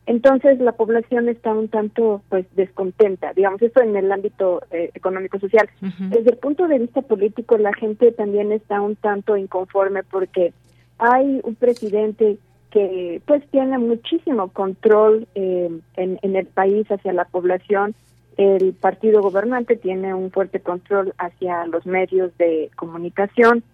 Entonces 0.06 0.60
la 0.60 0.72
población 0.72 1.30
está 1.30 1.54
un 1.54 1.68
tanto 1.68 2.24
pues 2.30 2.46
descontenta, 2.56 3.32
digamos, 3.34 3.62
esto 3.62 3.82
en 3.82 3.96
el 3.96 4.12
ámbito 4.12 4.62
eh, 4.72 4.90
económico-social. 4.96 5.70
Desde 5.82 6.32
el 6.32 6.38
punto 6.38 6.68
de 6.68 6.80
vista 6.80 7.04
político, 7.04 7.60
la 7.60 7.74
gente 7.74 8.12
también 8.12 8.52
está 8.52 8.82
un 8.82 8.96
tanto 8.96 9.38
inconforme 9.38 10.02
porque 10.04 10.52
hay 10.98 11.42
un 11.44 11.54
presidente 11.54 12.40
que 12.72 13.22
pues 13.28 13.48
tiene 13.52 13.78
muchísimo 13.78 14.48
control 14.50 15.28
eh, 15.36 15.70
en, 15.96 16.20
en 16.24 16.36
el 16.36 16.48
país 16.48 16.88
hacia 16.92 17.14
la 17.14 17.26
población 17.26 17.94
el 18.40 18.74
partido 18.74 19.22
gobernante 19.22 19.76
tiene 19.76 20.14
un 20.14 20.32
fuerte 20.32 20.62
control 20.62 21.14
hacia 21.18 21.66
los 21.68 21.86
medios 21.86 22.32
de 22.38 22.72
comunicación. 22.78 23.66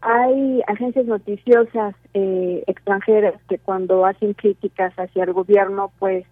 Hay 0.00 0.62
agencias 0.68 1.06
noticiosas 1.06 1.96
eh, 2.14 2.62
extranjeras 2.68 3.34
que 3.48 3.58
cuando 3.58 4.06
hacen 4.06 4.34
críticas 4.34 4.94
hacia 4.96 5.24
el 5.24 5.32
gobierno, 5.32 5.90
pues 5.98 6.24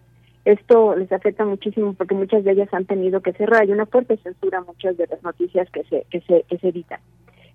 esto 0.45 0.95
les 0.95 1.11
afecta 1.11 1.45
muchísimo 1.45 1.95
porque 1.95 2.15
muchas 2.15 2.45
de 2.45 2.53
ellas 2.53 2.73
han 2.73 2.85
tenido 2.85 3.23
que 3.23 3.33
cerrar. 3.33 3.63
Hay 3.63 3.73
una 3.73 3.87
fuerte 3.87 4.17
censura 4.19 4.61
muchas 4.61 4.97
de 4.97 5.09
las 5.09 5.21
noticias 5.25 5.69
que 5.73 5.83
se, 5.83 6.07
que 6.11 6.21
se, 6.21 6.45
que 6.49 6.59
se 6.59 6.69
editan. 6.69 7.01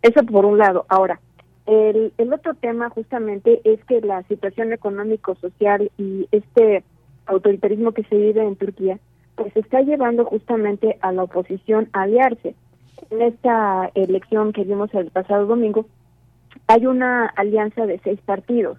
Eso 0.01 0.21
por 0.25 0.43
un 0.43 0.57
lado. 0.57 0.85
Ahora, 0.89 1.21
el, 1.65 2.11
el 2.17 2.33
otro 2.33 2.55
tema 2.55 2.89
justamente 2.89 3.61
es 3.63 3.81
que 3.85 4.01
la 4.01 4.21
situación 4.23 4.73
económico-social 4.73 5.89
y 5.97 6.27
este 6.33 6.83
autoritarismo 7.25 7.93
que 7.93 8.03
se 8.03 8.17
vive 8.17 8.43
en 8.43 8.57
Turquía 8.57 8.99
pues 9.35 9.55
está 9.55 9.81
llevando 9.81 10.25
justamente 10.25 10.97
a 11.01 11.11
la 11.11 11.23
oposición 11.23 11.89
a 11.93 12.03
aliarse. 12.03 12.55
En 13.09 13.21
esta 13.21 13.91
elección 13.95 14.53
que 14.53 14.63
vimos 14.63 14.93
el 14.93 15.11
pasado 15.11 15.45
domingo, 15.45 15.85
hay 16.67 16.85
una 16.85 17.25
alianza 17.27 17.85
de 17.85 17.99
seis 18.03 18.19
partidos 18.25 18.77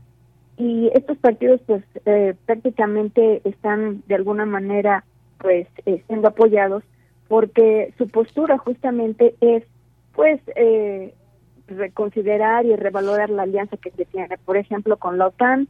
y 0.57 0.91
estos 0.95 1.19
partidos 1.19 1.61
pues 1.67 1.83
eh, 2.07 2.35
prácticamente 2.47 3.41
están 3.45 4.03
de 4.07 4.15
alguna 4.15 4.47
manera 4.47 5.05
pues 5.39 5.67
eh, 5.85 6.03
siendo 6.07 6.29
apoyados 6.29 6.85
porque 7.29 7.93
su 7.99 8.09
postura 8.09 8.59
justamente 8.59 9.35
es 9.41 9.65
pues 10.15 10.41
eh, 10.55 11.13
reconsiderar 11.67 12.67
y 12.67 12.77
revalorar 12.77 13.31
la 13.31 13.43
alianza 13.43 13.77
que 13.77 13.91
se 13.91 14.05
tiene, 14.05 14.37
por 14.45 14.57
ejemplo, 14.57 14.97
con 14.97 15.19
la 15.19 15.29
OTAN. 15.29 15.67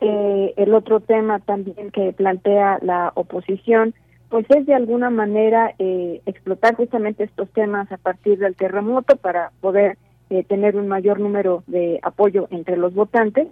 el 0.00 0.74
otro 0.74 1.00
tema 1.00 1.40
también 1.40 1.90
que 1.90 2.12
plantea 2.12 2.78
la 2.82 3.10
oposición 3.16 3.94
pues 4.28 4.46
es 4.50 4.66
de 4.66 4.74
alguna 4.74 5.10
manera 5.10 5.74
eh, 5.78 6.20
explotar 6.26 6.74
justamente 6.74 7.24
estos 7.24 7.48
temas 7.50 7.90
a 7.90 7.96
partir 7.96 8.38
del 8.38 8.56
terremoto 8.56 9.16
para 9.16 9.52
poder 9.60 9.96
eh, 10.30 10.44
tener 10.44 10.76
un 10.76 10.86
mayor 10.86 11.18
número 11.18 11.62
de 11.66 11.98
apoyo 12.02 12.46
entre 12.50 12.76
los 12.76 12.94
votantes. 12.94 13.48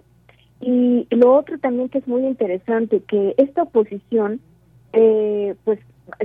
Y 0.59 1.07
lo 1.09 1.35
otro 1.35 1.57
también 1.59 1.89
que 1.89 1.99
es 1.99 2.07
muy 2.07 2.25
interesante, 2.25 3.01
que 3.07 3.33
esta 3.37 3.63
oposición, 3.63 4.39
eh, 4.93 5.55
pues 5.63 5.79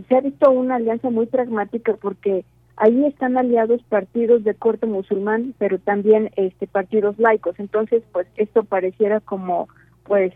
se 0.09 0.17
ha 0.17 0.21
visto 0.21 0.51
una 0.51 0.77
alianza 0.77 1.11
muy 1.11 1.27
pragmática 1.27 1.95
porque 2.01 2.45
ahí 2.77 3.05
están 3.07 3.37
aliados 3.37 3.83
partidos 3.85 4.45
de 4.45 4.55
corte 4.55 4.87
musulmán, 4.87 5.55
pero 5.59 5.79
también 5.79 6.31
este 6.37 6.67
partidos 6.67 7.19
laicos. 7.19 7.59
Entonces, 7.59 8.03
pues 8.13 8.27
esto 8.37 8.65
pareciera 8.65 9.21
como 9.21 9.69
pues 10.05 10.33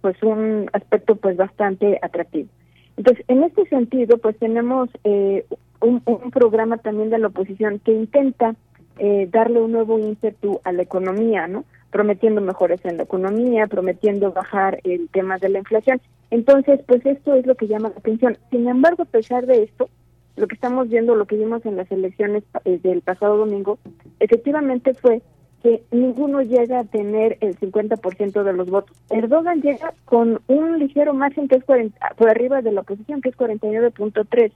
pues 0.00 0.22
un 0.22 0.68
aspecto 0.72 1.16
pues 1.16 1.36
bastante 1.36 1.98
atractivo. 2.02 2.48
Entonces, 2.96 3.24
en 3.28 3.42
este 3.42 3.66
sentido, 3.66 4.18
pues 4.18 4.36
tenemos 4.38 4.88
eh, 5.04 5.44
un, 5.80 6.00
programa 6.30 6.78
también 6.78 7.10
de 7.10 7.18
la 7.18 7.28
oposición 7.28 7.78
que 7.78 7.92
intenta 7.92 8.54
eh, 8.98 9.28
darle 9.30 9.60
un 9.60 9.72
nuevo 9.72 9.98
ímpetu 9.98 10.60
a 10.64 10.72
la 10.72 10.82
economía, 10.82 11.46
¿no? 11.48 11.64
Prometiendo 11.90 12.40
mejores 12.40 12.84
en 12.84 12.96
la 12.98 13.02
economía, 13.04 13.66
prometiendo 13.66 14.32
bajar 14.32 14.80
el 14.84 15.08
tema 15.08 15.38
de 15.38 15.48
la 15.48 15.58
inflación. 15.58 16.00
Entonces, 16.30 16.80
pues 16.86 17.04
esto 17.04 17.34
es 17.34 17.46
lo 17.46 17.54
que 17.54 17.68
llama 17.68 17.90
la 17.90 17.96
atención. 17.96 18.38
Sin 18.50 18.68
embargo, 18.68 19.02
a 19.02 19.06
pesar 19.06 19.46
de 19.46 19.64
esto, 19.64 19.88
lo 20.36 20.46
que 20.46 20.54
estamos 20.54 20.88
viendo, 20.88 21.14
lo 21.14 21.26
que 21.26 21.36
vimos 21.36 21.64
en 21.66 21.76
las 21.76 21.90
elecciones 21.90 22.44
eh, 22.64 22.78
del 22.82 23.02
pasado 23.02 23.36
domingo, 23.36 23.78
efectivamente 24.20 24.94
fue 24.94 25.22
que 25.62 25.82
ninguno 25.92 26.42
llega 26.42 26.80
a 26.80 26.84
tener 26.84 27.38
el 27.40 27.56
50% 27.58 28.42
de 28.42 28.52
los 28.52 28.68
votos. 28.68 28.96
Erdogan 29.10 29.62
llega 29.62 29.94
con 30.04 30.40
un 30.48 30.78
ligero 30.78 31.14
margen 31.14 31.46
que 31.46 31.56
es 31.56 31.64
por 31.64 32.28
arriba 32.28 32.62
de 32.62 32.72
la 32.72 32.80
oposición, 32.80 33.20
que 33.20 33.28
es 33.28 33.36
49.3, 33.36 34.50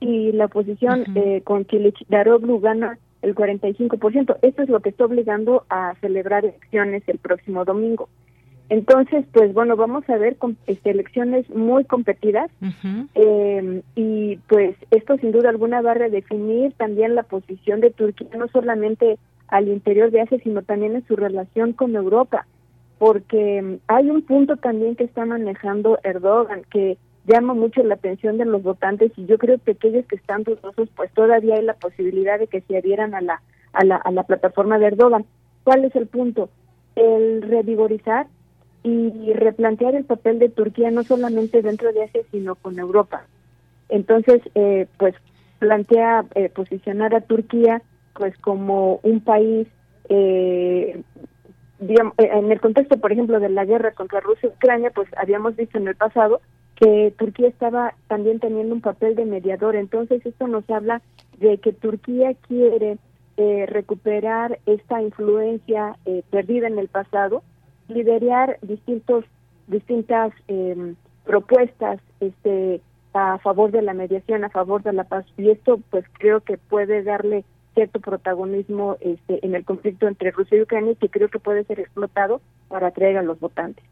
y 0.00 0.32
la 0.32 0.46
oposición 0.46 1.04
eh, 1.14 1.42
con 1.44 1.64
Kilich 1.64 2.06
Daroglu 2.08 2.60
gana 2.60 2.98
el 3.22 3.34
45%. 3.34 4.38
Esto 4.42 4.62
es 4.62 4.68
lo 4.68 4.80
que 4.80 4.90
está 4.90 5.04
obligando 5.04 5.64
a 5.68 5.94
celebrar 6.00 6.44
elecciones 6.44 7.02
el 7.06 7.18
próximo 7.18 7.64
domingo. 7.64 8.08
Entonces, 8.68 9.24
pues 9.32 9.52
bueno, 9.52 9.76
vamos 9.76 10.08
a 10.08 10.16
ver 10.16 10.36
con, 10.36 10.56
este, 10.66 10.90
elecciones 10.90 11.48
muy 11.50 11.84
competidas 11.84 12.50
eh, 13.14 13.82
y 13.94 14.36
pues 14.48 14.74
esto 14.90 15.16
sin 15.18 15.30
duda 15.30 15.50
alguna 15.50 15.82
va 15.82 15.92
a 15.92 15.94
redefinir 15.94 16.72
también 16.72 17.14
la 17.14 17.22
posición 17.22 17.80
de 17.80 17.90
Turquía, 17.90 18.28
no 18.36 18.48
solamente 18.48 19.18
al 19.48 19.68
interior 19.68 20.10
de 20.10 20.22
Asia, 20.22 20.38
sino 20.42 20.62
también 20.62 20.96
en 20.96 21.06
su 21.06 21.16
relación 21.16 21.72
con 21.72 21.94
Europa, 21.94 22.46
porque 22.98 23.62
mm, 23.62 23.74
hay 23.88 24.10
un 24.10 24.22
punto 24.22 24.56
también 24.56 24.96
que 24.96 25.04
está 25.04 25.24
manejando 25.24 25.98
Erdogan 26.02 26.62
que 26.70 26.98
llama 27.26 27.54
mucho 27.54 27.82
la 27.82 27.94
atención 27.94 28.38
de 28.38 28.44
los 28.44 28.62
votantes 28.62 29.12
y 29.16 29.26
yo 29.26 29.38
creo 29.38 29.58
que 29.58 29.72
aquellos 29.72 30.06
que 30.06 30.16
están 30.16 30.44
dudosos, 30.44 30.88
pues 30.94 31.12
todavía 31.12 31.56
hay 31.56 31.62
la 31.62 31.74
posibilidad 31.74 32.38
de 32.38 32.46
que 32.46 32.60
se 32.60 32.78
adhieran 32.78 33.14
a 33.14 33.20
la, 33.20 33.42
a 33.72 33.84
la, 33.84 33.96
a 33.96 34.10
la 34.12 34.22
plataforma 34.22 34.78
de 34.78 34.86
Erdogan. 34.86 35.24
¿Cuál 35.64 35.84
es 35.84 35.96
el 35.96 36.06
punto? 36.06 36.48
El 36.94 37.42
revigorizar 37.42 38.28
y 38.84 39.32
replantear 39.32 39.96
el 39.96 40.04
papel 40.04 40.38
de 40.38 40.48
Turquía 40.48 40.92
no 40.92 41.02
solamente 41.02 41.60
dentro 41.60 41.92
de 41.92 42.04
Asia, 42.04 42.20
sino 42.30 42.54
con 42.54 42.78
Europa. 42.78 43.26
Entonces, 43.88 44.40
eh, 44.54 44.86
pues 44.96 45.14
plantea 45.58 46.24
eh, 46.34 46.48
posicionar 46.50 47.14
a 47.14 47.20
Turquía 47.20 47.82
pues 48.16 48.36
como 48.38 49.00
un 49.02 49.20
país 49.20 49.68
eh, 50.08 51.02
eh, 51.80 52.12
en 52.18 52.52
el 52.52 52.60
contexto 52.60 52.98
por 52.98 53.12
ejemplo 53.12 53.40
de 53.40 53.48
la 53.48 53.64
guerra 53.64 53.92
contra 53.92 54.20
Rusia 54.20 54.48
y 54.48 54.52
Ucrania 54.52 54.90
pues 54.94 55.08
habíamos 55.16 55.56
visto 55.56 55.78
en 55.78 55.88
el 55.88 55.96
pasado 55.96 56.40
que 56.76 57.12
Turquía 57.18 57.48
estaba 57.48 57.94
también 58.08 58.40
teniendo 58.40 58.74
un 58.74 58.80
papel 58.80 59.14
de 59.14 59.24
mediador 59.24 59.76
entonces 59.76 60.24
esto 60.24 60.46
nos 60.46 60.68
habla 60.70 61.02
de 61.38 61.58
que 61.58 61.72
Turquía 61.72 62.34
quiere 62.48 62.98
eh, 63.36 63.66
recuperar 63.66 64.58
esta 64.66 65.02
influencia 65.02 65.96
eh, 66.06 66.22
perdida 66.30 66.68
en 66.68 66.78
el 66.78 66.88
pasado 66.88 67.42
liderar 67.88 68.58
distintos 68.62 69.24
distintas 69.66 70.32
eh, 70.48 70.94
propuestas 71.24 72.00
este 72.20 72.80
a 73.16 73.38
favor 73.38 73.70
de 73.70 73.82
la 73.82 73.94
mediación, 73.94 74.44
a 74.44 74.50
favor 74.50 74.82
de 74.82 74.92
la 74.92 75.04
paz. 75.04 75.24
Y 75.36 75.50
esto, 75.50 75.80
pues 75.90 76.04
creo 76.18 76.40
que 76.40 76.58
puede 76.58 77.02
darle 77.02 77.44
cierto 77.76 78.00
protagonismo 78.00 78.96
este, 79.00 79.44
en 79.46 79.54
el 79.54 79.64
conflicto 79.64 80.08
entre 80.08 80.30
Rusia 80.30 80.56
y 80.56 80.62
Ucrania 80.62 80.94
que 80.98 81.10
creo 81.10 81.28
que 81.28 81.38
puede 81.38 81.62
ser 81.64 81.78
explotado 81.78 82.40
para 82.68 82.88
atraer 82.88 83.18
a 83.18 83.22
los 83.22 83.38
votantes. 83.38 83.84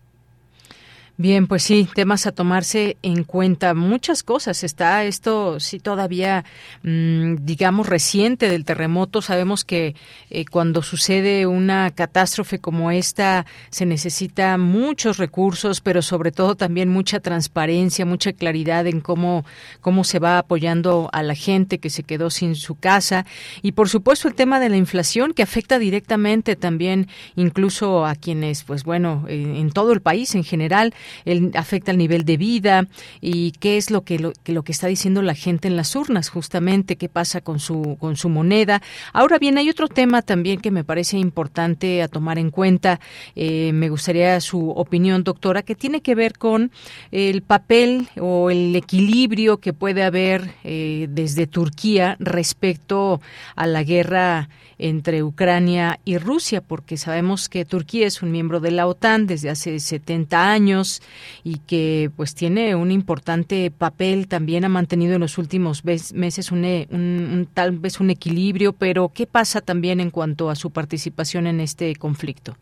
Bien, 1.16 1.46
pues 1.46 1.62
sí, 1.62 1.88
temas 1.94 2.26
a 2.26 2.32
tomarse 2.32 2.96
en 3.02 3.22
cuenta. 3.22 3.72
Muchas 3.72 4.24
cosas. 4.24 4.64
Está 4.64 5.04
esto, 5.04 5.60
sí, 5.60 5.78
todavía, 5.78 6.44
mmm, 6.82 7.36
digamos, 7.42 7.88
reciente 7.88 8.48
del 8.48 8.64
terremoto. 8.64 9.22
Sabemos 9.22 9.64
que 9.64 9.94
eh, 10.30 10.44
cuando 10.44 10.82
sucede 10.82 11.46
una 11.46 11.92
catástrofe 11.92 12.58
como 12.58 12.90
esta, 12.90 13.46
se 13.70 13.86
necesita 13.86 14.58
muchos 14.58 15.18
recursos, 15.18 15.80
pero 15.80 16.02
sobre 16.02 16.32
todo 16.32 16.56
también 16.56 16.88
mucha 16.88 17.20
transparencia, 17.20 18.04
mucha 18.04 18.32
claridad 18.32 18.88
en 18.88 19.00
cómo, 19.00 19.44
cómo 19.80 20.02
se 20.02 20.18
va 20.18 20.38
apoyando 20.38 21.10
a 21.12 21.22
la 21.22 21.36
gente 21.36 21.78
que 21.78 21.90
se 21.90 22.02
quedó 22.02 22.28
sin 22.28 22.56
su 22.56 22.74
casa. 22.74 23.24
Y 23.62 23.70
por 23.72 23.88
supuesto, 23.88 24.26
el 24.26 24.34
tema 24.34 24.58
de 24.58 24.68
la 24.68 24.78
inflación 24.78 25.32
que 25.32 25.44
afecta 25.44 25.78
directamente 25.78 26.56
también 26.56 27.06
incluso 27.36 28.04
a 28.04 28.16
quienes, 28.16 28.64
pues 28.64 28.82
bueno, 28.82 29.26
eh, 29.28 29.58
en 29.58 29.70
todo 29.70 29.92
el 29.92 30.00
país 30.00 30.34
en 30.34 30.42
general 30.42 30.92
el, 31.24 31.50
afecta 31.54 31.90
el 31.90 31.98
nivel 31.98 32.24
de 32.24 32.36
vida 32.36 32.86
y 33.20 33.52
qué 33.52 33.76
es 33.76 33.90
lo 33.90 34.02
que, 34.02 34.18
lo 34.18 34.32
que 34.42 34.52
lo 34.52 34.62
que 34.62 34.72
está 34.72 34.86
diciendo 34.86 35.22
la 35.22 35.34
gente 35.34 35.68
en 35.68 35.76
las 35.76 35.94
urnas, 35.96 36.28
justamente 36.28 36.96
qué 36.96 37.08
pasa 37.08 37.40
con 37.40 37.58
su 37.58 37.96
con 37.98 38.16
su 38.16 38.28
moneda. 38.28 38.82
Ahora 39.12 39.38
bien, 39.38 39.58
hay 39.58 39.68
otro 39.70 39.88
tema 39.88 40.22
también 40.22 40.60
que 40.60 40.70
me 40.70 40.84
parece 40.84 41.18
importante 41.18 42.02
a 42.02 42.08
tomar 42.08 42.38
en 42.38 42.50
cuenta. 42.50 43.00
Eh, 43.34 43.72
me 43.72 43.88
gustaría 43.88 44.40
su 44.40 44.70
opinión, 44.70 45.24
doctora, 45.24 45.62
que 45.62 45.74
tiene 45.74 46.00
que 46.00 46.14
ver 46.14 46.38
con 46.38 46.70
el 47.10 47.42
papel 47.42 48.08
o 48.20 48.50
el 48.50 48.74
equilibrio 48.76 49.58
que 49.58 49.72
puede 49.72 50.02
haber 50.02 50.54
eh, 50.64 51.06
desde 51.10 51.46
Turquía 51.46 52.16
respecto 52.18 53.20
a 53.56 53.66
la 53.66 53.82
guerra 53.82 54.48
entre 54.78 55.22
Ucrania 55.22 56.00
y 56.04 56.18
Rusia, 56.18 56.60
porque 56.60 56.96
sabemos 56.96 57.48
que 57.48 57.64
Turquía 57.64 58.06
es 58.06 58.22
un 58.22 58.32
miembro 58.32 58.60
de 58.60 58.70
la 58.70 58.86
OTAN 58.86 59.26
desde 59.26 59.50
hace 59.50 59.78
70 59.78 60.50
años 60.50 60.93
y 61.42 61.58
que 61.58 62.10
pues 62.16 62.34
tiene 62.34 62.74
un 62.74 62.90
importante 62.90 63.70
papel, 63.70 64.28
también 64.28 64.64
ha 64.64 64.68
mantenido 64.68 65.14
en 65.14 65.20
los 65.20 65.38
últimos 65.38 65.84
meses 65.84 66.52
un, 66.52 66.64
un, 66.64 67.48
tal 67.52 67.72
vez 67.78 68.00
un 68.00 68.10
equilibrio, 68.10 68.72
pero 68.72 69.10
¿qué 69.14 69.26
pasa 69.26 69.60
también 69.60 70.00
en 70.00 70.10
cuanto 70.10 70.50
a 70.50 70.54
su 70.54 70.70
participación 70.70 71.46
en 71.46 71.60
este 71.60 71.94
conflicto? 71.96 72.54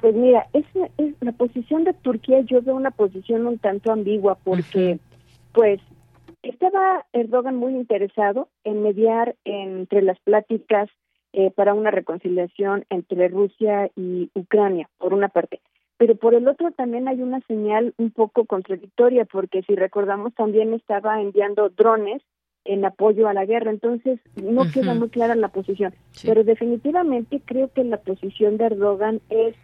Pues 0.00 0.14
mira, 0.14 0.46
es, 0.52 0.66
es 0.98 1.14
la 1.20 1.32
posición 1.32 1.84
de 1.84 1.94
Turquía, 1.94 2.40
yo 2.40 2.60
veo 2.60 2.76
una 2.76 2.90
posición 2.90 3.46
un 3.46 3.58
tanto 3.58 3.90
ambigua 3.90 4.36
porque, 4.44 4.98
pues, 5.52 5.80
estaba 6.42 7.06
Erdogan 7.14 7.56
muy 7.56 7.72
interesado 7.74 8.48
en 8.64 8.82
mediar 8.82 9.34
entre 9.44 10.02
las 10.02 10.18
pláticas 10.20 10.90
eh, 11.32 11.50
para 11.50 11.74
una 11.74 11.90
reconciliación 11.90 12.84
entre 12.90 13.28
Rusia 13.28 13.90
y 13.96 14.30
Ucrania, 14.34 14.88
por 14.98 15.14
una 15.14 15.28
parte. 15.28 15.60
Pero 15.96 16.16
por 16.16 16.34
el 16.34 16.48
otro 16.48 16.70
también 16.72 17.08
hay 17.08 17.22
una 17.22 17.40
señal 17.42 17.94
un 17.98 18.10
poco 18.10 18.44
contradictoria, 18.46 19.24
porque 19.24 19.62
si 19.62 19.74
recordamos 19.74 20.34
también 20.34 20.74
estaba 20.74 21.20
enviando 21.20 21.68
drones 21.68 22.22
en 22.64 22.84
apoyo 22.84 23.28
a 23.28 23.34
la 23.34 23.44
guerra, 23.44 23.70
entonces 23.70 24.18
no 24.36 24.62
queda 24.72 24.94
muy 24.94 25.10
clara 25.10 25.34
la 25.34 25.48
posición. 25.48 25.94
Pero 26.24 26.44
definitivamente 26.44 27.40
creo 27.44 27.70
que 27.72 27.84
la 27.84 27.98
posición 27.98 28.56
de 28.56 28.64
Erdogan 28.64 29.20
es 29.28 29.54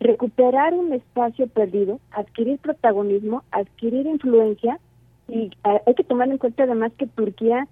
recuperar 0.00 0.74
un 0.74 0.92
espacio 0.92 1.46
perdido, 1.48 2.00
adquirir 2.10 2.58
protagonismo, 2.58 3.44
adquirir 3.50 4.06
influencia 4.06 4.78
y 5.28 5.50
eh, 5.64 5.80
hay 5.86 5.94
que 5.94 6.04
tomar 6.04 6.28
en 6.28 6.38
cuenta 6.38 6.64
además 6.64 6.92
que 6.96 7.06
Turquía 7.06 7.66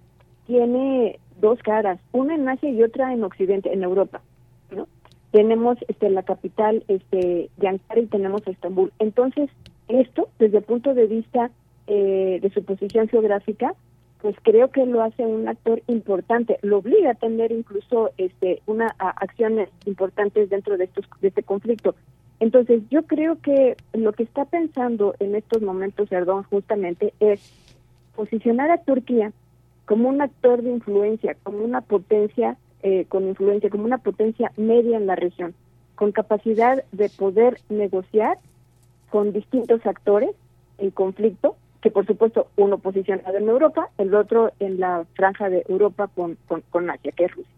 tiene 0.47 1.19
dos 1.40 1.61
caras, 1.62 1.98
una 2.12 2.35
en 2.35 2.48
Asia 2.48 2.70
y 2.70 2.82
otra 2.82 3.12
en 3.12 3.24
Occidente, 3.24 3.73
en 3.73 3.82
Europa, 3.82 4.23
¿no? 4.70 4.86
Tenemos 5.36 5.76
este 5.88 6.08
la 6.08 6.22
capital 6.22 6.82
este 6.88 7.50
de 7.58 7.68
Ankara 7.68 8.00
y 8.00 8.06
tenemos 8.06 8.40
Estambul. 8.46 8.90
Entonces, 8.98 9.50
esto 9.86 10.30
desde 10.38 10.56
el 10.56 10.64
punto 10.64 10.94
de 10.94 11.06
vista 11.06 11.50
eh, 11.86 12.38
de 12.40 12.50
su 12.54 12.64
posición 12.64 13.06
geográfica, 13.06 13.74
pues 14.22 14.34
creo 14.42 14.70
que 14.70 14.86
lo 14.86 15.02
hace 15.02 15.26
un 15.26 15.46
actor 15.46 15.82
importante, 15.88 16.58
lo 16.62 16.78
obliga 16.78 17.10
a 17.10 17.14
tener 17.16 17.52
incluso 17.52 18.12
este 18.16 18.62
una 18.64 18.86
acciones 18.98 19.68
importantes 19.84 20.48
dentro 20.48 20.78
de 20.78 20.84
estos 20.84 21.04
de 21.20 21.28
este 21.28 21.42
conflicto. 21.42 21.94
Entonces, 22.40 22.80
yo 22.88 23.02
creo 23.02 23.38
que 23.42 23.76
lo 23.92 24.14
que 24.14 24.22
está 24.22 24.46
pensando 24.46 25.14
en 25.18 25.34
estos 25.34 25.60
momentos 25.60 26.10
Erdogan 26.10 26.44
justamente 26.44 27.12
es 27.20 27.52
posicionar 28.14 28.70
a 28.70 28.80
Turquía 28.80 29.32
como 29.84 30.08
un 30.08 30.22
actor 30.22 30.62
de 30.62 30.70
influencia, 30.70 31.36
como 31.42 31.58
una 31.58 31.82
potencia 31.82 32.56
eh, 32.86 33.04
con 33.08 33.26
influencia, 33.26 33.68
como 33.68 33.84
una 33.84 33.98
potencia 33.98 34.52
media 34.56 34.96
en 34.96 35.08
la 35.08 35.16
región, 35.16 35.54
con 35.96 36.12
capacidad 36.12 36.84
de 36.92 37.08
poder 37.08 37.58
negociar 37.68 38.38
con 39.10 39.32
distintos 39.32 39.84
actores 39.84 40.30
en 40.78 40.92
conflicto, 40.92 41.56
que 41.82 41.90
por 41.90 42.06
supuesto 42.06 42.46
uno 42.54 42.78
posicionado 42.78 43.36
en 43.36 43.48
Europa, 43.48 43.90
el 43.98 44.14
otro 44.14 44.52
en 44.60 44.78
la 44.78 45.04
franja 45.14 45.50
de 45.50 45.64
Europa 45.68 46.08
con, 46.14 46.38
con, 46.46 46.88
Asia, 46.88 47.10
que 47.10 47.24
es 47.24 47.34
Rusia. 47.34 47.52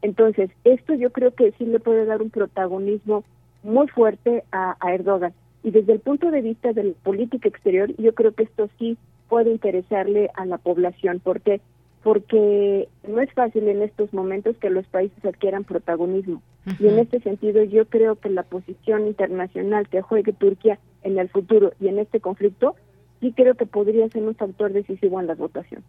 Entonces, 0.00 0.48
esto 0.62 0.94
yo 0.94 1.10
creo 1.10 1.34
que 1.34 1.50
sí 1.58 1.66
le 1.66 1.80
puede 1.80 2.04
dar 2.04 2.22
un 2.22 2.30
protagonismo 2.30 3.24
muy 3.64 3.88
fuerte 3.88 4.44
a, 4.52 4.76
a 4.78 4.94
Erdogan. 4.94 5.32
Y 5.64 5.72
desde 5.72 5.94
el 5.94 5.98
punto 5.98 6.30
de 6.30 6.40
vista 6.40 6.72
de 6.72 6.84
la 6.84 6.92
política 7.02 7.48
exterior, 7.48 7.90
yo 7.96 8.14
creo 8.14 8.30
que 8.30 8.44
esto 8.44 8.68
sí 8.78 8.96
puede 9.28 9.50
interesarle 9.50 10.30
a 10.34 10.46
la 10.46 10.58
población. 10.58 11.20
porque 11.24 11.60
Porque 12.02 12.88
no 13.06 13.20
es 13.20 13.32
fácil 13.32 13.68
en 13.68 13.82
estos 13.82 14.12
momentos 14.12 14.56
que 14.58 14.70
los 14.70 14.86
países 14.86 15.24
adquieran 15.24 15.64
protagonismo. 15.64 16.42
Y 16.78 16.86
en 16.86 16.98
este 16.98 17.20
sentido 17.20 17.62
yo 17.64 17.86
creo 17.86 18.16
que 18.16 18.28
la 18.28 18.42
posición 18.42 19.06
internacional 19.06 19.88
que 19.88 20.02
juegue 20.02 20.32
Turquía 20.32 20.78
en 21.02 21.18
el 21.18 21.28
futuro 21.28 21.72
y 21.80 21.88
en 21.88 21.98
este 21.98 22.20
conflicto, 22.20 22.76
sí 23.20 23.32
creo 23.32 23.54
que 23.54 23.66
podría 23.66 24.08
ser 24.10 24.22
un 24.22 24.34
factor 24.34 24.72
decisivo 24.72 25.20
en 25.20 25.26
la 25.26 25.34
votación. 25.34 25.82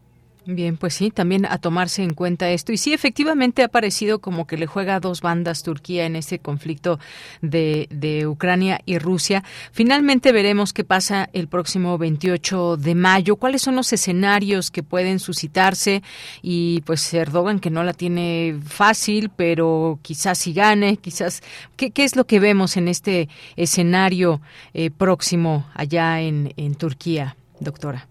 Bien, 0.51 0.77
pues 0.77 0.95
sí, 0.95 1.11
también 1.11 1.45
a 1.45 1.59
tomarse 1.59 2.01
en 2.01 2.15
cuenta 2.15 2.49
esto. 2.49 2.71
Y 2.71 2.77
sí, 2.77 2.91
efectivamente 2.91 3.61
ha 3.61 3.67
parecido 3.67 4.17
como 4.17 4.47
que 4.47 4.57
le 4.57 4.65
juega 4.65 4.95
a 4.95 4.99
dos 4.99 5.21
bandas 5.21 5.61
Turquía 5.61 6.07
en 6.07 6.15
este 6.15 6.39
conflicto 6.39 6.99
de, 7.43 7.87
de 7.91 8.25
Ucrania 8.25 8.81
y 8.83 8.97
Rusia. 8.97 9.43
Finalmente 9.71 10.31
veremos 10.31 10.73
qué 10.73 10.83
pasa 10.83 11.29
el 11.33 11.49
próximo 11.49 11.99
28 11.99 12.77
de 12.77 12.95
mayo. 12.95 13.35
¿Cuáles 13.35 13.61
son 13.61 13.75
los 13.75 13.93
escenarios 13.93 14.71
que 14.71 14.81
pueden 14.81 15.19
suscitarse? 15.19 16.01
Y 16.41 16.81
pues 16.81 17.13
Erdogan, 17.13 17.59
que 17.59 17.69
no 17.69 17.83
la 17.83 17.93
tiene 17.93 18.59
fácil, 18.65 19.29
pero 19.29 19.99
quizás 20.01 20.39
si 20.39 20.53
gane, 20.53 20.97
quizás. 20.97 21.43
¿Qué, 21.77 21.91
qué 21.91 22.03
es 22.03 22.15
lo 22.15 22.25
que 22.25 22.39
vemos 22.39 22.75
en 22.75 22.87
este 22.87 23.29
escenario 23.55 24.41
eh, 24.73 24.89
próximo 24.89 25.67
allá 25.75 26.21
en, 26.21 26.55
en 26.57 26.73
Turquía, 26.73 27.35
doctora? 27.59 28.07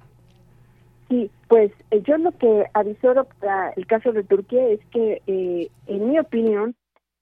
Pues 1.48 1.72
eh, 1.90 2.02
yo 2.02 2.18
lo 2.18 2.32
que 2.32 2.66
avisoro 2.74 3.24
para 3.40 3.70
el 3.70 3.86
caso 3.86 4.12
de 4.12 4.22
Turquía 4.22 4.68
es 4.68 4.80
que, 4.90 5.22
eh, 5.26 5.70
en 5.86 6.10
mi 6.10 6.18
opinión, 6.18 6.76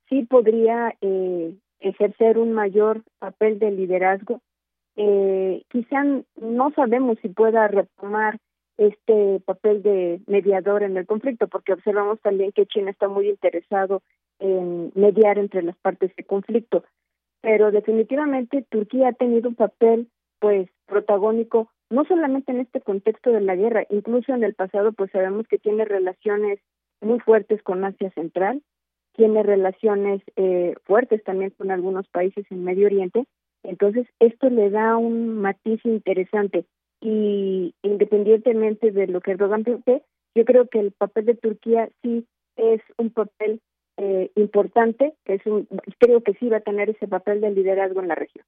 sí 0.08 0.24
podría 0.24 0.94
eh, 1.00 1.54
ejercer 1.78 2.38
un 2.38 2.52
mayor 2.52 3.02
papel 3.20 3.58
de 3.60 3.70
liderazgo. 3.70 4.40
Eh, 4.96 5.62
quizá 5.70 6.02
no 6.36 6.70
sabemos 6.74 7.18
si 7.22 7.28
pueda 7.28 7.68
retomar 7.68 8.38
este 8.78 9.40
papel 9.44 9.82
de 9.82 10.20
mediador 10.26 10.82
en 10.82 10.96
el 10.96 11.06
conflicto, 11.06 11.46
porque 11.46 11.72
observamos 11.72 12.20
también 12.20 12.52
que 12.52 12.66
China 12.66 12.90
está 12.90 13.08
muy 13.08 13.28
interesado 13.28 14.02
en 14.38 14.90
mediar 14.94 15.38
entre 15.38 15.62
las 15.62 15.76
partes 15.76 16.14
de 16.16 16.24
conflicto. 16.24 16.84
Pero 17.42 17.70
definitivamente 17.70 18.66
Turquía 18.68 19.08
ha 19.08 19.12
tenido 19.12 19.48
un 19.48 19.54
papel, 19.54 20.08
pues, 20.40 20.68
protagónico 20.86 21.70
no 21.90 22.04
solamente 22.04 22.52
en 22.52 22.60
este 22.60 22.80
contexto 22.80 23.30
de 23.30 23.40
la 23.40 23.56
guerra, 23.56 23.86
incluso 23.90 24.34
en 24.34 24.44
el 24.44 24.54
pasado 24.54 24.92
pues 24.92 25.10
sabemos 25.10 25.46
que 25.48 25.58
tiene 25.58 25.84
relaciones 25.84 26.58
muy 27.00 27.20
fuertes 27.20 27.62
con 27.62 27.84
Asia 27.84 28.10
Central, 28.10 28.62
tiene 29.14 29.42
relaciones 29.42 30.22
eh, 30.36 30.74
fuertes 30.84 31.22
también 31.24 31.50
con 31.50 31.70
algunos 31.70 32.06
países 32.08 32.44
en 32.50 32.64
Medio 32.64 32.86
Oriente, 32.86 33.24
entonces 33.62 34.06
esto 34.20 34.48
le 34.50 34.70
da 34.70 34.96
un 34.96 35.40
matiz 35.40 35.80
interesante 35.84 36.66
y 37.00 37.74
independientemente 37.82 38.90
de 38.90 39.06
lo 39.06 39.20
que 39.20 39.32
Erdogan 39.32 39.64
plantea, 39.64 40.00
yo 40.34 40.44
creo 40.44 40.68
que 40.68 40.80
el 40.80 40.92
papel 40.92 41.26
de 41.26 41.34
Turquía 41.34 41.88
sí 42.02 42.26
es 42.56 42.80
un 42.98 43.10
papel 43.10 43.60
eh, 43.96 44.30
importante, 44.34 45.14
es 45.24 45.44
un, 45.46 45.66
creo 45.98 46.22
que 46.22 46.34
sí 46.34 46.48
va 46.48 46.58
a 46.58 46.60
tener 46.60 46.90
ese 46.90 47.08
papel 47.08 47.40
de 47.40 47.50
liderazgo 47.50 48.00
en 48.00 48.08
la 48.08 48.14
región. 48.14 48.44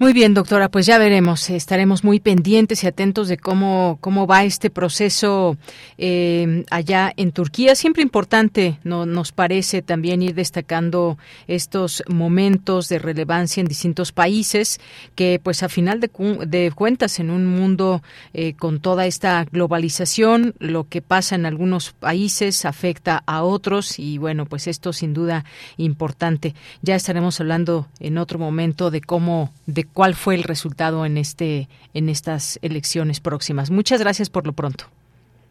Muy 0.00 0.14
bien, 0.14 0.32
doctora, 0.32 0.70
pues 0.70 0.86
ya 0.86 0.96
veremos. 0.96 1.50
Estaremos 1.50 2.04
muy 2.04 2.20
pendientes 2.20 2.84
y 2.84 2.86
atentos 2.86 3.28
de 3.28 3.36
cómo, 3.36 3.98
cómo 4.00 4.26
va 4.26 4.44
este 4.44 4.70
proceso 4.70 5.58
eh, 5.98 6.64
allá 6.70 7.12
en 7.18 7.32
Turquía. 7.32 7.74
Siempre 7.74 8.02
importante, 8.02 8.78
no, 8.82 9.04
nos 9.04 9.32
parece 9.32 9.82
también 9.82 10.22
ir 10.22 10.34
destacando 10.34 11.18
estos 11.48 12.02
momentos 12.08 12.88
de 12.88 12.98
relevancia 12.98 13.60
en 13.60 13.66
distintos 13.66 14.10
países 14.10 14.80
que, 15.16 15.38
pues 15.38 15.62
a 15.62 15.68
final 15.68 16.00
de, 16.00 16.72
cuentas, 16.74 17.20
en 17.20 17.28
un 17.28 17.44
mundo 17.46 18.02
eh, 18.32 18.54
con 18.54 18.80
toda 18.80 19.04
esta 19.04 19.44
globalización, 19.52 20.54
lo 20.60 20.88
que 20.88 21.02
pasa 21.02 21.34
en 21.34 21.44
algunos 21.44 21.92
países 21.92 22.64
afecta 22.64 23.22
a 23.26 23.42
otros 23.42 23.98
y, 23.98 24.16
bueno, 24.16 24.46
pues 24.46 24.66
esto 24.66 24.94
sin 24.94 25.12
duda 25.12 25.44
importante. 25.76 26.54
Ya 26.80 26.94
estaremos 26.94 27.38
hablando 27.38 27.86
en 27.98 28.16
otro 28.16 28.38
momento 28.38 28.90
de 28.90 29.02
cómo 29.02 29.52
de 29.66 29.79
cuál 29.84 30.14
fue 30.14 30.34
el 30.34 30.42
resultado 30.42 31.04
en 31.06 31.16
este 31.18 31.68
en 31.94 32.08
estas 32.08 32.58
elecciones 32.62 33.20
próximas. 33.20 33.70
Muchas 33.70 34.00
gracias 34.00 34.30
por 34.30 34.46
lo 34.46 34.52
pronto. 34.52 34.84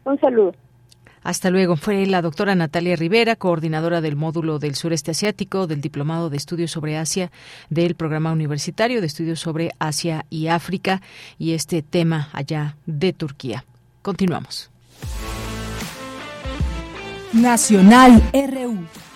Un 0.04 0.18
saludo. 0.20 0.54
Hasta 1.22 1.50
luego. 1.50 1.76
Fue 1.76 2.06
la 2.06 2.22
doctora 2.22 2.54
Natalia 2.54 2.96
Rivera, 2.96 3.36
coordinadora 3.36 4.00
del 4.00 4.16
módulo 4.16 4.58
del 4.58 4.74
sureste 4.74 5.10
asiático 5.10 5.66
del 5.66 5.80
Diplomado 5.80 6.30
de 6.30 6.36
Estudios 6.36 6.70
sobre 6.70 6.96
Asia 6.96 7.30
del 7.68 7.94
Programa 7.94 8.32
Universitario 8.32 9.00
de 9.00 9.06
Estudios 9.06 9.40
sobre 9.40 9.72
Asia 9.78 10.24
y 10.30 10.46
África 10.48 11.02
y 11.38 11.52
este 11.52 11.82
tema 11.82 12.30
allá 12.32 12.76
de 12.86 13.12
Turquía. 13.12 13.64
Continuamos. 14.02 14.70
Nacional 17.32 18.22
RU. 18.32 19.09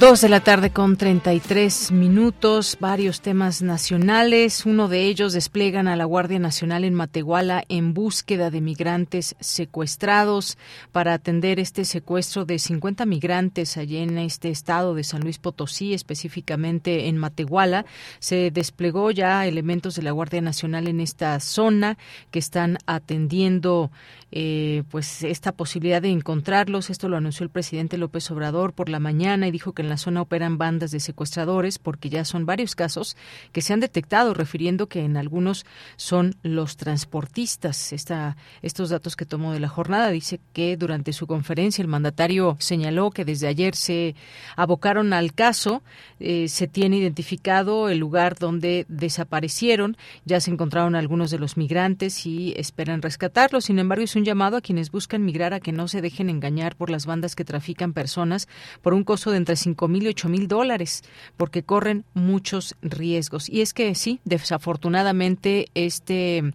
Dos 0.00 0.22
de 0.22 0.30
la 0.30 0.40
tarde 0.40 0.70
con 0.70 0.96
33 0.96 1.92
minutos, 1.92 2.78
varios 2.80 3.20
temas 3.20 3.60
nacionales. 3.60 4.64
Uno 4.64 4.88
de 4.88 5.02
ellos 5.02 5.34
despliegan 5.34 5.88
a 5.88 5.94
la 5.94 6.06
Guardia 6.06 6.38
Nacional 6.38 6.84
en 6.84 6.94
Matehuala 6.94 7.64
en 7.68 7.92
búsqueda 7.92 8.50
de 8.50 8.62
migrantes 8.62 9.36
secuestrados 9.40 10.56
para 10.90 11.12
atender 11.12 11.60
este 11.60 11.84
secuestro 11.84 12.46
de 12.46 12.58
50 12.58 13.04
migrantes 13.04 13.76
allí 13.76 13.98
en 13.98 14.16
este 14.16 14.48
estado 14.48 14.94
de 14.94 15.04
San 15.04 15.20
Luis 15.20 15.38
Potosí, 15.38 15.92
específicamente 15.92 17.08
en 17.08 17.18
Matehuala. 17.18 17.84
Se 18.20 18.50
desplegó 18.50 19.10
ya 19.10 19.46
elementos 19.46 19.96
de 19.96 20.02
la 20.02 20.12
Guardia 20.12 20.40
Nacional 20.40 20.88
en 20.88 21.00
esta 21.00 21.38
zona 21.40 21.98
que 22.30 22.38
están 22.38 22.78
atendiendo 22.86 23.90
eh, 24.32 24.84
pues 24.90 25.24
esta 25.24 25.52
posibilidad 25.52 26.00
de 26.00 26.10
encontrarlos. 26.10 26.90
Esto 26.90 27.08
lo 27.08 27.16
anunció 27.16 27.44
el 27.44 27.50
presidente 27.50 27.98
López 27.98 28.30
Obrador 28.30 28.72
por 28.72 28.88
la 28.88 29.00
mañana 29.00 29.48
y 29.48 29.50
dijo 29.50 29.72
que 29.72 29.82
en 29.82 29.88
la 29.88 29.96
zona 29.96 30.22
operan 30.22 30.58
bandas 30.58 30.90
de 30.90 31.00
secuestradores 31.00 31.78
porque 31.78 32.10
ya 32.10 32.24
son 32.24 32.46
varios 32.46 32.74
casos 32.74 33.16
que 33.52 33.62
se 33.62 33.72
han 33.72 33.80
detectado, 33.80 34.34
refiriendo 34.34 34.86
que 34.86 35.04
en 35.04 35.16
algunos 35.16 35.66
son 35.96 36.36
los 36.42 36.76
transportistas. 36.76 37.92
Esta, 37.92 38.36
estos 38.62 38.90
datos 38.90 39.16
que 39.16 39.26
tomó 39.26 39.52
de 39.52 39.60
la 39.60 39.68
jornada 39.68 40.10
dice 40.10 40.40
que 40.52 40.76
durante 40.76 41.12
su 41.12 41.26
conferencia 41.26 41.82
el 41.82 41.88
mandatario 41.88 42.56
señaló 42.60 43.10
que 43.10 43.24
desde 43.24 43.48
ayer 43.48 43.74
se 43.74 44.14
abocaron 44.56 45.12
al 45.12 45.34
caso, 45.34 45.82
eh, 46.20 46.48
se 46.48 46.68
tiene 46.68 46.98
identificado 46.98 47.88
el 47.88 47.98
lugar 47.98 48.38
donde 48.38 48.86
desaparecieron, 48.88 49.96
ya 50.24 50.40
se 50.40 50.50
encontraron 50.50 50.94
algunos 50.94 51.30
de 51.30 51.38
los 51.38 51.56
migrantes 51.56 52.26
y 52.26 52.54
esperan 52.56 53.02
rescatarlos. 53.02 53.64
Sin 53.64 53.78
embargo, 53.78 54.04
es 54.04 54.16
un 54.20 54.24
llamado 54.26 54.58
a 54.58 54.60
quienes 54.60 54.90
buscan 54.90 55.24
migrar 55.24 55.54
a 55.54 55.60
que 55.60 55.72
no 55.72 55.88
se 55.88 56.02
dejen 56.02 56.28
engañar 56.28 56.76
por 56.76 56.90
las 56.90 57.06
bandas 57.06 57.34
que 57.34 57.44
trafican 57.44 57.94
personas 57.94 58.48
por 58.82 58.92
un 58.94 59.02
costo 59.02 59.30
de 59.30 59.38
entre 59.38 59.56
cinco 59.56 59.88
mil 59.88 60.04
y 60.04 60.08
ocho 60.08 60.28
mil 60.28 60.46
dólares, 60.46 61.02
porque 61.36 61.62
corren 61.62 62.04
muchos 62.14 62.76
riesgos. 62.82 63.48
Y 63.48 63.62
es 63.62 63.72
que 63.72 63.94
sí, 63.94 64.20
desafortunadamente 64.24 65.68
este 65.74 66.52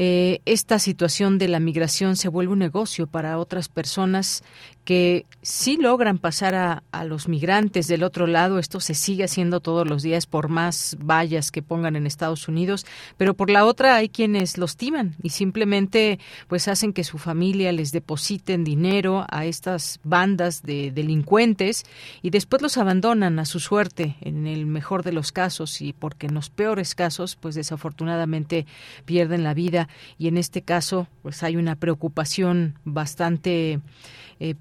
eh, 0.00 0.40
esta 0.44 0.78
situación 0.78 1.38
de 1.38 1.48
la 1.48 1.58
migración 1.58 2.14
se 2.14 2.28
vuelve 2.28 2.52
un 2.52 2.60
negocio 2.60 3.08
para 3.08 3.36
otras 3.36 3.68
personas 3.68 4.44
que 4.88 5.26
sí 5.42 5.76
logran 5.76 6.16
pasar 6.16 6.54
a, 6.54 6.82
a, 6.92 7.04
los 7.04 7.28
migrantes 7.28 7.88
del 7.88 8.02
otro 8.02 8.26
lado. 8.26 8.58
Esto 8.58 8.80
se 8.80 8.94
sigue 8.94 9.22
haciendo 9.22 9.60
todos 9.60 9.86
los 9.86 10.02
días 10.02 10.24
por 10.24 10.48
más 10.48 10.96
vallas 10.98 11.50
que 11.50 11.60
pongan 11.60 11.94
en 11.94 12.06
Estados 12.06 12.48
Unidos, 12.48 12.86
pero 13.18 13.34
por 13.34 13.50
la 13.50 13.66
otra 13.66 13.96
hay 13.96 14.08
quienes 14.08 14.56
los 14.56 14.78
timan 14.78 15.14
y 15.22 15.28
simplemente 15.28 16.18
pues 16.46 16.68
hacen 16.68 16.94
que 16.94 17.04
su 17.04 17.18
familia 17.18 17.70
les 17.70 17.92
depositen 17.92 18.64
dinero 18.64 19.26
a 19.28 19.44
estas 19.44 20.00
bandas 20.04 20.62
de 20.62 20.90
delincuentes 20.90 21.84
y 22.22 22.30
después 22.30 22.62
los 22.62 22.78
abandonan 22.78 23.38
a 23.40 23.44
su 23.44 23.60
suerte 23.60 24.16
en 24.22 24.46
el 24.46 24.64
mejor 24.64 25.02
de 25.02 25.12
los 25.12 25.32
casos. 25.32 25.82
Y 25.82 25.92
porque 25.92 26.28
en 26.28 26.34
los 26.34 26.48
peores 26.48 26.94
casos 26.94 27.36
pues 27.36 27.54
desafortunadamente 27.54 28.64
pierden 29.04 29.44
la 29.44 29.52
vida. 29.52 29.90
Y 30.16 30.28
en 30.28 30.38
este 30.38 30.62
caso 30.62 31.08
pues 31.20 31.42
hay 31.42 31.56
una 31.56 31.76
preocupación 31.76 32.78
bastante 32.86 33.80
eh, 34.40 34.54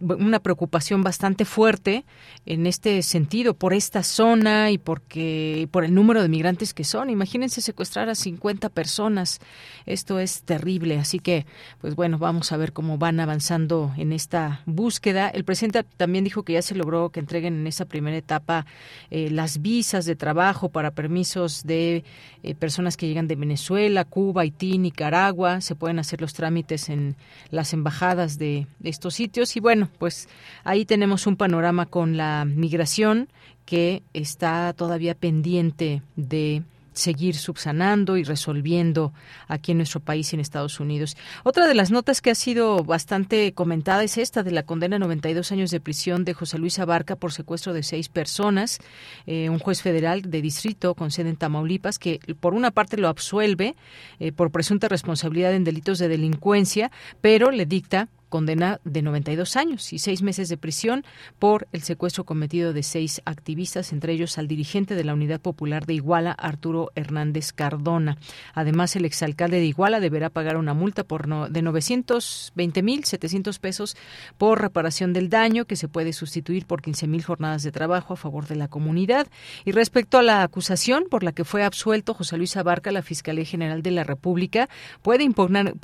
una 0.00 0.40
preocupación 0.40 1.02
bastante 1.02 1.44
fuerte 1.44 2.04
en 2.46 2.66
este 2.66 3.02
sentido 3.02 3.54
por 3.54 3.74
esta 3.74 4.02
zona 4.02 4.70
y 4.70 4.78
porque 4.78 5.68
por 5.70 5.84
el 5.84 5.94
número 5.94 6.22
de 6.22 6.28
migrantes 6.28 6.72
que 6.72 6.84
son. 6.84 7.10
Imagínense 7.10 7.60
secuestrar 7.60 8.08
a 8.08 8.14
50 8.14 8.68
personas. 8.70 9.40
Esto 9.84 10.18
es 10.18 10.42
terrible. 10.42 10.98
Así 10.98 11.18
que, 11.18 11.46
pues 11.80 11.94
bueno, 11.94 12.18
vamos 12.18 12.52
a 12.52 12.56
ver 12.56 12.72
cómo 12.72 12.98
van 12.98 13.20
avanzando 13.20 13.92
en 13.96 14.12
esta 14.12 14.62
búsqueda. 14.66 15.28
El 15.28 15.44
presidente 15.44 15.84
también 15.96 16.24
dijo 16.24 16.42
que 16.42 16.54
ya 16.54 16.62
se 16.62 16.74
logró 16.74 17.10
que 17.10 17.20
entreguen 17.20 17.54
en 17.54 17.66
esa 17.66 17.84
primera 17.84 18.16
etapa 18.16 18.66
eh, 19.10 19.30
las 19.30 19.60
visas 19.60 20.04
de 20.04 20.16
trabajo 20.16 20.70
para 20.70 20.92
permisos 20.92 21.64
de 21.64 22.04
eh, 22.42 22.54
personas 22.54 22.96
que 22.96 23.06
llegan 23.06 23.28
de 23.28 23.36
Venezuela, 23.36 24.04
Cuba, 24.04 24.42
Haití, 24.42 24.78
Nicaragua. 24.78 25.60
Se 25.60 25.74
pueden 25.74 25.98
hacer 25.98 26.20
los 26.20 26.32
trámites 26.32 26.88
en 26.88 27.16
las 27.50 27.72
embajadas 27.72 28.38
de 28.38 28.66
estos 28.88 29.14
sitios 29.14 29.56
y 29.56 29.60
bueno, 29.60 29.88
pues 29.98 30.28
ahí 30.64 30.84
tenemos 30.84 31.26
un 31.26 31.36
panorama 31.36 31.86
con 31.86 32.16
la 32.16 32.44
migración 32.44 33.28
que 33.64 34.02
está 34.14 34.72
todavía 34.72 35.14
pendiente 35.14 36.02
de 36.14 36.62
seguir 36.96 37.36
subsanando 37.36 38.16
y 38.16 38.24
resolviendo 38.24 39.12
aquí 39.48 39.72
en 39.72 39.78
nuestro 39.78 40.00
país 40.00 40.32
y 40.32 40.36
en 40.36 40.40
Estados 40.40 40.80
Unidos. 40.80 41.16
Otra 41.44 41.66
de 41.66 41.74
las 41.74 41.90
notas 41.90 42.22
que 42.22 42.30
ha 42.30 42.34
sido 42.34 42.82
bastante 42.84 43.52
comentada 43.52 44.02
es 44.02 44.18
esta 44.18 44.42
de 44.42 44.50
la 44.50 44.62
condena 44.62 44.96
a 44.96 45.00
92 45.00 45.52
años 45.52 45.70
de 45.70 45.80
prisión 45.80 46.24
de 46.24 46.34
José 46.34 46.58
Luis 46.58 46.78
Abarca 46.78 47.16
por 47.16 47.32
secuestro 47.32 47.74
de 47.74 47.82
seis 47.82 48.08
personas. 48.08 48.78
Eh, 49.26 49.50
un 49.50 49.58
juez 49.58 49.82
federal 49.82 50.22
de 50.22 50.40
distrito 50.40 50.94
con 50.94 51.10
sede 51.10 51.28
en 51.28 51.36
Tamaulipas 51.36 51.98
que 51.98 52.18
por 52.40 52.54
una 52.54 52.70
parte 52.70 52.96
lo 52.96 53.08
absuelve 53.08 53.76
eh, 54.18 54.32
por 54.32 54.50
presunta 54.50 54.88
responsabilidad 54.88 55.54
en 55.54 55.64
delitos 55.64 55.98
de 55.98 56.08
delincuencia, 56.08 56.90
pero 57.20 57.50
le 57.50 57.66
dicta 57.66 58.08
condena 58.28 58.80
de 58.84 59.02
92 59.02 59.56
años 59.56 59.92
y 59.92 59.98
seis 59.98 60.22
meses 60.22 60.48
de 60.48 60.56
prisión 60.56 61.04
por 61.38 61.68
el 61.72 61.82
secuestro 61.82 62.24
cometido 62.24 62.72
de 62.72 62.82
seis 62.82 63.22
activistas, 63.24 63.92
entre 63.92 64.12
ellos 64.12 64.38
al 64.38 64.48
dirigente 64.48 64.94
de 64.94 65.04
la 65.04 65.14
Unidad 65.14 65.40
Popular 65.40 65.86
de 65.86 65.94
Iguala, 65.94 66.32
Arturo 66.32 66.90
Hernández 66.94 67.52
Cardona. 67.52 68.18
Además, 68.54 68.96
el 68.96 69.04
exalcalde 69.04 69.58
de 69.58 69.66
Iguala 69.66 70.00
deberá 70.00 70.30
pagar 70.30 70.56
una 70.56 70.74
multa 70.74 71.04
por 71.04 71.28
no, 71.28 71.48
de 71.48 71.62
920 71.62 72.82
mil 72.82 73.04
700 73.04 73.58
pesos 73.58 73.96
por 74.38 74.60
reparación 74.60 75.12
del 75.12 75.28
daño, 75.28 75.64
que 75.64 75.76
se 75.76 75.88
puede 75.88 76.12
sustituir 76.12 76.66
por 76.66 76.82
15 76.82 77.06
mil 77.06 77.24
jornadas 77.24 77.62
de 77.62 77.72
trabajo 77.72 78.14
a 78.14 78.16
favor 78.16 78.46
de 78.46 78.56
la 78.56 78.68
comunidad. 78.68 79.26
Y 79.64 79.72
respecto 79.72 80.18
a 80.18 80.22
la 80.22 80.42
acusación 80.42 81.04
por 81.10 81.22
la 81.22 81.32
que 81.32 81.44
fue 81.44 81.64
absuelto 81.64 82.14
José 82.14 82.36
Luis 82.36 82.56
Abarca, 82.56 82.92
la 82.92 83.02
Fiscalía 83.02 83.44
General 83.44 83.82
de 83.82 83.90
la 83.90 84.04
República 84.04 84.68
puede 85.02 85.24
impugnar, 85.24 85.74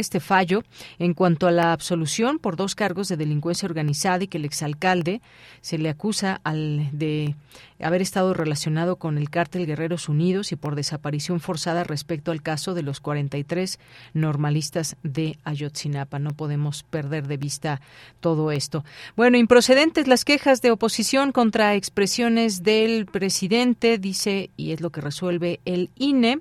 este 0.00 0.20
fallo 0.20 0.62
en 0.98 1.14
cuanto 1.14 1.46
a 1.46 1.50
la 1.50 1.72
absolución 1.86 2.40
por 2.40 2.56
dos 2.56 2.74
cargos 2.74 3.06
de 3.06 3.16
delincuencia 3.16 3.66
organizada 3.66 4.24
y 4.24 4.26
que 4.26 4.38
el 4.38 4.44
exalcalde 4.44 5.20
se 5.60 5.78
le 5.78 5.88
acusa 5.88 6.40
al 6.42 6.88
de 6.90 7.36
haber 7.80 8.02
estado 8.02 8.34
relacionado 8.34 8.96
con 8.96 9.18
el 9.18 9.30
cártel 9.30 9.66
Guerreros 9.66 10.08
Unidos 10.08 10.50
y 10.50 10.56
por 10.56 10.74
desaparición 10.74 11.38
forzada 11.38 11.84
respecto 11.84 12.32
al 12.32 12.42
caso 12.42 12.74
de 12.74 12.82
los 12.82 12.98
43 12.98 13.78
normalistas 14.14 14.96
de 15.04 15.38
Ayotzinapa. 15.44 16.18
No 16.18 16.30
podemos 16.30 16.82
perder 16.82 17.28
de 17.28 17.36
vista 17.36 17.80
todo 18.18 18.50
esto. 18.50 18.84
Bueno, 19.14 19.36
improcedentes 19.36 20.08
las 20.08 20.24
quejas 20.24 20.62
de 20.62 20.72
oposición 20.72 21.30
contra 21.30 21.76
expresiones 21.76 22.64
del 22.64 23.06
presidente, 23.06 23.98
dice, 23.98 24.50
y 24.56 24.72
es 24.72 24.80
lo 24.80 24.90
que 24.90 25.02
resuelve 25.02 25.60
el 25.64 25.90
INE 25.94 26.40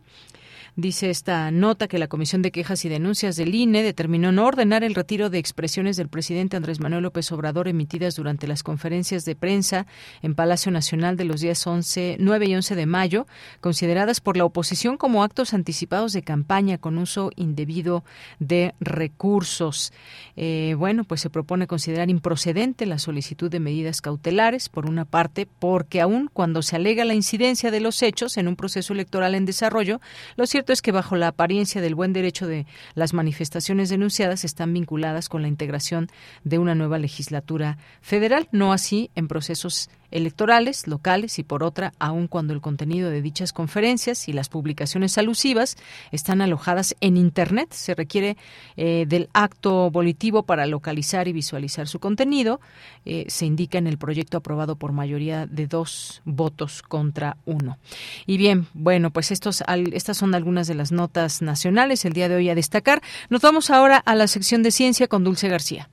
Dice 0.77 1.09
esta 1.09 1.51
nota 1.51 1.87
que 1.87 1.99
la 1.99 2.09
Comisión 2.09 2.41
de 2.41 2.51
Quejas 2.51 2.83
y 2.83 2.89
Denuncias 2.89 3.37
del 3.37 3.55
INE 3.55 3.81
determinó 3.81 4.33
no 4.33 4.45
ordenar 4.45 4.83
el 4.83 4.93
retiro 4.93 5.29
de 5.29 5.37
expresiones 5.37 5.95
del 5.95 6.09
presidente 6.09 6.57
Andrés 6.57 6.81
Manuel 6.81 7.03
López 7.03 7.31
Obrador 7.31 7.69
emitidas 7.69 8.17
durante 8.17 8.45
las 8.45 8.61
conferencias 8.61 9.23
de 9.23 9.37
prensa 9.37 9.87
en 10.21 10.35
Palacio 10.35 10.73
Nacional 10.73 11.15
de 11.15 11.23
los 11.23 11.39
días 11.39 11.65
11, 11.65 12.17
9 12.19 12.45
y 12.47 12.55
11 12.55 12.75
de 12.75 12.85
mayo, 12.87 13.25
consideradas 13.61 14.19
por 14.19 14.35
la 14.35 14.43
oposición 14.43 14.97
como 14.97 15.23
actos 15.23 15.53
anticipados 15.53 16.11
de 16.11 16.23
campaña 16.23 16.77
con 16.77 16.97
uso 16.97 17.31
indebido 17.37 18.03
de 18.39 18.75
recursos. 18.81 19.93
Eh, 20.35 20.75
bueno, 20.77 21.05
pues 21.05 21.21
se 21.21 21.29
propone 21.29 21.67
considerar 21.67 22.09
improcedente 22.09 22.85
la 22.85 22.99
solicitud 22.99 23.49
de 23.49 23.61
medidas 23.61 24.01
cautelares, 24.01 24.67
por 24.67 24.89
una 24.89 25.05
parte, 25.05 25.47
porque 25.57 26.01
aun 26.01 26.29
cuando 26.33 26.61
se 26.61 26.75
alega 26.75 27.05
la 27.05 27.13
incidencia 27.13 27.71
de 27.71 27.79
los 27.79 28.03
hechos 28.03 28.35
en 28.35 28.49
un 28.49 28.57
proceso 28.57 28.91
electoral 28.91 29.35
en 29.35 29.45
desarrollo, 29.45 30.01
lo 30.35 30.45
cierto 30.45 30.64
es 30.73 30.81
que 30.81 30.91
bajo 30.91 31.15
la 31.15 31.29
apariencia 31.29 31.81
del 31.81 31.95
buen 31.95 32.13
derecho 32.13 32.47
de 32.47 32.65
las 32.93 33.13
manifestaciones 33.13 33.89
denunciadas 33.89 34.43
están 34.43 34.73
vinculadas 34.73 35.29
con 35.29 35.41
la 35.41 35.47
integración 35.47 36.09
de 36.43 36.59
una 36.59 36.75
nueva 36.75 36.97
legislatura 36.97 37.77
federal, 38.01 38.47
no 38.51 38.73
así 38.73 39.09
en 39.15 39.27
procesos 39.27 39.89
electorales 40.15 40.87
locales 40.87 41.37
y 41.39 41.43
por 41.43 41.61
otra, 41.61 41.93
aun 41.99 42.27
cuando 42.27 42.53
el 42.53 42.61
contenido 42.61 43.09
de 43.09 43.21
dichas 43.21 43.51
conferencias 43.51 44.29
y 44.29 44.33
las 44.33 44.47
publicaciones 44.49 45.17
alusivas 45.17 45.75
están 46.11 46.41
alojadas 46.41 46.95
en 47.01 47.17
Internet, 47.17 47.73
se 47.73 47.93
requiere 47.93 48.37
eh, 48.77 49.05
del 49.07 49.29
acto 49.33 49.91
volitivo 49.91 50.43
para 50.43 50.65
localizar 50.65 51.27
y 51.27 51.33
visualizar 51.33 51.87
su 51.87 51.99
contenido. 51.99 52.61
Eh, 53.05 53.25
se 53.27 53.45
indica 53.45 53.77
en 53.77 53.87
el 53.87 53.97
proyecto 53.97 54.37
aprobado 54.37 54.77
por 54.77 54.93
mayoría 54.93 55.45
de 55.47 55.67
dos 55.67 56.21
votos 56.23 56.81
contra 56.81 57.37
uno. 57.45 57.77
Y 58.25 58.37
bien, 58.37 58.67
bueno, 58.73 59.11
pues 59.11 59.31
estos, 59.31 59.63
estas 59.91 60.17
son 60.17 60.33
algunas 60.33 60.67
de 60.67 60.75
las 60.75 60.91
notas 60.91 61.41
nacionales 61.41 62.05
el 62.05 62.13
día 62.13 62.29
de 62.29 62.35
hoy 62.35 62.49
a 62.49 62.55
destacar. 62.55 63.01
Nos 63.29 63.41
vamos 63.41 63.69
ahora 63.69 63.97
a 63.97 64.15
la 64.15 64.27
sección 64.27 64.63
de 64.63 64.71
ciencia 64.71 65.07
con 65.07 65.25
Dulce 65.25 65.49
García. 65.49 65.89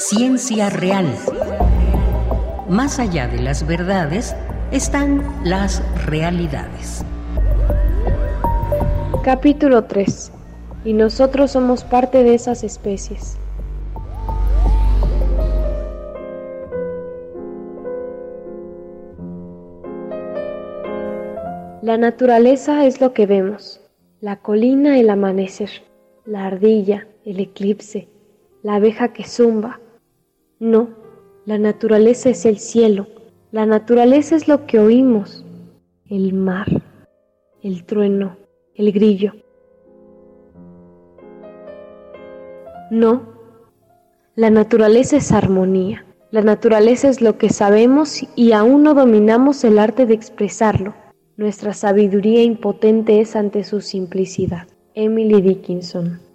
Ciencia 0.00 0.70
real. 0.70 1.04
Más 2.70 2.98
allá 2.98 3.28
de 3.28 3.38
las 3.38 3.66
verdades 3.66 4.34
están 4.72 5.22
las 5.44 5.82
realidades. 6.06 7.04
Capítulo 9.22 9.84
3. 9.84 10.32
Y 10.86 10.94
nosotros 10.94 11.50
somos 11.50 11.84
parte 11.84 12.24
de 12.24 12.32
esas 12.32 12.64
especies. 12.64 13.36
La 21.82 21.98
naturaleza 21.98 22.86
es 22.86 23.02
lo 23.02 23.12
que 23.12 23.26
vemos, 23.26 23.82
la 24.22 24.36
colina, 24.36 24.98
el 24.98 25.10
amanecer, 25.10 25.68
la 26.24 26.46
ardilla, 26.46 27.06
el 27.26 27.38
eclipse, 27.38 28.08
la 28.62 28.76
abeja 28.76 29.12
que 29.12 29.24
zumba, 29.24 29.78
no, 30.60 30.90
la 31.46 31.58
naturaleza 31.58 32.28
es 32.28 32.44
el 32.44 32.58
cielo, 32.58 33.06
la 33.50 33.64
naturaleza 33.64 34.36
es 34.36 34.46
lo 34.46 34.66
que 34.66 34.78
oímos, 34.78 35.44
el 36.06 36.34
mar, 36.34 36.68
el 37.62 37.84
trueno, 37.84 38.36
el 38.74 38.92
grillo. 38.92 39.32
No, 42.90 43.22
la 44.36 44.50
naturaleza 44.50 45.16
es 45.16 45.32
armonía, 45.32 46.04
la 46.30 46.42
naturaleza 46.42 47.08
es 47.08 47.22
lo 47.22 47.38
que 47.38 47.48
sabemos 47.48 48.20
y 48.36 48.52
aún 48.52 48.82
no 48.82 48.92
dominamos 48.92 49.64
el 49.64 49.78
arte 49.78 50.04
de 50.04 50.14
expresarlo. 50.14 50.94
Nuestra 51.38 51.72
sabiduría 51.72 52.42
impotente 52.42 53.20
es 53.20 53.34
ante 53.34 53.64
su 53.64 53.80
simplicidad. 53.80 54.68
Emily 54.94 55.40
Dickinson 55.40 56.29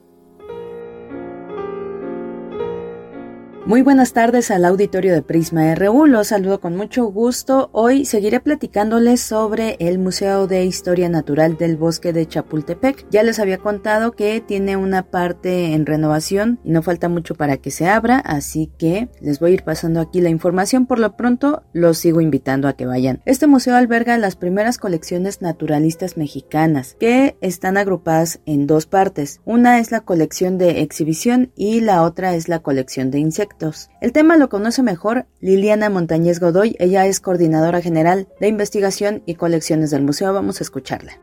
Muy 3.68 3.82
buenas 3.82 4.14
tardes 4.14 4.52
al 4.52 4.64
auditorio 4.64 5.12
de 5.12 5.24
Prisma 5.24 5.74
RU, 5.74 6.06
los 6.06 6.28
saludo 6.28 6.62
con 6.62 6.78
mucho 6.78 7.06
gusto. 7.06 7.72
Hoy 7.72 8.06
seguiré 8.06 8.40
platicándoles 8.40 9.22
sobre 9.22 9.76
el 9.80 9.98
Museo 9.98 10.46
de 10.46 10.66
Historia 10.66 11.10
Natural 11.10 11.58
del 11.58 11.76
Bosque 11.76 12.14
de 12.14 12.28
Chapultepec. 12.28 13.08
Ya 13.10 13.24
les 13.24 13.40
había 13.40 13.58
contado 13.58 14.12
que 14.12 14.40
tiene 14.40 14.78
una 14.78 15.10
parte 15.10 15.74
en 15.74 15.88
renovación 15.88 16.60
y 16.64 16.70
no 16.70 16.84
falta 16.84 17.10
mucho 17.10 17.34
para 17.34 17.58
que 17.58 17.72
se 17.72 17.88
abra, 17.88 18.20
así 18.20 18.72
que 18.78 19.10
les 19.20 19.40
voy 19.40 19.50
a 19.50 19.54
ir 19.56 19.64
pasando 19.64 20.00
aquí 20.00 20.22
la 20.22 20.30
información. 20.30 20.86
Por 20.86 21.00
lo 21.00 21.18
pronto 21.18 21.64
los 21.74 21.98
sigo 21.98 22.22
invitando 22.22 22.68
a 22.68 22.74
que 22.74 22.86
vayan. 22.86 23.24
Este 23.26 23.48
museo 23.48 23.76
alberga 23.76 24.16
las 24.20 24.36
primeras 24.36 24.78
colecciones 24.78 25.42
naturalistas 25.42 26.18
mexicanas 26.18 26.96
que 27.00 27.36
están 27.42 27.78
agrupadas 27.78 28.42
en 28.46 28.68
dos 28.68 28.86
partes. 28.86 29.42
Una 29.44 29.80
es 29.80 29.90
la 29.90 30.02
colección 30.02 30.60
de 30.60 30.82
exhibición 30.82 31.52
y 31.56 31.82
la 31.82 32.04
otra 32.04 32.36
es 32.36 32.48
la 32.48 32.60
colección 32.60 33.10
de 33.10 33.18
insectos. 33.18 33.55
El 34.02 34.12
tema 34.12 34.38
lo 34.38 34.50
conoce 34.50 34.84
mejor 34.84 35.28
Liliana 35.40 35.90
Montañez 35.90 36.40
Godoy, 36.40 36.76
ella 36.80 37.06
es 37.06 37.20
coordinadora 37.20 37.82
general 37.82 38.28
de 38.40 38.48
investigación 38.48 39.24
y 39.26 39.36
colecciones 39.36 39.92
del 39.92 40.04
museo. 40.04 40.34
Vamos 40.34 40.60
a 40.60 40.64
escucharla. 40.64 41.14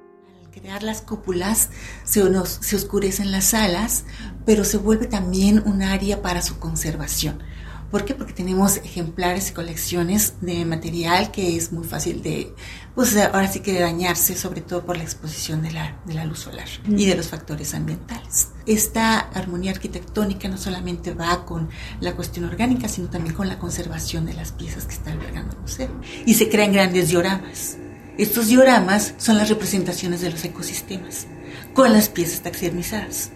Al 0.45 0.51
crear 0.51 0.83
las 0.83 1.03
cúpulas 1.03 1.71
se, 2.05 2.23
se 2.61 2.77
oscurecen 2.77 3.31
las 3.31 3.47
salas, 3.47 4.05
pero 4.47 4.65
se 4.65 4.79
vuelve 4.79 5.07
también 5.07 5.63
un 5.67 5.83
área 5.83 6.23
para 6.23 6.43
su 6.43 6.59
conservación. 6.59 7.43
¿Por 7.91 8.07
qué? 8.07 8.15
Porque 8.15 8.33
tenemos 8.33 8.79
ejemplares 8.79 9.51
y 9.51 9.53
colecciones 9.53 10.37
de 10.41 10.65
material 10.65 11.31
que 11.31 11.57
es 11.57 11.73
muy 11.73 11.85
fácil 11.85 12.23
de, 12.23 12.55
pues 12.95 13.17
ahora 13.17 13.51
sí 13.51 13.61
que 13.61 13.73
de 13.73 13.81
dañarse, 13.81 14.37
sobre 14.37 14.61
todo 14.61 14.85
por 14.85 14.97
la 14.97 15.03
exposición 15.03 15.63
de 15.63 15.73
la, 15.73 15.97
de 16.05 16.15
la 16.15 16.25
luz 16.25 16.41
solar 16.41 16.69
y 16.87 17.07
de 17.07 17.15
los 17.15 17.29
factores 17.29 17.75
ambientales. 17.75 18.49
Esta 18.67 19.19
armonía 19.19 19.73
arquitectónica 19.73 20.49
no 20.49 20.59
solamente 20.59 21.15
va 21.15 21.45
con 21.47 21.71
la 22.01 22.15
cuestión 22.15 22.45
orgánica, 22.45 22.89
sino 22.89 23.09
también 23.09 23.35
con 23.35 23.49
la 23.49 23.59
conservación 23.59 24.27
de 24.27 24.35
las 24.35 24.53
piezas 24.53 24.85
que 24.85 24.95
está 24.95 25.13
albergando 25.13 25.55
el 25.55 25.63
museo. 25.63 25.91
Y 26.27 26.35
se 26.35 26.49
crean 26.49 26.73
grandes 26.73 27.09
dioramas. 27.09 27.77
Estos 28.19 28.49
dioramas 28.49 29.15
son 29.17 29.39
las 29.39 29.49
representaciones 29.49 30.21
de 30.21 30.31
los 30.31 30.45
ecosistemas, 30.45 31.27
con 31.73 31.93
las 31.93 32.09
piezas 32.11 32.43
taxidermizadas 32.43 33.31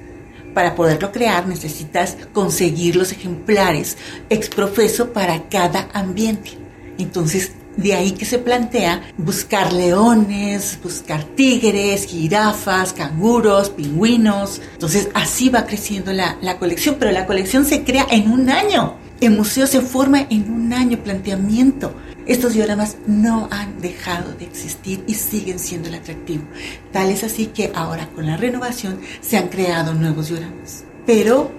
para 0.57 0.75
poderlo 0.75 1.13
crear 1.13 1.47
necesitas 1.47 2.17
conseguir 2.33 2.97
los 2.97 3.13
ejemplares 3.13 3.99
exprofeso 4.31 5.13
para 5.13 5.51
cada 5.51 5.91
ambiente. 5.93 6.53
Entonces, 6.97 7.53
de 7.77 7.95
ahí 7.95 8.13
que 8.13 8.25
se 8.25 8.39
plantea 8.39 9.03
buscar 9.19 9.73
leones, 9.73 10.79
buscar 10.83 11.25
tigres, 11.25 12.07
jirafas, 12.07 12.93
canguros, 12.93 13.71
pingüinos. 13.71 14.61
Entonces, 14.73 15.09
así 15.15 15.49
va 15.49 15.67
creciendo 15.67 16.13
la, 16.13 16.39
la 16.41 16.59
colección, 16.59 16.97
pero 16.99 17.13
la 17.13 17.27
colección 17.27 17.65
se 17.65 17.85
crea 17.85 18.07
en 18.11 18.31
un 18.31 18.51
año. 18.51 18.97
El 19.21 19.33
museo 19.33 19.67
se 19.67 19.81
forma 19.81 20.27
en 20.29 20.51
un 20.51 20.73
año 20.73 20.99
planteamiento. 20.99 21.95
Estos 22.27 22.55
dioramas 22.55 22.97
no 23.07 23.49
han 23.51 23.81
dejado 23.81 24.33
de 24.33 24.45
existir 24.45 25.05
y 25.07 25.15
siguen 25.15 25.59
siendo 25.59 25.89
el 25.89 25.95
atractivo. 25.95 26.45
Tal 26.93 27.11
es 27.11 27.25
así 27.25 27.47
que 27.47 27.71
ahora 27.75 28.09
con 28.15 28.27
la 28.27 28.37
renovación 28.37 28.99
se 29.21 29.37
han 29.37 29.49
creado 29.49 29.95
nuevos 29.95 30.29
dioramas. 30.29 30.85
Pero 31.07 31.53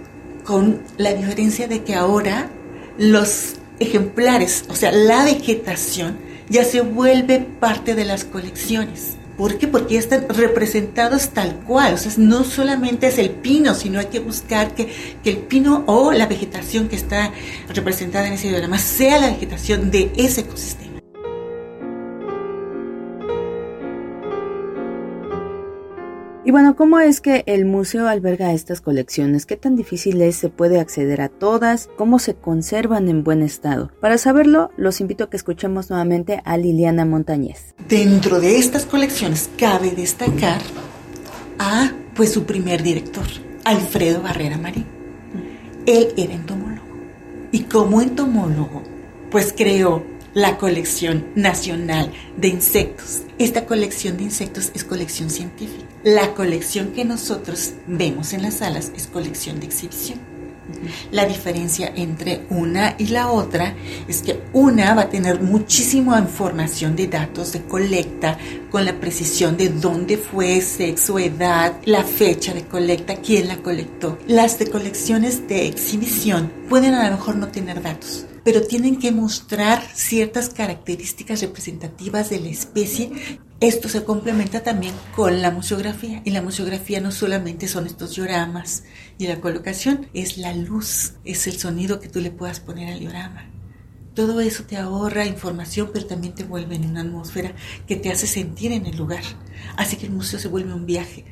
con 0.44 0.82
la 0.98 1.14
diferencia 1.14 1.68
de 1.68 1.84
que 1.84 1.96
ahora 1.96 2.50
los 2.98 3.56
ejemplares, 3.80 4.66
o 4.70 4.76
sea, 4.76 4.92
la 4.92 5.24
vegetación, 5.24 6.18
ya 6.50 6.64
se 6.64 6.82
vuelve 6.82 7.40
parte 7.40 7.96
de 7.96 8.06
las 8.06 8.24
colecciones. 8.24 9.18
¿Por 9.38 9.60
qué? 9.60 9.68
Porque 9.68 9.94
ya 9.94 10.00
están 10.00 10.28
representados 10.30 11.30
tal 11.30 11.58
cual. 11.60 11.94
O 11.94 11.98
sea, 11.98 12.12
no 12.18 12.44
solamente 12.44 13.08
es 13.08 13.20
el 13.20 13.30
pino, 13.30 13.76
sino 13.76 14.00
hay 14.00 14.08
que 14.08 14.20
buscar 14.20 14.74
que, 14.74 14.92
que 15.24 15.30
el 15.30 15.38
pino 15.38 15.84
o 15.86 16.12
la 16.12 16.26
vegetación 16.26 16.88
que 16.88 16.96
está 16.96 17.32
representada 17.74 18.28
en 18.28 18.34
ese 18.34 18.50
diagrama 18.50 18.80
sea 18.80 19.20
la 19.20 19.28
vegetación 19.28 19.92
de 19.92 20.12
ese 20.18 20.42
ecosistema. 20.42 20.87
Y 26.48 26.52
bueno, 26.52 26.78
¿cómo 26.78 27.02
es 27.02 27.20
que 27.20 27.44
el 27.46 27.66
museo 27.66 28.08
alberga 28.08 28.54
estas 28.54 28.80
colecciones? 28.80 29.46
¿Qué 29.46 29.58
tan 29.58 29.76
difícil 29.76 30.22
es? 30.22 30.38
¿Se 30.38 30.48
puede 30.48 30.80
acceder 30.80 31.20
a 31.20 31.28
todas? 31.28 31.90
¿Cómo 31.98 32.20
se 32.20 32.36
conservan 32.36 33.10
en 33.10 33.26
buen 33.26 33.42
estado? 33.42 33.92
Para 34.00 34.18
saberlo, 34.18 34.72
los 34.78 35.02
invito 35.02 35.26
a 35.26 35.30
que 35.30 35.36
escuchemos 35.36 35.90
nuevamente 35.90 36.42
a 36.46 36.56
Liliana 36.56 37.04
Montañez. 37.04 37.76
Dentro 37.90 38.40
de 38.40 38.60
estas 38.60 38.86
colecciones 38.86 39.50
cabe 39.58 39.92
destacar 39.92 40.62
a 41.60 41.92
pues 42.16 42.32
su 42.32 42.46
primer 42.46 42.82
director, 42.82 43.26
Alfredo 43.66 44.22
Barrera 44.22 44.58
Marín. 44.58 44.86
Él 45.86 46.14
era 46.16 46.34
entomólogo 46.34 46.88
y 47.52 47.64
como 47.64 48.02
entomólogo 48.02 48.84
pues 49.30 49.52
creó 49.52 50.02
la 50.34 50.58
colección 50.58 51.26
nacional 51.36 52.10
de 52.38 52.48
insectos. 52.48 53.24
Esta 53.38 53.66
colección 53.66 54.16
de 54.16 54.24
insectos 54.24 54.72
es 54.74 54.86
colección 54.86 55.30
científica. 55.30 55.87
La 56.08 56.34
colección 56.36 56.94
que 56.94 57.04
nosotros 57.04 57.74
vemos 57.86 58.32
en 58.32 58.42
las 58.42 58.60
salas 58.60 58.94
es 58.96 59.08
colección 59.08 59.60
de 59.60 59.66
exhibición. 59.66 60.18
La 61.12 61.26
diferencia 61.26 61.92
entre 61.94 62.46
una 62.50 62.96
y 62.98 63.08
la 63.08 63.30
otra 63.30 63.76
es 64.08 64.22
que 64.22 64.40
una 64.54 64.96
va 64.96 65.02
a 65.02 65.10
tener 65.10 65.42
muchísima 65.42 66.18
información 66.18 66.96
de 66.96 67.08
datos 67.08 67.52
de 67.52 67.64
colecta 67.64 68.38
con 68.72 68.86
la 68.86 68.98
precisión 68.98 69.58
de 69.58 69.68
dónde 69.68 70.16
fue, 70.18 70.62
sexo, 70.62 71.20
edad, 71.20 71.74
la 71.84 72.06
fecha 72.06 72.54
de 72.54 72.64
colecta, 72.64 73.18
quién 73.18 73.50
la 73.50 73.58
colectó. 73.58 74.18
Las 74.28 74.58
de 74.60 74.68
colecciones 74.68 75.46
de 75.50 75.68
exhibición 75.68 76.54
pueden 76.70 76.94
a 76.94 77.10
lo 77.10 77.18
mejor 77.18 77.36
no 77.36 77.50
tener 77.50 77.82
datos, 77.82 78.26
pero 78.48 78.62
tienen 78.62 78.98
que 78.98 79.12
mostrar 79.12 79.84
ciertas 79.94 80.48
características 80.48 81.42
representativas 81.42 82.30
de 82.30 82.40
la 82.40 82.48
especie 82.48 83.12
esto 83.60 83.90
se 83.90 84.06
complementa 84.06 84.64
también 84.64 84.94
con 85.18 85.42
la 85.42 85.52
museografía 85.52 86.22
y 86.24 86.32
la 86.32 86.42
museografía 86.42 87.02
no 87.02 87.12
solamente 87.12 87.68
son 87.68 87.88
estos 87.88 88.16
dioramas 88.16 88.86
y 89.18 89.28
la 89.28 89.42
colocación, 89.42 90.08
es 90.14 90.38
la 90.38 90.54
luz, 90.54 91.16
es 91.26 91.46
el 91.48 91.60
sonido 91.60 92.00
que 92.00 92.08
tú 92.08 92.22
le 92.22 92.32
puedas 92.32 92.62
poner 92.62 92.94
al 92.94 93.00
diorama. 93.02 93.52
Todo 94.14 94.40
eso 94.40 94.64
te 94.64 94.78
ahorra 94.78 95.26
información, 95.26 95.90
pero 95.92 96.06
también 96.06 96.34
te 96.34 96.46
vuelve 96.46 96.76
en 96.76 96.86
una 96.86 97.02
atmósfera 97.02 97.54
que 97.86 97.98
te 97.98 98.12
hace 98.12 98.28
sentir 98.28 98.72
en 98.72 98.86
el 98.86 98.96
lugar. 98.96 99.24
Así 99.76 99.98
que 99.98 100.06
el 100.06 100.14
museo 100.14 100.40
se 100.40 100.48
vuelve 100.48 100.74
un 100.74 100.86
viaje, 100.86 101.26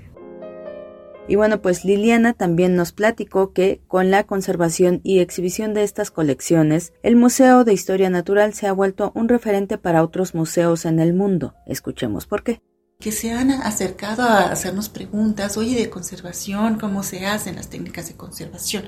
y 1.28 1.36
bueno, 1.36 1.62
pues 1.62 1.86
Liliana 1.86 2.34
también 2.34 2.76
nos 2.76 2.92
platicó 2.92 3.54
que 3.54 3.82
con 3.88 4.12
la 4.12 4.26
conservación 4.26 5.02
y 5.04 5.20
exhibición 5.20 5.74
de 5.74 5.84
estas 5.84 6.12
colecciones, 6.12 6.94
el 7.04 7.16
Museo 7.16 7.64
de 7.64 7.74
Historia 7.74 8.10
Natural 8.10 8.54
se 8.54 8.68
ha 8.68 8.74
vuelto 8.74 9.12
un 9.16 9.28
referente 9.28 9.78
para 9.78 10.04
otros 10.04 10.36
museos 10.36 10.86
en 10.86 11.00
el 11.00 11.14
mundo. 11.14 11.56
Escuchemos 11.66 12.28
por 12.28 12.44
qué 12.44 12.62
que 13.00 13.12
se 13.12 13.32
han 13.32 13.52
acercado 13.52 14.24
a 14.24 14.52
hacernos 14.52 14.90
preguntas, 14.90 15.58
oye, 15.58 15.76
de 15.76 15.90
conservación, 15.90 16.80
cómo 16.80 17.04
se 17.04 17.26
hacen 17.26 17.56
las 17.56 17.70
técnicas 17.70 18.08
de 18.08 18.16
conservación, 18.16 18.86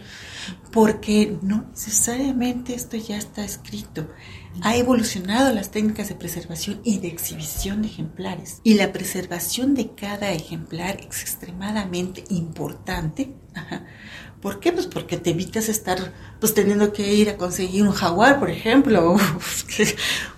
porque 0.71 1.37
no 1.41 1.65
necesariamente 1.71 2.73
esto 2.73 2.95
ya 2.95 3.17
está 3.17 3.43
escrito. 3.43 4.07
Ha 4.61 4.75
evolucionado 4.75 5.53
las 5.53 5.71
técnicas 5.71 6.09
de 6.09 6.15
preservación 6.15 6.81
y 6.83 6.99
de 6.99 7.07
exhibición 7.07 7.81
de 7.81 7.87
ejemplares, 7.89 8.61
y 8.63 8.73
la 8.73 8.91
preservación 8.91 9.75
de 9.75 9.93
cada 9.93 10.31
ejemplar 10.31 10.99
es 10.99 11.21
extremadamente 11.21 12.23
importante. 12.29 13.33
¿Por 14.47 14.61
qué? 14.61 14.71
Pues 14.71 14.87
porque 14.87 15.17
te 15.17 15.31
evitas 15.31 15.67
estar 15.67 16.13
pues 16.39 16.53
teniendo 16.53 16.93
que 16.93 17.13
ir 17.13 17.29
a 17.29 17.35
conseguir 17.35 17.83
un 17.83 17.91
jaguar, 17.91 18.39
por 18.39 18.49
ejemplo, 18.49 19.11
o 19.11 19.17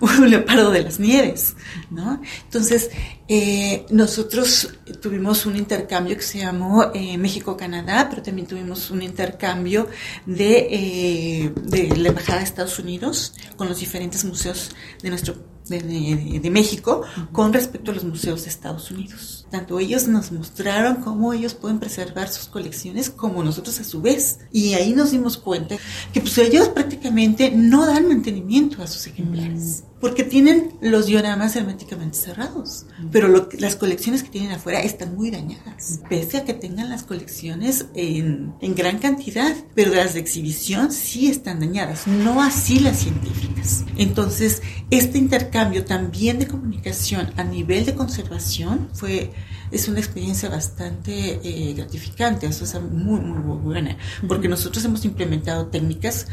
un 0.00 0.28
leopardo 0.28 0.72
de 0.72 0.82
las 0.82 0.98
nieves, 0.98 1.54
¿no? 1.92 2.20
Entonces, 2.42 2.90
eh, 3.28 3.86
nosotros 3.90 4.74
tuvimos 5.00 5.46
un 5.46 5.54
intercambio 5.54 6.16
que 6.16 6.24
se 6.24 6.38
llamó 6.38 6.90
eh, 6.92 7.18
México-Canadá, 7.18 8.08
pero 8.10 8.20
también 8.20 8.48
tuvimos 8.48 8.90
un 8.90 9.02
intercambio 9.02 9.86
de, 10.26 10.66
eh, 10.72 11.52
de 11.62 11.96
la 11.96 12.08
Embajada 12.08 12.38
de 12.38 12.46
Estados 12.46 12.80
Unidos 12.80 13.34
con 13.56 13.68
los 13.68 13.78
diferentes 13.78 14.24
museos 14.24 14.72
de 15.04 15.10
nuestro 15.10 15.36
de, 15.68 16.50
México 16.50 17.02
con 17.30 17.52
respecto 17.52 17.92
a 17.92 17.94
los 17.94 18.02
museos 18.02 18.42
de 18.42 18.48
Estados 18.48 18.90
Unidos. 18.90 19.39
Tanto 19.50 19.78
ellos 19.78 20.06
nos 20.08 20.32
mostraron 20.32 20.96
cómo 20.96 21.32
ellos 21.32 21.54
pueden 21.54 21.78
preservar 21.78 22.28
sus 22.28 22.46
colecciones 22.46 23.10
como 23.10 23.42
nosotros 23.42 23.80
a 23.80 23.84
su 23.84 24.00
vez. 24.00 24.38
Y 24.52 24.74
ahí 24.74 24.92
nos 24.92 25.10
dimos 25.10 25.36
cuenta 25.36 25.76
que 26.12 26.20
pues 26.20 26.36
ellos 26.38 26.68
prácticamente 26.68 27.50
no 27.50 27.86
dan 27.86 28.08
mantenimiento 28.08 28.82
a 28.82 28.86
sus 28.86 29.06
ejemplares 29.06 29.84
porque 30.00 30.24
tienen 30.24 30.72
los 30.80 31.06
dioramas 31.06 31.54
herméticamente 31.56 32.16
cerrados, 32.16 32.86
pero 33.12 33.28
las 33.58 33.76
colecciones 33.76 34.22
que 34.22 34.30
tienen 34.30 34.52
afuera 34.52 34.80
están 34.80 35.14
muy 35.14 35.30
dañadas, 35.30 36.00
pese 36.08 36.38
a 36.38 36.44
que 36.44 36.54
tengan 36.54 36.88
las 36.88 37.02
colecciones 37.02 37.86
en, 37.94 38.54
en, 38.62 38.74
gran 38.74 38.98
cantidad, 38.98 39.54
pero 39.74 39.94
las 39.94 40.14
de 40.14 40.20
exhibición 40.20 40.90
sí 40.90 41.28
están 41.28 41.60
dañadas, 41.60 42.06
no 42.06 42.42
así 42.42 42.80
las 42.80 43.00
científicas. 43.00 43.84
Entonces, 43.98 44.62
este 44.90 45.18
intercambio 45.18 45.84
también 45.84 46.38
de 46.38 46.48
comunicación 46.48 47.32
a 47.36 47.44
nivel 47.44 47.84
de 47.84 47.94
conservación 47.94 48.88
fue 48.94 49.32
es 49.70 49.88
una 49.88 49.98
experiencia 49.98 50.48
bastante 50.48 51.40
eh, 51.42 51.74
gratificante, 51.74 52.46
eso 52.46 52.64
es 52.64 52.80
muy, 52.80 53.20
muy, 53.20 53.38
muy 53.38 53.58
buena, 53.58 53.96
porque 54.26 54.48
nosotros 54.48 54.84
hemos 54.84 55.04
implementado 55.04 55.66
técnicas 55.66 56.26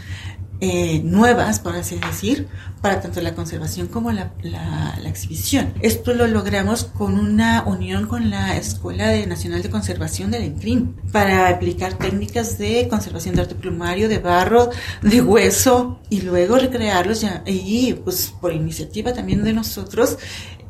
eh, 0.60 1.02
nuevas, 1.04 1.60
por 1.60 1.76
así 1.76 2.00
decir, 2.00 2.48
para 2.82 3.00
tanto 3.00 3.22
la 3.22 3.36
conservación 3.36 3.86
como 3.88 4.12
la, 4.12 4.32
la, 4.42 4.98
exhibición. 5.08 5.72
Esto 5.82 6.16
lo 6.16 6.26
logramos 6.26 6.84
con 6.86 7.20
una 7.20 7.64
unión 7.64 8.08
con 8.08 8.32
la 8.32 8.58
Escuela 8.58 9.10
de 9.10 9.28
Nacional 9.28 9.62
de 9.62 9.70
Conservación 9.70 10.32
del 10.32 10.44
ENCRIM 10.44 10.94
para 11.12 11.50
aplicar 11.50 11.94
técnicas 11.94 12.58
de 12.58 12.88
conservación 12.88 13.36
de 13.36 13.42
arte 13.42 13.54
plumario, 13.54 14.10
de 14.10 14.18
barro, 14.18 14.72
de 15.04 15.22
hueso 15.22 16.00
y 16.10 16.22
luego 16.22 16.58
recrearlos 16.58 17.22
ya, 17.22 17.44
y 17.46 17.94
pues 17.94 18.34
por 18.42 18.52
iniciativa 18.52 19.14
también 19.14 19.44
de 19.44 19.54
nosotros 19.54 20.18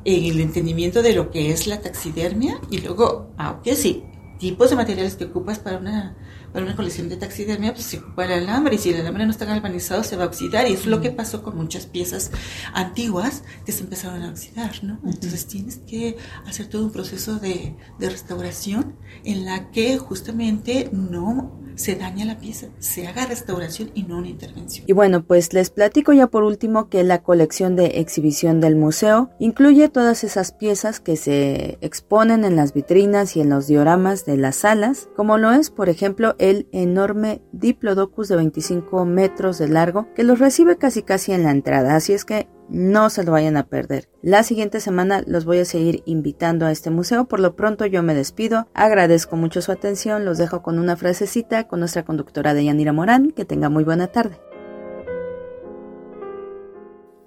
el 0.07 0.39
entendimiento 0.39 1.01
de 1.01 1.13
lo 1.13 1.29
que 1.31 1.51
es 1.51 1.67
la 1.67 1.81
taxidermia 1.81 2.61
y 2.71 2.79
luego, 2.79 3.34
aunque 3.38 3.75
sí, 3.75 4.03
tipos 4.39 4.69
de 4.69 4.77
materiales 4.77 5.15
que 5.15 5.25
ocupas 5.25 5.59
para 5.59 5.77
una 5.77 6.15
para 6.53 6.65
una 6.65 6.77
colección 6.77 7.09
de 7.09 7.17
taxidermia, 7.17 7.73
pues 7.73 7.85
se 7.85 7.99
ocupa 7.99 8.23
el 8.23 8.31
alambre 8.31 8.75
y 8.75 8.77
si 8.77 8.91
el 8.91 9.01
alambre 9.01 9.25
no 9.25 9.31
está 9.31 9.43
galvanizado 9.43 10.03
se 10.03 10.15
va 10.15 10.23
a 10.23 10.27
oxidar 10.27 10.65
y 10.67 10.73
eso 10.73 10.84
es 10.84 10.88
lo 10.88 11.01
que 11.01 11.11
pasó 11.11 11.43
con 11.43 11.57
muchas 11.57 11.85
piezas 11.85 12.31
antiguas 12.73 13.43
que 13.65 13.73
se 13.73 13.84
empezaron 13.84 14.23
a 14.23 14.29
oxidar, 14.29 14.81
¿no? 14.81 14.99
Entonces 15.05 15.45
tienes 15.45 15.79
que 15.79 16.17
hacer 16.45 16.67
todo 16.67 16.85
un 16.85 16.91
proceso 16.91 17.35
de, 17.35 17.75
de 17.99 18.09
restauración 18.09 18.95
en 19.25 19.45
la 19.45 19.71
que 19.71 19.97
justamente 19.97 20.89
no 20.93 21.59
se 21.78 21.95
daña 21.95 22.26
la 22.26 22.40
pieza, 22.40 22.68
se 22.80 23.08
haga 23.08 23.26
restauración 23.28 23.91
y 23.94 24.04
no 24.04 24.18
una 24.18 24.28
intervención. 24.28 24.86
Y 24.88 24.94
bueno, 24.94 25.24
pues 25.24 25.54
les 25.54 25.70
platico 25.70 26.12
ya 26.12 26.28
por 26.28 26.44
último 26.44 26.90
que 26.90 27.04
la 27.04 27.22
colección 27.22 27.76
de 27.76 27.99
exhibición 27.99 28.60
del 28.60 28.76
museo 28.76 29.30
incluye 29.40 29.88
todas 29.88 30.24
esas 30.24 30.52
piezas 30.52 30.99
que 30.99 31.16
se 31.16 31.78
exponen 31.82 32.44
en 32.44 32.56
las 32.56 32.74
vitrinas 32.74 33.38
y 33.38 33.41
en 33.41 33.49
los 33.49 33.68
dioramas 33.68 34.26
de 34.26 34.38
las 34.38 34.58
salas, 34.58 35.08
como 35.16 35.38
lo 35.38 35.52
es, 35.52 35.70
por 35.70 35.88
ejemplo, 35.88 36.36
el 36.40 36.68
enorme 36.72 37.41
Diplodocus 37.52 38.28
de 38.28 38.36
25 38.38 39.06
metros 39.06 39.60
de 39.60 39.70
largo 39.70 40.08
que 40.16 40.24
los 40.24 40.40
recibe 40.40 40.78
casi 40.78 41.04
casi 41.04 41.32
en 41.32 41.44
la 41.44 41.52
entrada, 41.52 41.95
así 41.95 42.14
es 42.14 42.26
que 42.26 42.48
no 42.69 43.10
se 43.10 43.23
lo 43.23 43.31
vayan 43.31 43.57
a 43.57 43.68
perder. 43.68 44.10
La 44.22 44.44
siguiente 44.44 44.80
semana 44.80 45.23
los 45.26 45.45
voy 45.45 45.60
a 45.60 45.65
seguir 45.65 46.03
invitando 46.06 46.65
a 46.65 46.72
este 46.72 46.89
museo. 46.89 47.26
Por 47.26 47.39
lo 47.39 47.56
pronto 47.56 47.85
yo 47.85 48.03
me 48.03 48.14
despido. 48.14 48.68
Agradezco 48.73 49.35
mucho 49.35 49.61
su 49.61 49.72
atención. 49.72 50.26
Los 50.26 50.38
dejo 50.38 50.61
con 50.61 50.80
una 50.80 50.98
frasecita 50.98 51.68
con 51.68 51.80
nuestra 51.80 52.03
conductora 52.03 52.53
Deyanira 52.53 52.94
Morán. 52.94 53.31
Que 53.31 53.45
tenga 53.45 53.69
muy 53.69 53.84
buena 53.84 54.07
tarde. 54.07 54.39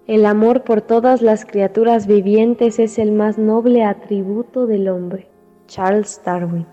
El 0.06 0.26
amor 0.26 0.64
por 0.64 0.82
todas 0.82 1.22
las 1.22 1.44
criaturas 1.44 2.06
vivientes 2.06 2.78
es 2.78 2.98
el 2.98 3.12
más 3.12 3.38
noble 3.38 3.84
atributo 3.84 4.66
del 4.66 4.88
hombre. 4.88 5.28
Charles 5.66 6.20
Darwin 6.24 6.66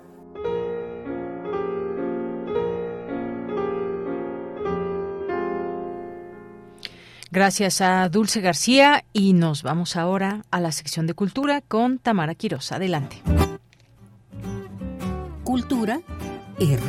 Gracias 7.38 7.81
a 7.81 8.09
Dulce 8.09 8.41
García 8.41 9.05
y 9.14 9.34
nos 9.34 9.61
vamos 9.61 9.95
ahora 9.95 10.43
a 10.49 10.59
la 10.59 10.72
sección 10.72 11.05
de 11.05 11.14
cultura 11.14 11.61
con 11.61 11.99
Tamara 11.99 12.34
Quiroz. 12.34 12.72
Adelante. 12.72 13.22
Cultura 15.43 16.01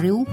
RU. 0.00 0.26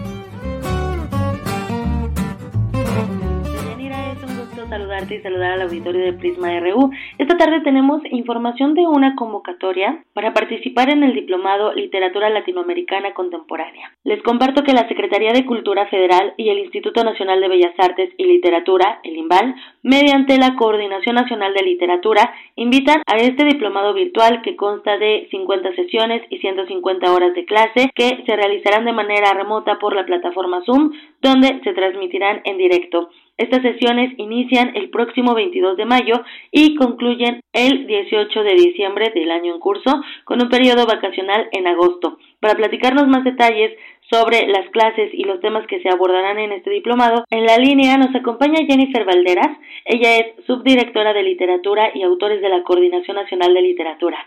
Saludarte 4.76 5.15
y 5.15 5.22
saludar 5.22 5.52
al 5.52 5.61
auditorio 5.61 6.03
de 6.03 6.14
Prisma 6.14 6.60
RU. 6.60 6.91
Esta 7.18 7.38
tarde 7.38 7.61
tenemos 7.61 8.02
información 8.11 8.73
de 8.73 8.85
una 8.85 9.15
convocatoria 9.15 10.03
para 10.14 10.34
participar 10.34 10.89
en 10.89 11.02
el 11.03 11.14
Diplomado 11.14 11.73
Literatura 11.73 12.30
Latinoamericana 12.30 13.14
Contemporánea. 13.14 13.91
Les 14.03 14.22
comparto 14.22 14.64
que 14.64 14.73
la 14.73 14.88
Secretaría 14.89 15.31
de 15.31 15.45
Cultura 15.45 15.88
Federal 15.88 16.34
y 16.35 16.49
el 16.49 16.60
Instituto 16.60 17.06
Nacional 17.06 17.39
de 17.39 17.47
Bellas 17.47 17.73
Artes 17.77 18.10
y 18.18 18.26
Literatura, 18.26 18.99
el 19.03 19.15
IMBAL, 19.15 19.56
mediante 19.81 20.38
la 20.38 20.56
Coordinación 20.56 21.15
Nacional 21.15 21.53
de 21.53 21.64
Literatura, 21.64 22.34
invitan 22.56 23.02
a 23.06 23.15
este 23.15 23.45
diplomado 23.45 23.93
virtual 23.93 24.41
que 24.41 24.57
consta 24.57 24.97
de 24.97 25.27
50 25.31 25.73
sesiones 25.76 26.22
y 26.30 26.39
150 26.39 27.14
horas 27.14 27.34
de 27.34 27.45
clase 27.45 27.91
que 27.95 28.23
se 28.26 28.35
realizarán 28.35 28.84
de 28.84 28.91
manera 28.91 29.31
remota 29.34 29.80
por 29.80 29.95
la 29.95 30.06
plataforma 30.06 30.64
Zoom, 30.65 30.91
donde 31.22 31.61
se 31.64 31.73
transmitirán 31.73 32.41
en 32.43 32.57
directo. 32.57 33.10
Estas 33.37 33.63
sesiones 33.63 34.13
inician 34.17 34.71
el 34.75 34.89
próximo 34.89 35.33
22 35.33 35.75
de 35.75 35.85
mayo 35.85 36.23
y 36.51 36.75
concluyen 36.75 37.41
el 37.51 37.85
18 37.85 38.43
de 38.43 38.53
diciembre 38.53 39.11
del 39.13 39.29
año 39.29 39.53
en 39.53 39.59
curso 39.59 40.01
con 40.23 40.41
un 40.41 40.49
periodo 40.49 40.85
vacacional 40.85 41.49
en 41.51 41.67
agosto. 41.67 42.17
Para 42.39 42.55
platicarnos 42.55 43.07
más 43.07 43.25
detalles 43.25 43.71
sobre 44.10 44.48
las 44.48 44.69
clases 44.69 45.10
y 45.14 45.23
los 45.23 45.40
temas 45.40 45.65
que 45.68 45.82
se 45.82 45.90
abordarán 45.90 46.38
en 46.40 46.52
este 46.52 46.69
diplomado, 46.69 47.26
en 47.30 47.45
la 47.45 47.57
línea 47.57 47.98
nos 47.98 48.15
acompaña 48.15 48.65
Jennifer 48.68 49.06
Valderas. 49.06 49.57
Ella 49.86 50.18
es 50.18 50.45
subdirectora 50.45 51.14
de 51.14 51.23
literatura 51.23 51.90
y 51.94 52.03
autores 52.03 52.41
de 52.41 52.49
la 52.49 52.64
Coordinación 52.64 53.15
Nacional 53.15 53.53
de 53.53 53.61
Literatura. 53.61 54.18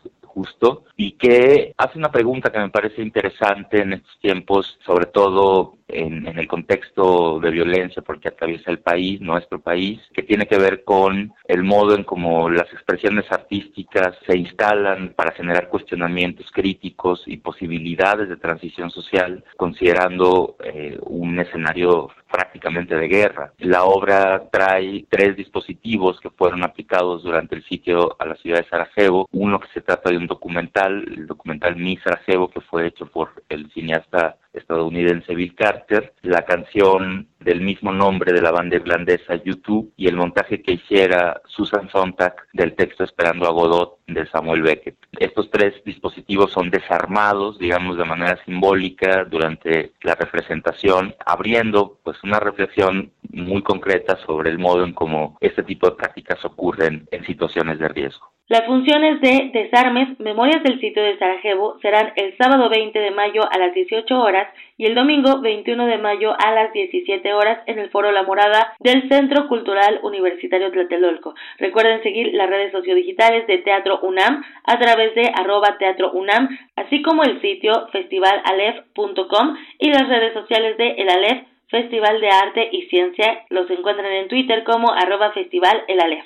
y 0.96 1.12
que 1.12 1.72
hace 1.76 1.98
una 1.98 2.10
pregunta 2.10 2.50
que 2.50 2.58
me 2.58 2.70
parece 2.70 3.02
interesante 3.02 3.82
en 3.82 3.94
estos 3.94 4.18
tiempos, 4.20 4.78
sobre 4.84 5.06
todo 5.06 5.77
en, 5.88 6.26
el 6.26 6.46
contexto 6.46 7.40
de 7.40 7.50
violencia 7.50 8.02
porque 8.02 8.28
atraviesa 8.28 8.70
el 8.70 8.78
país, 8.78 9.20
nuestro 9.20 9.60
país, 9.60 10.00
que 10.12 10.22
tiene 10.22 10.46
que 10.46 10.58
ver 10.58 10.84
con 10.84 11.32
el 11.46 11.64
modo 11.64 11.94
en 11.94 12.04
cómo 12.04 12.50
las 12.50 12.70
expresiones 12.72 13.24
artísticas 13.30 14.16
se 14.26 14.36
instalan 14.36 15.14
para 15.16 15.32
generar 15.32 15.68
cuestionamientos 15.68 16.50
críticos 16.52 17.22
y 17.26 17.38
posibilidades 17.38 18.28
de 18.28 18.36
transición 18.36 18.90
social, 18.90 19.44
considerando 19.56 20.56
eh, 20.62 20.98
un 21.02 21.38
escenario 21.40 22.10
prácticamente 22.30 22.94
de 22.94 23.08
guerra. 23.08 23.52
La 23.58 23.84
obra 23.84 24.48
trae 24.50 25.06
tres 25.08 25.36
dispositivos 25.36 26.20
que 26.20 26.30
fueron 26.30 26.62
aplicados 26.62 27.22
durante 27.22 27.56
el 27.56 27.64
sitio 27.64 28.16
a 28.18 28.26
la 28.26 28.36
ciudad 28.36 28.58
de 28.58 28.68
Sarajevo. 28.68 29.28
Uno 29.32 29.58
que 29.60 29.68
se 29.72 29.80
trata 29.80 30.10
de 30.10 30.18
un 30.18 30.26
documental, 30.26 31.04
el 31.08 31.26
documental 31.26 31.76
Mi 31.76 31.96
Sarajevo, 31.98 32.48
que 32.50 32.60
fue 32.60 32.86
hecho 32.86 33.06
por 33.06 33.30
el 33.48 33.70
cineasta 33.72 34.36
estadounidense 34.58 35.34
Bill 35.34 35.54
Carter, 35.54 36.14
la 36.22 36.42
canción 36.42 37.28
del 37.40 37.60
mismo 37.60 37.92
nombre 37.92 38.32
de 38.32 38.42
la 38.42 38.50
banda 38.50 38.76
irlandesa 38.76 39.36
YouTube 39.36 39.92
y 39.96 40.08
el 40.08 40.16
montaje 40.16 40.62
que 40.62 40.72
hiciera 40.72 41.40
Susan 41.46 41.88
Sontag 41.90 42.34
del 42.52 42.74
texto 42.74 43.04
Esperando 43.04 43.46
a 43.46 43.52
Godot 43.52 43.98
de 44.06 44.26
Samuel 44.26 44.62
Beckett. 44.62 44.96
Estos 45.18 45.50
tres 45.50 45.74
dispositivos 45.84 46.52
son 46.52 46.70
desarmados, 46.70 47.58
digamos, 47.58 47.96
de 47.96 48.04
manera 48.04 48.38
simbólica 48.44 49.24
durante 49.24 49.92
la 50.02 50.14
representación, 50.14 51.14
abriendo 51.24 51.98
pues 52.02 52.22
una 52.22 52.40
reflexión 52.40 53.12
muy 53.30 53.62
concreta 53.62 54.18
sobre 54.26 54.50
el 54.50 54.58
modo 54.58 54.84
en 54.84 54.92
cómo 54.92 55.38
este 55.40 55.62
tipo 55.62 55.88
de 55.88 55.96
prácticas 55.96 56.44
ocurren 56.44 57.08
en 57.10 57.24
situaciones 57.24 57.78
de 57.78 57.88
riesgo. 57.88 58.37
Las 58.48 58.64
funciones 58.64 59.20
de 59.20 59.50
Desarmes, 59.52 60.18
Memorias 60.18 60.62
del 60.62 60.80
Sitio 60.80 61.02
de 61.02 61.18
Sarajevo 61.18 61.78
serán 61.82 62.14
el 62.16 62.34
sábado 62.38 62.70
20 62.70 62.98
de 62.98 63.10
mayo 63.10 63.42
a 63.50 63.58
las 63.58 63.74
18 63.74 64.18
horas 64.18 64.48
y 64.78 64.86
el 64.86 64.94
domingo 64.94 65.42
21 65.42 65.84
de 65.84 65.98
mayo 65.98 66.32
a 66.32 66.52
las 66.52 66.72
17 66.72 67.34
horas 67.34 67.58
en 67.66 67.78
el 67.78 67.90
Foro 67.90 68.10
La 68.10 68.22
Morada 68.22 68.72
del 68.78 69.06
Centro 69.10 69.48
Cultural 69.48 70.00
Universitario 70.02 70.72
Tlatelolco. 70.72 71.34
Recuerden 71.58 72.02
seguir 72.02 72.32
las 72.32 72.48
redes 72.48 72.72
sociodigitales 72.72 73.46
de 73.46 73.58
Teatro 73.58 74.00
UNAM 74.00 74.42
a 74.64 74.78
través 74.78 75.14
de 75.14 75.30
arroba 75.38 75.76
Teatro 75.76 76.12
UNAM, 76.12 76.48
así 76.74 77.02
como 77.02 77.24
el 77.24 77.42
sitio 77.42 77.88
festivalalef.com 77.92 79.58
y 79.78 79.90
las 79.90 80.08
redes 80.08 80.32
sociales 80.32 80.78
de 80.78 80.92
El 80.92 81.10
Alef, 81.10 81.42
Festival 81.68 82.18
de 82.22 82.30
Arte 82.30 82.68
y 82.72 82.86
Ciencia. 82.86 83.44
Los 83.50 83.70
encuentran 83.70 84.10
en 84.10 84.28
Twitter 84.28 84.64
como 84.64 84.90
arroba 84.90 85.32
Festival 85.32 85.84
El 85.86 86.00
Alef. 86.00 86.24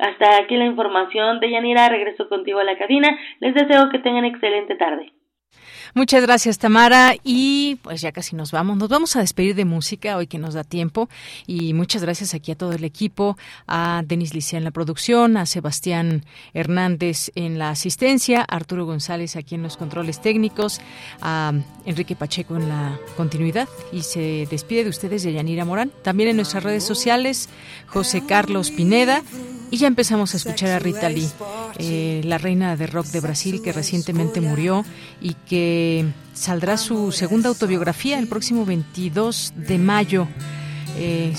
Hasta 0.00 0.38
aquí 0.38 0.56
la 0.56 0.64
información 0.64 1.40
de 1.40 1.50
Yanira. 1.50 1.88
Regreso 1.88 2.28
contigo 2.28 2.58
a 2.58 2.64
la 2.64 2.78
cabina. 2.78 3.18
Les 3.38 3.54
deseo 3.54 3.90
que 3.90 3.98
tengan 3.98 4.24
excelente 4.24 4.74
tarde. 4.76 5.12
Muchas 5.94 6.22
gracias, 6.22 6.58
Tamara. 6.58 7.14
Y 7.24 7.76
pues 7.82 8.00
ya 8.00 8.12
casi 8.12 8.36
nos 8.36 8.52
vamos. 8.52 8.76
Nos 8.76 8.88
vamos 8.88 9.16
a 9.16 9.20
despedir 9.20 9.54
de 9.54 9.64
música 9.64 10.16
hoy 10.16 10.26
que 10.26 10.38
nos 10.38 10.54
da 10.54 10.64
tiempo. 10.64 11.08
Y 11.46 11.74
muchas 11.74 12.02
gracias 12.02 12.34
aquí 12.34 12.52
a 12.52 12.56
todo 12.56 12.72
el 12.72 12.84
equipo, 12.84 13.36
a 13.66 14.02
Denis 14.04 14.34
Licea 14.34 14.58
en 14.58 14.64
la 14.64 14.70
producción, 14.70 15.36
a 15.36 15.46
Sebastián 15.46 16.24
Hernández 16.54 17.30
en 17.34 17.58
la 17.58 17.70
asistencia, 17.70 18.40
a 18.40 18.56
Arturo 18.56 18.86
González 18.86 19.36
aquí 19.36 19.54
en 19.54 19.62
los 19.62 19.76
controles 19.76 20.20
técnicos, 20.20 20.80
a 21.20 21.52
Enrique 21.84 22.16
Pacheco 22.16 22.56
en 22.56 22.68
la 22.68 22.98
continuidad. 23.16 23.68
Y 23.92 24.02
se 24.02 24.46
despide 24.50 24.84
de 24.84 24.90
ustedes 24.90 25.22
de 25.22 25.32
Yanira 25.32 25.64
Morán. 25.64 25.90
También 26.02 26.30
en 26.30 26.36
nuestras 26.36 26.62
redes 26.62 26.84
sociales, 26.84 27.48
José 27.86 28.24
Carlos 28.26 28.70
Pineda. 28.70 29.22
Y 29.72 29.76
ya 29.76 29.86
empezamos 29.86 30.34
a 30.34 30.36
escuchar 30.36 30.70
a 30.70 30.80
Rita 30.80 31.08
Lee, 31.08 31.30
eh, 31.78 32.22
la 32.24 32.38
reina 32.38 32.76
de 32.76 32.88
rock 32.88 33.06
de 33.06 33.20
Brasil 33.20 33.62
que 33.62 33.72
recientemente 33.72 34.40
murió 34.40 34.84
y 35.20 35.34
que 35.48 35.79
saldrá 36.34 36.76
su 36.76 37.12
segunda 37.12 37.48
autobiografía 37.48 38.18
el 38.18 38.28
próximo 38.28 38.64
22 38.64 39.52
de 39.56 39.78
mayo. 39.78 40.28
Eh, 40.96 41.34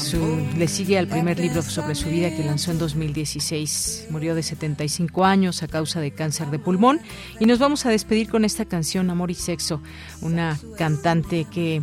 le 0.58 0.68
sigue 0.68 0.98
al 0.98 1.08
primer 1.08 1.40
libro 1.40 1.62
sobre 1.62 1.94
su 1.96 2.10
vida 2.10 2.30
que 2.36 2.44
lanzó 2.44 2.72
en 2.72 2.78
2016. 2.78 4.08
Murió 4.10 4.34
de 4.34 4.44
75 4.44 5.26
años 5.26 5.62
a 5.64 5.68
causa 5.68 6.00
de 6.00 6.12
cáncer 6.12 6.50
de 6.50 6.60
pulmón. 6.60 7.02
Y 7.40 7.46
nos 7.46 7.60
vamos 7.60 7.86
a 7.86 7.90
despedir 7.90 8.30
con 8.30 8.46
esta 8.46 8.66
canción, 8.66 9.10
Amor 9.10 9.32
y 9.32 9.36
Sexo, 9.36 9.82
una 10.22 10.58
cantante 10.78 11.46
que 11.46 11.82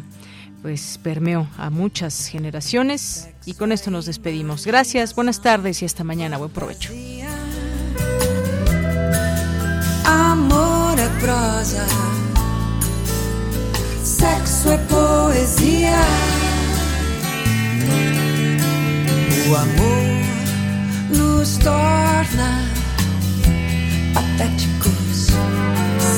pues 0.63 0.99
permeó 1.03 1.49
a 1.57 1.71
muchas 1.71 2.27
generaciones 2.27 3.29
y 3.47 3.55
con 3.55 3.73
esto 3.73 3.91
nos 3.91 4.07
despedimos. 4.07 4.67
Gracias, 4.67 5.15
buenas 5.15 5.41
tardes 5.41 5.83
y 5.83 5.85
hasta 5.85 6.05
mañana. 6.05 6.37
Buen 6.39 6.51
provecho. 6.51 6.93
Amor 10.05 10.99
é 10.99 11.09
prosa, 11.21 11.85
sexo 14.19 14.71
é 14.71 14.79
poesia. 14.79 16.01
O 19.49 19.55
amor 19.55 20.09
nos 21.17 21.57
torna 21.59 22.65
patéticos. 24.13 25.29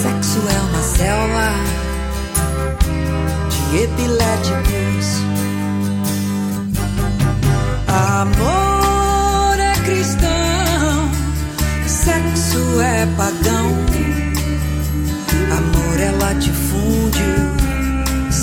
Sexo 0.02 0.40
é 0.48 0.60
uma 0.68 0.82
selva 0.82 1.48
de 3.70 3.82
epiléticos. 3.84 5.06
Amor 7.86 9.58
é 9.58 9.74
cristão, 9.84 11.10
sexo 11.86 12.80
é 12.80 13.06
pagão. 13.16 13.90
Amor 15.50 16.00
é 16.00 16.10
latifúndio, 16.12 17.59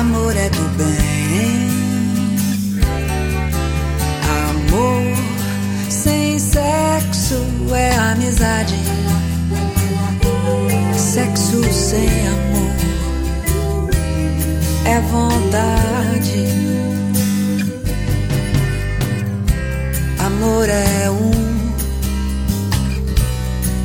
Amor 0.00 0.34
é 0.36 0.48
do 0.48 0.68
bem. 0.78 1.68
Amor 4.50 5.16
sem 5.90 6.38
sexo 6.38 7.44
é 7.74 7.94
amizade. 7.96 8.74
Sexo 10.96 11.62
sem 11.72 12.08
amor 12.26 12.52
é 14.86 15.00
vontade. 15.00 16.62
Amor 20.24 20.68
é 20.68 21.10
um, 21.10 21.32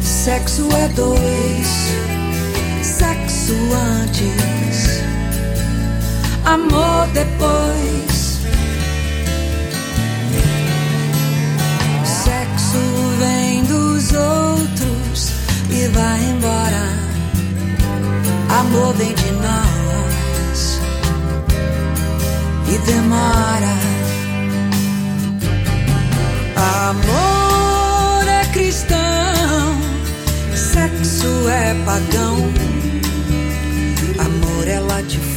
sexo 0.02 0.70
é 0.72 0.88
dois, 0.90 1.68
sexo 2.82 3.54
antes, 3.74 5.02
amor 6.48 7.07
depois. 7.14 8.40
Sexo 12.06 12.84
vem 13.19 13.64
dos 13.65 14.14
outros 14.14 15.32
e 15.69 15.88
vai 15.90 16.19
embora. 16.24 16.86
Amor 18.60 18.94
vem 18.94 19.14
de 19.14 19.32
nós 19.32 20.80
e 22.68 22.78
demora. 22.90 23.76
Amor 26.90 28.28
é 28.28 28.45
cristão, 28.53 29.78
sexo 30.56 31.49
é 31.49 31.74
pagão, 31.86 32.38
amor 34.19 34.68
é 34.68 34.80
latifúndio. 34.80 35.37